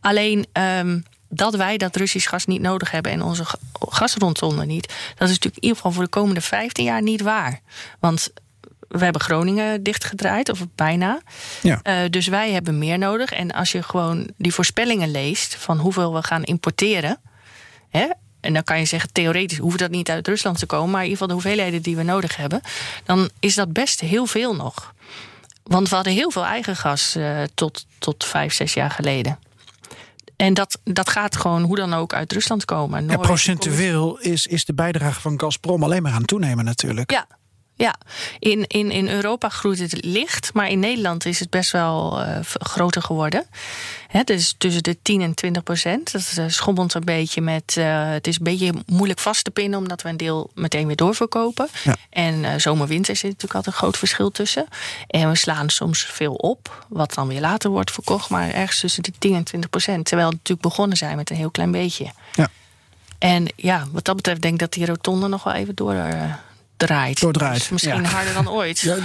Alleen 0.00 0.46
ehm, 0.52 1.00
dat 1.28 1.54
wij 1.54 1.76
dat 1.76 1.96
Russisch 1.96 2.28
gas 2.28 2.46
niet 2.46 2.60
nodig 2.60 2.90
hebben 2.90 3.12
en 3.12 3.22
onze 3.22 3.44
ga- 3.44 3.58
gasrondtonde 3.72 4.64
niet, 4.66 4.86
dat 4.88 5.28
is 5.28 5.34
natuurlijk 5.34 5.56
in 5.56 5.62
ieder 5.62 5.76
geval 5.76 5.92
voor 5.92 6.02
de 6.04 6.08
komende 6.10 6.40
15 6.40 6.84
jaar 6.84 7.02
niet 7.02 7.20
waar. 7.20 7.60
Want 8.00 8.30
we 8.88 9.04
hebben 9.04 9.20
Groningen 9.20 9.82
dichtgedraaid, 9.82 10.48
of 10.48 10.66
bijna. 10.74 11.20
Ja. 11.62 11.80
Eh, 11.82 11.96
dus 12.10 12.26
wij 12.26 12.52
hebben 12.52 12.78
meer 12.78 12.98
nodig. 12.98 13.30
En 13.32 13.52
als 13.52 13.72
je 13.72 13.82
gewoon 13.82 14.30
die 14.36 14.54
voorspellingen 14.54 15.10
leest 15.10 15.54
van 15.54 15.78
hoeveel 15.78 16.14
we 16.14 16.22
gaan 16.22 16.44
importeren. 16.44 17.18
Hè, 17.90 18.06
en 18.40 18.52
dan 18.52 18.64
kan 18.64 18.78
je 18.78 18.84
zeggen, 18.84 19.12
theoretisch 19.12 19.58
hoeft 19.58 19.78
dat 19.78 19.90
niet 19.90 20.10
uit 20.10 20.28
Rusland 20.28 20.58
te 20.58 20.66
komen. 20.66 20.90
Maar 20.90 21.02
in 21.04 21.08
ieder 21.10 21.22
geval 21.22 21.36
de 21.36 21.42
hoeveelheden 21.42 21.82
die 21.82 21.96
we 21.96 22.02
nodig 22.02 22.36
hebben. 22.36 22.60
Dan 23.04 23.30
is 23.40 23.54
dat 23.54 23.72
best 23.72 24.00
heel 24.00 24.26
veel 24.26 24.54
nog. 24.54 24.94
Want 25.62 25.88
we 25.88 25.94
hadden 25.94 26.12
heel 26.12 26.30
veel 26.30 26.44
eigen 26.44 26.76
gas 26.76 27.14
eh, 27.14 27.42
tot, 27.54 27.86
tot 27.98 28.24
vijf, 28.24 28.52
zes 28.54 28.74
jaar 28.74 28.90
geleden. 28.90 29.38
En 30.38 30.54
dat, 30.54 30.80
dat 30.84 31.08
gaat 31.08 31.36
gewoon 31.36 31.62
hoe 31.62 31.76
dan 31.76 31.94
ook 31.94 32.14
uit 32.14 32.32
Rusland 32.32 32.64
komen. 32.64 33.08
Ja, 33.08 33.16
procentueel 33.16 34.18
is, 34.18 34.46
is 34.46 34.64
de 34.64 34.74
bijdrage 34.74 35.20
van 35.20 35.40
Gazprom 35.40 35.82
alleen 35.82 36.02
maar 36.02 36.12
aan 36.12 36.24
toenemen 36.24 36.64
natuurlijk. 36.64 37.10
Ja, 37.10 37.26
ja. 37.78 37.94
In, 38.38 38.66
in, 38.66 38.90
in 38.90 39.08
Europa 39.08 39.48
groeit 39.48 39.78
het 39.78 40.04
licht, 40.04 40.50
maar 40.54 40.68
in 40.68 40.78
Nederland 40.78 41.24
is 41.24 41.40
het 41.40 41.50
best 41.50 41.70
wel 41.70 42.20
eh, 42.22 42.38
groter 42.42 43.02
geworden. 43.02 43.46
Hè, 44.08 44.22
dus 44.22 44.54
tussen 44.58 44.82
de 44.82 44.98
10 45.02 45.20
en 45.20 45.34
20 45.34 45.62
procent. 45.62 46.12
Dat 46.12 46.32
eh, 46.36 46.44
schommelt 46.48 46.94
een 46.94 47.04
beetje 47.04 47.40
met. 47.40 47.76
eh, 47.76 48.10
het 48.10 48.26
is 48.26 48.36
een 48.36 48.44
beetje 48.44 48.72
moeilijk 48.86 49.20
vast 49.20 49.44
te 49.44 49.50
pinnen, 49.50 49.78
omdat 49.78 50.02
we 50.02 50.08
een 50.08 50.16
deel 50.16 50.50
meteen 50.54 50.86
weer 50.86 50.96
doorverkopen. 50.96 51.68
Ja. 51.84 51.96
En 52.10 52.44
eh 52.44 52.58
zomer-winter 52.58 53.16
zit 53.16 53.24
natuurlijk 53.30 53.54
altijd 53.54 53.74
een 53.74 53.80
groot 53.80 53.96
verschil 53.98 54.30
tussen. 54.30 54.66
En 55.06 55.28
we 55.28 55.36
slaan 55.36 55.68
soms 55.68 56.04
veel 56.04 56.34
op, 56.34 56.86
wat 56.88 57.14
dan 57.14 57.28
weer 57.28 57.40
later 57.40 57.70
wordt 57.70 57.90
verkocht, 57.90 58.30
maar 58.30 58.50
ergens 58.50 58.80
tussen 58.80 59.02
de 59.02 59.12
10 59.18 59.34
en 59.34 59.44
20 59.44 59.70
procent. 59.70 60.04
Terwijl 60.04 60.28
we 60.28 60.34
natuurlijk 60.34 60.68
begonnen 60.68 60.96
zijn 60.96 61.16
met 61.16 61.30
een 61.30 61.36
heel 61.36 61.50
klein 61.50 61.70
beetje. 61.70 62.06
Ja. 62.34 62.48
En 63.18 63.46
ja, 63.56 63.86
wat 63.92 64.04
dat 64.04 64.16
betreft 64.16 64.40
denk 64.40 64.54
ik 64.54 64.60
dat 64.60 64.72
die 64.72 64.86
rotonde 64.86 65.28
nog 65.28 65.44
wel 65.44 65.54
even 65.54 65.74
door. 65.74 65.94
Draait. 66.78 67.20
Doordraait, 67.20 67.58
Dus 67.58 67.68
misschien 67.68 68.02
ja. 68.02 68.08
harder 68.08 68.34
dan 68.34 68.50
ooit. 68.50 68.78
Ja, 68.78 68.96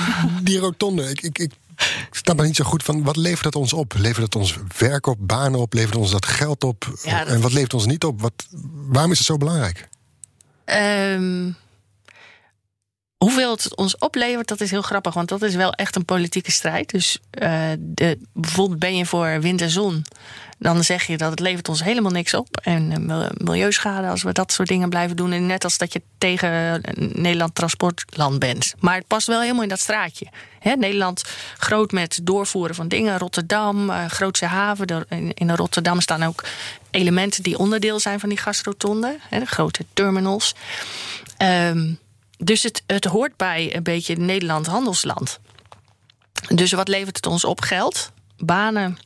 die 0.41 0.59
rotonde, 0.59 1.09
ik, 1.09 1.21
ik, 1.21 1.37
ik 1.37 1.51
snap 2.11 2.35
maar 2.35 2.45
niet 2.45 2.55
zo 2.55 2.63
goed 2.63 2.83
van 2.83 3.03
wat 3.03 3.15
levert 3.15 3.43
dat 3.43 3.55
ons 3.55 3.73
op? 3.73 3.93
Levert 3.97 4.23
het 4.25 4.35
ons 4.35 4.57
werk 4.77 5.07
op, 5.07 5.17
banen 5.19 5.59
op? 5.59 5.73
Levert 5.73 5.95
ons 5.95 6.11
dat 6.11 6.25
geld 6.25 6.63
op? 6.63 6.93
Ja, 7.03 7.19
dat 7.19 7.27
en 7.27 7.41
wat 7.41 7.53
levert 7.53 7.73
ons 7.73 7.85
niet 7.85 8.03
op? 8.03 8.21
Wat, 8.21 8.47
waarom 8.87 9.11
is 9.11 9.17
het 9.17 9.27
zo 9.27 9.37
belangrijk? 9.37 9.89
Ehm, 10.65 11.49
Hoeveel 13.23 13.51
het 13.51 13.75
ons 13.75 13.97
oplevert, 13.97 14.47
dat 14.47 14.61
is 14.61 14.71
heel 14.71 14.81
grappig. 14.81 15.13
Want 15.13 15.29
dat 15.29 15.41
is 15.41 15.55
wel 15.55 15.73
echt 15.73 15.95
een 15.95 16.05
politieke 16.05 16.51
strijd. 16.51 16.89
Dus 16.89 17.19
uh, 17.41 17.63
de, 17.79 18.19
bijvoorbeeld 18.33 18.79
ben 18.79 18.95
je 18.95 19.05
voor 19.05 19.41
wind 19.41 19.61
en 19.61 19.69
zon. 19.69 20.05
Dan 20.59 20.83
zeg 20.83 21.03
je 21.03 21.17
dat 21.17 21.29
het 21.29 21.39
levert 21.39 21.69
ons 21.69 21.83
helemaal 21.83 22.11
niks 22.11 22.33
op. 22.33 22.57
En 22.63 23.05
uh, 23.09 23.25
milieuschade 23.33 24.07
als 24.07 24.23
we 24.23 24.31
dat 24.31 24.51
soort 24.51 24.67
dingen 24.67 24.89
blijven 24.89 25.15
doen. 25.15 25.31
En 25.31 25.45
net 25.45 25.63
als 25.63 25.77
dat 25.77 25.93
je 25.93 26.01
tegen 26.17 26.81
Nederland 26.95 27.55
transportland 27.55 28.39
bent. 28.39 28.73
Maar 28.79 28.95
het 28.95 29.07
past 29.07 29.27
wel 29.27 29.41
helemaal 29.41 29.63
in 29.63 29.69
dat 29.69 29.79
straatje. 29.79 30.27
Nederland 30.63 31.23
groot 31.57 31.91
met 31.91 32.19
doorvoeren 32.23 32.75
van 32.75 32.87
dingen. 32.87 33.17
Rotterdam, 33.17 33.89
uh, 33.89 34.05
haven. 34.39 35.05
In, 35.09 35.33
in 35.33 35.55
Rotterdam 35.55 36.01
staan 36.01 36.23
ook 36.23 36.43
elementen 36.91 37.43
die 37.43 37.57
onderdeel 37.57 37.99
zijn 37.99 38.19
van 38.19 38.29
die 38.29 38.37
gasrotonde. 38.37 39.17
De 39.29 39.45
grote 39.45 39.85
terminals. 39.93 40.55
Um, 41.37 41.99
dus 42.37 42.63
het, 42.63 42.83
het 42.87 43.05
hoort 43.05 43.37
bij 43.37 43.75
een 43.75 43.83
beetje 43.83 44.15
Nederland 44.15 44.65
handelsland. 44.65 45.39
Dus 46.47 46.71
wat 46.71 46.87
levert 46.87 47.15
het 47.15 47.25
ons 47.25 47.45
op? 47.45 47.61
Geld, 47.61 48.11
banen, 48.37 48.97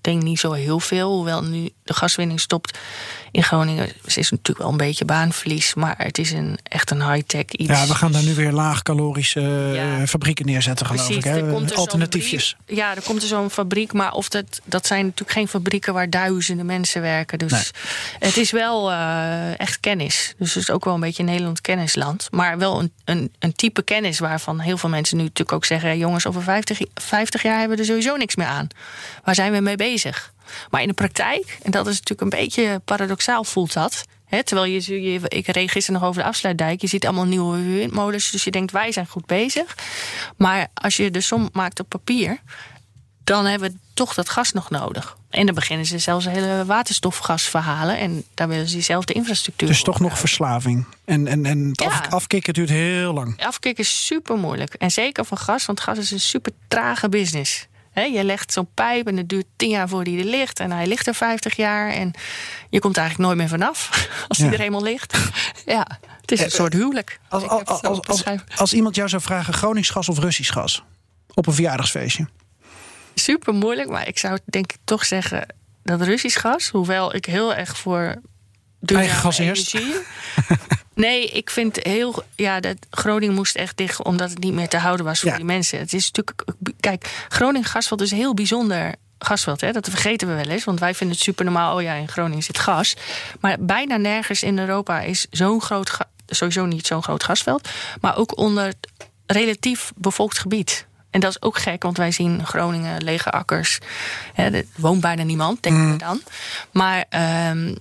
denk 0.00 0.22
niet 0.22 0.38
zo 0.38 0.52
heel 0.52 0.80
veel. 0.80 1.14
Hoewel 1.14 1.42
nu 1.42 1.70
de 1.82 1.94
gaswinning 1.94 2.40
stopt 2.40 2.78
in 3.32 3.42
Groningen. 3.42 3.88
Het 4.02 4.16
is 4.16 4.30
natuurlijk 4.30 4.58
wel 4.58 4.68
een 4.68 4.76
beetje 4.76 5.04
baanverlies. 5.04 5.74
Maar 5.74 5.94
het 5.98 6.18
is 6.18 6.30
een, 6.30 6.58
echt 6.62 6.90
een 6.90 7.12
high-tech 7.12 7.44
iets. 7.44 7.68
Ja, 7.68 7.86
we 7.86 7.94
gaan 7.94 8.12
daar 8.12 8.22
nu 8.22 8.34
weer 8.34 8.52
laagcalorische 8.52 9.40
ja. 9.74 10.06
fabrieken 10.06 10.46
neerzetten, 10.46 10.86
geloof 10.86 11.06
Precies, 11.06 11.24
ik. 11.24 11.30
Hè? 11.30 11.54
Er 11.54 11.74
Alternatiefjes. 11.74 12.56
Ja, 12.66 12.96
er 12.96 13.02
komt 13.02 13.22
er 13.22 13.28
zo'n 13.28 13.50
fabriek. 13.50 13.92
Maar 13.92 14.12
of 14.12 14.28
dat, 14.28 14.60
dat 14.64 14.86
zijn 14.86 15.04
natuurlijk 15.04 15.30
geen 15.30 15.48
fabrieken 15.48 15.94
waar 15.94 16.10
duizenden 16.10 16.66
mensen 16.66 17.00
werken. 17.00 17.38
Dus 17.38 17.50
Nee. 17.52 17.62
het 18.18 18.36
is 18.36 18.50
wel 18.50 18.90
uh, 18.90 19.60
echt 19.60 19.80
kennis. 19.80 20.34
Dus 20.38 20.54
het 20.54 20.62
is 20.62 20.70
ook 20.70 20.84
wel 20.84 20.94
een 20.94 21.00
beetje 21.00 21.22
Nederland 21.22 21.60
kennisland. 21.60 22.28
Maar 22.30 22.58
wel 22.58 22.80
een, 22.80 22.92
een, 23.04 23.32
een 23.38 23.52
type 23.52 23.82
kennis 23.82 24.18
waarvan 24.18 24.60
heel 24.60 24.78
veel 24.78 24.88
mensen 24.88 25.16
nu 25.16 25.22
natuurlijk 25.22 25.52
ook 25.52 25.64
zeggen... 25.64 25.98
jongens, 25.98 26.26
over 26.26 26.42
50, 26.42 26.80
50 26.94 27.42
jaar 27.42 27.58
hebben 27.58 27.76
we 27.76 27.82
er 27.82 27.88
sowieso 27.88 28.16
niks 28.16 28.36
meer 28.36 28.46
aan. 28.46 28.68
Waar 29.24 29.34
zijn 29.34 29.52
we 29.52 29.60
mee 29.60 29.76
bezig? 29.76 30.31
Maar 30.70 30.82
in 30.82 30.88
de 30.88 30.94
praktijk, 30.94 31.58
en 31.62 31.70
dat 31.70 31.86
is 31.86 31.98
natuurlijk 32.00 32.20
een 32.20 32.40
beetje 32.40 32.80
paradoxaal 32.84 33.44
voelt 33.44 33.72
dat... 33.72 34.04
Terwijl 34.44 34.70
je, 34.70 35.02
je, 35.12 35.20
ik 35.28 35.46
reed 35.46 35.70
gisteren 35.70 36.00
nog 36.00 36.08
over 36.08 36.22
de 36.22 36.28
afsluitdijk. 36.28 36.80
Je 36.80 36.86
ziet 36.86 37.04
allemaal 37.04 37.24
nieuwe 37.24 37.62
windmolens. 37.62 38.30
Dus 38.30 38.44
je 38.44 38.50
denkt, 38.50 38.72
wij 38.72 38.92
zijn 38.92 39.06
goed 39.06 39.26
bezig. 39.26 39.76
Maar 40.36 40.66
als 40.74 40.96
je 40.96 41.10
de 41.10 41.20
som 41.20 41.48
maakt 41.52 41.80
op 41.80 41.88
papier. 41.88 42.38
dan 43.24 43.44
hebben 43.46 43.70
we 43.70 43.76
toch 43.94 44.14
dat 44.14 44.28
gas 44.28 44.52
nog 44.52 44.70
nodig. 44.70 45.16
En 45.30 45.46
dan 45.46 45.54
beginnen 45.54 45.86
ze 45.86 45.98
zelfs 45.98 46.24
hele 46.24 46.64
waterstofgasverhalen. 46.66 47.98
En 47.98 48.24
daar 48.34 48.48
willen 48.48 48.66
ze 48.66 48.74
diezelfde 48.74 49.12
infrastructuur. 49.12 49.68
Dus 49.68 49.82
toch 49.82 50.00
nog 50.00 50.18
verslaving. 50.18 50.86
En, 51.04 51.26
en, 51.26 51.46
en 51.46 51.68
het 51.68 51.80
Ja. 51.80 51.86
af, 51.86 52.08
afkicken 52.12 52.54
duurt 52.54 52.68
heel 52.68 53.12
lang. 53.12 53.42
Afkicken 53.44 53.84
is 53.84 54.06
super 54.06 54.36
moeilijk. 54.36 54.74
En 54.74 54.90
zeker 54.90 55.24
van 55.24 55.38
gas, 55.38 55.66
want 55.66 55.80
gas 55.80 55.98
is 55.98 56.10
een 56.10 56.20
super 56.20 56.52
trage 56.68 57.08
business. 57.08 57.66
He, 57.92 58.02
je 58.02 58.24
legt 58.24 58.52
zo'n 58.52 58.68
pijp 58.74 59.06
en 59.06 59.16
het 59.16 59.28
duurt 59.28 59.46
tien 59.56 59.68
jaar 59.70 59.88
voordat 59.88 60.12
hij 60.14 60.22
er 60.22 60.28
ligt. 60.28 60.60
En 60.60 60.70
hij 60.72 60.86
ligt 60.86 61.06
er 61.06 61.14
50 61.14 61.56
jaar. 61.56 61.90
En 61.90 62.12
je 62.70 62.78
komt 62.78 62.96
eigenlijk 62.96 63.28
nooit 63.28 63.38
meer 63.40 63.48
vanaf 63.58 64.08
als 64.28 64.38
hij 64.38 64.46
Ja. 64.46 64.52
er 64.54 64.60
eenmaal 64.60 64.82
ligt. 64.82 65.16
Ja, 65.66 65.86
het 66.20 66.32
is 66.32 66.40
een 66.40 66.50
soort 66.50 66.72
huwelijk. 66.72 67.20
Als, 67.28 67.48
als, 68.56 68.72
iemand 68.72 68.94
jou 68.94 69.08
zou 69.08 69.22
vragen 69.22 69.54
Gronings 69.54 69.90
gas 69.90 70.08
of 70.08 70.18
Russisch 70.18 70.52
gas 70.52 70.82
op 71.34 71.46
een 71.46 71.52
verjaardagsfeestje. 71.52 72.28
super 73.14 73.54
moeilijk, 73.54 73.88
maar 73.88 74.08
ik 74.08 74.18
zou 74.18 74.38
denk 74.44 74.72
ik 74.72 74.78
toch 74.84 75.04
zeggen 75.04 75.46
dat 75.82 76.00
Russisch 76.02 76.40
gas, 76.40 76.68
hoewel 76.68 77.14
ik 77.14 77.24
heel 77.24 77.54
erg 77.54 77.76
voor 77.76 78.14
duurzame 78.80 79.08
gas 79.20 79.38
energie. 79.38 79.94
Nee, 80.94 81.26
ik 81.28 81.50
vind 81.50 81.78
heel. 81.82 82.22
Ja, 82.36 82.60
dat 82.60 82.76
Groningen 82.90 83.34
moest 83.34 83.56
echt 83.56 83.76
dicht 83.76 84.02
omdat 84.02 84.30
het 84.30 84.38
niet 84.38 84.52
meer 84.52 84.68
te 84.68 84.76
houden 84.76 85.06
was 85.06 85.20
voor 85.20 85.30
Ja. 85.30 85.36
die 85.36 85.44
mensen. 85.44 85.78
Het 85.78 85.92
is 85.92 86.10
natuurlijk. 86.10 86.44
Kijk, 86.80 87.24
Groningen 87.28 87.68
gasveld 87.68 88.00
is 88.00 88.10
een 88.10 88.16
heel 88.16 88.34
bijzonder 88.34 88.94
gasveld. 89.18 89.60
Hè? 89.60 89.72
Dat 89.72 89.88
vergeten 89.88 90.28
we 90.28 90.34
wel 90.34 90.44
eens. 90.48 90.64
Want 90.64 90.80
wij 90.80 90.94
vinden 90.94 91.16
het 91.16 91.24
super 91.24 91.44
normaal. 91.44 91.76
Oh 91.76 91.82
ja, 91.82 91.94
in 91.94 92.08
Groningen 92.08 92.42
zit 92.42 92.58
gas. 92.58 92.96
Maar 93.40 93.56
bijna 93.60 93.96
nergens 93.96 94.42
in 94.42 94.58
Europa 94.58 95.00
is 95.00 95.26
zo'n 95.30 95.60
groot. 95.60 95.96
Sowieso 96.26 96.64
niet 96.66 96.86
zo'n 96.86 97.02
groot 97.02 97.24
gasveld. 97.24 97.68
Maar 98.00 98.16
ook 98.16 98.36
onder 98.38 98.72
relatief 99.26 99.92
bevolkt 99.96 100.38
gebied. 100.38 100.86
En 101.10 101.20
dat 101.20 101.30
is 101.30 101.42
ook 101.42 101.58
gek, 101.58 101.82
want 101.82 101.96
wij 101.96 102.10
zien 102.10 102.46
Groningen 102.46 103.02
lege 103.04 103.30
akkers. 103.30 103.78
Hè, 104.34 104.50
er 104.50 104.64
woont 104.76 105.00
bijna 105.00 105.22
niemand, 105.22 105.62
denken 105.62 105.90
we 105.92 105.96
dan. 105.98 106.20
Maar 106.70 107.04
ehm, 107.08 107.74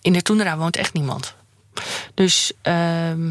in 0.00 0.12
de 0.12 0.22
Toendra 0.22 0.56
woont 0.56 0.76
echt 0.76 0.92
niemand. 0.92 1.34
Dus 2.14 2.52
ehm, 2.62 3.30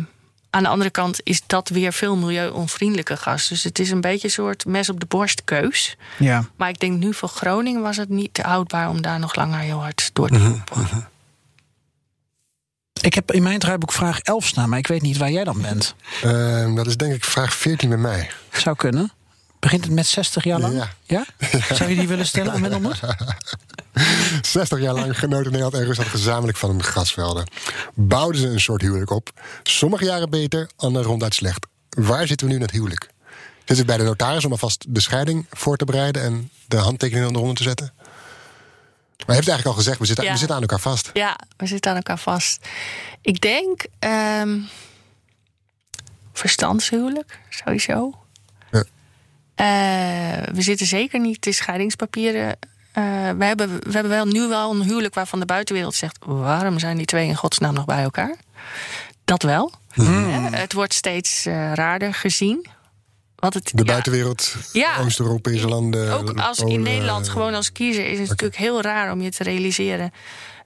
aan 0.49 0.63
de 0.63 0.69
andere 0.69 0.89
kant 0.89 1.19
is 1.23 1.41
dat 1.45 1.69
weer 1.69 1.93
veel 1.93 2.15
milieuonvriendelijke 2.15 3.17
gas. 3.17 3.47
Dus 3.47 3.63
het 3.63 3.79
is 3.79 3.91
een 3.91 4.01
beetje 4.01 4.27
een 4.27 4.33
soort 4.33 4.65
mes 4.65 4.89
op 4.89 4.99
de 4.99 5.05
borst 5.05 5.43
keus. 5.43 5.97
Ja. 6.17 6.45
Maar 6.55 6.69
ik 6.69 6.79
denk 6.79 6.97
nu 6.97 7.13
voor 7.13 7.29
Groningen 7.29 7.81
was 7.81 7.97
het 7.97 8.09
niet 8.09 8.37
houdbaar 8.41 8.89
om 8.89 9.01
daar 9.01 9.19
nog 9.19 9.35
langer 9.35 9.59
heel 9.59 9.81
hard 9.81 10.09
door 10.13 10.27
te 10.27 10.39
lopen. 10.39 11.07
Ik 13.01 13.13
heb 13.13 13.31
in 13.31 13.43
mijn 13.43 13.59
draaiboek 13.59 13.91
vraag 13.91 14.19
11 14.19 14.45
staan, 14.45 14.69
maar 14.69 14.79
ik 14.79 14.87
weet 14.87 15.01
niet 15.01 15.17
waar 15.17 15.31
jij 15.31 15.43
dan 15.43 15.61
bent. 15.61 15.95
Ehm, 16.23 16.75
dat 16.75 16.87
is 16.87 16.97
denk 16.97 17.13
ik 17.13 17.23
vraag 17.23 17.53
14 17.53 17.89
bij 17.89 17.97
mij. 17.97 18.29
Zou 18.51 18.75
kunnen. 18.75 19.11
Begint 19.59 19.83
het 19.83 19.93
met 19.93 20.07
60 20.07 20.43
jaar 20.43 20.59
lang? 20.59 20.75
Ja. 20.75 20.89
Ja? 21.17 21.25
Zou 21.75 21.89
je 21.89 21.95
die 21.95 22.07
willen 22.07 22.25
stellen 22.25 22.53
aan 22.53 22.61
Mendelmoed? 22.61 22.99
60 24.41 24.79
jaar 24.79 24.93
lang 24.93 25.19
genoten 25.19 25.45
Nederland 25.51 25.73
en 25.73 25.83
Rusland 25.85 26.09
gezamenlijk 26.09 26.57
van 26.57 26.69
hun 26.69 26.83
gasvelden. 26.83 27.47
Bouwden 27.93 28.41
ze 28.41 28.47
een 28.47 28.59
soort 28.59 28.81
huwelijk 28.81 29.09
op. 29.11 29.29
Sommige 29.63 30.05
jaren 30.05 30.29
beter, 30.29 30.69
andere 30.75 31.05
ronduit 31.05 31.33
slecht. 31.33 31.65
Waar 31.89 32.27
zitten 32.27 32.47
we 32.47 32.51
nu 32.53 32.59
in 32.59 32.65
het 32.65 32.75
huwelijk? 32.75 33.09
Zit 33.65 33.77
het 33.77 33.85
bij 33.85 33.97
de 33.97 34.03
notaris 34.03 34.45
om 34.45 34.51
alvast 34.51 34.85
de 34.87 34.99
scheiding 35.01 35.45
voor 35.49 35.77
te 35.77 35.85
bereiden 35.85 36.21
en 36.23 36.51
de 36.67 36.77
handtekeningen 36.77 37.29
eronder 37.35 37.55
te 37.55 37.63
zetten? 37.63 37.91
Maar 37.97 39.35
je 39.35 39.41
hebt 39.41 39.47
eigenlijk 39.47 39.65
al 39.67 39.73
gezegd, 39.83 39.99
we 39.99 40.05
zitten, 40.05 40.25
Ja. 40.25 40.31
we 40.31 40.37
zitten 40.37 40.55
aan 40.55 40.61
elkaar 40.61 40.79
vast. 40.79 41.09
Ja, 41.13 41.39
we 41.57 41.65
zitten 41.67 41.91
aan 41.91 41.97
elkaar 41.97 42.19
vast. 42.19 42.67
Ik 43.21 43.41
denk 43.41 43.85
ehm 43.99 44.59
verstandshuwelijk, 46.33 47.39
sowieso. 47.49 48.13
Ja. 48.71 48.83
Eh, 49.55 50.53
we 50.53 50.61
zitten 50.61 50.85
zeker 50.87 51.19
niet 51.19 51.43
de 51.43 51.51
scheidingspapieren. 51.51 52.57
Eh, 52.97 53.03
we, 53.37 53.45
hebben, 53.45 53.69
we 53.69 53.91
hebben 53.91 54.11
wel 54.11 54.25
nu 54.25 54.47
wel 54.47 54.71
een 54.71 54.83
huwelijk 54.83 55.13
waarvan 55.13 55.39
de 55.39 55.45
buitenwereld 55.45 55.95
zegt: 55.95 56.17
waarom 56.25 56.79
zijn 56.79 56.97
die 56.97 57.05
twee 57.05 57.27
in 57.27 57.35
godsnaam 57.35 57.73
nog 57.73 57.85
bij 57.85 58.03
elkaar? 58.03 58.35
Dat 59.25 59.43
wel. 59.43 59.71
Eh, 59.93 60.05
het 60.51 60.73
wordt 60.73 60.93
steeds 60.93 61.45
eh, 61.45 61.73
raarder 61.73 62.13
gezien. 62.13 62.65
Want 63.35 63.53
het, 63.53 63.71
De 63.73 63.83
ja, 63.85 63.91
buitenwereld, 63.91 64.55
Ja. 64.73 64.97
Oost-Europese 64.99 65.67
landen. 65.67 66.13
ook 66.13 66.39
als 66.39 66.59
in 66.59 66.81
Nederland, 66.81 67.29
gewoon 67.29 67.53
als 67.53 67.71
kiezer, 67.71 68.05
is 68.05 68.19
het 68.19 68.29
natuurlijk 68.29 68.59
heel 68.59 68.81
raar 68.81 69.11
om 69.11 69.21
je 69.21 69.31
te 69.31 69.43
realiseren 69.43 70.13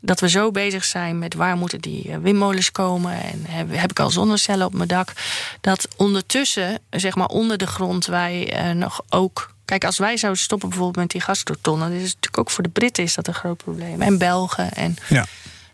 dat 0.02 0.20
we 0.20 0.30
zo 0.30 0.52
bezig 0.52 0.84
zijn 0.84 1.20
met 1.20 1.34
waar 1.34 1.58
moeten 1.58 1.82
die 1.82 2.18
windmolens 2.22 2.72
komen 2.72 3.24
en 3.24 3.46
heb, 3.48 3.68
heb 3.72 3.90
ik 3.90 4.00
al 4.00 4.10
zonnecellen 4.10 4.66
op 4.66 4.74
mijn 4.74 4.88
dak. 4.88 5.14
Dat 5.62 5.88
ondertussen, 5.98 6.80
zeg 6.90 7.16
maar 7.16 7.28
onder 7.28 7.58
de 7.58 7.68
grond, 7.68 8.06
wij 8.06 8.54
nog 8.74 9.02
ook. 9.10 9.54
Kijk, 9.72 9.86
als 9.86 9.98
wij 9.98 10.18
zouden 10.18 10.42
stoppen 10.42 10.70
bijvoorbeeld 10.70 10.98
met 10.98 11.10
die 11.12 11.22
gasrotonnen, 11.22 11.88
dan 11.90 11.98
is 11.98 12.04
het 12.04 12.14
natuurlijk 12.14 12.38
ook 12.38 12.50
voor 12.50 12.64
de 12.64 12.70
Britten 12.70 13.04
is 13.04 13.16
dat 13.16 13.28
een 13.28 13.34
groot 13.34 13.58
probleem. 13.58 14.02
En 14.02 14.18
Belgen 14.18 14.72
en 14.74 14.96
Ja. 15.10 15.26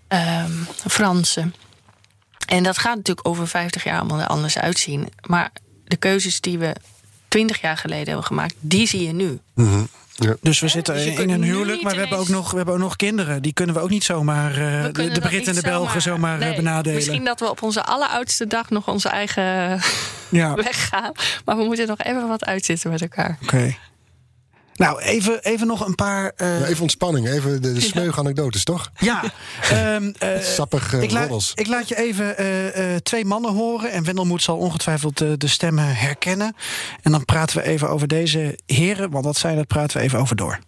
ehm, 0.07 0.51
Fransen. 0.89 1.55
En 2.47 2.63
dat 2.63 2.77
gaat 2.77 2.95
natuurlijk 2.95 3.27
over 3.27 3.47
50 3.47 3.83
jaar 3.83 3.99
allemaal 3.99 4.19
er 4.19 4.27
anders 4.27 4.57
uitzien. 4.57 5.09
Maar 5.21 5.51
de 5.85 5.95
keuzes 5.95 6.41
die 6.41 6.57
we 6.57 6.75
20 7.27 7.61
jaar 7.61 7.77
geleden 7.77 8.05
hebben 8.05 8.23
gemaakt, 8.25 8.53
die 8.59 8.87
zie 8.87 9.03
je 9.07 9.13
nu. 9.13 9.39
Dus 10.41 10.59
we 10.59 10.67
zitten 10.67 10.93
dus 10.93 11.05
in 11.05 11.29
een 11.29 11.43
huwelijk, 11.43 11.81
maar 11.81 11.93
we 11.93 11.99
hebben, 11.99 12.17
ook 12.17 12.27
nog, 12.27 12.51
we 12.51 12.57
hebben 12.57 12.73
ook 12.73 12.79
nog 12.79 12.95
kinderen. 12.95 13.41
Die 13.41 13.53
kunnen 13.53 13.75
we 13.75 13.81
ook 13.81 13.89
niet 13.89 14.03
zomaar 14.03 14.51
eh, 14.51 14.83
de, 14.83 15.19
Britten 15.19 15.55
en 15.55 15.61
de 15.61 15.67
Belgen 15.67 16.01
zomaar, 16.01 16.39
eh, 16.39 16.47
Nee, 16.47 16.55
benadelen. 16.55 16.95
Misschien 16.95 17.23
dat 17.23 17.39
we 17.39 17.49
op 17.49 17.61
onze 17.61 17.83
alleroudste 17.83 18.47
dag 18.47 18.69
nog 18.69 18.87
onze 18.87 19.09
eigen 19.09 19.79
Ja, 20.29 20.51
oké. 20.51 20.63
weg 20.71 20.87
gaan. 20.87 21.11
Maar 21.45 21.57
we 21.57 21.63
moeten 21.63 21.87
nog 21.87 21.99
even 21.99 22.27
wat 22.27 22.45
uitzitten 22.45 22.91
met 22.91 23.01
elkaar. 23.01 23.37
Nou, 24.76 25.00
even, 25.00 25.42
even 25.42 25.66
nog 25.66 25.86
een 25.86 25.94
paar. 25.94 26.32
eh, 26.36 26.60
Ja, 26.60 26.66
even 26.66 26.82
ontspanning, 26.82 27.28
even 27.28 27.62
de, 27.62 27.72
de 27.72 27.80
smeuige 27.80 28.18
anekdotes, 28.18 28.64
toch? 28.64 28.90
ja, 28.98 29.22
ehm, 29.70 30.12
eh, 30.18 30.28
Sappig 30.40 30.94
eh, 30.94 31.02
ik, 31.02 31.10
la- 31.10 31.20
roddels. 31.20 31.52
ik 31.54 31.66
laat 31.66 31.88
je 31.88 31.96
even 31.96 32.36
eh, 32.38 32.94
eh, 32.94 33.00
twee 33.00 33.24
mannen 33.24 33.52
horen. 33.52 33.90
En 33.92 34.04
Wendelmoed 34.04 34.42
zal 34.42 34.56
ongetwijfeld 34.56 35.20
eh, 35.20 35.28
de 35.36 35.48
stemmen 35.48 35.96
herkennen. 35.96 36.56
En 37.02 37.10
dan 37.12 37.24
praten 37.24 37.56
we 37.56 37.62
even 37.62 37.88
over 37.88 38.08
deze 38.08 38.58
heren. 38.66 39.10
Want 39.10 39.24
dat 39.24 39.36
zijn, 39.36 39.56
dat 39.56 39.66
praten 39.66 39.96
we 39.98 40.02
even 40.02 40.18
over 40.18 40.36
door. 40.36 40.58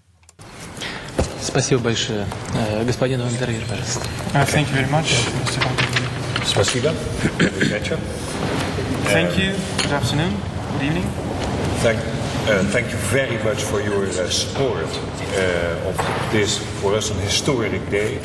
Спасибо 1.42 1.80
большое. 1.82 2.24
Э, 2.54 2.84
Господин 2.86 3.18
Вандервир, 3.20 3.60
пожалуйста. 3.68 4.00
Uh, 4.34 4.42
thank 4.42 4.66
you 4.68 4.74
very 4.76 4.90
much, 4.90 5.10
Mr. 5.44 6.46
Спасибо. 6.46 6.92
Good 7.38 7.52
вечер. 7.68 7.98
Thank 9.04 9.30
you. 9.36 9.52
Good 9.76 9.92
afternoon. 9.92 10.32
Good 10.72 10.82
evening. 10.82 11.04
Thank, 11.82 11.98
Uh, 12.49 12.63
thank 12.71 12.91
you 12.91 12.97
very 13.11 13.37
much 13.43 13.63
for 13.63 13.81
your 13.81 14.05
uh, 14.05 14.29
support 14.29 14.85
uh, 14.85 15.89
of 15.89 15.95
this, 16.31 16.57
for 16.81 16.95
us, 16.95 17.11
an 17.11 17.19
historic 17.19 17.89
day. 17.89 18.19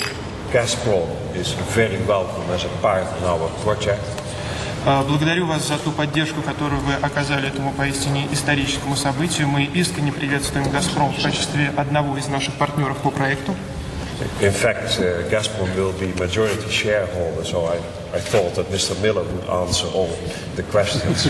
Gazprom 0.50 1.08
is 1.34 1.52
very 1.74 1.98
welcome 2.06 2.44
as 2.50 2.64
a 2.64 2.68
part 2.80 3.06
in 3.18 3.24
our 3.24 3.48
project. 3.62 4.02
Э, 4.86 5.02
Благодарю 5.02 5.46
вас 5.46 5.66
за 5.66 5.78
ту 5.78 5.90
поддержку, 5.92 6.42
которую 6.42 6.80
вы 6.82 6.94
оказали 6.94 7.48
этому 7.48 7.72
поистине 7.72 8.28
историческому 8.32 8.96
событию. 8.96 9.48
Мы 9.48 9.64
искренне 9.64 10.12
приветствуем 10.12 10.70
«Газпром» 10.70 11.12
в 11.12 11.22
качестве 11.22 11.72
одного 11.76 12.16
из 12.18 12.28
наших 12.28 12.54
партнеров 12.54 12.98
по 12.98 13.10
проекту. 13.10 13.54
In 14.40 14.52
fact, 14.52 15.00
uh, 15.00 15.28
Gazprom 15.28 15.74
will 15.74 15.92
be 15.98 16.14
majority 16.18 16.70
shareholder, 16.70 17.44
so 17.44 17.66
I, 17.66 17.78
I 18.14 18.20
thought 18.20 18.54
that 18.54 18.70
Mr. 18.70 18.94
Miller 19.02 19.24
would 19.24 19.44
answer 19.50 19.88
all 19.88 20.08
the 20.54 20.62
questions. 20.62 21.28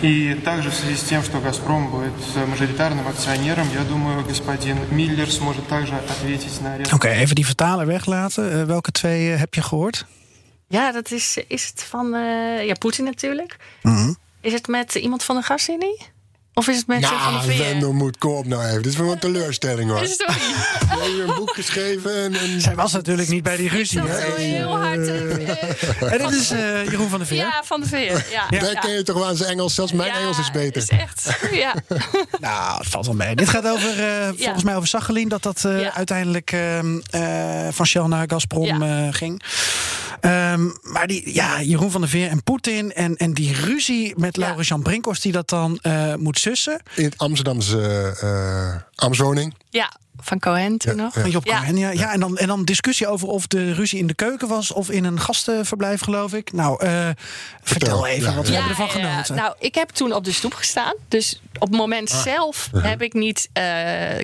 И 0.00 0.34
также 0.44 0.70
в 0.70 0.74
связи 0.74 0.96
с 0.96 1.02
тем, 1.02 1.22
что 1.22 1.40
«Газпром» 1.40 1.90
будет 1.90 2.12
э, 2.34 2.46
мажоритарным 2.46 3.06
акционером, 3.08 3.66
я 3.74 3.84
думаю, 3.84 4.24
господин 4.24 4.76
Миллер 4.90 5.30
сможет 5.30 5.66
также 5.68 5.94
ответить 5.94 6.60
на 6.60 6.76
ряд 6.78 6.92
Oké, 6.92 7.08
even 7.08 7.34
die 7.34 7.44
vertaler 7.44 7.86
weglaten. 7.86 8.52
Eh, 8.52 8.66
welke 8.66 8.90
twee 8.90 9.32
eh, 9.32 9.38
heb 9.38 9.54
je 9.54 9.62
gehoord? 9.62 10.06
Ja, 10.68 10.92
dat 10.92 11.10
is, 11.10 11.38
is 11.48 11.66
het 11.66 11.82
van 11.82 12.14
eh, 12.14 12.66
ja, 12.66 12.74
Poetin 12.74 13.04
natuurlijk. 13.04 13.56
Mhm. 13.82 14.12
Is 14.40 14.52
het 14.52 14.66
met 14.66 14.94
iemand 14.94 15.22
van 15.22 15.36
de 15.36 15.42
gasunie? 15.42 16.00
Of 16.53 16.67
is 16.67 16.77
het 16.77 16.87
met 16.87 16.99
Nou, 16.99 17.19
van 17.21 17.33
de 17.33 17.53
VR? 17.53 17.57
Wendel 17.61 17.93
moet, 17.93 18.17
kom 18.17 18.31
op 18.33 18.45
nou 18.45 18.63
even. 18.65 18.81
Dit 18.81 18.91
is 18.91 18.97
wel 18.97 19.11
een 19.11 19.19
teleurstelling 19.19 19.89
hoor. 19.89 20.05
Sorry. 20.05 20.33
Je 20.33 20.87
hebt 20.87 21.05
hier 21.05 21.29
een 21.29 21.35
boek 21.35 21.53
geschreven 21.53 22.15
en... 22.23 22.33
en... 22.33 22.61
Zij 22.61 22.75
was 22.75 22.91
natuurlijk 22.91 23.29
niet 23.29 23.43
bij 23.43 23.55
die 23.57 23.69
ruzie. 23.69 24.01
Dat 24.01 24.09
is 24.09 24.43
heel 24.43 24.77
hard. 24.77 25.07
En 25.07 26.17
dit 26.17 26.31
is 26.31 26.51
eh, 26.51 26.85
Jeroen 26.85 27.09
van 27.09 27.17
der 27.19 27.27
Veer. 27.27 27.37
Ja, 27.37 27.61
van 27.65 27.81
de 27.81 27.87
VR. 27.87 27.95
Ja, 27.95 28.59
Daar 28.59 28.79
ken 28.79 28.91
je 28.91 29.03
toch 29.03 29.15
wel 29.15 29.27
aan 29.27 29.35
zijn 29.35 29.49
Engels. 29.49 29.75
Zelfs 29.75 29.91
mijn 29.91 30.09
Ja, 30.09 30.19
Engels 30.19 30.39
is 30.39 30.51
beter. 30.51 30.81
Is 30.81 30.89
echt. 30.89 31.37
Ja. 31.51 31.73
Nou, 32.39 32.77
het 32.77 32.87
valt 32.87 33.05
wel 33.05 33.15
mee. 33.15 33.35
Dit 33.35 33.49
gaat 33.49 33.67
over, 33.67 34.03
eh, 34.03 34.27
volgens 34.37 34.63
mij 34.63 34.75
over 34.75 34.87
Sachalin. 34.87 35.27
Dat 35.29 35.43
dat 35.43 35.65
eh, 35.65 35.87
uiteindelijk 35.87 36.51
ehm, 36.51 36.99
eh, 37.09 37.67
van 37.71 37.85
Shell 37.85 38.05
naar 38.07 38.29
Gazprom 38.29 38.81
ging. 39.11 39.41
Ehm, 40.21 40.69
maar 40.81 41.07
die, 41.07 41.33
ja, 41.33 41.61
Jeroen 41.61 41.91
van 41.91 42.01
der 42.01 42.09
Veer 42.09 42.29
en 42.29 42.43
Poetin. 42.43 42.93
En, 42.93 43.15
en 43.15 43.33
die 43.33 43.53
ruzie 43.53 44.13
met 44.17 44.37
Laurens 44.37 44.67
Jan 44.67 44.81
Brinkhorst 44.81 45.21
die 45.23 45.31
dat 45.31 45.49
dan 45.49 45.79
eh, 45.81 46.15
moet 46.15 46.39
sussen. 46.39 46.81
In 46.95 47.03
het 47.03 47.17
Amsterdamse 47.17 48.15
eh 48.21 49.05
Amswoning. 49.05 49.53
ja, 49.69 49.91
van 50.21 50.39
Cohen 50.39 50.77
toen 50.77 50.95
nog. 50.95 51.13
Van 51.13 51.29
Job 51.29 51.45
ja. 51.45 51.59
Cohen, 51.59 51.77
ja. 51.77 51.89
ja 51.91 52.11
en, 52.13 52.19
dan, 52.19 52.37
en 52.37 52.47
dan 52.47 52.63
discussie 52.65 53.07
over 53.07 53.27
of 53.27 53.47
de 53.47 53.73
ruzie 53.73 53.99
in 53.99 54.07
de 54.07 54.13
keuken 54.13 54.47
was... 54.47 54.71
of 54.71 54.89
in 54.89 55.03
een 55.03 55.19
gastenverblijf, 55.19 56.01
geloof 56.01 56.33
ik. 56.33 56.53
Nou, 56.53 56.85
eh, 56.85 57.09
vertel 57.63 58.05
even 58.07 58.29
Ja, 58.29 58.35
wat 58.35 58.47
we 58.47 58.53
hebben 58.53 58.69
ervan 58.69 58.87
ja, 58.87 58.97
ja. 58.97 59.09
genoten. 59.11 59.35
Nou, 59.35 59.53
ik 59.59 59.75
heb 59.75 59.89
toen 59.89 60.13
op 60.13 60.23
de 60.23 60.31
stoep 60.31 60.53
gestaan. 60.53 60.93
Dus 61.07 61.41
op 61.53 61.67
het 61.67 61.77
moment 61.77 62.11
Ah. 62.11 62.21
zelf 62.21 62.69
heb 62.77 63.01
ik 63.01 63.13
niet, 63.13 63.49
eh, 63.53 63.63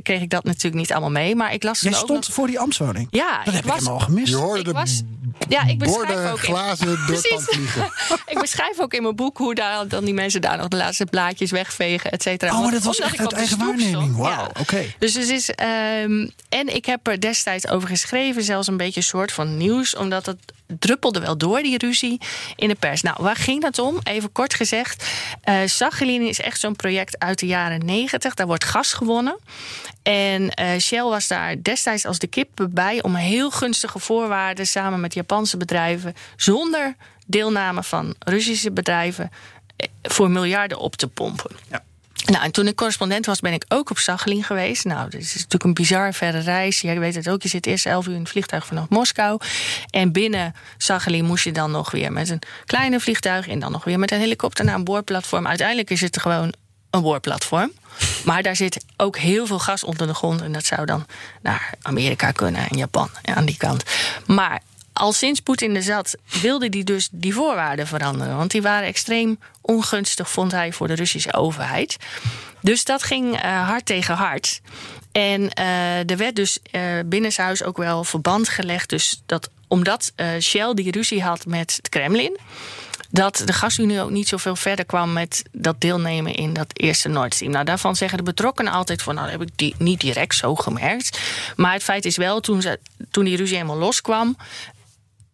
kreeg 0.03 0.21
ik 0.21 0.29
dat 0.29 0.43
natuurlijk 0.43 0.75
niet 0.75 0.91
allemaal 0.91 1.09
mee. 1.11 1.35
Maar 1.35 1.53
ik 1.53 1.63
las 1.63 1.79
Jij 1.79 1.91
ook 1.91 1.97
stond 1.97 2.25
nog- 2.27 2.33
voor 2.35 2.47
die 2.47 2.59
ambtswoning. 2.59 3.07
Ja, 3.11 3.41
dat 3.43 3.53
heb 3.53 3.63
ik 3.63 3.69
was- 3.69 3.79
helemaal 3.79 3.99
gemist. 3.99 4.27
Je 4.27 4.35
hoorde 4.35 4.59
Ik 4.59 4.65
de 4.65 4.71
was- 4.71 5.01
Ja, 5.49 5.63
ik 5.67 5.77
beschrijf 5.79 6.05
borden, 6.07 6.31
ook 6.31 6.37
in- 6.37 6.43
glazen 6.53 6.85
door 7.07 7.21
pand 7.29 7.43
vliegen. 7.43 7.91
ik 8.33 8.39
beschrijf 8.41 8.79
ook 8.79 8.93
in 8.93 9.01
mijn 9.01 9.15
boek 9.15 9.37
hoe 9.37 9.55
daar, 9.55 9.87
dan 9.87 10.05
die 10.05 10.13
mensen 10.13 10.41
daar 10.41 10.57
nog 10.57 10.67
de 10.67 10.77
laatste 10.77 11.05
blaadjes 11.05 11.51
wegvegen, 11.51 12.11
et 12.11 12.21
cetera. 12.21 12.55
Oh, 12.55 12.61
maar 12.61 12.71
dat 12.71 12.83
was 12.83 12.99
echt 12.99 13.19
uit 13.19 13.33
eigen 13.33 13.57
waarneming. 13.57 14.15
Wauw, 14.15 14.47
oké. 14.59 14.83
Dus 14.99 15.13
het 15.13 15.29
is. 15.29 15.49
Ehm, 15.93 16.27
en 16.49 16.75
ik 16.75 16.85
heb 16.85 17.07
er 17.07 17.19
destijds 17.19 17.67
over 17.67 17.87
geschreven, 17.87 18.43
zelfs 18.43 18.67
een 18.67 18.77
beetje 18.77 18.99
een 18.99 19.05
soort 19.05 19.31
van 19.31 19.57
nieuws, 19.57 19.95
omdat 19.95 20.25
het 20.25 20.37
druppelde 20.79 21.19
wel 21.19 21.37
door, 21.37 21.61
die 21.61 21.77
ruzie 21.77 22.21
in 22.55 22.67
de 22.67 22.75
pers. 22.75 23.01
Nou, 23.01 23.17
waar 23.19 23.35
ging 23.35 23.63
het 23.63 23.79
om? 23.79 23.99
Even 24.03 24.31
kort 24.31 24.53
gezegd. 24.53 25.05
Sachalin 25.65 26.27
is 26.27 26.39
echt 26.39 26.59
zo'n 26.59 26.75
project 26.75 27.19
uit 27.19 27.39
de 27.39 27.45
jaren 27.45 27.85
negentig. 27.85 28.33
Daar 28.33 28.47
wordt 28.47 28.63
gas 28.63 28.93
gewonnen. 28.93 29.39
En 30.07 30.49
eh, 30.49 30.79
Shell 30.79 31.03
was 31.03 31.27
daar 31.27 31.61
destijds 31.61 32.05
als 32.05 32.19
de 32.19 32.27
kip 32.27 32.67
bij 32.69 33.03
om 33.03 33.15
heel 33.15 33.51
gunstige 33.51 33.99
voorwaarden 33.99 34.67
samen 34.67 34.99
met 34.99 35.13
Japanse 35.13 35.57
bedrijven, 35.57 36.15
zonder 36.35 36.95
deelname 37.25 37.83
van 37.83 38.15
Russische 38.19 38.71
bedrijven, 38.71 39.31
eh, 39.75 39.87
voor 40.01 40.29
miljarden 40.29 40.79
op 40.79 40.95
te 40.95 41.07
pompen. 41.07 41.55
Nou, 42.27 42.43
en 42.43 42.51
toen 42.51 42.67
ik 42.67 42.75
correspondent 42.75 43.25
was, 43.25 43.39
ben 43.39 43.53
ik 43.53 43.65
ook 43.67 43.89
op 43.89 43.97
Sachalin 43.97 44.43
geweest. 44.43 44.85
Nou, 44.85 45.09
dit 45.09 45.21
is 45.21 45.33
natuurlijk 45.33 45.63
een 45.63 45.73
bizar 45.73 46.13
verre 46.13 46.39
reis. 46.39 46.81
Jij 46.81 46.99
weet 46.99 47.15
het 47.15 47.29
ook, 47.29 47.41
je 47.41 47.49
zit 47.49 47.65
eerst 47.65 47.85
elf 47.85 48.07
uur 48.07 48.13
in 48.13 48.19
het 48.19 48.29
vliegtuig 48.29 48.65
vanaf 48.65 48.89
Moskou. 48.89 49.39
En 49.89 50.11
binnen 50.11 50.53
Sachalin 50.77 51.25
moest 51.25 51.43
je 51.43 51.51
dan 51.51 51.71
nog 51.71 51.91
weer 51.91 52.11
met 52.11 52.29
een 52.29 52.41
kleine 52.65 52.99
vliegtuig... 52.99 53.47
en 53.47 53.59
dan 53.59 53.71
nog 53.71 53.83
weer 53.83 53.99
met 53.99 54.11
een 54.11 54.19
helikopter 54.19 54.65
naar 54.65 54.75
een 54.75 54.83
boorplatform. 54.83 55.47
Uiteindelijk 55.47 55.89
is 55.89 56.01
het 56.01 56.19
gewoon 56.19 56.53
een 56.89 57.01
boorplatform. 57.01 57.71
Maar 58.25 58.43
daar 58.43 58.55
zit 58.55 58.83
ook 58.97 59.17
heel 59.17 59.45
veel 59.45 59.59
gas 59.59 59.83
onder 59.83 60.07
de 60.07 60.13
grond. 60.13 60.41
En 60.41 60.51
dat 60.51 60.65
zou 60.65 60.85
dan 60.85 61.05
naar 61.41 61.73
Amerika 61.81 62.31
kunnen 62.31 62.69
en 62.69 62.77
Japan 62.77 63.09
aan 63.23 63.45
die 63.45 63.57
kant. 63.57 63.83
Maar 64.25 64.61
al 64.97 65.11
sinds 65.11 65.39
Poetin 65.39 65.75
er 65.75 65.83
zat, 65.83 66.15
wilde 66.41 66.67
hij 66.69 66.83
dus 66.83 67.09
die 67.11 67.33
voorwaarden 67.33 67.87
veranderen. 67.87 68.37
Want 68.37 68.51
die 68.51 68.61
waren 68.61 68.87
extreem 68.87 69.39
ongunstig, 69.61 70.29
vond 70.29 70.51
hij, 70.51 70.73
voor 70.73 70.87
de 70.87 70.95
Russische 70.95 71.33
overheid. 71.33 71.97
Dus 72.61 72.83
dat 72.83 73.03
ging 73.03 73.41
eh, 73.41 73.67
hard 73.67 73.85
tegen 73.85 74.15
hard. 74.15 74.61
En 75.11 75.49
eh, 75.49 76.09
er 76.09 76.17
werd 76.17 76.35
dus 76.35 76.59
eh 76.71 76.81
binnenshuis 77.05 77.63
ook 77.63 77.77
wel 77.77 78.03
verband 78.03 78.49
gelegd. 78.49 78.89
Dus 78.89 79.21
dat 79.25 79.49
omdat 79.67 80.13
Shell 80.39 80.73
die 80.73 80.91
ruzie 80.91 81.23
had 81.23 81.45
met 81.45 81.75
het 81.75 81.89
Kremlin 81.89 82.37
dat 83.09 83.41
de 83.45 83.53
gasunie 83.53 84.01
ook 84.01 84.09
niet 84.09 84.27
zoveel 84.27 84.55
verder 84.55 84.85
kwam 84.85 85.13
met 85.13 85.43
dat 85.51 85.81
deelnemen 85.81 86.33
in 86.33 86.53
dat 86.53 86.67
eerste 86.73 87.09
Nord 87.09 87.33
Stream. 87.33 87.51
Nou, 87.51 87.65
daarvan 87.65 87.95
zeggen 87.95 88.17
de 88.17 88.23
betrokkenen 88.23 88.73
altijd 88.73 89.01
van, 89.01 89.15
nou, 89.15 89.29
heb 89.29 89.41
ik 89.41 89.49
die 89.55 89.75
niet 89.77 89.99
direct 89.99 90.35
zo 90.35 90.55
gemerkt. 90.55 91.19
Maar 91.55 91.73
het 91.73 91.83
feit 91.83 92.05
is 92.05 92.17
wel, 92.17 92.39
toen, 92.39 92.61
ze, 92.61 92.79
toen 93.11 93.25
die 93.25 93.37
ruzie 93.37 93.55
helemaal 93.55 93.77
loskwam, 93.77 94.37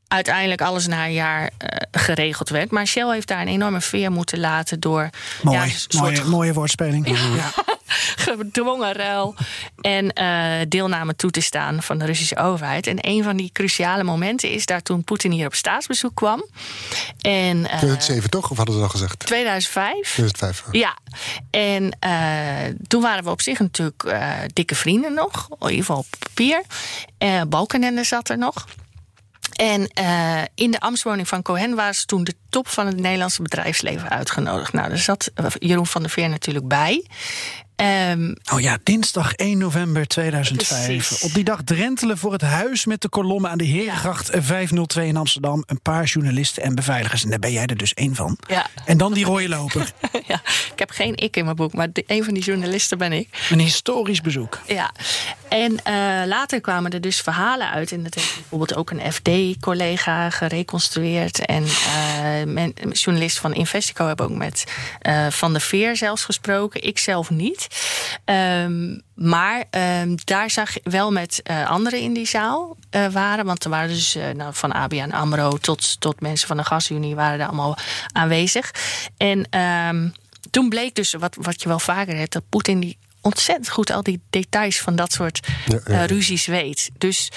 uiteindelijk 0.08 0.62
alles 0.62 0.88
na 0.88 1.06
een 1.06 1.14
jaar 1.14 1.50
eh, 1.58 1.68
geregeld 1.92 2.50
werd. 2.50 2.72
Maar 2.72 2.88
Shell 2.88 3.14
heeft 3.14 3.28
daar 3.28 3.42
een 3.42 3.48
enorme 3.48 3.82
veer 3.82 4.12
moeten 4.12 4.40
laten 4.40 4.80
door 4.80 5.10
Mooi, 5.42 5.58
ja, 5.58 5.64
een 5.64 5.70
soort 5.70 5.94
mooie, 5.94 6.24
mooie 6.24 6.54
woordspeling. 6.54 7.08
Ja. 7.36 7.52
gedwongen 8.16 8.94
ruil 8.94 9.36
en 9.82 10.14
eh, 10.14 10.66
deelname 10.68 11.16
toe 11.16 11.32
te 11.32 11.42
staan 11.42 11.84
van 11.84 11.98
de 11.98 12.06
Russische 12.06 12.38
overheid. 12.38 12.88
En 12.88 12.98
een 13.02 13.24
van 13.24 13.38
die 13.38 13.50
cruciale 13.54 14.04
momenten 14.04 14.50
is 14.50 14.66
daar 14.66 14.82
toen 14.82 15.04
Poetin 15.04 15.32
hier 15.32 15.46
op 15.46 15.56
staatsbezoek 15.56 16.16
kwam. 16.16 16.46
En, 17.22 17.68
eh, 17.70 17.78
2007 17.78 18.30
toch? 18.30 18.52
Of 18.52 18.58
hadden 18.58 18.76
ze 18.76 18.82
al 18.82 18.90
gezegd? 18.90 19.20
2005. 19.20 20.12
2005. 20.12 20.64
Ja, 20.72 20.98
en 21.50 21.98
eh, 22.00 22.76
toen 22.88 23.02
waren 23.02 23.24
we 23.24 23.30
op 23.30 23.42
zich 23.42 23.60
natuurlijk 23.60 24.04
eh, 24.04 24.32
dikke 24.54 24.76
vrienden 24.76 25.14
nog. 25.14 25.48
In 25.50 25.70
ieder 25.70 25.78
geval 25.78 25.98
op 25.98 26.06
papier. 26.20 26.62
Eh 27.18 27.42
Balkenende 27.48 28.04
zat 28.04 28.30
er 28.30 28.38
nog. 28.38 28.66
En 29.54 29.88
eh, 29.88 30.42
in 30.56 30.72
de 30.72 30.80
ambtswoning 30.80 31.28
van 31.28 31.42
Cohen 31.42 31.76
was 31.76 32.06
toen 32.06 32.24
de 32.24 32.34
top 32.50 32.68
van 32.68 32.86
het 32.86 32.98
Nederlandse 32.98 33.42
bedrijfsleven 33.42 34.10
uitgenodigd. 34.10 34.74
Nou, 34.74 34.90
daar 34.90 34.98
zat 34.98 35.32
Jeroen 35.60 35.88
van 35.88 36.02
der 36.02 36.12
Veer 36.12 36.30
natuurlijk 36.30 36.68
bij. 36.68 37.06
Ehm, 37.76 38.34
Oh 38.54 38.60
ja, 38.60 38.78
dinsdag 38.84 39.34
1 39.34 39.58
november 39.58 40.08
2005. 40.08 40.86
Precies. 41.08 41.22
Op 41.22 41.34
die 41.34 41.44
dag 41.44 41.62
drentelen 41.64 42.18
voor 42.18 42.32
het 42.32 42.42
huis 42.42 42.86
met 42.86 43.02
de 43.02 43.10
kolommen 43.10 43.52
aan 43.52 43.58
de 43.58 43.64
Herengracht 43.64 44.30
502 44.34 45.08
in 45.08 45.18
Amsterdam. 45.18 45.64
Een 45.66 45.82
paar 45.82 46.04
journalisten 46.04 46.64
en 46.64 46.76
beveiligers. 46.76 47.24
En 47.24 47.30
daar 47.30 47.40
ben 47.40 47.52
jij 47.52 47.66
er 47.66 47.78
dus 47.78 47.94
één 47.94 48.16
van. 48.16 48.38
ja. 48.48 48.68
En 48.86 48.98
dan 48.98 49.14
die 49.14 49.26
rode 49.26 49.50
loper. 49.50 49.92
ja, 50.28 50.42
ik 50.46 50.80
heb 50.80 50.90
geen 50.92 51.16
ik 51.16 51.38
in 51.38 51.44
mijn 51.44 51.56
boek, 51.56 51.74
maar 51.74 51.88
een 51.94 52.24
van 52.24 52.34
die 52.34 52.44
journalisten 52.44 52.98
ben 52.98 53.12
ik. 53.12 53.28
Een 53.50 53.60
historisch 53.60 54.22
bezoek. 54.22 54.60
Ja, 54.68 54.92
en 55.50 55.84
eh, 55.84 55.94
later 56.26 56.62
kwamen 56.62 56.92
er 56.92 57.02
dus 57.02 57.22
verhalen 57.22 57.70
uit. 57.70 57.92
En 57.92 58.04
dat 58.04 58.14
heeft 58.14 58.36
bijvoorbeeld 58.36 58.76
ook 58.76 58.90
een 58.90 59.12
FD-collega 59.12 60.30
gereconstrueerd. 60.30 61.46
En 61.46 61.64
eh, 61.64 62.44
men, 62.46 62.74
journalisten 62.92 63.42
van 63.42 63.54
Investico 63.54 64.08
hebben 64.08 64.26
ook 64.26 64.38
met 64.38 64.64
eh, 65.00 65.28
Van 65.30 65.52
der 65.52 65.62
Veer 65.62 65.96
zelfs 65.96 66.24
gesproken. 66.24 66.84
Ik 66.84 67.00
zelf 67.00 67.30
niet. 67.30 67.63
Ehm, 68.26 68.98
maar 69.16 69.64
ehm, 69.70 70.16
daar 70.24 70.50
zag 70.50 70.74
je 70.74 70.82
wel 70.84 71.12
met 71.12 71.42
eh, 71.44 71.70
anderen 71.70 72.00
in 72.00 72.14
die 72.14 72.28
zaal 72.28 72.78
eh, 72.90 73.08
waren. 73.08 73.46
Want 73.46 73.64
er 73.64 73.70
waren 73.70 73.90
dus 73.90 74.16
eh, 74.16 74.30
nou, 74.30 74.54
van 74.54 74.74
ABN 74.74 75.12
AMRO 75.12 75.58
tot, 75.58 76.02
tot 76.02 76.22
mensen 76.22 76.48
van 76.48 76.58
de 76.58 76.64
gasunie 76.64 77.16
waren 77.16 77.38
daar 77.38 77.48
allemaal 77.48 77.78
aanwezig. 78.12 78.72
En 79.18 79.48
ehm, 79.50 80.10
toen 80.52 80.70
bleek 80.70 80.96
dus, 80.96 81.14
wat, 81.14 81.36
wat 81.40 81.62
je 81.62 81.68
wel 81.68 81.80
vaker 81.80 82.16
hebt, 82.16 82.34
dat 82.34 82.50
Poetin 82.50 82.80
die 82.80 82.98
ontzettend 83.22 83.70
goed 83.70 83.92
al 83.92 84.04
die 84.04 84.22
details 84.30 84.80
van 84.82 84.96
dat 84.96 85.12
soort 85.12 85.48
Ja, 85.66 85.80
ja. 85.86 86.06
ruzies 86.06 86.46
weet. 86.46 86.90
Dus 86.98 87.32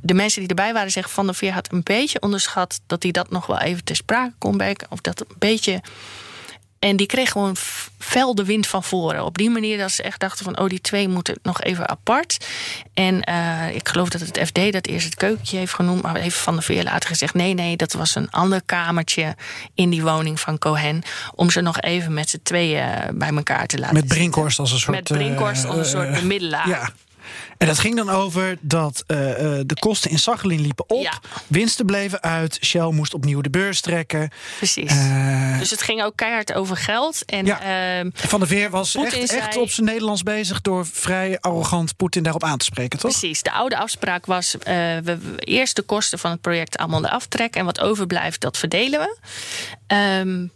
de 0.00 0.14
mensen 0.14 0.40
die 0.40 0.48
erbij 0.48 0.72
waren 0.72 0.90
zeggen 0.90 1.12
van 1.12 1.26
der 1.26 1.34
Veer 1.34 1.52
had 1.52 1.72
een 1.72 1.82
beetje 1.82 2.20
onderschat 2.20 2.80
dat 2.86 3.02
hij 3.02 3.12
dat 3.12 3.30
nog 3.30 3.46
wel 3.46 3.60
even 3.60 3.84
ter 3.84 3.96
sprake 3.96 4.34
kon 4.38 4.56
brengen. 4.56 4.86
Of 4.88 5.00
dat 5.00 5.20
een 5.20 5.36
beetje. 5.38 5.80
En 6.78 6.96
die 6.96 7.06
kreeg 7.06 7.30
gewoon 7.30 7.56
fel 7.98 8.34
de 8.34 8.44
wind 8.44 8.66
van 8.66 8.84
voren. 8.84 9.24
Op 9.24 9.38
die 9.38 9.50
manier 9.50 9.78
dat 9.78 9.92
ze 9.92 10.02
echt 10.02 10.20
dachten 10.20 10.44
van... 10.44 10.58
oh, 10.58 10.68
die 10.68 10.80
twee 10.80 11.08
moeten 11.08 11.38
nog 11.42 11.62
even 11.62 11.88
apart. 11.88 12.46
En 12.94 13.22
eh, 13.22 13.74
ik 13.74 13.88
geloof 13.88 14.08
dat 14.08 14.20
het 14.20 14.40
FD 14.46 14.72
dat 14.72 14.86
eerst 14.86 15.04
het 15.04 15.14
keukentje 15.14 15.58
heeft 15.58 15.74
genoemd... 15.74 16.02
maar 16.02 16.16
heeft 16.16 16.36
Van 16.36 16.54
der 16.54 16.62
Veer 16.62 16.82
later 16.82 17.08
gezegd... 17.08 17.34
nee, 17.34 17.54
nee, 17.54 17.76
dat 17.76 17.92
was 17.92 18.14
een 18.14 18.30
ander 18.30 18.62
kamertje 18.66 19.36
in 19.74 19.90
die 19.90 20.02
woning 20.02 20.40
van 20.40 20.58
Cohen... 20.58 21.02
om 21.34 21.50
ze 21.50 21.60
nog 21.60 21.80
even 21.80 22.14
met 22.14 22.30
z'n 22.30 22.40
tweeën 22.42 22.88
bij 23.14 23.28
elkaar 23.28 23.66
te 23.66 23.78
laten 23.78 23.94
Met. 23.94 24.06
Brinkhorst 24.06 24.58
als 24.58 24.72
een 24.72 24.78
soort... 24.78 24.96
Met 24.96 25.18
Brinkhorst 25.18 25.64
als 25.64 25.76
een 25.76 25.82
eh, 25.82 25.88
soort 25.88 26.08
eh, 26.08 26.20
bemiddelaar. 26.20 26.68
Ja. 26.68 26.92
En 27.58 27.66
dat 27.66 27.78
ging 27.78 27.96
dan 27.96 28.08
over 28.10 28.56
dat 28.60 29.04
eh, 29.06 29.30
eh, 29.30 29.62
de 29.66 29.74
kosten 29.78 30.10
in 30.10 30.18
Sachalin 30.18 30.60
liepen 30.60 30.90
op. 30.90 31.02
Ja. 31.02 31.12
Winsten 31.46 31.86
bleven 31.86 32.22
uit. 32.22 32.58
Shell 32.64 32.90
moest 32.90 33.14
opnieuw 33.14 33.40
de 33.40 33.50
beurs 33.50 33.80
trekken. 33.80 34.30
Precies. 34.56 34.90
Eh, 34.90 35.58
dus 35.58 35.70
het 35.70 35.82
ging 35.82 36.02
ook 36.02 36.16
keihard 36.16 36.52
over 36.52 36.76
geld. 36.76 37.24
En 37.24 37.46
Ja. 37.46 37.60
ehm, 37.98 38.10
Van 38.14 38.38
der 38.38 38.48
Veer 38.48 38.70
was 38.70 38.94
echt, 38.94 39.32
echt 39.32 39.56
op 39.56 39.70
zijn 39.70 39.86
Nederlands 39.86 40.22
bezig... 40.22 40.60
door 40.60 40.86
vrij 40.86 41.40
arrogant 41.40 41.96
Poetin 41.96 42.22
daarop 42.22 42.44
aan 42.44 42.58
te 42.58 42.64
spreken, 42.64 42.98
toch? 42.98 43.10
Precies. 43.10 43.42
De 43.42 43.52
oude 43.52 43.76
afspraak 43.78 44.26
was: 44.26 44.56
we, 44.62 45.18
eerst 45.38 45.76
de 45.76 45.82
kosten 45.82 46.18
van 46.18 46.30
het 46.30 46.40
project 46.40 46.76
allemaal 46.76 47.04
eraf 47.04 47.26
trekken. 47.26 47.60
En 47.60 47.66
wat 47.66 47.80
overblijft, 47.80 48.40
dat 48.40 48.56
verdelen 48.58 49.00
we. 49.00 49.16
Ehm, 49.86 50.46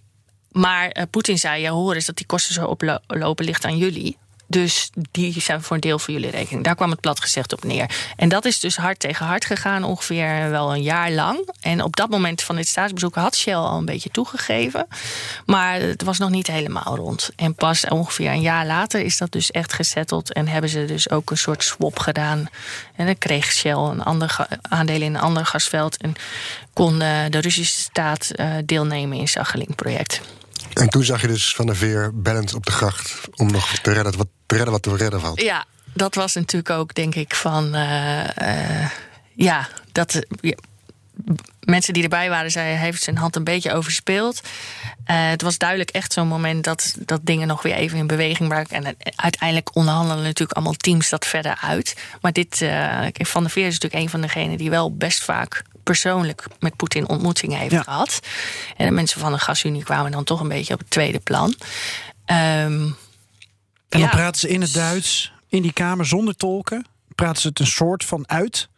maar 0.50 1.06
Poetin 1.10 1.38
zei: 1.38 1.60
ja, 1.62 1.70
hoor 1.70 1.94
eens 1.94 2.06
dat 2.06 2.16
die 2.16 2.26
kosten 2.26 2.54
zo 2.54 2.66
oplopen, 2.66 3.44
ligt 3.44 3.64
aan 3.64 3.76
jullie. 3.76 4.16
Dus 4.52 4.90
die 5.10 5.40
zijn 5.40 5.62
voor 5.62 5.76
een 5.76 5.80
deel 5.80 5.98
voor 5.98 6.14
jullie 6.14 6.30
rekening. 6.30 6.64
Daar 6.64 6.74
kwam 6.74 6.90
het 6.90 7.00
plat 7.00 7.20
gezegd 7.20 7.52
op 7.52 7.64
neer. 7.64 7.90
En 8.16 8.28
dat 8.28 8.44
is 8.44 8.60
dus 8.60 8.76
hard 8.76 8.98
tegen 8.98 9.26
hard 9.26 9.44
gegaan, 9.44 9.84
ongeveer 9.84 10.50
wel 10.50 10.74
een 10.74 10.82
jaar 10.82 11.10
lang. 11.10 11.48
En 11.60 11.82
op 11.82 11.96
dat 11.96 12.10
moment 12.10 12.42
van 12.42 12.56
dit 12.56 12.68
staatsbezoek 12.68 13.14
had 13.14 13.36
Shell 13.36 13.54
al 13.54 13.78
een 13.78 13.84
beetje 13.84 14.10
toegegeven. 14.10 14.86
Maar 15.46 15.80
het 15.80 16.02
was 16.02 16.18
nog 16.18 16.30
niet 16.30 16.46
helemaal 16.46 16.96
rond. 16.96 17.30
En 17.36 17.54
pas 17.54 17.88
ongeveer 17.88 18.30
een 18.30 18.40
jaar 18.40 18.66
later 18.66 19.00
is 19.00 19.18
dat 19.18 19.32
dus 19.32 19.50
echt 19.50 19.72
gesetteld. 19.72 20.32
En 20.32 20.48
hebben 20.48 20.70
ze 20.70 20.84
dus 20.84 21.10
ook 21.10 21.30
een 21.30 21.38
soort 21.38 21.62
swap 21.62 21.98
gedaan. 21.98 22.48
En 22.96 23.06
dan 23.06 23.18
kreeg 23.18 23.52
Shell 23.52 23.72
een 23.72 24.02
ander 24.02 24.46
aandeel 24.62 25.00
in 25.00 25.14
een 25.14 25.20
ander 25.20 25.46
gasveld. 25.46 25.96
En 25.96 26.14
kon 26.72 27.00
eh, 27.00 27.24
de 27.30 27.38
Russische 27.38 27.80
staat 27.80 28.30
eh, 28.30 28.50
deelnemen 28.64 29.16
in 29.16 29.22
het 29.22 29.30
Sachalin-project. 29.30 30.20
En 30.72 30.88
toen 30.88 31.04
zag 31.04 31.20
je 31.20 31.26
dus 31.26 31.54
Van 31.54 31.66
der 31.66 31.76
Veer 31.76 32.10
bellend 32.14 32.54
op 32.54 32.66
de 32.66 32.72
gracht... 32.72 33.20
om 33.34 33.50
nog 33.50 33.72
te 33.72 33.92
redden 33.92 34.16
wat 34.16 34.28
te, 34.52 34.56
redden 34.56 34.72
wat 34.72 34.82
te 34.82 34.96
redden 34.96 35.20
valt. 35.20 35.40
Ja, 35.42 35.64
dat 35.94 36.14
was 36.14 36.34
natuurlijk 36.34 36.70
ook, 36.70 36.94
denk 36.94 37.14
ik, 37.14 37.34
van. 37.34 37.74
eh, 37.74 38.80
eh, 38.82 38.90
ja, 39.34 39.68
dat. 39.92 40.20
ja, 40.40 40.54
mensen 41.60 41.92
die 41.92 42.02
erbij 42.02 42.28
waren, 42.28 42.50
zeiden: 42.50 42.76
hij 42.76 42.84
heeft 42.84 43.02
zijn 43.02 43.16
hand 43.16 43.36
een 43.36 43.44
beetje 43.44 43.72
overspeeld. 43.72 44.40
Eh, 45.04 45.28
het 45.28 45.42
was 45.42 45.58
duidelijk 45.58 45.90
echt 45.90 46.12
zo'n 46.12 46.28
moment 46.28 46.64
dat, 46.64 46.94
dat 46.98 47.20
dingen 47.22 47.46
nog 47.48 47.62
weer 47.62 47.74
even 47.74 47.98
in 47.98 48.06
beweging 48.06 48.48
waren. 48.48 48.66
En 48.84 48.96
uiteindelijk 49.16 49.76
onderhandelen 49.76 50.22
natuurlijk 50.22 50.52
allemaal 50.52 50.72
teams 50.76 51.08
dat 51.10 51.26
verder 51.26 51.58
uit. 51.60 51.96
Maar 52.20 52.32
dit, 52.32 52.60
eh, 52.62 53.06
Van 53.12 53.42
der 53.42 53.50
Veer 53.52 53.66
is 53.66 53.72
natuurlijk 53.72 54.02
een 54.02 54.10
van 54.10 54.20
degenen 54.20 54.56
die 54.58 54.70
wel 54.70 54.96
best 54.96 55.24
vaak 55.24 55.62
persoonlijk 55.82 56.44
met 56.60 56.76
Poetin 56.76 57.08
ontmoetingen 57.08 57.58
heeft 57.58 57.72
Ja. 57.72 57.82
gehad. 57.82 58.20
En 58.76 58.86
de 58.86 58.92
mensen 58.92 59.20
van 59.20 59.32
de 59.32 59.38
gasunie 59.38 59.84
kwamen 59.84 60.10
dan 60.12 60.24
toch 60.24 60.40
een 60.40 60.48
beetje 60.48 60.72
op 60.74 60.78
het 60.80 60.90
tweede 60.90 61.18
plan. 61.18 61.54
Ehm, 62.24 62.88
En 63.92 64.00
dan 64.00 64.10
praten 64.10 64.40
ze 64.40 64.48
in 64.48 64.60
het 64.60 64.72
Duits, 64.72 65.32
in 65.48 65.62
die 65.62 65.72
kamer, 65.72 66.06
zonder 66.06 66.36
tolken. 66.36 66.86
Praten 67.14 67.42
ze 67.42 67.48
het 67.48 67.58
een 67.58 67.66
soort 67.66 68.04
van 68.04 68.28
uit. 68.28 68.68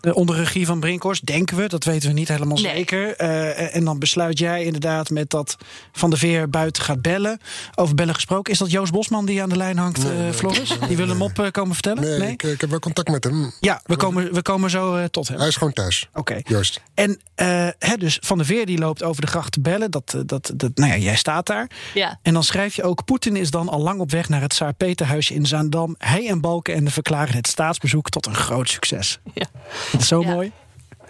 Eh, 0.00 0.16
onder 0.16 0.36
regie 0.36 0.66
van 0.66 0.80
Brinkhorst, 0.80 1.26
denken 1.26 1.56
we. 1.56 1.68
Dat 1.68 1.84
weten 1.84 2.08
we 2.08 2.14
niet 2.14 2.28
helemaal 2.28 2.58
Nee. 2.58 2.74
zeker. 2.74 3.16
Eh, 3.16 3.74
en 3.76 3.84
dan 3.84 3.98
besluit 3.98 4.38
jij 4.38 4.64
inderdaad 4.64 5.10
met 5.10 5.30
dat 5.30 5.56
Van 5.92 6.10
der 6.10 6.18
Veer 6.18 6.50
buiten 6.50 6.82
gaat 6.82 7.02
bellen. 7.02 7.40
Over 7.74 7.94
bellen 7.94 8.14
gesproken. 8.14 8.52
Is 8.52 8.58
dat 8.58 8.70
Joost 8.70 8.92
Bosman 8.92 9.26
die 9.26 9.42
aan 9.42 9.48
de 9.48 9.56
lijn 9.56 9.78
hangt, 9.78 10.04
eh, 10.04 10.30
Floris? 10.34 10.72
Die 10.88 10.96
wil 10.96 11.08
hem 11.08 11.22
op 11.22 11.38
eh, 11.38 11.50
komen 11.50 11.74
vertellen? 11.74 12.18
Nee, 12.18 12.32
Ik, 12.32 12.42
ik 12.42 12.60
heb 12.60 12.70
wel 12.70 12.78
contact 12.78 13.08
met 13.08 13.24
hem. 13.24 13.52
Ja, 13.60 13.80
we 13.84 13.96
komen, 13.96 14.34
we 14.34 14.42
komen 14.42 14.70
zo 14.70 14.96
eh, 14.96 15.04
tot 15.04 15.28
hem. 15.28 15.38
Hij 15.38 15.48
is 15.48 15.56
gewoon 15.56 15.72
thuis. 15.72 16.08
Oké. 16.14 16.40
Joost. 16.44 16.80
En 16.94 17.20
eh, 17.34 17.68
hè, 17.78 17.96
dus 17.96 18.18
Van 18.20 18.36
der 18.36 18.46
Veer 18.46 18.66
die 18.66 18.78
loopt 18.78 19.02
over 19.02 19.20
de 19.20 19.26
gracht 19.28 19.52
te 19.52 19.60
bellen. 19.60 19.90
Dat, 19.90 20.14
eh, 20.14 20.20
dat, 20.26 20.52
dat, 20.54 20.70
nou 20.74 20.90
ja, 20.90 20.96
jij 20.96 21.16
staat 21.16 21.46
daar. 21.46 21.70
ja. 21.94 22.18
En 22.22 22.32
dan 22.32 22.44
schrijf 22.44 22.74
je 22.74 22.82
ook: 22.82 23.04
Poetin 23.04 23.36
is 23.36 23.50
dan 23.50 23.68
al 23.68 23.80
lang 23.80 24.00
op 24.00 24.10
weg 24.10 24.28
naar 24.28 24.40
het 24.40 24.50
Tsaar 24.50 24.72
Peterhuisje 24.74 25.34
in 25.34 25.46
Zaandam. 25.46 25.94
Hij 25.98 26.28
en 26.28 26.40
Balkenende 26.40 26.90
verklaren 26.90 27.34
het 27.34 27.46
staatsbezoek 27.46 28.08
tot 28.08 28.26
een 28.26 28.34
groot 28.34 28.68
succes. 28.68 29.18
Ja. 29.34 29.46
Zo 30.06 30.20
Ja. 30.22 30.32
mooi. 30.32 30.52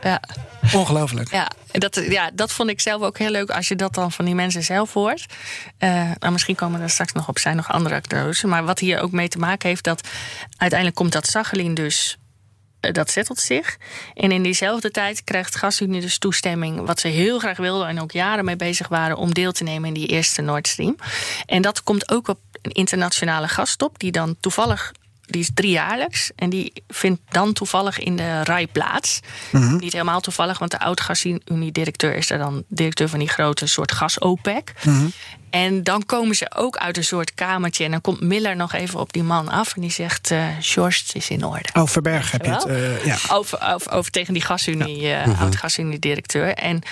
ja. 0.03 0.23
Ongelooflijk. 0.75 1.31
Ja, 1.31 1.51
en 1.71 1.81
dat, 1.81 1.95
ja, 2.09 2.31
dat 2.35 2.53
vond 2.53 2.71
ik 2.71 2.81
zelf 2.81 3.03
ook 3.03 3.19
heel 3.19 3.31
leuk 3.31 3.51
als 3.51 3.69
je 3.69 3.77
dat 3.77 3.95
dan 3.95 4.13
van 4.13 4.25
die 4.25 4.35
mensen 4.35 4.63
zelf 4.63 4.93
hoort. 4.93 5.27
Eh, 5.79 6.11
nou, 6.19 6.33
misschien 6.33 6.55
komen 6.55 6.81
er 6.81 6.91
straks 6.91 7.13
nog 7.13 7.29
op, 7.29 7.39
zijn 7.39 7.57
nog 7.57 7.69
andere 7.69 7.95
acteurs. 7.95 8.43
Maar 8.43 8.65
wat 8.65 8.79
hier 8.79 9.01
ook 9.01 9.13
mee 9.13 9.29
te 9.29 9.39
maken 9.39 9.69
heeft, 9.69 9.85
dat 9.85 10.09
uiteindelijk 10.57 10.99
komt 10.99 11.13
dat 11.13 11.27
Sachalin 11.27 11.75
dus. 11.75 12.19
eh, 12.81 12.93
Dat 12.93 13.11
zettelt 13.11 13.39
zich. 13.41 13.77
En 14.15 14.33
in 14.33 14.43
diezelfde 14.43 14.91
tijd 14.91 15.25
krijgt 15.25 15.57
GasUnie 15.57 16.01
dus 16.01 16.19
toestemming, 16.19 16.87
wat 16.87 17.01
ze 17.01 17.09
heel 17.09 17.39
graag 17.39 17.57
wilden 17.57 17.89
en 17.89 18.01
ook 18.01 18.13
jaren 18.13 18.45
mee 18.45 18.57
bezig 18.57 18.89
waren, 18.89 19.17
om 19.17 19.35
deel 19.35 19.53
te 19.53 19.65
nemen 19.65 19.89
in 19.89 19.95
die 19.95 20.07
eerste 20.09 20.43
Nord 20.43 20.69
Stream. 20.69 20.97
En 21.47 21.63
dat 21.63 21.83
komt 21.83 22.11
ook 22.11 22.29
op 22.29 22.39
een 22.63 22.73
internationale 22.73 23.49
gasstop, 23.49 23.99
die 23.99 24.13
dan 24.13 24.37
toevallig 24.41 24.93
die 25.33 25.41
is 25.41 25.51
driejaarlijks. 25.55 26.31
En 26.37 26.51
die 26.51 26.73
vindt 26.89 27.21
dan 27.29 27.53
toevallig 27.53 27.99
in 27.99 28.17
de 28.17 28.45
RAI 28.45 28.67
plaats. 28.67 29.21
Niet 29.81 29.93
helemaal 29.93 30.21
toevallig, 30.21 30.59
want 30.59 30.71
de 30.71 30.79
oud-gasunie-directeur 30.79 32.15
is 32.15 32.31
er 32.31 32.39
dan 32.39 32.65
directeur 32.69 33.09
van 33.09 33.19
die 33.19 33.29
grote 33.29 33.67
soort 33.67 33.93
gas-OPEC. 33.93 34.73
En 35.51 35.83
dan 35.83 36.07
komen 36.07 36.35
ze 36.35 36.51
ook 36.55 36.77
uit 36.77 36.97
een 36.97 37.05
soort 37.05 37.35
kamertje. 37.35 37.85
En 37.85 37.91
dan 37.91 38.01
komt 38.01 38.21
Miller 38.21 38.57
nog 38.57 38.73
even 38.73 39.01
op 39.01 39.13
die 39.13 39.23
man 39.23 39.49
af. 39.49 39.75
En 39.75 39.81
die 39.81 39.91
zegt: 39.91 40.31
eh 40.31 40.47
George, 40.61 41.03
het 41.07 41.15
is 41.15 41.29
in 41.31 41.45
orde. 41.45 41.69
Oh, 41.73 41.87
Verberg 41.87 42.31
heb 42.33 42.45
je 42.45 42.51
het. 42.51 42.65
Eh, 42.65 43.05
ja. 43.05 43.17
Over, 43.31 43.73
over, 43.75 43.93
over 43.93 44.11
tegen 44.11 44.33
die 44.35 44.43
gasunie, 44.43 45.13
eh 45.13 45.41
oud-gasunie-directeur. 45.41 46.55
En 46.55 46.83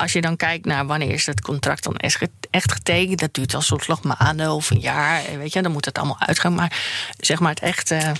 als 0.00 0.12
je 0.12 0.20
dan 0.20 0.36
kijkt 0.36 0.64
naar 0.66 0.86
wanneer 0.86 1.10
is 1.12 1.26
het 1.26 1.40
contract 1.40 1.82
dan 1.84 1.96
echt 1.96 2.16
ge- 2.16 2.30
echt 2.50 2.72
getekend, 2.72 3.18
dat 3.20 3.34
duurt 3.34 3.54
al 3.54 3.62
soms 3.62 3.86
nog 3.86 4.02
maanden 4.02 4.50
of 4.50 4.70
een 4.70 4.80
jaar. 4.80 5.22
Weet 5.38 5.52
je, 5.52 5.62
dan 5.62 5.72
moet 5.72 5.84
het 5.84 5.98
allemaal 5.98 6.20
uitgaan. 6.20 6.54
Maar 6.54 6.78
zeg 7.18 7.38
maar 7.40 7.50
het 7.50 7.60
echte 7.60 8.12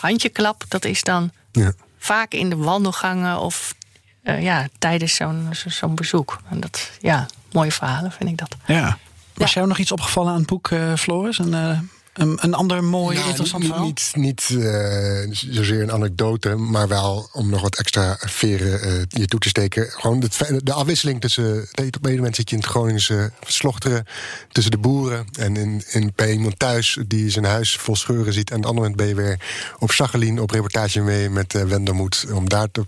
handjeklap, 0.00 0.64
dat 0.68 0.84
is 0.84 1.02
dan 1.02 1.30
Ja. 1.52 1.72
vaak 1.98 2.32
in 2.32 2.50
de 2.50 2.56
wandelgangen 2.56 3.38
of 3.38 3.74
ja, 4.22 4.68
tijdens 4.78 5.14
zo'n 5.14 5.48
zo- 5.52 5.68
zo'n 5.70 5.94
bezoek. 5.94 6.40
En 6.50 6.60
dat, 6.60 6.90
ja, 7.00 7.26
mooie 7.52 7.72
verhalen 7.72 8.12
vind 8.12 8.30
ik 8.30 8.36
dat. 8.38 8.54
ja. 8.66 8.98
Was 9.34 9.52
jou 9.54 9.66
nog 9.66 9.78
iets 9.78 9.92
opgevallen 9.92 10.32
aan 10.32 10.38
het 10.38 10.46
boek, 10.46 10.70
eh, 10.70 10.94
Floris? 10.94 11.38
Een, 11.38 11.54
eh, 11.54 11.78
een, 12.12 12.38
een 12.40 12.54
ander 12.54 12.84
mooi, 12.84 13.16
Nou, 13.16 13.28
interessant 13.28 13.62
niet, 13.62 13.70
verhaal? 13.72 13.86
Niet, 13.86 14.12
niet 14.14 14.48
eh, 14.50 15.52
zozeer 15.54 15.82
een 15.82 15.92
anekdote, 15.92 16.54
maar 16.54 16.88
wel 16.88 17.28
om 17.32 17.50
nog 17.50 17.62
wat 17.62 17.76
extra 17.76 18.16
veren 18.20 18.82
eh, 18.82 18.92
je 19.08 19.26
toe 19.26 19.40
te 19.40 19.48
steken. 19.48 19.86
Gewoon 19.90 20.20
het 20.20 20.34
fe- 20.34 20.60
de 20.64 20.72
afwisseling 20.72 21.20
tussen. 21.20 21.68
Op 21.72 22.06
een 22.06 22.16
moment 22.16 22.36
zit 22.36 22.50
je 22.50 22.56
in 22.56 22.62
het 22.62 22.70
Groningse 22.70 23.32
slochteren. 23.46 24.06
Tussen 24.48 24.72
de 24.72 24.78
boeren. 24.78 25.26
En 25.38 25.56
in, 25.56 25.82
in, 25.90 26.12
bij 26.14 26.32
iemand 26.32 26.58
thuis 26.58 26.98
die 27.06 27.30
zijn 27.30 27.44
huis 27.44 27.76
vol 27.76 27.96
scheuren 27.96 28.32
ziet. 28.32 28.50
En 28.50 28.56
op 28.56 28.62
een 28.62 28.68
ander 28.68 28.82
moment 28.82 29.00
ben 29.00 29.08
je 29.08 29.14
weer 29.14 29.40
op 29.78 29.90
Sachalin 29.90 30.40
op 30.40 30.50
reportage 30.50 31.00
mee 31.00 31.30
met 31.30 31.54
eh 31.54 31.62
Wendermoed. 31.62 32.26
Om 32.32 32.48
daar 32.48 32.70
te, 32.70 32.84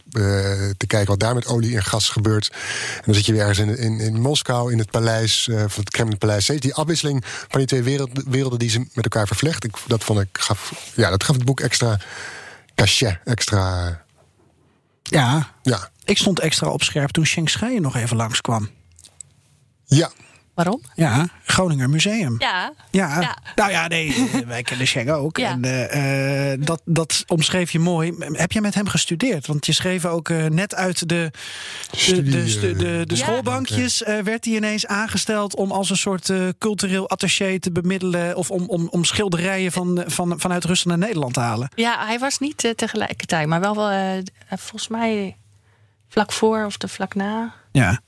te 0.76 0.86
kijken 0.86 1.08
wat 1.08 1.20
daar 1.20 1.34
met 1.34 1.46
olie 1.46 1.76
en 1.76 1.84
gas 1.84 2.08
gebeurt. 2.08 2.50
En 2.96 3.02
dan 3.04 3.14
zit 3.14 3.26
je 3.26 3.32
weer 3.32 3.40
ergens 3.40 3.58
in, 3.58 3.78
in, 3.78 4.00
in 4.00 4.20
Moskou, 4.20 4.72
in 4.72 4.78
het 4.78 4.90
paleis, 4.90 5.48
van 5.50 5.80
het 5.80 5.90
Kremlinpaleis. 5.90 6.42
Steeds 6.44 6.60
die 6.60 6.74
afwisseling 6.74 7.24
van 7.26 7.58
die 7.58 7.68
twee 7.68 7.82
wereld, 7.82 8.10
werelden 8.26 8.58
die 8.58 8.70
ze 8.70 8.78
met 8.78 9.04
elkaar 9.04 9.13
vervlecht. 9.22 9.64
Ik, 9.64 9.76
dat 9.86 10.04
vond 10.04 10.20
ik 10.20 10.28
gaf, 10.32 10.90
ja, 10.94 11.10
dat 11.10 11.24
gaf 11.24 11.36
het 11.36 11.44
boek 11.44 11.60
extra 11.60 11.98
cachet, 12.74 13.18
extra. 13.24 14.02
Ja, 15.02 15.50
Ja, 15.62 15.90
ik 16.04 16.18
stond 16.18 16.40
extra 16.40 16.68
op 16.68 16.82
scherp 16.82 17.10
toen 17.10 17.26
Schenk 17.26 17.48
Scheijen 17.48 17.82
nog 17.82 17.96
even 17.96 18.16
langskwam. 18.16 18.70
ja. 19.86 20.10
Waarom? 20.54 20.80
Ja, 20.94 21.28
Groninger 21.44 21.90
Museum. 21.90 22.34
Ja, 22.38 22.72
Ja, 22.90 23.20
Ja. 23.20 23.38
nou 23.54 23.70
ja, 23.70 23.88
nee, 23.88 24.30
wij 24.46 24.62
kennen 24.62 24.86
Schenk 24.86 25.10
ook. 25.10 25.36
Ja. 25.36 25.50
En 25.50 25.64
eh, 25.64 26.52
eh, 26.52 26.60
dat, 26.64 26.82
dat 26.84 27.24
omschreef 27.26 27.70
je 27.70 27.78
mooi. 27.78 28.14
Heb 28.18 28.52
je 28.52 28.60
met 28.60 28.74
hem 28.74 28.86
gestudeerd? 28.88 29.46
Want 29.46 29.66
je 29.66 29.72
schreef 29.72 30.04
ook 30.04 30.28
eh, 30.28 30.44
net 30.44 30.74
uit 30.74 31.08
de, 31.08 31.30
de, 32.06 32.22
de, 32.22 32.30
de, 32.30 32.48
stu- 32.48 32.76
de, 32.76 33.02
de 33.06 33.14
Ja. 33.16 33.22
schoolbankjes... 33.24 34.02
eh, 34.02 34.18
werd 34.18 34.44
hij 34.44 34.54
ineens 34.54 34.86
aangesteld 34.86 35.56
om 35.56 35.70
als 35.72 35.90
een 35.90 35.96
soort 35.96 36.30
eh, 36.30 36.48
cultureel 36.58 37.08
attaché 37.10 37.58
te 37.58 37.72
bemiddelen... 37.72 38.36
of 38.36 38.50
om, 38.50 38.68
om, 38.68 38.88
om 38.90 39.04
schilderijen 39.04 39.72
van, 39.72 40.04
van, 40.06 40.40
vanuit 40.40 40.64
Rusland 40.64 40.98
naar 40.98 41.06
Nederland 41.08 41.34
te 41.34 41.40
halen. 41.40 41.68
ja 41.74 42.06
hij 42.06 42.18
was 42.18 42.38
niet 42.38 42.72
tegelijkertijd, 42.76 43.46
maar 43.46 43.60
wel, 43.60 43.76
wel 43.76 43.90
eh, 43.90 44.22
volgens 44.48 44.88
mij 44.88 45.36
vlak 46.08 46.32
voor 46.32 46.64
of 46.64 46.76
de 46.76 46.88
vlak 46.88 47.14
na. 47.14 47.54
Ja, 47.72 48.00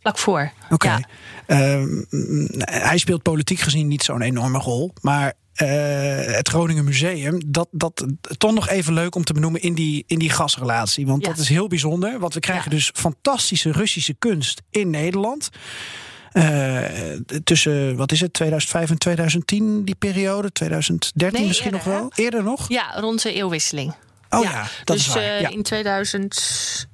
Vlak 0.00 0.18
voor. 0.18 0.52
oké. 0.70 0.86
Ja. 0.88 1.00
Ehm, 1.46 2.02
mm, 2.10 2.48
hij 2.58 2.98
speelt 2.98 3.22
politiek 3.22 3.60
gezien 3.60 3.88
niet 3.88 4.02
zo'n 4.02 4.22
enorme 4.22 4.58
rol, 4.58 4.92
maar... 5.00 5.32
eh, 5.54 5.66
het 6.34 6.48
Groningen 6.48 6.84
Museum, 6.84 7.40
dat, 7.46 7.68
dat 7.70 8.06
toch 8.38 8.52
nog 8.54 8.68
even 8.68 8.92
leuk 8.92 9.14
om 9.14 9.24
te 9.24 9.32
benoemen 9.32 9.62
in 9.62 9.74
die, 9.74 10.04
in 10.06 10.18
die 10.18 10.30
gasrelatie. 10.30 11.06
Want 11.06 11.22
Ja. 11.24 11.28
dat 11.30 11.38
is 11.38 11.48
heel 11.48 11.66
bijzonder. 11.68 12.18
Want 12.18 12.34
we 12.34 12.40
krijgen 12.40 12.70
Ja. 12.70 12.76
dus 12.76 12.90
fantastische 12.94 13.72
Russische 13.72 14.14
kunst 14.14 14.62
in 14.70 14.90
Nederland. 14.90 15.48
Eh, 16.32 16.82
tussen, 17.44 17.96
wat 17.96 18.12
is 18.12 18.20
het, 18.20 18.32
2005 18.32 18.90
en 18.90 18.98
2010, 18.98 19.84
die 19.84 19.94
periode? 19.94 20.52
2013 20.52 21.38
Nee, 21.40 21.48
misschien 21.48 21.72
eerder, 21.74 21.90
nog 21.90 21.98
wel? 22.00 22.12
Eerder 22.24 22.42
nog? 22.42 22.68
Ja, 22.68 23.00
rond 23.00 23.22
de 23.22 23.32
eeuwwisseling. 23.32 23.94
Oh 24.30 24.42
ja, 24.44 24.66
dat 24.84 24.96
dus 24.96 25.06
is 25.06 25.14
waar. 25.14 25.22
eh, 25.22 25.50
in 25.50 25.62
2000, 25.62 26.34
eh, 26.36 26.87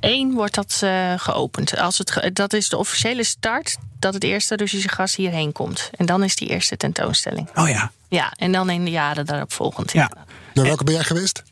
1 0.00 0.32
wordt 0.34 0.54
dat 0.54 0.78
eh, 0.84 1.12
geopend. 1.16 1.76
Als 1.78 1.98
het 1.98 2.10
ge- 2.10 2.32
dat 2.32 2.52
is 2.52 2.68
de 2.68 2.76
officiële 2.76 3.24
start 3.24 3.76
dat 3.98 4.14
het 4.14 4.24
eerste 4.24 4.56
Russische 4.56 4.88
gas 4.88 5.16
hierheen 5.16 5.52
komt. 5.52 5.90
En 5.96 6.06
dan 6.06 6.22
is 6.24 6.34
die 6.36 6.48
eerste 6.48 6.76
tentoonstelling. 6.76 7.48
Oh 7.54 7.68
ja. 7.68 7.90
Ja, 8.08 8.32
en 8.36 8.52
dan 8.52 8.70
in 8.70 8.84
de 8.84 8.90
jaren 8.90 9.26
daarop 9.26 9.52
volgend. 9.52 9.92
Ja. 9.92 10.10
Naar 10.54 10.64
welke 10.64 10.84
ben 10.84 10.94
jij 10.94 11.04
geweest? 11.04 11.42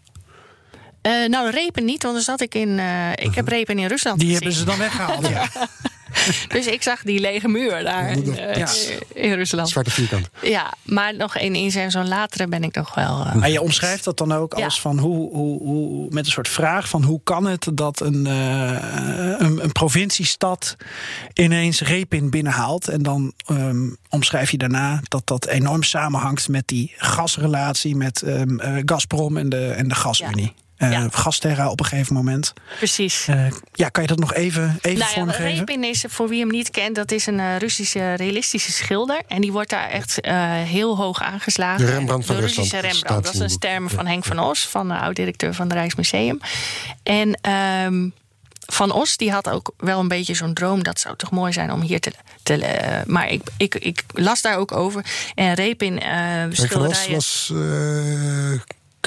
Eh, 1.03 1.29
nou, 1.29 1.51
repen 1.51 1.85
niet, 1.85 2.03
want 2.03 2.15
dan 2.15 2.25
zat 2.25 2.41
ik 2.41 2.55
in. 2.55 2.79
eh, 2.79 3.11
ik 3.13 3.35
heb 3.35 3.49
repen 3.49 3.79
in 3.79 3.87
Rusland. 3.87 4.19
Die 4.19 4.27
gezien. 4.37 4.43
hebben 4.43 4.59
ze 4.61 4.65
dan 4.65 4.79
weggehaald. 4.79 5.29
Ja. 5.29 5.47
Dus 6.49 6.67
ik 6.67 6.83
zag 6.83 7.03
die 7.03 7.21
lege 7.21 7.49
muur 7.49 7.83
daar 7.83 8.11
in, 8.11 8.37
eh, 8.39 8.55
Ja. 8.57 8.69
in 9.15 9.33
Rusland. 9.33 9.69
Zwarte 9.69 9.91
vierkant. 9.91 10.29
Ja, 10.43 10.73
maar 10.83 11.17
nog 11.17 11.37
in, 11.37 11.55
in 11.55 11.71
zo'n- 11.71 11.91
zo'n 11.91 12.09
latere 12.09 12.47
ben 12.49 12.63
ik 12.63 12.75
nog 12.75 12.95
wel. 12.95 13.25
eh, 13.27 13.35
Maar 13.35 13.51
je 13.51 13.61
omschrijft 13.61 14.05
dat 14.05 14.19
dan 14.19 14.33
ook 14.33 14.55
als 14.55 14.81
van 14.81 14.99
hoe, 14.99 15.31
hoe, 15.33 15.59
hoe, 15.63 16.07
met 16.11 16.27
een 16.27 16.33
soort 16.33 16.49
vraag 16.49 16.89
van 16.89 17.03
hoe 17.05 17.21
kan 17.25 17.47
het 17.47 17.69
dat 17.75 18.01
een, 18.01 18.27
eh, 18.27 19.35
een, 19.39 19.63
een 19.65 19.73
provinciestad 19.73 20.77
ineens 21.35 21.81
Repin 21.81 22.31
binnenhaalt. 22.31 22.89
En 22.89 23.03
dan 23.03 23.33
ehm, 23.47 23.89
omschrijf 24.09 24.51
je 24.51 24.59
daarna 24.59 25.01
dat 25.03 25.27
dat 25.27 25.47
enorm 25.47 25.83
samenhangt 25.83 26.49
met 26.49 26.63
die 26.69 26.93
gasrelatie 26.97 27.97
met 27.97 28.23
ehm, 28.23 28.59
eh, 28.59 28.83
Gazprom 28.85 29.37
en 29.37 29.49
de, 29.49 29.67
en 29.67 29.89
de 29.89 29.95
gasunie. 29.95 30.55
Eh 30.77 31.05
Gasterra 31.11 31.71
op 31.71 31.81
een 31.81 31.87
gegeven 31.87 32.15
moment. 32.15 32.53
Precies. 32.77 33.29
Eh, 33.29 33.47
ja, 33.73 33.89
kan 33.89 34.03
je 34.03 34.09
dat 34.09 34.19
nog 34.19 34.35
even, 34.35 34.79
even 34.81 34.99
Nou 34.99 35.11
ja, 35.11 35.21
vormgeven? 35.21 35.59
Repin 35.59 35.85
is, 35.85 36.05
voor 36.09 36.29
wie 36.29 36.41
hem 36.41 36.51
niet 36.51 36.71
kent, 36.71 36.95
dat 36.95 37.13
is 37.13 37.27
een 37.27 37.41
eh, 37.41 37.57
Russische 37.57 38.15
realistische 38.15 38.73
schilder. 38.73 39.23
En 39.27 39.41
die 39.41 39.53
wordt 39.53 39.71
daar 39.71 39.89
echt 39.89 40.21
eh, 40.21 40.35
heel 40.53 40.97
hoog 40.97 41.23
aangeslagen. 41.23 41.87
De 41.87 41.93
Rembrandt 41.93 42.27
van 42.27 42.37
de 42.37 42.41
Russische 42.41 42.81
Rusland 42.81 42.93
Rembrandt. 42.95 43.25
Dat 43.25 43.35
is 43.35 43.53
een 43.53 43.59
term 43.59 43.91
van 43.91 44.07
Henk 44.07 44.25
van 44.25 44.39
Os, 44.39 44.67
van 44.67 44.89
de 44.89 44.99
oud-directeur 44.99 45.55
van 45.55 45.67
het 45.67 45.75
Rijksmuseum. 45.77 46.41
En 47.03 47.39
ehm, 47.41 48.09
Van 48.67 48.93
Os 48.93 49.17
die 49.17 49.31
had 49.31 49.49
ook 49.49 49.73
wel 49.77 50.01
een 50.01 50.09
beetje 50.09 50.35
zo'n 50.35 50.55
droom. 50.55 50.83
Dat 50.83 51.01
zou 51.01 51.17
toch 51.17 51.31
mooi 51.31 51.53
zijn 51.53 51.73
om 51.73 51.81
hier 51.81 52.01
te. 52.01 52.13
te 52.43 53.03
maar 53.07 53.29
ik, 53.29 53.43
ik, 53.57 53.75
ik 53.75 54.05
las 54.13 54.43
daar 54.43 54.57
ook 54.57 54.73
over. 54.73 55.05
En 55.35 55.55
Repin 55.55 56.01
eh 56.01 56.11
Henk 56.11 56.57
van 56.57 56.87
Os 56.87 57.03
schilderijen. 57.03 57.15
was 57.15 57.53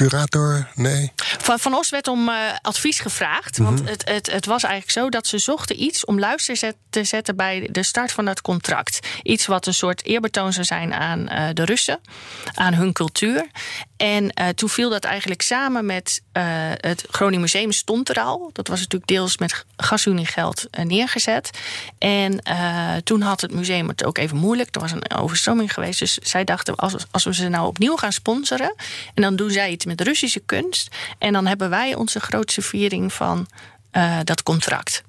curator, 0.07 0.67
nee. 0.76 1.11
Van, 1.15 1.59
van 1.59 1.73
Os 1.73 1.89
werd 1.89 2.07
om 2.07 2.30
eh, 2.30 2.35
advies 2.61 2.99
gevraagd. 2.99 3.57
Want 3.57 3.80
Mhm. 3.81 3.89
het, 3.89 4.09
het, 4.09 4.31
het 4.31 4.45
was 4.45 4.63
eigenlijk 4.63 4.93
zo 4.93 5.09
dat 5.09 5.27
ze 5.27 5.38
zochten 5.38 5.81
iets 5.84 6.05
om 6.05 6.19
luister 6.19 6.57
zet- 6.57 6.76
te 6.89 7.03
zetten 7.03 7.35
bij 7.35 7.67
de 7.71 7.84
start 7.84 8.11
van 8.11 8.26
het 8.26 8.41
contract. 8.41 8.99
Iets 9.23 9.45
wat 9.45 9.65
een 9.67 9.73
soort 9.73 10.05
eerbetoon 10.05 10.53
zou 10.53 10.65
zijn 10.65 10.93
aan 10.93 11.27
eh, 11.27 11.47
de 11.53 11.65
Russen, 11.65 11.99
aan 12.55 12.73
hun 12.73 12.93
cultuur. 12.93 13.45
En 13.99 14.31
eh, 14.34 14.47
toen 14.47 14.69
viel 14.69 14.89
dat 14.89 15.03
eigenlijk 15.03 15.41
samen 15.41 15.85
met 15.85 16.21
eh, 16.31 16.43
het 16.77 17.05
Groningen 17.09 17.41
Museum 17.41 17.71
stond 17.71 18.09
er 18.09 18.19
al. 18.19 18.49
Dat 18.53 18.67
was 18.67 18.80
natuurlijk 18.80 19.11
deels 19.11 19.38
met 19.38 19.65
gasuniegeld 19.77 20.67
eh, 20.71 20.85
neergezet. 20.85 21.49
En 21.97 22.43
toen 23.03 23.21
had 23.21 23.41
het 23.41 23.53
museum 23.53 23.88
het 23.88 24.05
ook 24.05 24.17
even 24.17 24.38
moeilijk. 24.38 24.76
Er 24.76 24.81
was 24.81 24.91
een 24.91 25.11
overstroming 25.15 25.73
geweest. 25.73 25.99
Dus 25.99 26.17
zij 26.17 26.43
dachten, 26.43 26.76
als, 26.76 26.95
als 27.11 27.23
we 27.23 27.34
ze 27.34 27.47
nou 27.47 27.67
opnieuw 27.67 27.95
gaan 27.95 28.11
sponsoren... 28.11 28.73
en 29.13 29.21
dan 29.21 29.35
doen 29.35 29.51
zij 29.51 29.71
iets 29.71 29.85
met 29.85 30.01
Russische 30.01 30.39
kunst... 30.39 30.95
en 31.17 31.34
dan 31.34 31.45
hebben 31.45 31.69
wij 31.69 31.95
onze 31.95 32.19
grootste 32.19 32.61
viering 32.61 33.13
van 33.13 33.47
dat 34.23 34.43
contract. 34.43 35.03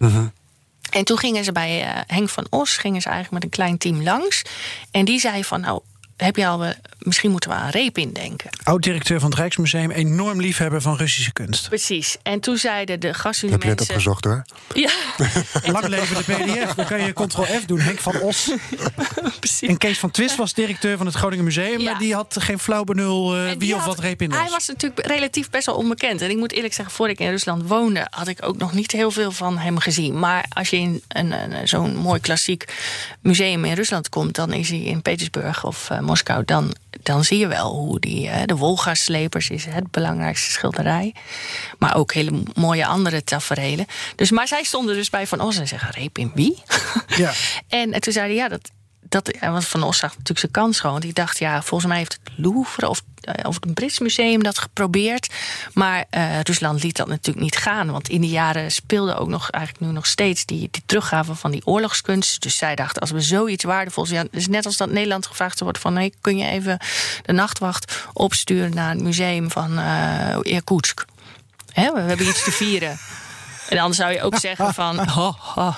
En 0.90 1.04
toen 1.04 1.18
gingen 1.18 1.44
ze 1.44 1.52
bij 1.52 2.04
Henk 2.06 2.28
van 2.28 2.46
Os, 2.50 2.76
gingen 2.76 3.00
ze 3.00 3.08
eigenlijk 3.08 3.34
met 3.34 3.52
een 3.52 3.58
klein 3.58 3.78
team 3.78 4.02
langs. 4.02 4.42
En 4.90 5.04
die 5.04 5.20
zei 5.20 5.44
van, 5.44 5.60
nou, 5.60 5.80
heb 6.20 6.36
je 6.36 6.46
al, 6.46 6.64
misschien 6.98 7.30
moeten 7.30 7.50
we 7.50 7.56
aan 7.56 7.70
Repin 7.70 8.12
denken. 8.12 8.50
Oud-directeur 8.62 9.20
van 9.20 9.30
het 9.30 9.38
Rijksmuseum, 9.38 9.90
enorm 9.90 10.40
liefhebber 10.40 10.80
van 10.80 10.96
Russische 10.96 11.32
kunst. 11.32 11.68
Precies. 11.68 12.16
En 12.22 12.40
toen 12.40 12.56
zeiden 12.56 13.00
de 13.00 13.14
gasunie 13.14 13.52
heb 13.52 13.62
je 13.62 13.68
mensen... 13.68 13.88
opgezocht 13.88 14.24
hoor. 14.24 14.44
Ja, 14.74 14.90
Lang 15.72 15.86
leven 15.86 16.16
de 16.16 16.22
PDF. 16.32 16.74
Dan 16.74 16.86
kan 16.86 17.00
je 17.02 17.12
ctrl-F 17.12 17.64
doen. 17.66 17.80
Henk 17.80 17.98
van 17.98 18.20
Os. 18.20 18.50
precies. 19.40 19.68
En 19.68 19.76
Kees 19.76 19.98
van 19.98 20.10
Twist 20.10 20.36
was 20.36 20.54
directeur 20.54 20.96
van 20.96 21.06
het 21.06 21.14
Groningen 21.14 21.44
Museum. 21.44 21.80
Ja. 21.80 21.90
Maar 21.90 22.00
die 22.00 22.14
had 22.14 22.36
geen 22.40 22.58
flauw 22.58 22.84
benul 22.84 23.36
eh, 23.36 23.52
wie 23.58 23.74
of 23.74 23.80
had- 23.80 23.88
wat 23.88 23.98
Repin 24.04 24.28
was. 24.30 24.38
Hij 24.38 24.48
was 24.50 24.66
natuurlijk 24.66 25.06
relatief 25.06 25.50
best 25.50 25.66
wel 25.66 25.74
onbekend. 25.74 26.20
En 26.22 26.30
ik 26.30 26.36
moet 26.36 26.52
eerlijk 26.52 26.74
zeggen, 26.74 26.94
voordat 26.94 27.18
ik 27.18 27.24
in 27.26 27.30
Rusland 27.30 27.68
woonde, 27.68 28.06
had 28.10 28.28
ik 28.28 28.38
ook 28.46 28.56
nog 28.58 28.72
niet 28.72 28.92
heel 28.92 29.10
veel 29.10 29.30
van 29.32 29.58
hem 29.58 29.78
gezien. 29.78 30.18
Maar 30.18 30.44
als 30.48 30.70
je 30.70 30.76
in 30.76 31.02
een, 31.08 31.32
een, 31.32 31.68
zo'n 31.68 31.96
mooi 31.96 32.20
klassiek 32.20 32.64
museum 33.20 33.64
in 33.64 33.74
Rusland 33.74 34.08
komt, 34.08 34.34
dan 34.34 34.52
is 34.52 34.68
hij 34.68 34.78
in 34.78 35.02
Petersburg 35.02 35.64
of 35.64 35.90
eh, 35.90 36.00
Moskou. 36.10 36.44
Dan, 36.44 36.74
dan 37.02 37.24
zie 37.24 37.38
je 37.38 37.46
wel 37.46 37.74
hoe 37.74 38.00
die. 38.00 38.28
eh, 38.28 38.42
de 38.46 38.56
Wolga-slepers 38.56 39.50
is 39.50 39.64
het 39.64 39.90
belangrijkste 39.90 40.50
schilderij. 40.50 41.14
Maar 41.78 41.96
ook 41.96 42.12
hele 42.12 42.42
mooie 42.54 42.86
andere 42.86 43.24
taferelen. 43.24 43.86
Dus, 44.16 44.30
maar 44.30 44.48
zij 44.48 44.62
stonden 44.62 44.94
dus 44.94 45.10
bij 45.10 45.26
Van 45.26 45.40
Os 45.40 45.58
en 45.58 45.68
zeggen: 45.68 45.90
Repin 45.90 46.30
wie? 46.34 46.62
Ja. 47.16 47.32
En 47.68 47.92
eh, 47.92 48.00
toen 48.00 48.12
zei 48.12 48.26
hij, 48.26 48.34
ja, 48.34 48.48
dat, 48.48 48.70
dat, 49.08 49.36
want 49.40 49.66
Van 49.66 49.82
Os 49.82 49.98
zag 49.98 50.10
natuurlijk 50.10 50.38
zijn 50.38 50.52
kans 50.52 50.76
gewoon. 50.76 50.92
Want 50.92 51.04
die 51.04 51.14
dacht, 51.14 51.38
ja, 51.38 51.62
volgens 51.62 51.90
mij 51.90 51.98
heeft 51.98 52.18
het 52.24 52.32
Louvre 52.36 52.88
of, 52.88 53.02
eh, 53.20 53.48
of 53.48 53.54
het 53.60 53.74
Brits 53.74 53.98
Museum 53.98 54.42
dat 54.42 54.58
geprobeerd. 54.58 55.34
Maar 55.72 56.04
eh, 56.10 56.40
Rusland 56.40 56.82
liet 56.82 56.96
dat 56.96 57.06
natuurlijk 57.06 57.44
niet 57.44 57.56
gaan. 57.56 57.90
Want 57.90 58.08
in 58.08 58.20
die 58.20 58.30
jaren 58.30 58.72
speelde 58.72 59.14
ook 59.14 59.28
nog, 59.28 59.50
eigenlijk 59.50 59.84
nu 59.84 59.92
nog 59.92 60.06
steeds, 60.06 60.44
die, 60.44 60.68
die 60.70 60.82
teruggave 60.86 61.34
van 61.34 61.50
die 61.50 61.66
oorlogskunst. 61.66 62.42
Dus 62.42 62.56
zij 62.56 62.74
dachten, 62.74 63.00
als 63.00 63.10
we 63.10 63.20
zoiets 63.20 63.64
waardevols... 63.64 64.10
Ja, 64.10 64.24
is 64.30 64.48
net 64.48 64.66
als 64.66 64.76
dat 64.76 64.90
Nederland 64.90 65.26
gevraagd 65.26 65.60
wordt 65.60 65.78
van... 65.78 65.92
nee, 65.92 66.14
kun 66.20 66.36
je 66.36 66.46
even 66.46 66.78
de 67.22 67.32
nachtwacht 67.32 68.06
opsturen 68.12 68.74
naar 68.74 68.90
het 68.90 69.02
museum 69.02 69.50
van 69.50 69.78
eh 69.78 70.36
Irkutsk. 70.42 71.04
Hè, 71.72 71.92
we 71.92 72.00
hebben 72.00 72.28
iets 72.28 72.44
te 72.44 72.52
vieren. 72.52 72.98
En 73.68 73.76
dan 73.76 73.94
zou 73.94 74.12
je 74.12 74.22
ook 74.22 74.38
zeggen 74.38 74.74
van... 74.74 75.08
ho, 75.08 75.34
ho. 75.38 75.74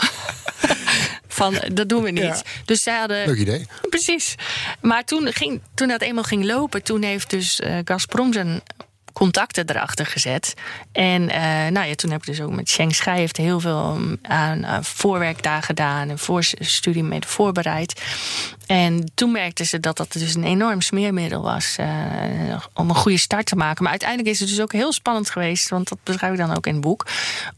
Van 1.32 1.54
dat 1.72 1.88
doen 1.88 2.02
we 2.02 2.10
niet. 2.10 2.22
Ja. 2.22 2.42
Dus 2.64 2.82
zij 2.82 2.98
hadden... 2.98 3.26
Leuk 3.26 3.38
idee. 3.38 3.66
Precies. 3.88 4.34
Maar 4.80 5.04
toen, 5.04 5.32
ging, 5.32 5.60
toen 5.74 5.88
dat 5.88 6.00
eenmaal 6.00 6.24
ging 6.24 6.44
lopen, 6.44 6.82
toen 6.82 7.02
heeft 7.02 7.30
dus 7.30 7.60
eh, 7.60 7.78
Gazprom 7.84 8.32
zijn 8.32 8.62
contacten 9.12 9.70
erachter 9.70 10.06
gezet. 10.06 10.54
En 10.92 11.28
eh, 11.28 11.42
nou 11.70 11.86
ja, 11.86 11.94
toen 11.94 12.10
heb 12.10 12.20
ik 12.20 12.26
dus 12.26 12.40
ook 12.40 12.52
met 12.52 12.68
Sheng 12.68 12.94
Schai 12.94 13.18
heeft 13.18 13.36
heel 13.36 13.60
veel 13.60 13.94
um, 13.96 14.18
aan 14.22 14.64
eh, 14.64 14.78
voorwerk 14.82 15.42
daar 15.42 15.62
gedaan 15.62 16.08
en 16.08 16.18
voorstudie 16.18 17.02
mee 17.02 17.20
voorbereid. 17.26 18.02
En 18.72 19.10
toen 19.14 19.32
merkten 19.32 19.66
ze 19.66 19.80
dat 19.80 19.96
dat 19.96 20.12
dus 20.12 20.34
een 20.34 20.44
enorm 20.44 20.80
smeermiddel 20.80 21.42
was 21.42 21.76
eh, 21.78 21.86
om 22.74 22.88
een 22.88 22.94
goede 22.94 23.18
start 23.18 23.46
te 23.46 23.56
maken. 23.56 23.82
Maar 23.82 23.90
uiteindelijk 23.90 24.28
is 24.30 24.40
het 24.40 24.48
dus 24.48 24.60
ook 24.60 24.72
heel 24.72 24.92
spannend 24.92 25.30
geweest, 25.30 25.68
want 25.68 25.88
dat 25.88 25.98
beschrijf 26.04 26.32
ik 26.32 26.38
dan 26.38 26.56
ook 26.56 26.66
in 26.66 26.72
het 26.72 26.82
boek. 26.82 27.06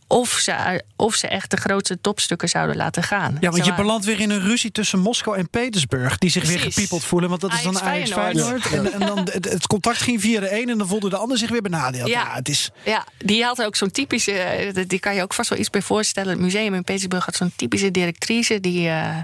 Of 0.07 0.31
ze, 0.31 0.83
of 0.97 1.15
ze 1.15 1.29
echt 1.29 1.51
de 1.51 1.57
grootste 1.57 2.01
topstukken 2.01 2.49
zouden 2.49 2.77
laten 2.77 3.03
gaan. 3.03 3.37
Ja, 3.41 3.51
want 3.51 3.65
je 3.65 3.75
belandt 3.75 4.05
weer 4.05 4.21
in 4.21 4.31
een 4.31 4.41
ruzie 4.41 4.73
tussen 4.73 4.99
Moskou 4.99 5.37
en 5.37 5.51
Petersburg. 5.51 6.19
Die 6.19 6.31
zich 6.31 6.47
weer 6.47 6.61
gepiepeld 6.61 7.05
voelen. 7.05 7.29
Want 7.29 7.41
dat 7.41 7.53
is 7.53 7.63
dan 7.63 7.81
Ajax 7.81 8.13
Feyenoord. 8.13 8.73
En, 8.73 8.93
en 8.93 9.01
dan 9.01 9.19
het, 9.19 9.45
het 9.45 9.67
contact 9.67 9.99
ging 9.99 10.21
via 10.21 10.41
de 10.41 10.61
een 10.61 10.69
en 10.69 10.79
dan 10.79 10.87
voelde 10.89 11.09
de 11.09 11.17
ander 11.17 11.39
zich 11.39 11.51
weer 11.51 11.63
benadeeld. 11.63 12.09
Ja, 12.09 12.21
Ja. 12.21 12.35
het 12.35 12.49
is... 12.49 12.71
Ja, 12.85 13.05
die 13.19 13.45
had 13.45 13.63
ook 13.63 13.77
zo'n 13.77 13.91
typische. 13.91 14.33
eh, 14.33 14.85
Die 14.87 14.99
kan 14.99 15.15
je 15.15 15.23
ook 15.23 15.35
vast 15.35 15.49
wel 15.51 15.59
iets 15.59 15.71
bij 15.71 15.83
voorstellen. 15.83 16.31
Het 16.31 16.41
museum 16.41 16.75
in 16.75 16.85
Petersburg 16.85 17.25
had 17.25 17.37
zo'n 17.37 17.53
typische 17.57 17.91
directrice 17.91 18.61
die. 18.61 18.89
eh, 18.89 19.17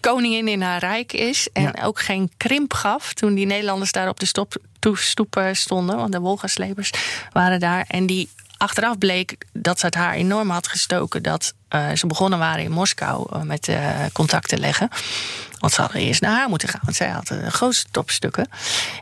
koningin 0.00 0.48
in 0.48 0.62
haar 0.62 0.78
rijk 0.78 1.12
is. 1.12 1.48
En 1.52 1.82
ook 1.82 2.00
geen 2.00 2.30
krimp 2.36 2.72
gaf 2.74 3.12
toen 3.14 3.34
die 3.34 3.46
Nederlanders 3.46 3.92
daar 3.92 4.08
op 4.08 4.20
de 4.20 4.26
stop, 4.26 4.56
toe- 4.78 4.98
stoep 4.98 5.36
eh, 5.36 5.48
stonden. 5.52 5.96
Want 5.96 6.12
de 6.12 6.20
Wolga-slepers 6.20 6.90
waren 7.32 7.60
daar. 7.60 7.84
En 7.88 8.06
die 8.06 8.28
achteraf 8.58 8.98
bleek 8.98 9.36
dat 9.52 9.78
ze 9.78 9.86
het 9.86 9.94
haar 9.94 10.14
enorm 10.14 10.50
had 10.50 10.68
gestoken. 10.68 11.22
Dat 11.22 11.54
eh, 11.68 11.88
ze 11.94 12.06
begonnen 12.06 12.38
waren 12.38 12.64
in 12.64 12.70
Moskou 12.70 13.26
eh, 13.32 13.42
met 13.42 13.68
eh, 13.68 13.90
contact 14.12 14.48
te 14.48 14.58
leggen. 14.58 14.88
Want 15.58 15.72
ze 15.72 15.80
hadden 15.80 16.00
eerst 16.00 16.20
naar 16.20 16.32
haar 16.36 16.48
moeten 16.48 16.68
gaan. 16.68 16.80
Want 16.84 16.96
zij 16.96 17.08
had 17.08 17.26
de 17.26 17.50
grootste 17.50 17.86
topstukken. 17.90 18.48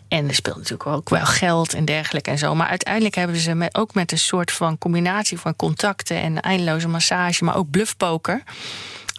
En 0.09 0.28
er 0.28 0.35
speelde 0.35 0.59
natuurlijk 0.59 0.89
ook 0.89 1.09
wel 1.09 1.27
geld 1.27 1.74
en 1.74 1.85
dergelijke 1.85 2.31
en 2.31 2.39
zo. 2.39 2.55
Maar 2.55 2.68
uiteindelijk 2.68 3.14
hebben 3.14 3.36
ze 3.36 3.55
met, 3.55 3.74
ook 3.74 3.94
met 3.94 4.12
een 4.12 4.18
soort 4.18 4.52
van 4.52 4.78
combinatie 4.78 5.39
van 5.39 5.56
contacten 5.56 6.16
en 6.16 6.40
eindeloze 6.40 6.89
massage, 6.89 7.44
maar 7.44 7.56
ook 7.56 7.70
bluffpoker 7.70 8.43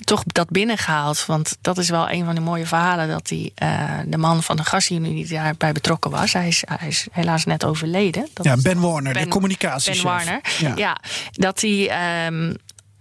toch 0.04 0.24
dat 0.26 0.50
binnengehaald. 0.50 1.26
Want 1.26 1.58
dat 1.62 1.78
is 1.78 1.90
wel 1.90 2.10
een 2.10 2.26
van 2.26 2.36
de 2.36 2.42
mooie 2.42 2.66
verhalen. 2.66 3.08
Dat 3.08 3.28
die, 3.28 3.52
eh, 3.56 4.00
de 4.06 4.18
man 4.18 4.44
van 4.44 4.56
de 4.56 4.64
gasunie 4.64 5.14
die 5.14 5.28
daarbij 5.28 5.72
betrokken 5.72 6.12
was. 6.12 6.34
Hij 6.34 6.48
is, 6.48 6.64
hij 6.68 6.88
is 6.88 7.08
helaas 7.12 7.46
net 7.46 7.66
overleden. 7.66 8.28
Dat 8.34 8.46
Ja, 8.46 8.56
Ben 8.62 8.80
Warner, 8.80 9.14
de 9.14 9.28
communicatiechef. 9.28 10.04
Ben 10.04 10.12
Warner. 10.12 10.42
Ja. 10.60 10.74
Ja, 10.76 10.98
dat 11.32 11.62
hij 11.62 11.90
ehm, 11.90 12.54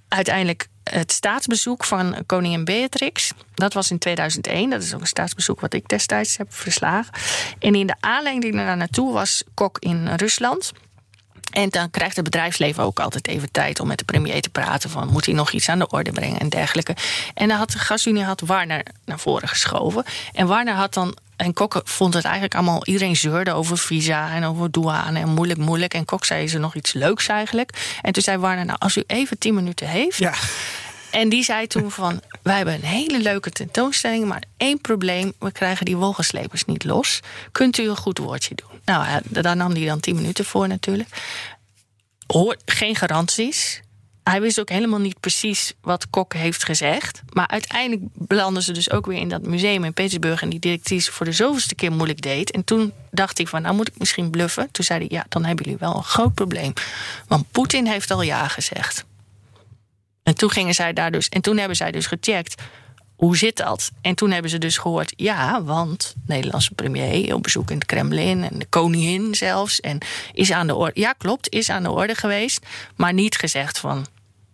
uiteindelijk 0.09 0.69
het 0.91 1.13
staatsbezoek 1.13 1.85
van 1.85 2.17
koningin 2.27 2.65
Beatrix. 2.65 3.33
Dat 3.55 3.73
was 3.73 3.91
in 3.91 3.99
2001. 3.99 4.71
Dat 4.71 4.83
is 4.83 4.95
ook 4.95 5.01
een 5.01 5.07
staatsbezoek 5.07 5.61
wat 5.61 5.75
ik 5.75 5.89
destijds 5.89 6.37
heb 6.37 6.55
verslagen. 6.55 7.13
En 7.59 7.75
in 7.75 7.87
de 7.87 7.97
aanleiding 8.01 8.55
daar 8.55 8.77
naartoe 8.77 9.13
was 9.13 9.45
Kok 9.55 9.79
in 9.79 10.09
Rusland. 10.09 10.73
En 11.53 11.69
dan 11.69 11.91
krijgt 11.91 12.17
het 12.17 12.25
bedrijfsleven 12.25 12.85
ook 12.85 13.01
altijd 13.01 13.29
even 13.29 13.51
tijd 13.51 13.81
om 13.81 13.87
met 13.87 13.99
de 13.99 14.05
premier 14.05 14.41
te 14.41 14.51
praten. 14.51 14.91
Van 14.91 15.09
moet 15.09 15.27
hij 15.27 15.35
nog 15.35 15.53
iets 15.53 15.69
aan 15.69 15.79
de 15.79 15.89
orde 15.89 16.13
brengen 16.13 16.41
en 16.41 16.49
dergelijke. 16.49 16.97
En 17.35 17.49
dan 17.49 17.59
had 17.59 17.71
de 17.71 17.79
gasunie 17.79 18.25
had 18.25 18.41
Warner 18.41 18.83
naar 19.05 19.19
voren 19.19 19.49
geschoven. 19.49 20.05
En 20.33 20.47
Warner 20.47 20.75
had 20.75 20.95
dan 20.95 21.17
En 21.37 21.53
Kok 21.53 21.81
vond 21.85 22.15
het 22.15 22.25
eigenlijk 22.25 22.55
allemaal... 22.55 22.85
Iedereen 22.85 23.17
zeurde 23.17 23.53
over 23.53 23.79
visa 23.79 24.31
en 24.33 24.45
over 24.45 24.71
douane 24.71 25.19
en 25.19 25.29
moeilijk, 25.29 25.59
moeilijk. 25.59 25.95
En 25.95 26.05
Kok 26.05 26.25
zei 26.25 26.49
ze 26.49 26.59
nog 26.59 26.75
iets 26.75 26.93
leuks 26.93 27.29
eigenlijk. 27.29 27.99
En 28.03 28.13
toen 28.13 28.23
zei 28.23 28.39
Warner, 28.39 28.65
nou, 28.65 28.79
als 28.79 28.97
u 28.97 29.03
even 29.07 29.39
tien 29.39 29.55
minuten 29.55 29.89
heeft... 29.89 30.19
Ja. 30.19 30.35
En 31.11 31.29
die 31.29 31.43
zei 31.43 31.67
toen 31.67 31.91
van, 31.91 32.21
wij 32.43 32.57
hebben 32.57 32.75
een 32.75 32.83
hele 32.83 33.23
leuke 33.23 33.51
tentoonstelling... 33.51 34.25
maar 34.25 34.43
één 34.57 34.81
probleem, 34.81 35.33
we 35.39 35.53
krijgen 35.53 35.85
die 35.85 35.97
wolgenslepers 35.97 36.65
niet 36.65 36.85
los. 36.85 37.21
Kunt 37.53 37.79
u 37.79 37.89
een 37.89 37.97
goed 37.97 38.19
woordje 38.19 38.55
doen? 38.55 38.81
Nou, 38.85 39.07
ja, 39.07 39.21
daar 39.43 39.57
nam 39.57 39.73
hij 39.73 39.87
dan 39.87 40.01
tien 40.01 40.15
minuten 40.15 40.45
voor 40.45 40.69
natuurlijk. 40.69 41.09
Hoor, 42.27 42.57
geen 42.65 42.97
garanties. 42.97 43.81
Hij 44.23 44.41
wist 44.41 44.61
ook 44.61 44.69
helemaal 44.69 44.99
niet 44.99 45.21
precies 45.21 45.73
wat 45.81 46.11
Kok 46.11 46.33
heeft 46.33 46.65
gezegd. 46.65 47.23
Maar 47.33 47.49
uiteindelijk 47.49 48.03
belanden 48.13 48.63
ze 48.63 48.73
dus 48.73 48.91
ook 48.91 49.07
weer 49.07 49.19
in 49.19 49.29
dat 49.29 49.43
museum 49.43 49.85
in 49.85 49.93
Petersburg... 49.93 50.43
en 50.43 50.49
die 50.49 50.59
directrice 50.59 51.13
voor 51.13 51.27
de 51.27 51.33
zoveelste 51.33 51.75
keer 51.75 51.93
moeilijk 51.93 52.23
deed. 52.23 52.51
En 52.51 52.65
toen 52.65 52.93
dacht 53.11 53.37
hij 53.37 53.47
van, 53.47 53.63
nou 53.63 53.75
moet 53.75 53.89
ik 53.89 53.99
misschien 53.99 54.31
bluffen. 54.31 54.69
Toen 54.71 54.85
zei 54.85 54.99
hij, 54.99 55.09
ja, 55.11 55.27
dan 55.29 55.45
hebben 55.45 55.65
jullie 55.65 55.81
wel 55.81 55.97
een 55.97 56.05
groot 56.05 56.35
probleem. 56.35 56.73
Want 57.29 57.51
Poetin 57.51 57.87
heeft 57.87 58.11
al 58.11 58.23
ja 58.23 58.49
gezegd. 58.49 59.05
En 60.27 60.35
toen 60.35 60.51
gingen 60.51 60.75
zij 60.75 60.93
daar 60.93 61.11
dus. 61.11 61.29
En 61.29 61.41
toen 61.41 61.57
hebben 61.57 61.77
zij 61.77 61.91
dus 61.91 62.07
gecheckt. 62.07 62.63
Hoe 63.17 63.37
zit 63.37 63.57
dat? 63.57 63.91
En 64.01 64.15
toen 64.15 64.31
hebben 64.31 64.51
ze 64.51 64.59
dus 64.59 64.79
gehoord, 64.79 65.13
ja, 65.17 65.63
want 65.63 66.15
de 66.17 66.33
Nederlandse 66.33 66.75
premier 66.75 67.35
op 67.35 67.43
bezoek 67.43 67.71
in 67.71 67.77
het 67.77 67.87
Kremlin 67.87 68.43
en 68.43 68.59
de 68.59 68.67
koningin 68.67 69.35
zelfs. 69.35 69.81
En 69.81 69.99
is 70.33 70.53
aan 70.53 70.67
de 70.67 70.75
orde. 70.75 71.01
Ja, 71.01 71.13
klopt, 71.13 71.53
is 71.53 71.71
aan 71.71 71.83
de 71.83 71.91
orde 71.91 72.15
geweest. 72.15 72.67
Maar 72.97 73.13
niet 73.13 73.37
gezegd 73.37 73.79
van, 73.79 74.07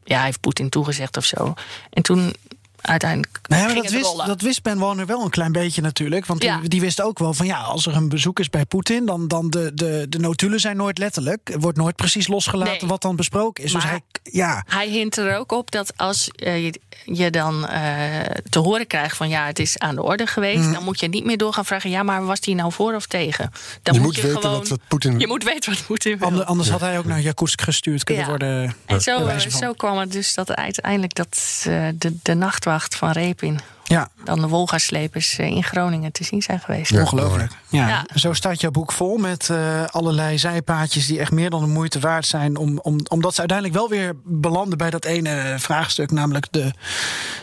ja, 0.05 0.23
heeft 0.23 0.41
Poetin 0.41 0.69
toegezegd 0.69 1.17
of 1.17 1.25
zo. 1.25 1.55
En 1.91 2.03
toen 2.03 2.35
uiteindelijk. 2.83 3.39
Nou 3.49 3.61
ja, 3.61 3.67
maar 3.67 3.77
dat, 3.83 3.91
wist, 3.93 4.17
dat 4.27 4.41
wist 4.41 4.63
Ben 4.63 4.79
Warner 4.79 5.07
wel 5.07 5.23
een 5.25 5.31
klein 5.31 5.53
beetje 5.53 5.83
natuurlijk. 5.83 6.27
Want 6.27 6.43
Ja. 6.43 6.59
die, 6.61 6.69
die 6.69 6.81
wist 6.81 7.01
ook 7.03 7.19
wel 7.19 7.35
van 7.35 7.47
ja, 7.47 7.59
als 7.59 7.87
er 7.87 7.97
een 7.97 8.09
bezoek 8.09 8.41
is 8.41 8.51
bij 8.51 8.65
Poetin, 8.65 9.07
dan, 9.07 9.29
dan 9.29 9.51
de, 9.51 9.71
de, 9.75 10.07
de 10.09 10.19
notulen 10.19 10.61
zijn 10.61 10.77
nooit 10.77 10.99
letterlijk. 10.99 11.51
Er 11.53 11.61
wordt 11.61 11.79
nooit 11.79 11.97
precies 11.97 12.27
losgelaten 12.29 12.77
Nee. 12.81 12.89
wat 12.89 13.03
dan 13.03 13.17
besproken 13.17 13.65
is. 13.65 13.73
dus 13.73 13.85
hij, 13.85 14.01
ja, 14.23 14.65
Hij 14.67 14.89
hint 14.89 15.17
er 15.17 15.37
ook 15.37 15.53
op 15.53 15.71
dat 15.71 15.97
als 15.97 16.29
eh, 16.29 16.65
je, 16.65 16.81
je 17.05 17.31
dan 17.31 17.67
eh, 17.69 18.21
te 18.49 18.59
horen 18.59 18.87
krijgt 18.87 19.17
van 19.17 19.29
ja, 19.29 19.47
het 19.47 19.59
is 19.59 19.79
aan 19.79 19.95
de 19.95 20.03
orde 20.03 20.27
geweest, 20.27 20.59
Mhm. 20.63 20.73
dan 20.73 20.85
moet 20.85 21.01
je 21.01 21.09
niet 21.09 21.25
meer 21.25 21.37
door 21.37 21.53
gaan 21.53 21.65
vragen, 21.65 21.91
ja, 21.91 22.03
maar 22.03 22.25
was 22.25 22.41
die 22.41 22.55
nou 22.55 22.73
voor 22.73 22.95
of 22.95 23.07
tegen? 23.07 23.51
Dan 23.83 23.95
Je 23.95 24.01
moet 24.01 24.09
moet 24.09 24.17
je 24.17 24.23
weten 24.23 24.41
gewoon. 24.41 24.57
wat- 24.59 24.69
wat 24.69 24.81
Poetin- 24.89 25.19
Je 25.19 25.27
moet 25.27 25.45
weten 25.45 25.73
wat 25.73 25.87
Poetin 25.87 26.19
wil. 26.19 26.27
ander- 26.29 26.45
anders 26.45 26.69
had 26.71 26.81
hij 26.81 26.99
ook 26.99 27.05
naar 27.05 27.21
Jakutsk 27.21 27.61
gestuurd 27.61 28.05
kunnen 28.05 28.23
Ja. 28.25 28.29
worden. 28.31 28.75
En 28.87 29.01
zo, 29.01 29.27
eh, 29.27 29.39
zo 29.39 29.73
kwam 29.73 29.99
het 29.99 30.13
dus 30.13 30.35
dat 30.35 30.55
uiteindelijk 30.55 31.15
dat, 31.15 31.65
eh, 31.67 31.87
de, 31.95 32.17
de 32.23 32.35
van 32.81 33.11
Repin 33.11 33.61
Ja. 33.85 34.09
dan 34.25 34.41
de 34.41 34.49
Wolga-slepers 34.49 35.39
eh, 35.39 35.47
in 35.47 35.65
Groningen 35.65 36.13
te 36.13 36.25
zien 36.25 36.43
zijn 36.43 36.61
geweest. 36.61 36.93
Ongelooflijk. 36.93 37.53
Ja. 37.69 37.89
Ja. 37.89 38.05
Zo 38.15 38.33
staat 38.33 38.61
jouw 38.61 38.71
boek 38.71 38.93
vol 38.93 39.17
met 39.17 39.51
eh, 39.51 39.85
allerlei 39.87 40.39
zijpaadjes 40.39 41.07
die 41.07 41.19
echt 41.19 41.31
meer 41.31 41.51
dan 41.51 41.61
de 41.61 41.67
moeite 41.67 42.01
waard 42.01 42.27
zijn. 42.27 42.57
Om, 42.57 42.79
om, 42.79 43.01
omdat 43.09 43.33
ze 43.35 43.39
uiteindelijk 43.39 43.79
wel 43.79 43.89
weer 43.89 44.13
belanden 44.25 44.79
bij 44.79 44.91
dat 44.91 45.05
ene 45.05 45.55
vraagstuk. 45.59 46.11
Namelijk 46.11 46.47
de, 46.51 46.71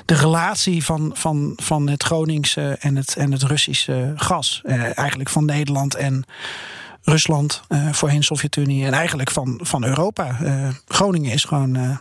de 0.06 0.15
relatie 0.15 0.84
van, 0.84 1.11
van, 1.14 1.53
van 1.56 1.89
het 1.89 2.03
Groningse 2.03 2.77
en 2.80 2.95
het, 2.95 3.15
en 3.15 3.31
het 3.31 3.43
Russische 3.43 4.14
gas. 4.15 4.61
Eh, 4.65 4.97
eigenlijk 4.97 5.30
van 5.30 5.45
Nederland 5.45 5.95
en 5.95 6.26
Rusland, 7.03 7.61
eh, 7.68 7.93
voorheen 7.93 8.23
Sovjet-Unie. 8.23 8.85
En 8.85 8.93
eigenlijk 8.93 9.31
van, 9.31 9.60
van 9.64 9.84
Europa. 9.84 10.38
Eh, 10.43 10.68
Groningen 10.88 11.31
is 11.31 11.43
gewoon 11.43 11.76
eh, 11.76 11.97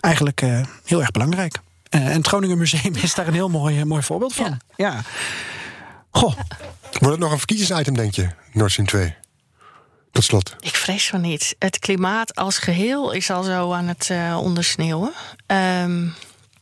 eigenlijk 0.00 0.42
eh, 0.42 0.60
heel 0.84 1.00
erg 1.00 1.10
belangrijk. 1.10 1.58
Eh, 1.94 2.06
en 2.06 2.12
het 2.16 2.26
Groningen 2.26 2.58
Museum 2.58 2.94
is 2.94 3.14
daar 3.14 3.26
een 3.26 3.34
heel 3.34 3.48
mooi, 3.48 3.78
eh, 3.78 3.84
mooi 3.84 4.02
voorbeeld 4.02 4.34
van. 4.34 4.60
ja. 4.76 5.00
Goh. 6.10 6.34
Wordt 6.90 7.10
het 7.10 7.18
nog 7.18 7.32
een 7.32 7.38
verkiezingsitem, 7.38 7.94
denk 7.94 8.14
je, 8.14 8.28
Nord 8.52 8.70
Stream 8.70 8.88
2? 8.88 9.14
Tot 10.10 10.24
slot. 10.24 10.56
Ik 10.60 10.74
vrees 10.76 11.08
van 11.08 11.20
niet. 11.20 11.56
Het 11.58 11.78
klimaat 11.78 12.34
als 12.34 12.58
geheel 12.58 13.12
is 13.12 13.30
al 13.30 13.42
zo 13.42 13.72
aan 13.72 13.88
het 13.88 14.10
eh, 14.10 14.38
ondersneeuwen. 14.40 15.12
Ehm, 15.46 16.06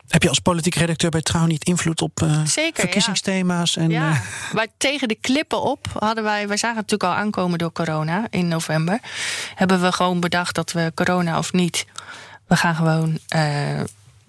Heb 0.08 0.22
je 0.22 0.28
als 0.28 0.38
politiek 0.38 0.74
redacteur 0.74 1.10
bij 1.10 1.22
Trouw 1.22 1.46
niet 1.46 1.64
invloed 1.64 2.02
op 2.02 2.22
eh, 2.22 2.44
Zeker, 2.44 2.80
verkiezingsthema's? 2.80 3.76
En, 3.76 3.90
ja, 3.90 4.10
eh, 4.10 4.20
maar 4.52 4.66
tegen 4.76 5.08
de 5.08 5.16
klippen 5.20 5.62
op 5.62 5.86
hadden 5.98 6.24
wij, 6.24 6.48
wij 6.48 6.56
zagen 6.56 6.76
het 6.76 6.90
natuurlijk 6.90 7.18
al 7.18 7.24
aankomen 7.24 7.58
door 7.58 7.72
corona 7.72 8.26
in 8.30 8.48
november. 8.48 8.98
Hebben 9.54 9.80
we 9.82 9.92
gewoon 9.92 10.20
bedacht 10.20 10.54
dat 10.54 10.72
we 10.72 10.92
corona 10.94 11.38
of 11.38 11.52
niet, 11.52 11.86
we 12.46 12.56
gaan 12.56 12.74
gewoon 12.74 13.18
eh, 13.28 13.80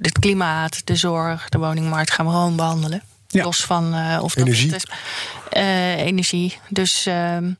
het 0.06 0.20
klimaat, 0.20 0.82
de 0.88 0.96
zorg, 0.96 1.50
de 1.50 1.58
woningmarkt 1.58 2.12
gaan 2.12 2.26
we 2.26 2.32
gewoon 2.32 2.56
behandelen. 2.56 3.02
Los 3.30 3.64
van 3.66 3.94
eh, 3.94 4.20
of 4.22 4.34
dat 4.34 4.46
Energie. 4.48 4.72
het 4.72 4.76
is, 4.84 4.92
eh, 5.50 5.98
energie. 6.00 6.58
Dus 6.70 7.06
ehm, 7.06 7.52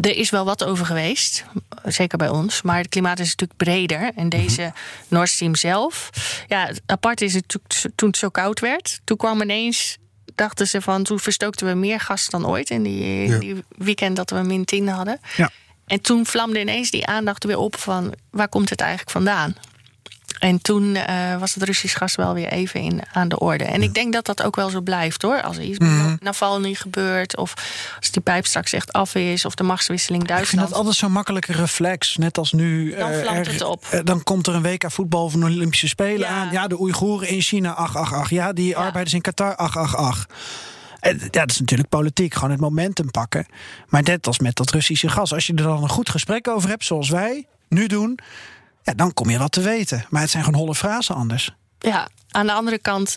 er 0.00 0.16
is 0.16 0.30
wel 0.30 0.44
wat 0.44 0.64
over 0.64 0.86
geweest, 0.86 1.44
zeker 1.84 2.18
bij 2.18 2.28
ons. 2.28 2.62
Maar 2.62 2.78
het 2.78 2.88
klimaat 2.88 3.18
is 3.18 3.28
natuurlijk 3.28 3.58
breder. 3.58 4.10
En 4.16 4.28
deze 4.28 4.72
Nord 5.08 5.28
Stream 5.28 5.54
zelf. 5.54 6.10
Ja, 6.48 6.70
apart 6.86 7.20
is 7.20 7.34
het 7.34 7.42
natuurlijk 7.52 7.94
toen 7.96 8.08
het 8.08 8.18
zo 8.18 8.28
koud 8.28 8.60
werd. 8.60 9.00
Toen 9.04 9.16
kwam 9.16 9.42
ineens. 9.42 9.96
Dachten 10.34 10.66
ze 10.68 10.80
van, 10.80 11.02
toen 11.02 11.18
verstookten 11.20 11.66
we 11.66 11.74
meer 11.74 12.00
gas 12.00 12.28
dan 12.28 12.46
ooit 12.46 12.70
in 12.70 12.82
die, 12.82 13.28
Ja. 13.28 13.38
die 13.38 13.64
weekend 13.76 14.16
dat 14.16 14.30
we 14.30 14.42
min 14.42 14.64
10 14.64 14.88
hadden. 14.88 15.20
Ja. 15.36 15.50
En 15.86 16.00
toen 16.00 16.26
vlamde 16.26 16.60
ineens 16.60 16.90
die 16.90 17.06
aandacht 17.06 17.44
weer 17.44 17.58
op 17.58 17.76
van 17.78 18.14
waar 18.30 18.48
komt 18.48 18.70
het 18.70 18.80
eigenlijk 18.80 19.10
vandaan? 19.10 19.54
En 20.38 20.60
toen 20.62 20.94
eh, 20.94 21.38
was 21.38 21.54
het 21.54 21.62
Russisch 21.62 21.96
gas 21.96 22.14
wel 22.14 22.34
weer 22.34 22.48
even 22.48 22.80
in, 22.80 23.00
aan 23.12 23.28
de 23.28 23.38
orde. 23.38 23.64
En 23.64 23.82
ik 23.82 23.94
denk 23.94 24.12
dat 24.12 24.26
dat 24.26 24.42
ook 24.42 24.56
wel 24.56 24.68
zo 24.70 24.80
blijft 24.80 25.22
hoor. 25.22 25.42
Als 25.42 25.56
er 25.56 25.62
iets 25.62 25.78
Mhm. 25.78 26.10
met 26.10 26.22
Navalny 26.22 26.74
gebeurt, 26.74 27.36
of 27.36 27.54
als 27.98 28.10
die 28.10 28.22
pijp 28.22 28.46
straks 28.46 28.72
echt 28.72 28.92
af 28.92 29.14
is, 29.14 29.44
of 29.44 29.54
de 29.54 29.62
machtswisseling 29.62 30.22
ik 30.22 30.28
vind 30.28 30.38
Duitsland. 30.38 30.68
dat 30.68 30.78
altijd 30.78 30.96
zo'n 30.96 31.12
makkelijke 31.12 31.52
reflex. 31.52 32.16
Net 32.16 32.38
als 32.38 32.52
nu. 32.52 32.94
Dan 32.96 33.10
er- 33.10 33.52
het 33.52 33.62
op. 33.62 33.84
eh, 33.90 34.00
dan 34.04 34.22
komt 34.22 34.46
er 34.46 34.54
een 34.54 34.62
WK 34.62 34.90
voetbal 34.90 35.24
of 35.24 35.34
een 35.34 35.44
Olympische 35.44 35.88
Spelen 35.88 36.28
aan. 36.28 36.48
Ja, 36.52 36.66
de 36.66 36.80
Oeigoeren 36.80 37.28
in 37.28 37.40
China, 37.40 37.72
ach, 37.74 37.96
ach, 37.96 38.14
ach. 38.14 38.30
Ja, 38.30 38.52
die 38.52 38.76
arbeiders 38.76 39.14
in 39.14 39.20
Qatar, 39.20 39.56
ach, 39.56 39.76
ach, 39.76 39.96
ach. 39.96 40.26
Ja, 41.00 41.12
dat 41.30 41.50
is 41.50 41.60
natuurlijk 41.60 41.88
politiek, 41.88 42.34
gewoon 42.34 42.50
het 42.50 42.60
momentum 42.60 43.10
pakken. 43.10 43.46
Maar 43.88 44.02
net 44.02 44.26
als 44.26 44.38
met 44.38 44.56
dat 44.56 44.70
Russische 44.70 45.08
gas. 45.08 45.32
Als 45.34 45.46
je 45.46 45.54
er 45.54 45.62
dan 45.62 45.82
een 45.82 45.88
goed 45.88 46.08
gesprek 46.10 46.48
over 46.48 46.68
hebt, 46.68 46.84
zoals 46.84 47.08
wij 47.08 47.46
nu 47.68 47.86
doen... 47.86 48.18
Ja, 48.88 48.94
dan 48.94 49.14
kom 49.14 49.30
je 49.30 49.38
wat 49.38 49.52
te 49.52 49.60
weten. 49.60 50.06
Maar 50.10 50.20
het 50.20 50.30
zijn 50.30 50.44
gewoon 50.44 50.60
holle 50.60 50.74
frasen 50.74 51.14
anders. 51.14 51.50
Ja, 51.78 52.08
aan 52.30 52.46
de 52.46 52.52
andere 52.52 52.78
kant, 52.78 53.16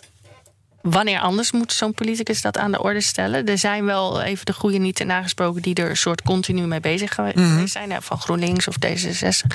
wanneer 0.82 1.20
anders 1.20 1.52
moet 1.52 1.72
zo'n 1.72 1.92
politicus 1.94 2.40
dat 2.42 2.58
aan 2.58 2.72
de 2.72 2.82
orde 2.82 3.00
stellen? 3.00 3.46
Er 3.46 3.58
zijn 3.58 3.84
wel 3.84 4.22
even 4.22 4.46
de 4.46 4.52
goede 4.52 4.78
niet 4.78 5.04
nagesproken 5.04 5.62
die 5.62 5.74
er 5.74 5.90
een 5.90 5.96
soort 5.96 6.22
continu 6.22 6.66
mee 6.66 6.80
bezig 6.80 7.16
Mhm. 7.18 7.28
geweest 7.38 7.72
zijn, 7.72 8.02
van 8.02 8.20
GroenLinks 8.20 8.68
of 8.68 8.74
D66. 8.86 9.46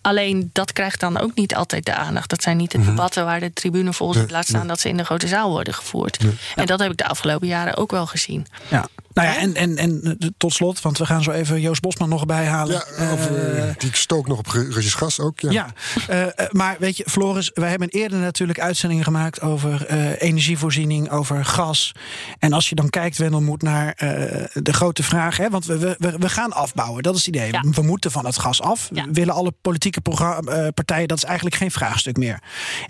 Alleen 0.00 0.50
dat 0.52 0.72
krijgt 0.72 1.00
dan 1.00 1.18
ook 1.20 1.34
niet 1.34 1.54
altijd 1.54 1.86
de 1.86 1.94
aandacht. 1.94 2.30
Dat 2.30 2.42
zijn 2.42 2.56
niet 2.56 2.70
de 2.70 2.84
debatten 2.84 3.24
waar 3.24 3.40
de 3.40 3.52
tribune 3.52 3.92
vol 3.92 4.12
zit, 4.12 4.30
laat 4.30 4.46
staan 4.46 4.66
dat 4.66 4.80
ze 4.80 4.88
in 4.88 4.96
de 4.96 5.04
grote 5.04 5.28
zaal 5.28 5.50
worden 5.50 5.74
gevoerd. 5.74 6.18
En 6.56 6.66
dat 6.66 6.78
heb 6.80 6.90
ik 6.90 6.96
de 6.96 7.06
afgelopen 7.08 7.46
jaren 7.46 7.76
ook 7.76 7.90
wel 7.90 8.06
gezien. 8.06 8.46
Ja. 8.68 8.86
Nou 9.14 9.28
ja, 9.28 9.36
en, 9.36 9.54
en, 9.54 9.76
en 9.76 10.16
eh, 10.18 10.28
tot 10.36 10.52
slot, 10.52 10.80
want 10.80 10.98
we 10.98 11.06
gaan 11.06 11.22
zo 11.22 11.30
even 11.30 11.60
Joost 11.60 11.80
Bosman 11.80 12.08
nog 12.08 12.26
bijhalen. 12.26 12.84
Ja, 12.98 13.10
over, 13.10 13.56
Eh, 13.68 13.74
die 13.78 13.90
stook 13.96 14.26
nog 14.28 14.38
op 14.38 14.46
Ru- 14.46 14.70
Russisch 14.72 14.98
gas 14.98 15.20
ook. 15.20 15.40
Ja. 15.40 15.50
Ja, 15.50 15.72
eh, 16.08 16.22
eh, 16.22 16.30
maar 16.50 16.76
weet 16.78 16.96
je, 16.96 17.04
Floris, 17.06 17.50
wij 17.54 17.70
hebben 17.70 17.88
eerder 17.88 18.18
natuurlijk 18.18 18.60
uitzendingen 18.60 19.04
gemaakt 19.04 19.40
over 19.40 19.86
eh, 19.86 20.22
energievoorziening, 20.54 21.10
over 21.10 21.44
gas. 21.44 21.92
En 22.38 22.52
als 22.52 22.68
je 22.68 22.74
dan 22.74 22.90
kijkt, 22.90 23.18
Wendel, 23.18 23.40
moet 23.40 23.62
naar 23.62 23.92
eh, 23.96 24.44
de 24.52 24.72
grote 24.72 25.02
vraag, 25.02 25.36
hè, 25.36 25.50
want 25.50 25.64
we, 25.64 25.96
we, 25.98 26.14
we 26.18 26.28
gaan 26.28 26.52
afbouwen, 26.52 27.02
dat 27.02 27.14
is 27.14 27.26
het 27.26 27.36
idee. 27.36 27.50
We 27.70 27.82
moeten 27.82 28.10
van 28.10 28.26
het 28.26 28.38
gas 28.38 28.62
af. 28.62 28.88
We 28.92 29.08
willen 29.12 29.34
alle 29.34 29.52
politieke 29.60 30.00
eh, 30.02 30.66
partijen, 30.74 31.08
dat 31.08 31.16
is 31.16 31.24
eigenlijk 31.24 31.56
geen 31.56 31.70
vraagstuk 31.70 32.16
meer. 32.16 32.38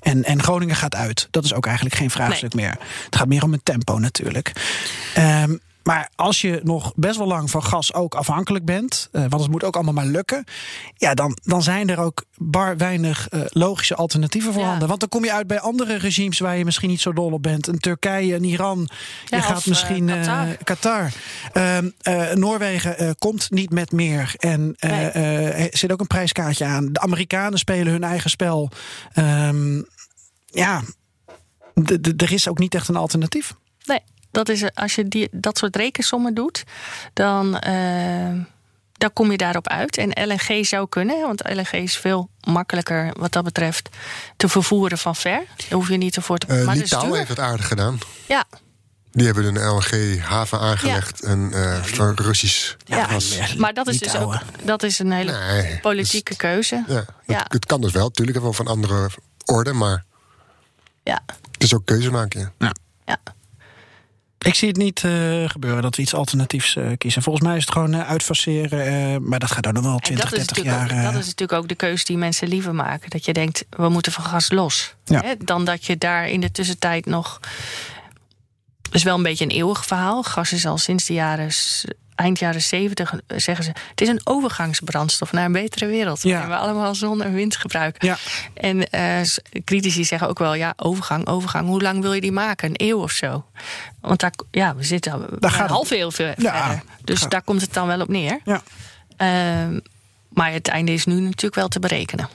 En, 0.00 0.24
en 0.24 0.42
Groningen 0.42 0.76
gaat 0.76 0.94
uit, 0.94 1.28
dat 1.30 1.44
is 1.44 1.54
ook 1.54 1.66
eigenlijk 1.66 1.96
geen 1.96 2.10
vraagstuk 2.10 2.54
meer. 2.54 2.76
Het 3.04 3.16
gaat 3.16 3.28
meer 3.28 3.42
om 3.42 3.52
het 3.52 3.64
tempo 3.64 3.98
natuurlijk. 3.98 4.52
Ehm, 5.14 5.56
maar 5.84 6.10
als 6.14 6.40
je 6.40 6.60
nog 6.62 6.92
best 6.96 7.16
wel 7.16 7.26
lang 7.26 7.50
van 7.50 7.62
gas 7.62 7.94
ook 7.94 8.14
afhankelijk 8.14 8.64
bent, 8.64 9.08
eh, 9.12 9.20
want 9.28 9.42
het 9.42 9.50
moet 9.50 9.64
ook 9.64 9.74
allemaal 9.74 9.94
maar 9.94 10.06
lukken, 10.06 10.44
ja, 10.96 11.14
dan, 11.14 11.38
dan 11.42 11.62
zijn 11.62 11.88
er 11.88 11.98
ook 11.98 12.24
bar 12.36 12.76
weinig 12.76 13.28
eh, 13.28 13.40
logische 13.48 13.94
alternatieven 13.94 14.52
voorhanden. 14.52 14.88
Want 14.88 15.00
dan 15.00 15.08
kom 15.08 15.24
je 15.24 15.32
uit 15.32 15.46
bij 15.46 15.60
andere 15.60 15.96
regimes 15.96 16.38
waar 16.38 16.56
je 16.56 16.64
misschien 16.64 16.88
niet 16.88 17.00
zo 17.00 17.12
dol 17.12 17.32
op 17.32 17.42
bent. 17.42 17.66
Een 17.66 17.78
Turkije, 17.78 18.34
een 18.34 18.44
Iran. 18.44 18.88
Ja, 19.24 19.36
je 19.36 19.42
gaat 19.42 19.66
misschien 19.66 20.08
eh, 20.08 20.16
Qatar. 20.16 20.56
Qatar. 20.64 21.12
Ehm, 21.52 21.88
eh, 22.02 22.32
Noorwegen 22.32 23.16
komt 23.18 23.50
niet 23.50 23.70
met 23.70 23.92
meer. 23.92 24.34
En 24.38 24.74
er 24.78 25.68
zit 25.70 25.92
ook 25.92 26.00
een 26.00 26.06
prijskaartje 26.06 26.64
aan. 26.64 26.92
De 26.92 27.00
Amerikanen 27.00 27.58
spelen 27.58 27.92
hun 27.92 28.04
eigen 28.04 28.30
spel. 28.30 28.70
Ehm, 29.12 29.82
ja, 30.46 30.82
er 32.16 32.32
is 32.32 32.48
ook 32.48 32.58
niet 32.58 32.74
echt 32.74 32.88
een 32.88 32.96
alternatief. 32.96 33.54
Nee, 33.84 34.00
dat 34.34 34.48
is, 34.48 34.74
als 34.74 34.94
je 34.94 35.08
die, 35.08 35.28
dat 35.32 35.58
soort 35.58 35.76
rekensommen 35.76 36.34
doet, 36.34 36.64
dan, 37.12 37.50
dan 38.92 39.12
kom 39.12 39.30
je 39.30 39.36
daarop 39.36 39.68
uit. 39.68 39.96
En 39.96 40.28
LNG 40.28 40.66
zou 40.66 40.88
kunnen, 40.88 41.20
want 41.20 41.48
LNG 41.52 41.70
is 41.72 41.96
veel 41.96 42.28
makkelijker 42.40 43.14
wat 43.18 43.32
dat 43.32 43.44
betreft 43.44 43.88
te 44.36 44.48
vervoeren 44.48 44.98
van 44.98 45.16
ver. 45.16 45.42
Daar 45.56 45.66
hoef 45.78 45.88
je 45.88 45.96
niet 45.96 46.16
ervoor 46.16 46.38
te. 46.38 46.46
Eh, 46.46 46.52
maar 46.64 46.74
het 46.74 46.84
is 46.84 46.90
Litouwen 46.90 47.08
duur. 47.10 47.18
heeft 47.18 47.30
het 47.30 47.38
aardig 47.40 47.68
gedaan. 47.68 47.98
Ja, 48.28 48.44
Die 49.12 49.26
hebben 49.26 49.44
een 49.44 49.68
LNG-haven 49.68 50.58
aangelegd 50.60 51.22
en 51.22 51.50
eh, 51.52 51.82
van 51.82 52.14
Russisch 52.14 52.74
Ja, 52.84 53.04
gas. 53.04 53.54
maar 53.54 53.74
dat 53.74 53.88
is 53.88 53.98
dus 53.98 54.16
ook 54.16 54.38
dat 54.62 54.82
is 54.82 54.98
een 54.98 55.12
hele 55.12 55.32
Nee, 55.32 55.78
politieke 55.80 56.36
keuze. 56.36 56.84
Ja, 56.88 56.94
het, 56.94 57.06
Ja. 57.26 57.44
het 57.48 57.66
kan 57.66 57.80
dus 57.80 57.92
wel, 57.92 58.04
natuurlijk 58.04 58.38
wel 58.40 58.52
van 58.52 58.66
andere 58.66 59.08
orde, 59.44 59.72
maar 59.72 60.04
Ja. 61.04 61.22
het 61.52 61.62
is 61.62 61.74
ook 61.74 61.84
keuze 61.86 62.10
maken. 62.10 62.52
Ja. 62.58 62.72
Ik 64.44 64.54
zie 64.54 64.68
het 64.68 64.76
niet 64.76 65.04
eh, 65.04 65.48
gebeuren 65.48 65.82
dat 65.82 65.96
we 65.96 66.02
iets 66.02 66.14
alternatiefs 66.14 66.76
eh, 66.76 66.86
kiezen. 66.98 67.22
Volgens 67.22 67.44
mij 67.44 67.56
is 67.56 67.62
het 67.64 67.72
gewoon 67.72 67.94
uh, 67.94 68.08
uitfaseren. 68.08 68.86
eh, 68.86 69.20
maar 69.20 69.38
dat 69.38 69.50
gaat 69.50 69.62
dan 69.62 69.72
nog 69.72 69.82
wel 69.82 69.94
En 69.94 70.00
20, 70.00 70.30
dat 70.30 70.38
is, 70.38 70.46
30 70.46 70.56
natuurlijk 70.64 70.90
jaar. 70.90 71.06
ook, 71.06 71.12
dat 71.12 71.20
is 71.22 71.26
natuurlijk 71.26 71.62
ook 71.62 71.68
de 71.68 71.74
keuze 71.74 72.04
die 72.04 72.16
mensen 72.16 72.48
liever 72.48 72.74
maken. 72.74 73.10
Dat 73.10 73.24
je 73.24 73.32
denkt, 73.32 73.64
we 73.70 73.88
moeten 73.88 74.12
van 74.12 74.24
gas 74.24 74.50
los. 74.50 74.94
Ja. 75.04 75.20
Hè, 75.20 75.34
dan 75.38 75.64
dat 75.64 75.84
je 75.84 75.98
daar 75.98 76.28
in 76.28 76.40
de 76.40 76.50
tussentijd 76.50 77.06
nog... 77.06 77.40
Het 78.82 78.94
is 78.94 79.02
wel 79.02 79.16
een 79.16 79.22
beetje 79.22 79.44
een 79.44 79.50
eeuwig 79.50 79.86
verhaal. 79.86 80.22
Gas 80.22 80.52
is 80.52 80.66
al 80.66 80.78
sinds 80.78 81.04
de 81.04 81.12
jaren, 81.12 81.50
eind 82.14 82.38
jaren 82.38 82.62
70, 82.62 83.12
eh, 83.26 83.38
zeggen 83.38 83.64
ze... 83.64 83.70
het 83.90 84.00
is 84.00 84.08
een 84.08 84.20
overgangsbrandstof 84.24 85.32
naar 85.32 85.44
een 85.44 85.52
betere 85.52 85.86
wereld. 85.86 86.22
Ja. 86.22 86.30
Waarin 86.32 86.48
we 86.50 86.56
allemaal 86.56 86.94
zon 86.94 87.22
en 87.22 87.34
wind 87.34 87.56
gebruiken. 87.56 88.06
Ja. 88.08 88.16
En 88.54 88.90
eh, 88.90 89.22
s- 89.22 89.38
critici 89.64 90.04
zeggen 90.04 90.28
ook 90.28 90.38
wel, 90.38 90.54
ja, 90.54 90.72
overgang, 90.76 91.26
overgang. 91.26 91.66
Hoe 91.68 91.82
lang 91.82 92.00
wil 92.02 92.12
je 92.12 92.20
die 92.20 92.32
maken? 92.32 92.68
Een 92.68 92.88
eeuw 92.88 92.98
of 93.02 93.10
zo? 93.10 93.44
Want 94.00 94.20
daar, 94.20 94.32
ja, 94.50 94.74
we 94.76 94.84
zitten 94.84 95.12
al 95.12 95.18
Daar 95.18 95.28
een 95.40 95.50
gaat 95.50 95.68
half 95.70 95.90
eeuw 95.90 96.10
ver- 96.10 96.42
Ja, 96.42 96.62
verder. 96.66 96.82
Dus 97.04 97.20
gaat- 97.20 97.30
daar 97.30 97.42
komt 97.42 97.60
het 97.60 97.72
dan 97.72 97.86
wel 97.86 98.00
op 98.00 98.08
neer. 98.08 98.40
Ja. 98.44 98.62
Ehm, 99.16 99.78
maar 100.28 100.52
het 100.52 100.68
einde 100.68 100.92
is 100.92 101.04
nu 101.04 101.20
natuurlijk 101.20 101.54
wel 101.54 101.68
te 101.68 101.78
berekenen. 101.80 102.28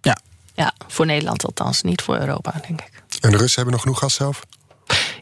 Ja. 0.00 0.16
Ja, 0.54 0.72
voor 0.88 1.06
Nederland 1.06 1.44
althans, 1.44 1.82
niet 1.82 2.02
voor 2.02 2.18
Europa, 2.18 2.52
denk 2.66 2.80
ik. 2.80 2.90
En 3.20 3.30
de 3.30 3.36
Russen 3.36 3.54
hebben 3.54 3.72
nog 3.72 3.82
genoeg 3.82 3.98
gas 3.98 4.14
zelf? 4.14 4.40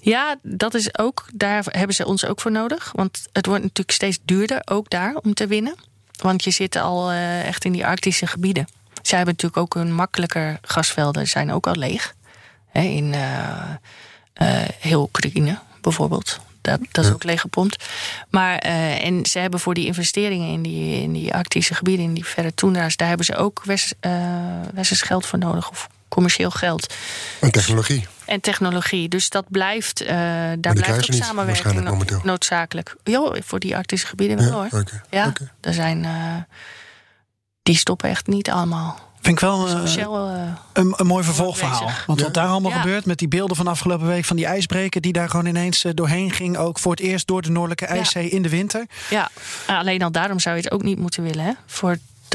Ja, 0.09 0.37
dat 0.43 0.75
is 0.75 0.99
ook, 0.99 1.27
daar 1.35 1.65
hebben 1.69 1.97
ze 1.97 2.07
ons 2.07 2.25
ook 2.25 2.41
voor 2.41 2.51
nodig. 2.51 2.93
Want 2.95 3.27
het 3.33 3.47
wordt 3.47 3.63
natuurlijk 3.63 3.91
steeds 3.91 4.19
duurder, 4.25 4.63
ook 4.65 4.91
daar, 4.91 5.15
om 5.15 5.35
te 5.35 5.47
winnen. 5.47 5.75
Want 6.23 6.45
je 6.45 6.51
zit 6.51 6.77
al 6.77 7.11
eh, 7.11 7.47
echt 7.47 7.65
in 7.65 7.73
die 7.73 7.87
arctische 7.87 8.27
gebieden. 8.27 8.69
Zij 9.03 9.17
hebben 9.17 9.35
natuurlijk 9.35 9.63
ook 9.63 9.75
een 9.75 9.95
makkelijker 9.95 10.59
gasvelden, 10.63 11.29
zijn 11.29 11.53
ook 11.53 11.67
al 11.67 11.75
leeg. 11.75 12.15
In 12.73 13.15
eh, 13.15 13.59
eh, 14.33 14.69
heel 14.79 15.03
Oekraïne 15.03 15.59
bijvoorbeeld. 15.81 16.41
Dat, 16.61 16.81
dat 16.91 17.05
is 17.05 17.11
ook 17.11 17.25
leeggepompt. 17.25 17.85
Maar, 18.31 18.59
en 18.59 19.27
ze 19.27 19.39
hebben 19.39 19.61
voor 19.61 19.75
die 19.75 19.87
investeringen 19.87 20.53
in 20.53 20.63
die, 20.63 21.03
in 21.03 21.13
die 21.13 21.35
arctische 21.35 21.75
gebieden, 21.75 22.05
in 22.05 22.15
die 22.15 22.25
verre 22.25 22.55
toendra's, 22.55 22.97
daar 22.97 23.09
hebben 23.09 23.27
ze 23.27 23.37
ook 23.37 23.63
west, 23.65 23.95
westers 24.75 25.03
geld 25.03 25.27
voor 25.27 25.39
nodig. 25.39 25.71
Of 25.71 25.89
commercieel 26.09 26.51
geld. 26.51 26.95
En 27.41 27.51
technologie. 27.51 28.07
En 28.27 28.41
technologie. 28.41 29.09
Dus 29.09 29.29
dat 29.31 29.45
blijft, 29.49 30.01
eh, 30.01 30.17
daar 30.17 30.57
blijft 30.59 30.79
ook 30.79 31.03
samenwerking 31.03 31.35
waarschijnlijk 31.47 31.85
no- 31.87 31.93
momenteel. 31.93 32.21
noodzakelijk. 32.25 32.97
Jo, 33.05 33.35
voor 33.45 33.59
die 33.59 33.77
arctische 33.77 34.07
gebieden 34.07 34.37
wel 34.37 34.47
Ja, 34.65 34.69
hoor. 34.71 34.85
Ja, 35.11 35.27
oké. 35.27 35.51
er 35.61 35.75
zijn. 35.75 36.05
eh, 36.05 36.13
die 37.63 37.77
stoppen 37.77 38.09
echt 38.11 38.27
niet 38.27 38.51
allemaal. 38.51 39.05
Vind 39.21 39.35
ik 39.39 39.45
wel 39.45 39.87
Shell, 39.89 40.03
eh, 40.05 40.53
een, 40.73 40.95
een 40.97 41.07
mooi 41.07 41.25
vervolgverhaal. 41.25 41.91
Want 42.07 42.21
wat 42.21 42.35
daar 42.35 42.47
allemaal 42.49 42.71
Ja. 42.71 42.81
gebeurt 42.81 43.07
met 43.07 43.19
die 43.19 43.29
beelden 43.29 43.57
van 43.57 43.67
afgelopen 43.67 44.07
week 44.07 44.25
van 44.25 44.37
die 44.37 44.47
ijsbreker 44.47 45.01
die 45.01 45.13
daar 45.13 45.29
gewoon 45.31 45.47
ineens 45.47 45.85
doorheen 45.95 46.31
ging. 46.31 46.57
Ook 46.57 46.79
voor 46.79 46.91
het 46.91 47.01
eerst 47.01 47.27
door 47.27 47.43
de 47.43 47.51
Noordelijke 47.51 47.87
IJszee 47.87 48.29
in 48.29 48.43
de 48.43 48.49
winter. 48.49 48.87
ja, 49.11 49.31
alleen 49.67 50.03
al 50.03 50.11
daarom 50.11 50.39
zou 50.41 50.57
je 50.57 50.63
het 50.63 50.73
ook 50.73 50.83
niet 50.83 50.99
moeten 50.99 51.23
willen. 51.23 51.45
Hè? 51.45 51.53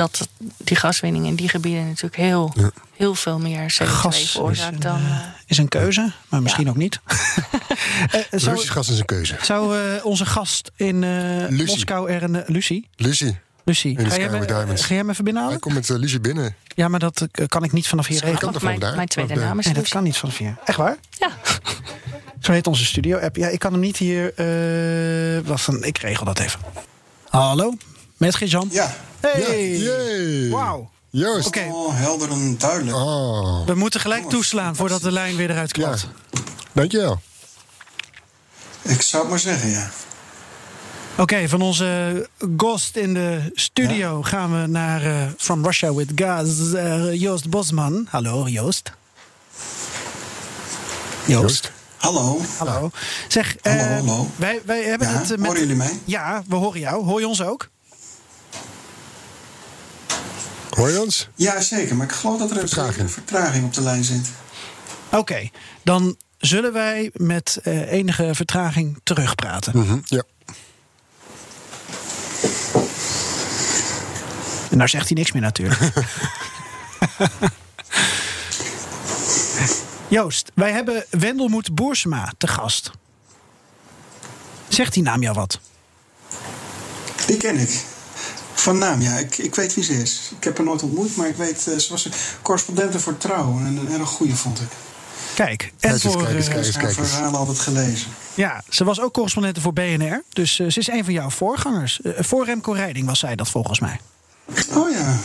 Voordat 0.01 0.27
die 0.57 0.77
gaswinning 0.77 1.25
in 1.25 1.35
die 1.35 1.49
gebieden 1.49 1.87
natuurlijk 1.87 2.15
heel, 2.15 2.53
heel 2.95 3.15
veel 3.15 3.39
meer 3.39 3.73
CO2 3.73 3.85
Gas 3.85 4.21
is 4.21 4.31
veroorzaakt 4.31 4.73
een, 4.73 4.79
dan. 4.79 4.95
eh, 5.05 5.19
is 5.45 5.57
een 5.57 5.67
keuze, 5.67 6.11
maar 6.29 6.41
misschien 6.41 6.69
ook 6.69 6.75
niet. 6.75 6.99
Eh, 8.11 8.21
zou, 8.39 8.55
Russisch 8.55 8.73
gas 8.73 8.89
is 8.89 8.99
een 8.99 9.05
keuze. 9.05 9.35
zou 9.41 9.79
eh, 9.79 10.05
onze 10.05 10.25
gast 10.25 10.71
in 10.75 11.03
eh. 11.03 11.47
Moskou 11.49 12.09
er 12.09 12.23
een... 12.23 12.43
Lucie? 12.47 12.87
Lucie. 12.95 13.39
Lucie, 13.65 13.97
ga 13.97 14.17
jij, 14.17 14.29
me, 14.29 14.39
ga 14.39 14.87
jij 14.87 14.97
hem 14.97 15.09
even 15.09 15.15
Hij 15.15 15.23
binnenhalen? 15.23 15.59
komt 15.59 15.73
met 15.73 15.89
uh, 15.89 15.97
Lucie 15.97 16.19
binnen. 16.19 16.55
Ja, 16.75 16.87
maar 16.87 16.99
dat 16.99 17.27
kan 17.47 17.63
ik 17.63 17.71
niet 17.71 17.87
vanaf 17.87 18.07
hier 18.07 18.21
kan 18.21 18.29
regelen. 18.29 18.51
mijn, 18.61 18.79
van 18.79 18.79
daar? 18.79 18.95
mijn 18.95 19.07
tweede 19.07 19.35
naam 19.35 19.59
is 19.59 19.65
Nee, 19.65 19.73
dat 19.73 19.87
kan 19.87 20.03
niet 20.03 20.17
vanaf 20.17 20.37
hier. 20.37 20.57
Echt 20.65 20.77
waar? 20.77 20.97
Ja. 21.09 21.29
Zo 22.39 22.51
heet 22.51 22.67
onze 22.67 22.85
studio-app. 22.85 23.35
Ja, 23.35 23.47
ik 23.47 23.59
kan 23.59 23.71
hem 23.71 23.81
niet 23.81 23.97
hier... 23.97 24.33
eh 24.35 25.47
wacht, 25.47 25.65
dan, 25.65 25.83
ik 25.83 25.97
regel 25.97 26.25
dat 26.25 26.39
even. 26.39 26.59
Hallo, 27.29 27.73
met 28.17 28.35
Gejan. 28.35 28.69
Ja. 28.71 28.95
Hey! 29.21 30.49
Wauw. 30.49 30.89
Joost. 31.09 31.47
Oké, 31.47 31.67
Oh, 31.71 31.95
helder 31.95 32.31
en 32.31 32.55
duidelijk. 32.57 32.97
Oh, 32.97 33.65
we 33.65 33.73
moeten 33.75 33.99
gelijk 33.99 34.29
toeslaan 34.29 34.75
voordat 34.75 35.01
de 35.01 35.11
lijn 35.11 35.35
weer 35.35 35.49
eruit 35.49 35.75
ja. 35.77 35.83
klapt. 35.83 36.07
Dankjewel. 36.73 37.19
Ik 38.81 39.01
zou 39.01 39.21
het 39.21 39.31
maar 39.31 39.39
zeggen, 39.39 39.69
ja. 39.69 39.89
Oké, 41.17 41.49
van 41.49 41.61
onze 41.61 42.29
ghost 42.57 42.95
in 42.95 43.13
de 43.13 43.51
studio 43.53 44.21
gaan 44.21 44.61
we 44.61 44.67
naar 44.67 45.05
eh, 45.05 45.27
From 45.37 45.65
Russia 45.65 45.93
with 45.93 46.09
Gas, 46.15 46.73
eh, 46.73 47.13
Joost 47.21 47.49
Bosman. 47.49 48.07
Hallo, 48.09 48.47
Joost. 48.47 48.91
Joost. 51.25 51.71
Hallo. 51.97 52.41
Hallo. 52.57 52.91
Zeg, 53.27 53.55
Hallo, 53.61 53.77
eh, 53.79 53.87
hallo. 53.97 54.27
Wij, 54.35 54.61
wij 54.65 54.83
hebben 54.83 55.07
Ja, 55.07 55.13
het 55.19 55.29
met... 55.29 55.39
horen 55.45 55.59
jullie 55.59 55.75
mij? 55.75 55.99
Ja, 56.05 56.43
we 56.47 56.55
horen 56.55 56.79
jou. 56.79 57.05
Hoor 57.05 57.19
je 57.19 57.27
ons 57.27 57.41
ook? 57.43 57.69
Hoor 60.75 60.89
je 60.89 61.01
ons? 61.01 61.29
Ja, 61.35 61.61
zeker. 61.61 61.95
Maar 61.95 62.05
ik 62.05 62.11
geloof 62.11 62.39
dat 62.39 62.49
er 62.51 62.55
een 62.57 62.67
Vertraging. 62.67 63.11
vertraging 63.11 63.65
op 63.65 63.73
de 63.73 63.81
lijn 63.81 64.03
zit. 64.03 64.27
Oké, 65.09 65.49
dan 65.83 66.15
zullen 66.37 66.73
wij 66.73 67.09
met 67.13 67.59
eh, 67.63 67.91
enige 67.91 68.29
vertraging 68.33 68.99
terugpraten. 69.03 69.77
Mhm, 69.79 69.99
Ja. 70.05 70.23
En 74.71 74.77
daar 74.77 74.89
zegt 74.89 75.07
hij 75.07 75.17
niks 75.17 75.31
meer 75.31 75.41
natuurlijk. 75.41 75.79
Joost, 80.07 80.51
wij 80.55 80.71
hebben 80.71 81.05
Wendelmoed 81.09 81.75
Boersema 81.75 82.31
te 82.37 82.47
gast. 82.47 82.91
Zegt 84.67 84.93
die 84.93 85.03
naam 85.03 85.21
jou 85.21 85.35
wat? 85.35 85.59
Die 87.25 87.37
ken 87.37 87.57
ik. 87.57 87.83
Van 88.61 88.77
naam, 88.77 89.01
ja. 89.01 89.17
Ik, 89.17 89.37
ik 89.37 89.55
weet 89.55 89.73
wie 89.73 89.83
ze 89.83 89.93
is. 90.01 90.31
Ik 90.37 90.43
heb 90.43 90.57
haar 90.57 90.65
nooit 90.65 90.83
ontmoet, 90.83 91.15
maar 91.15 91.27
ik 91.27 91.35
weet... 91.35 91.67
eh, 91.67 91.77
ze 91.77 91.87
was 91.89 92.05
een 92.05 92.11
correspondente 92.41 92.99
voor 92.99 93.17
Trouw. 93.17 93.57
En 93.57 93.65
een 93.87 93.99
erg 93.99 94.09
goede, 94.09 94.35
vond 94.35 94.59
ik. 94.61 94.67
Kijk, 95.35 95.73
en 95.79 95.99
voor, 95.99 96.17
kijk 96.23 96.35
eens, 96.35 96.47
eh, 96.47 96.53
kijk 96.53 96.65
Ik 96.65 96.73
heb 96.73 96.81
haar 96.81 96.83
kijk 96.83 96.97
eens. 96.97 97.09
verhalen 97.09 97.39
altijd 97.39 97.59
gelezen. 97.59 98.07
ja, 98.33 98.63
ze 98.69 98.83
was 98.83 99.01
ook 99.01 99.13
correspondente 99.13 99.61
voor 99.61 99.73
BNR. 99.73 100.23
Dus 100.29 100.59
eh, 100.59 100.69
ze 100.69 100.79
is 100.79 100.87
een 100.87 101.03
van 101.03 101.13
jouw 101.13 101.29
voorgangers. 101.29 102.01
Eh, 102.01 102.11
voor 102.23 102.45
Remco 102.45 102.71
Rijding 102.71 103.05
was 103.07 103.19
zij 103.19 103.35
dat 103.35 103.49
volgens 103.49 103.79
mij. 103.79 103.99
Oh 104.73 104.91
ja. 104.91 105.17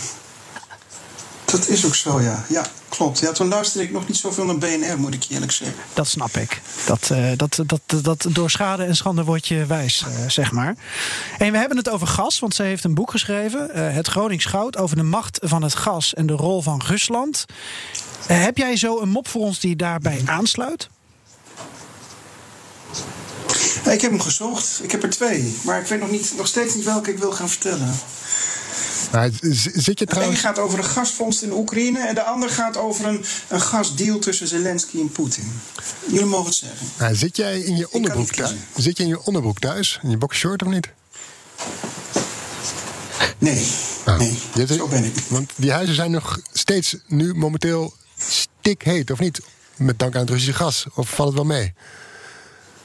Dat 1.47 1.69
is 1.69 1.87
ook 1.87 1.95
zo, 1.95 2.21
ja. 2.21 2.45
Ja, 2.49 2.67
klopt. 2.89 3.19
Ja, 3.19 3.33
toen 3.33 3.49
luisterde 3.49 3.87
ik 3.87 3.93
nog 3.93 4.09
niet 4.09 4.17
zoveel 4.17 4.45
naar 4.45 4.59
BNR, 4.59 4.99
moet 4.99 5.15
ik 5.15 5.23
je 5.23 5.35
eerlijk 5.35 5.53
zeggen. 5.53 5.77
Dat 5.95 6.09
snap 6.09 6.37
ik. 6.37 6.61
Dat, 6.87 7.11
eh, 7.11 7.31
dat, 7.37 7.59
dat, 7.67 7.81
dat, 8.05 8.27
door 8.31 8.51
schade 8.51 8.85
en 8.85 8.97
schande 8.97 9.25
word 9.25 9.47
je 9.47 9.67
wijs, 9.67 10.03
eh, 10.03 10.29
zeg 10.29 10.53
maar. 10.53 10.77
En 11.39 11.53
we 11.53 11.59
hebben 11.59 11.77
het 11.77 11.89
over 11.91 12.07
gas, 12.07 12.39
want 12.39 12.55
ze 12.55 12.63
heeft 12.63 12.85
een 12.85 12.95
boek 12.95 13.11
geschreven... 13.11 13.71
eh, 13.75 13.95
Het 13.95 14.07
Gronings 14.09 14.45
Goud, 14.45 14.77
over 14.77 14.97
de 14.97 15.03
macht 15.03 15.39
van 15.43 15.63
het 15.63 15.75
gas 15.75 16.15
en 16.15 16.27
de 16.27 16.33
rol 16.33 16.63
van 16.63 16.83
Rusland. 16.87 17.45
Heb 18.27 18.57
jij 18.57 18.77
zo 18.77 19.01
een 19.01 19.09
mop 19.09 19.29
voor 19.29 19.43
ons 19.43 19.61
die 19.61 19.77
daarbij 19.77 20.23
aansluit? 20.25 20.89
Ja, 23.85 23.91
ik 23.93 24.01
heb 24.01 24.11
hem 24.11 24.21
gezocht. 24.21 24.81
Ik 24.83 24.91
heb 24.91 25.03
er 25.03 25.11
twee. 25.11 25.57
Maar 25.65 25.81
ik 25.81 25.87
weet 25.87 26.01
nog, 26.01 26.11
niet, 26.11 26.33
nog 26.37 26.47
steeds 26.47 26.75
niet 26.75 26.85
welke 26.85 27.11
ik 27.11 27.19
wil 27.19 27.33
gaan 27.33 27.49
vertellen. 27.49 27.95
Z- 29.41 29.65
zit 29.65 29.75
je 29.75 29.95
De 29.95 30.01
een 30.01 30.07
trouwens... 30.07 30.41
gaat 30.41 30.59
over 30.59 30.79
een 30.79 30.85
gasvondst 30.85 31.43
in 31.43 31.53
Oekraïne... 31.53 32.07
en 32.07 32.15
de 32.15 32.23
ander 32.23 32.51
gaat 32.51 32.77
over 32.77 33.07
een, 33.07 33.25
een 33.49 33.61
gasdeal 33.61 34.19
tussen 34.19 34.49
Zelensky 34.49 35.01
en 35.01 35.13
Poetin. 35.13 35.53
Jullie 36.07 36.25
mogen 36.27 36.47
het 36.47 36.55
zeggen. 36.55 36.87
Nou, 36.99 37.15
zit 37.15 37.37
jij 37.37 37.61
in 37.61 37.77
je 37.77 37.91
onderbroek 37.91 38.31
thuis? 38.33 38.55
Zit 38.77 38.97
je 38.97 39.03
in 39.03 39.09
je 39.09 39.23
onderbroek 39.23 39.59
thuis? 39.59 39.99
In 40.03 40.11
je 40.11 40.17
boxershort 40.17 40.63
of 40.63 40.69
niet? 40.69 40.89
Nee, 43.39 43.67
Nou, 44.05 44.19
nee, 44.55 44.67
zo 44.67 44.89
ben 44.89 45.05
ik. 45.05 45.15
Want 45.29 45.51
die 45.57 45.73
huizen 45.73 45.95
zijn 45.95 46.11
nog 46.11 46.41
steeds 46.53 46.97
nu 47.07 47.35
momenteel 47.35 47.95
stikheet, 48.19 49.11
of 49.11 49.19
niet? 49.19 49.41
Met 49.77 49.99
dank 49.99 50.15
aan 50.15 50.21
het 50.21 50.31
Russische 50.31 50.55
gas. 50.55 50.87
Of 50.95 51.09
valt 51.09 51.29
het 51.29 51.37
wel 51.37 51.47
mee? 51.47 51.75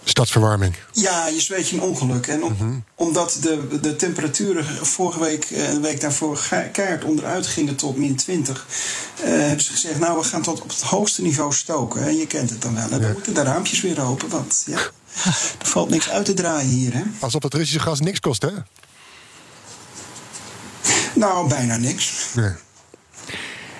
Stadsverwarming. 0.03 0.75
Ja, 0.91 1.27
je 1.27 1.41
zweet 1.41 1.69
je 1.69 1.75
een 1.75 1.81
ongeluk. 1.81 2.27
En 2.27 2.43
om- 2.43 2.83
omdat 2.95 3.37
de, 3.41 3.79
de 3.81 3.95
temperaturen 3.95 4.65
vorige 4.85 5.19
week 5.19 5.43
en 5.45 5.73
de 5.73 5.79
week 5.79 6.01
daarvoor 6.01 6.39
keihard 6.71 7.03
onderuit 7.03 7.47
gingen 7.47 7.75
tot 7.75 7.97
min 7.97 8.15
20... 8.15 8.65
eh, 9.23 9.29
hebben 9.29 9.61
ze 9.65 9.71
gezegd, 9.71 9.99
nou, 9.99 10.17
we 10.17 10.23
gaan 10.23 10.41
tot 10.41 10.61
op 10.61 10.69
het 10.69 10.81
hoogste 10.81 11.21
niveau 11.21 11.53
stoken. 11.53 12.03
En 12.03 12.17
je 12.17 12.27
kent 12.27 12.49
het 12.49 12.61
dan 12.61 12.73
wel. 12.75 12.89
En 12.89 13.01
dan 13.01 13.11
moeten 13.11 13.33
de 13.33 13.43
raampjes 13.43 13.81
weer 13.81 14.01
open, 14.03 14.29
want 14.29 14.63
ja, 14.67 14.77
er 15.59 15.65
valt 15.67 15.89
niks 15.89 16.09
uit 16.09 16.25
te 16.25 16.33
draaien 16.33 16.69
hier, 16.69 16.93
hè? 16.93 17.01
Alsof 17.19 17.43
het 17.43 17.53
Russische 17.53 17.79
gas 17.79 17.99
niks 17.99 18.19
kost, 18.19 18.41
hè? 18.41 18.49
Nou, 21.15 21.47
bijna 21.49 21.77
niks. 21.77 22.11
Nee. 22.35 22.51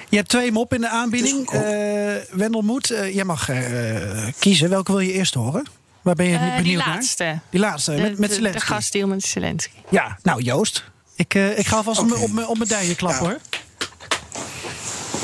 Je 0.10 0.18
hebt 0.18 0.30
twee 0.30 0.52
mop 0.52 0.74
in 0.74 0.82
de 0.82 0.90
aanbieding. 0.90 1.50
Eh 1.50 2.16
Wendelmoed, 2.32 2.92
eh, 2.92 3.14
jij 3.16 3.24
mag 3.24 3.50
eh, 3.50 4.28
kiezen. 4.40 4.70
Welke 4.70 4.92
wil 4.92 5.00
je 5.02 5.12
eerst 5.14 5.34
horen? 5.34 5.66
Waar 6.02 6.16
ben 6.16 6.26
je 6.26 6.40
die 6.40 6.56
benieuwd 6.56 6.86
laatste. 6.86 7.24
naar? 7.24 7.42
Die 7.50 7.60
laatste, 7.60 7.96
De, 7.96 8.02
met, 8.02 8.18
met 8.20 8.30
de- 8.30 8.36
Zelensky. 8.36 8.60
De 8.60 8.66
gastdeal 8.74 9.08
met 9.08 9.24
Zelensky. 9.24 9.76
Ja, 9.90 10.18
nou 10.24 10.42
Joost. 10.42 10.84
Ik, 11.16 11.34
eh, 11.36 11.58
ik 11.60 11.68
ga 11.68 11.76
alvast 11.76 12.00
op 12.00 12.10
mijn- 12.10 12.22
op 12.22 12.32
mijn- 12.32 12.48
op 12.48 12.58
mijn 12.58 12.70
dijen 12.70 12.96
klappen 12.96 13.26
hoor. 13.26 13.38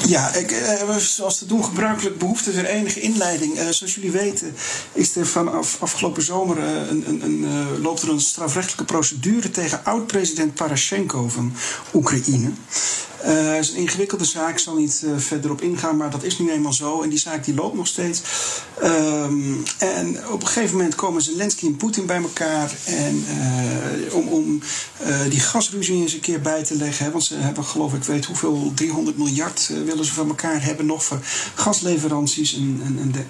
Ja, 0.08 0.34
ik, 0.34 0.52
eh, 0.52 0.96
zoals 0.96 1.38
te 1.38 1.46
doen 1.46 1.64
gebruikelijk 1.64 2.18
behoefte 2.18 2.52
er 2.52 2.66
enige 2.66 3.00
inleiding. 3.02 3.58
Eh, 3.58 3.68
zoals 3.70 3.96
jullie 3.96 4.12
weten 4.12 4.56
is 4.94 5.16
er 5.16 5.28
vanaf 5.28 5.78
afgelopen 5.82 6.24
zomer 6.24 6.58
een, 6.60 7.08
een, 7.10 7.24
een, 7.24 7.46
eh, 7.46 7.84
loopt 7.84 8.02
er 8.02 8.10
een 8.10 8.20
strafrechtelijke 8.20 8.84
procedure 8.94 9.52
tegen 9.52 9.86
oud-president 9.86 10.54
Parashenko 10.54 11.28
van 11.30 11.54
Oekraïne. 11.94 12.52
Eh, 13.28 13.48
Het 13.48 13.66
is 13.66 13.72
een 13.72 13.78
ingewikkelde 13.78 14.26
zaak, 14.26 14.50
ik 14.50 14.60
zal 14.60 14.76
niet 14.76 15.04
eh, 15.06 15.12
verder 15.18 15.52
op 15.52 15.62
ingaan, 15.62 15.98
maar 15.98 16.10
dat 16.10 16.24
is 16.24 16.40
nu 16.40 16.52
eenmaal 16.52 16.74
zo. 16.74 17.02
En 17.02 17.10
die 17.10 17.20
zaak 17.20 17.44
die 17.46 17.54
loopt 17.54 17.76
nog 17.76 17.88
steeds. 17.88 18.22
Ehm, 18.82 19.54
en 19.78 20.28
op 20.30 20.42
een 20.42 20.48
gegeven 20.48 20.76
moment 20.76 20.96
komen 20.96 21.22
Zelensky 21.22 21.66
en 21.66 21.76
Poetin 21.76 22.06
bij 22.06 22.22
elkaar. 22.22 22.76
En, 22.86 23.26
eh, 23.28 24.16
om 24.16 24.28
om 24.28 24.62
die 25.30 25.40
gasruzie 25.40 26.02
eens 26.02 26.14
een 26.14 26.20
keer 26.20 26.42
bij 26.42 26.64
te 26.64 26.76
leggen. 26.76 27.06
Hè, 27.06 27.12
want 27.12 27.24
ze 27.24 27.36
hebben, 27.36 27.64
geloof 27.64 27.94
ik, 27.94 28.04
weet 28.04 28.26
hoeveel, 28.26 28.72
300 28.76 29.18
miljard 29.18 29.72
willen 29.86 30.06
ze 30.06 30.14
van 30.14 30.28
elkaar 30.28 30.64
hebben 30.64 30.86
nog 30.86 31.04
voor 31.04 31.20
gasleveranties. 31.56 32.56
En, 32.56 32.82
en, 32.86 33.00
en, 33.02 33.12
de, 33.12 33.24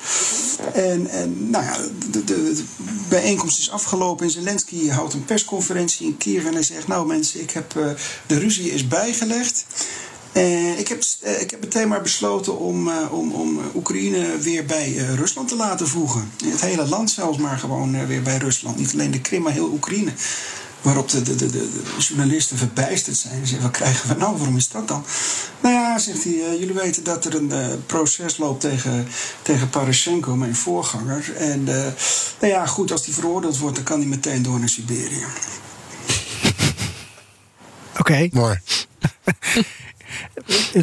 en, 0.81 1.07
en 1.07 1.49
nou 1.49 1.63
ja, 1.63 1.77
de, 2.11 2.23
de, 2.23 2.63
bijeenkomst 3.09 3.59
is 3.59 3.71
afgelopen. 3.71 4.25
En 4.25 4.31
Zelensky 4.31 4.89
houdt 4.89 5.13
een 5.13 5.25
persconferentie 5.25 6.07
in 6.07 6.17
Kiev. 6.17 6.45
En 6.45 6.53
hij 6.53 6.63
zegt: 6.63 6.87
Nou 6.87 7.07
mensen, 7.07 7.41
ik 7.41 7.51
heb, 7.51 7.71
de 8.25 8.39
ruzie 8.39 8.71
is 8.71 8.87
bijgelegd. 8.87 9.65
Eh, 10.37 10.79
ik, 10.79 10.87
heb, 10.87 11.03
eh, 11.21 11.41
ik 11.41 11.51
heb 11.51 11.61
meteen 11.61 11.87
maar 11.87 12.01
besloten 12.01 12.59
om, 12.59 12.87
eh, 12.87 13.13
om, 13.13 13.31
om 13.31 13.59
Oekraïne 13.75 14.37
weer 14.37 14.65
bij 14.65 14.97
eh, 14.97 15.13
Rusland 15.13 15.47
te 15.47 15.55
laten 15.55 15.87
voegen. 15.87 16.31
Het 16.45 16.61
hele 16.61 16.87
land 16.87 17.11
zelfs 17.11 17.37
maar 17.37 17.57
gewoon 17.57 17.95
eh, 17.95 18.05
weer 18.05 18.21
bij 18.21 18.37
Rusland. 18.37 18.77
Niet 18.77 18.93
alleen 18.93 19.11
de 19.11 19.21
Krim, 19.21 19.41
maar 19.41 19.53
heel 19.53 19.71
Oekraïne. 19.73 20.11
Waarop 20.81 21.09
de, 21.09 21.21
de, 21.21 21.35
de, 21.35 21.49
de 21.49 21.69
journalisten 21.97 22.57
verbijsterd 22.57 23.17
zijn. 23.17 23.39
Ze 23.39 23.45
zeggen, 23.45 23.61
wat 23.61 23.77
krijgen 23.77 24.09
we 24.09 24.15
nou? 24.15 24.37
Waarom 24.37 24.57
is 24.57 24.69
dat 24.69 24.87
dan? 24.87 25.05
Nou 25.61 25.73
ja, 25.75 25.99
zegt 25.99 26.23
hij, 26.23 26.33
eh, 26.33 26.59
jullie 26.59 26.73
weten 26.73 27.03
dat 27.03 27.25
er 27.25 27.35
een 27.35 27.51
eh, 27.51 27.67
proces 27.85 28.37
loopt 28.37 28.61
tegen, 28.61 29.07
tegen 29.41 29.69
Parashenko, 29.69 30.35
mijn 30.35 30.55
voorganger. 30.55 31.35
En 31.37 31.67
eh, 31.67 31.93
nou 32.39 32.53
ja, 32.53 32.65
goed, 32.65 32.91
als 32.91 33.03
die 33.03 33.13
veroordeeld 33.13 33.57
wordt, 33.57 33.75
dan 33.75 33.85
kan 33.85 33.99
hij 33.99 34.07
meteen 34.07 34.41
door 34.41 34.59
naar 34.59 34.69
Siberië. 34.69 35.25
Oké. 37.97 38.29
Mooi. 38.31 38.59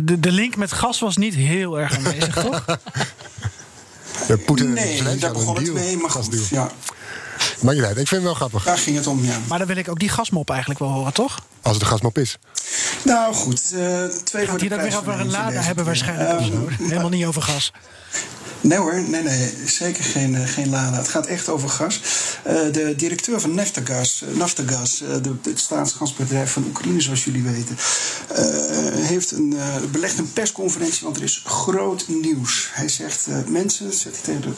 De, 0.03 0.21
de 0.21 0.31
link 0.31 0.57
met 0.57 0.73
gas 0.73 1.01
was 1.01 1.17
niet 1.17 1.35
heel 1.35 1.81
erg 1.81 1.97
aanwezig, 1.97 2.35
toch? 2.35 2.65
Ja, 4.29 4.37
Poetin 4.37 4.67
en 4.67 4.73
Nee, 4.73 4.97
Zelensky 4.97 5.21
daar 5.21 5.33
begon 5.33 5.57
een 5.57 5.65
het 5.65 5.73
mee, 5.73 5.97
maar 5.97 6.11
goed. 6.11 6.49
Ja, 6.49 6.71
Maakt 7.61 7.77
niet 7.77 7.87
uit, 7.87 7.97
ik 7.97 8.09
vind 8.09 8.11
het 8.11 8.23
wel 8.23 8.35
grappig. 8.35 8.65
daar 8.65 8.79
ging 8.79 8.97
het 8.97 9.07
om, 9.07 9.25
ja. 9.25 9.39
Maar 9.49 9.59
dan 9.59 9.67
wil 9.67 9.77
ik 9.77 9.89
ook 9.89 9.99
die 9.99 10.09
gasmop 10.09 10.51
eigenlijk 10.51 10.81
wel 10.81 10.89
horen, 10.89 11.13
toch? 11.13 11.45
Als 11.63 11.73
het 11.73 11.83
de 11.83 11.89
gasmop 11.89 12.19
is. 12.19 12.39
Nou 13.05 13.35
goed, 13.35 13.73
eh, 13.73 14.05
twee 14.25 14.47
voor 14.47 14.59
Gaat 14.59 14.59
de 14.61 14.67
hij 14.67 14.69
dat 14.69 14.69
weer 14.69 14.77
prijs 14.79 14.97
over 14.97 15.13
van 15.13 15.21
een 15.21 15.31
lada 15.31 15.61
hebben 15.61 15.85
waarschijnlijk 15.85 16.41
zo. 16.45 16.85
Helemaal 16.85 17.09
niet 17.09 17.25
over 17.27 17.43
gas. 17.43 17.73
Nee 18.65 18.79
hoor, 18.79 19.03
nee, 19.09 19.23
nee, 19.23 19.55
zeker 19.67 20.05
geen, 20.05 20.35
eh, 20.35 20.49
geen 20.49 20.71
Lada. 20.71 20.97
Het 20.97 21.09
gaat 21.09 21.27
echt 21.27 21.49
over 21.49 21.69
gas. 21.69 22.01
Eh, 22.43 22.55
de 22.73 22.95
directeur 22.97 23.41
van 23.41 23.55
Naftagas, 23.55 25.03
eh, 25.03 25.09
het 25.43 25.61
staatsgasbedrijf 25.61 26.53
van 26.53 26.65
Oekraïne, 26.65 27.01
zoals 27.01 27.25
jullie 27.25 27.43
weten, 27.43 27.77
heeft 29.07 29.31
een, 29.31 29.57
een 30.19 30.33
persconferentie, 30.33 31.05
want 31.05 31.17
er 31.17 31.23
is 31.23 31.43
groot 31.45 32.05
nieuws. 32.09 32.69
Hij 32.73 32.89
zegt, 32.89 33.27
mensen, 33.49 33.93
zegt 33.93 34.27
hij 34.27 34.35
tegen 34.35 34.41
de 34.41 34.53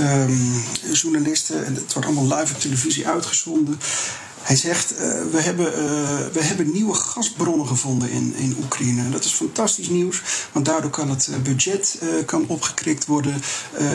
ehm, 0.00 0.92
journalisten, 0.92 1.66
en 1.66 1.74
het 1.74 1.92
wordt 1.92 2.08
allemaal 2.08 2.38
live 2.38 2.54
op 2.54 2.60
televisie 2.60 3.08
uitgezonden. 3.08 3.80
Hij 4.44 4.56
zegt, 4.56 4.96
eh, 4.96 5.08
we, 5.30 5.40
hebben, 5.40 5.74
eh, 5.74 5.80
we 6.32 6.42
hebben 6.42 6.72
nieuwe 6.72 6.94
gasbronnen 6.94 7.66
gevonden 7.66 8.10
in, 8.10 8.34
in 8.36 8.56
Oekraïne. 8.62 9.10
Dat 9.10 9.24
is 9.24 9.32
fantastisch 9.32 9.88
nieuws, 9.88 10.22
want 10.52 10.64
daardoor 10.64 10.90
kan 10.90 11.10
het 11.10 11.28
eh, 11.28 11.38
budget 11.38 11.98
kan 12.26 12.44
opgekrikt 12.46 13.06
worden. 13.06 13.42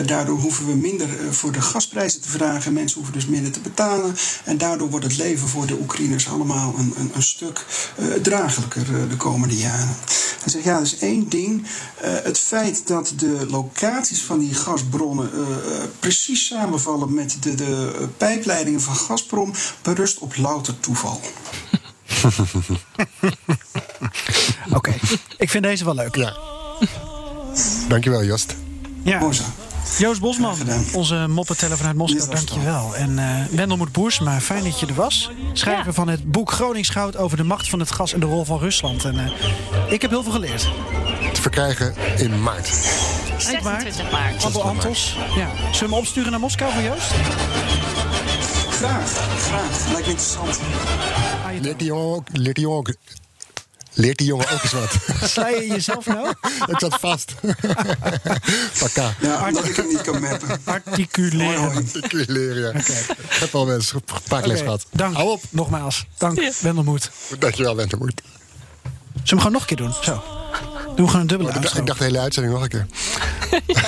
Daardoor 0.06 0.38
hoeven 0.38 0.66
we 0.66 0.74
minder 0.74 1.08
voor 1.30 1.52
de 1.52 1.60
gasprijzen 1.60 2.20
te 2.20 2.28
vragen. 2.28 2.72
Mensen 2.72 2.96
hoeven 2.96 3.14
dus 3.14 3.26
minder 3.26 3.52
te 3.52 3.60
betalen. 3.60 4.16
En 4.44 4.58
daardoor 4.58 4.90
wordt 4.90 5.04
het 5.04 5.16
leven 5.16 5.48
voor 5.48 5.66
de 5.66 5.78
Oekraïners 5.80 6.28
allemaal 6.28 6.74
een, 6.78 6.94
een, 6.96 7.10
een 7.14 7.22
stuk 7.22 7.66
draaglijker 8.22 9.08
de 9.08 9.16
komende 9.16 9.56
jaren. 9.56 9.96
Hij 10.40 10.52
zegt, 10.52 10.64
ja, 10.64 10.76
er 10.76 10.82
is 10.82 10.98
één 10.98 11.28
ding. 11.28 11.66
Het 12.00 12.38
feit 12.38 12.86
dat 12.86 13.12
de 13.16 13.46
locaties 13.50 14.22
van 14.22 14.38
die 14.38 14.54
gasbronnen 14.54 15.30
precies 15.98 16.46
samenvallen 16.46 17.14
met 17.14 17.36
de, 17.40 17.54
de 17.54 18.08
pijpleidingen 18.16 18.80
van 18.80 18.96
Gazprom 18.96 19.52
berust 19.82 20.18
op 20.18 20.34
louter 20.40 20.80
toeval. 20.80 21.20
Oké, 24.72 24.94
ik 25.36 25.50
vind 25.50 25.64
deze 25.64 25.84
wel 25.84 25.94
leuk. 25.94 26.16
Ja. 26.16 26.36
Dankjewel, 27.88 28.24
Jost. 28.24 28.56
Ja. 29.02 29.22
Joost 29.98 30.20
Bosman, 30.20 30.56
onze 30.92 31.26
moppenteller 31.28 31.76
vanuit 31.76 31.96
Moskou, 31.96 32.30
dankjewel. 32.30 32.96
En 32.96 33.18
eh 33.18 33.44
Wendelmoed 33.50 33.92
Boersma, 33.92 34.40
fijn 34.40 34.64
dat 34.64 34.80
je 34.80 34.86
er 34.86 34.94
was. 34.94 35.30
Schrijver 35.52 35.94
van 35.94 36.08
het 36.08 36.30
boek 36.30 36.50
Groningsgoud 36.50 37.16
over 37.16 37.36
de 37.36 37.44
macht 37.44 37.68
van 37.68 37.78
het 37.78 37.90
gas 37.92 38.12
en 38.12 38.20
de 38.20 38.26
rol 38.26 38.44
van 38.44 38.58
Rusland. 38.58 39.04
En 39.04 39.18
eh, 39.18 39.92
ik 39.92 40.02
heb 40.02 40.10
heel 40.10 40.22
veel 40.22 40.32
geleerd. 40.32 40.68
Te 41.32 41.40
verkrijgen 41.40 41.94
in 42.16 42.42
maart. 42.42 42.70
Eind 43.46 43.62
maart. 43.62 43.82
26 43.82 44.10
maart. 44.10 44.44
Appel 44.44 44.62
Antos. 44.62 45.16
Ja. 45.36 45.48
Zullen 45.56 45.70
we 45.72 45.78
hem 45.78 45.92
opsturen 45.94 46.30
naar 46.30 46.40
Moskou 46.40 46.72
voor 46.72 46.82
Joost? 46.82 47.10
Graag, 48.80 49.10
graag. 49.38 49.92
Lijkt 49.92 50.06
me 50.06 50.12
interessant. 50.12 50.60
Leert 51.60 51.78
die 51.78 51.86
jongen 51.86 52.16
ook, 52.16 52.28
leert 52.32 52.54
die 52.54 52.64
jongen 52.64 52.78
ook, 52.78 52.94
leert 53.92 54.18
die 54.18 54.26
jongen 54.26 54.50
ook 54.50 54.62
eens 54.62 54.72
wat. 54.72 54.96
Sla 55.30 55.48
je 55.48 55.66
jezelf 55.66 56.06
nou? 56.06 56.28
ik 56.72 56.78
zat 56.78 57.00
vast. 57.00 57.34
Paka. 58.80 59.14
Ja, 59.20 59.46
omdat 59.48 59.64
ik 59.64 59.76
hem 59.76 59.86
niet 59.88 60.00
kan 60.00 60.20
mappen. 60.20 60.60
Articuleren. 60.64 61.74
Articuleren, 61.74 62.72
ja. 62.72 62.78
Ik 62.78 63.16
heb 63.30 63.54
al 63.54 63.66
wel 63.66 63.74
eens 63.74 63.92
een 63.92 64.02
paar 64.28 64.46
les 64.46 64.60
gehad. 64.60 64.86
Dank. 64.92 65.14
Hou 65.14 65.30
op. 65.30 65.42
Nogmaals. 65.50 66.06
Dank, 66.18 66.52
Wendelmoed. 66.60 67.10
Dankjewel, 67.38 67.74
Lentemoed. 67.74 68.22
Zullen 68.22 69.22
we 69.24 69.28
hem 69.28 69.38
gewoon 69.38 69.52
nog 69.52 69.60
een 69.60 69.66
keer 69.66 69.76
doen? 69.76 69.92
Zo. 70.02 70.22
Doen 70.96 71.04
we 71.04 71.06
gewoon 71.06 71.20
een 71.20 71.26
dubbele 71.26 71.48
Ik 71.48 71.54
dacht, 71.54 71.66
outro. 71.66 71.80
ik 71.80 71.86
dacht 71.86 71.98
de 71.98 72.04
hele 72.04 72.18
uitzending 72.18 72.54
nog 72.54 72.62
een 72.62 72.68
keer. 72.68 72.86
Ja, 73.66 73.82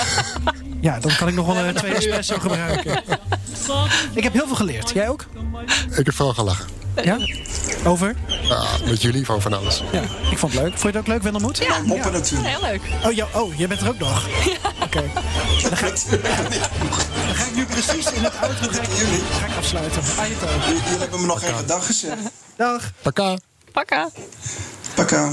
dan 0.82 1.16
kan 1.16 1.28
ik 1.28 1.34
nog 1.34 1.46
wel 1.46 1.56
een 1.56 1.74
twee 1.74 1.94
espresso 1.94 2.38
gebruiken. 2.38 3.02
Ik 4.14 4.22
heb 4.22 4.32
heel 4.32 4.46
veel 4.46 4.56
geleerd. 4.56 4.90
Jij 4.90 5.08
ook? 5.08 5.26
Ik 5.96 6.06
heb 6.06 6.14
vooral 6.14 6.34
gelachen. 6.34 6.66
Ja? 7.02 7.18
Over? 7.84 8.14
Ja, 8.26 8.64
met 8.84 9.02
jullie 9.02 9.24
van 9.24 9.42
van 9.42 9.52
alles. 9.52 9.82
Ja, 9.92 10.02
ik 10.30 10.38
vond 10.38 10.52
het 10.52 10.62
leuk. 10.62 10.70
Vond 10.70 10.82
je 10.82 10.88
het 10.88 10.96
ook 10.96 11.06
leuk, 11.06 11.22
Wendelmoed? 11.22 11.58
Ja, 11.58 11.78
Moppen 11.78 12.12
natuurlijk. 12.12 12.48
heel 12.48 12.60
leuk. 12.70 12.82
Oh, 13.04 13.12
ja, 13.12 13.26
oh, 13.32 13.58
jij 13.58 13.68
bent 13.68 13.80
er 13.80 13.88
ook 13.88 13.98
nog? 13.98 14.26
Oké. 14.82 15.02
Dan, 15.62 15.76
ga 15.76 15.86
ik, 15.86 15.94
dan 17.26 17.34
ga 17.34 17.44
ik 17.44 17.54
nu 17.54 17.64
precies 17.64 18.12
in 18.12 18.24
het 18.24 18.32
outro 18.40 18.68
ga 18.70 18.82
ik, 18.82 18.88
ga 19.40 19.46
ik 19.46 19.56
afsluiten. 19.58 20.02
Jullie 20.66 20.98
hebben 20.98 21.20
me 21.20 21.26
nog 21.26 21.42
even 21.42 21.66
dag 21.66 21.86
gezegd. 21.86 22.20
Dag. 22.56 22.90
Paka. 23.02 23.36
Pakka. 23.72 24.10
Pakka. 24.94 25.32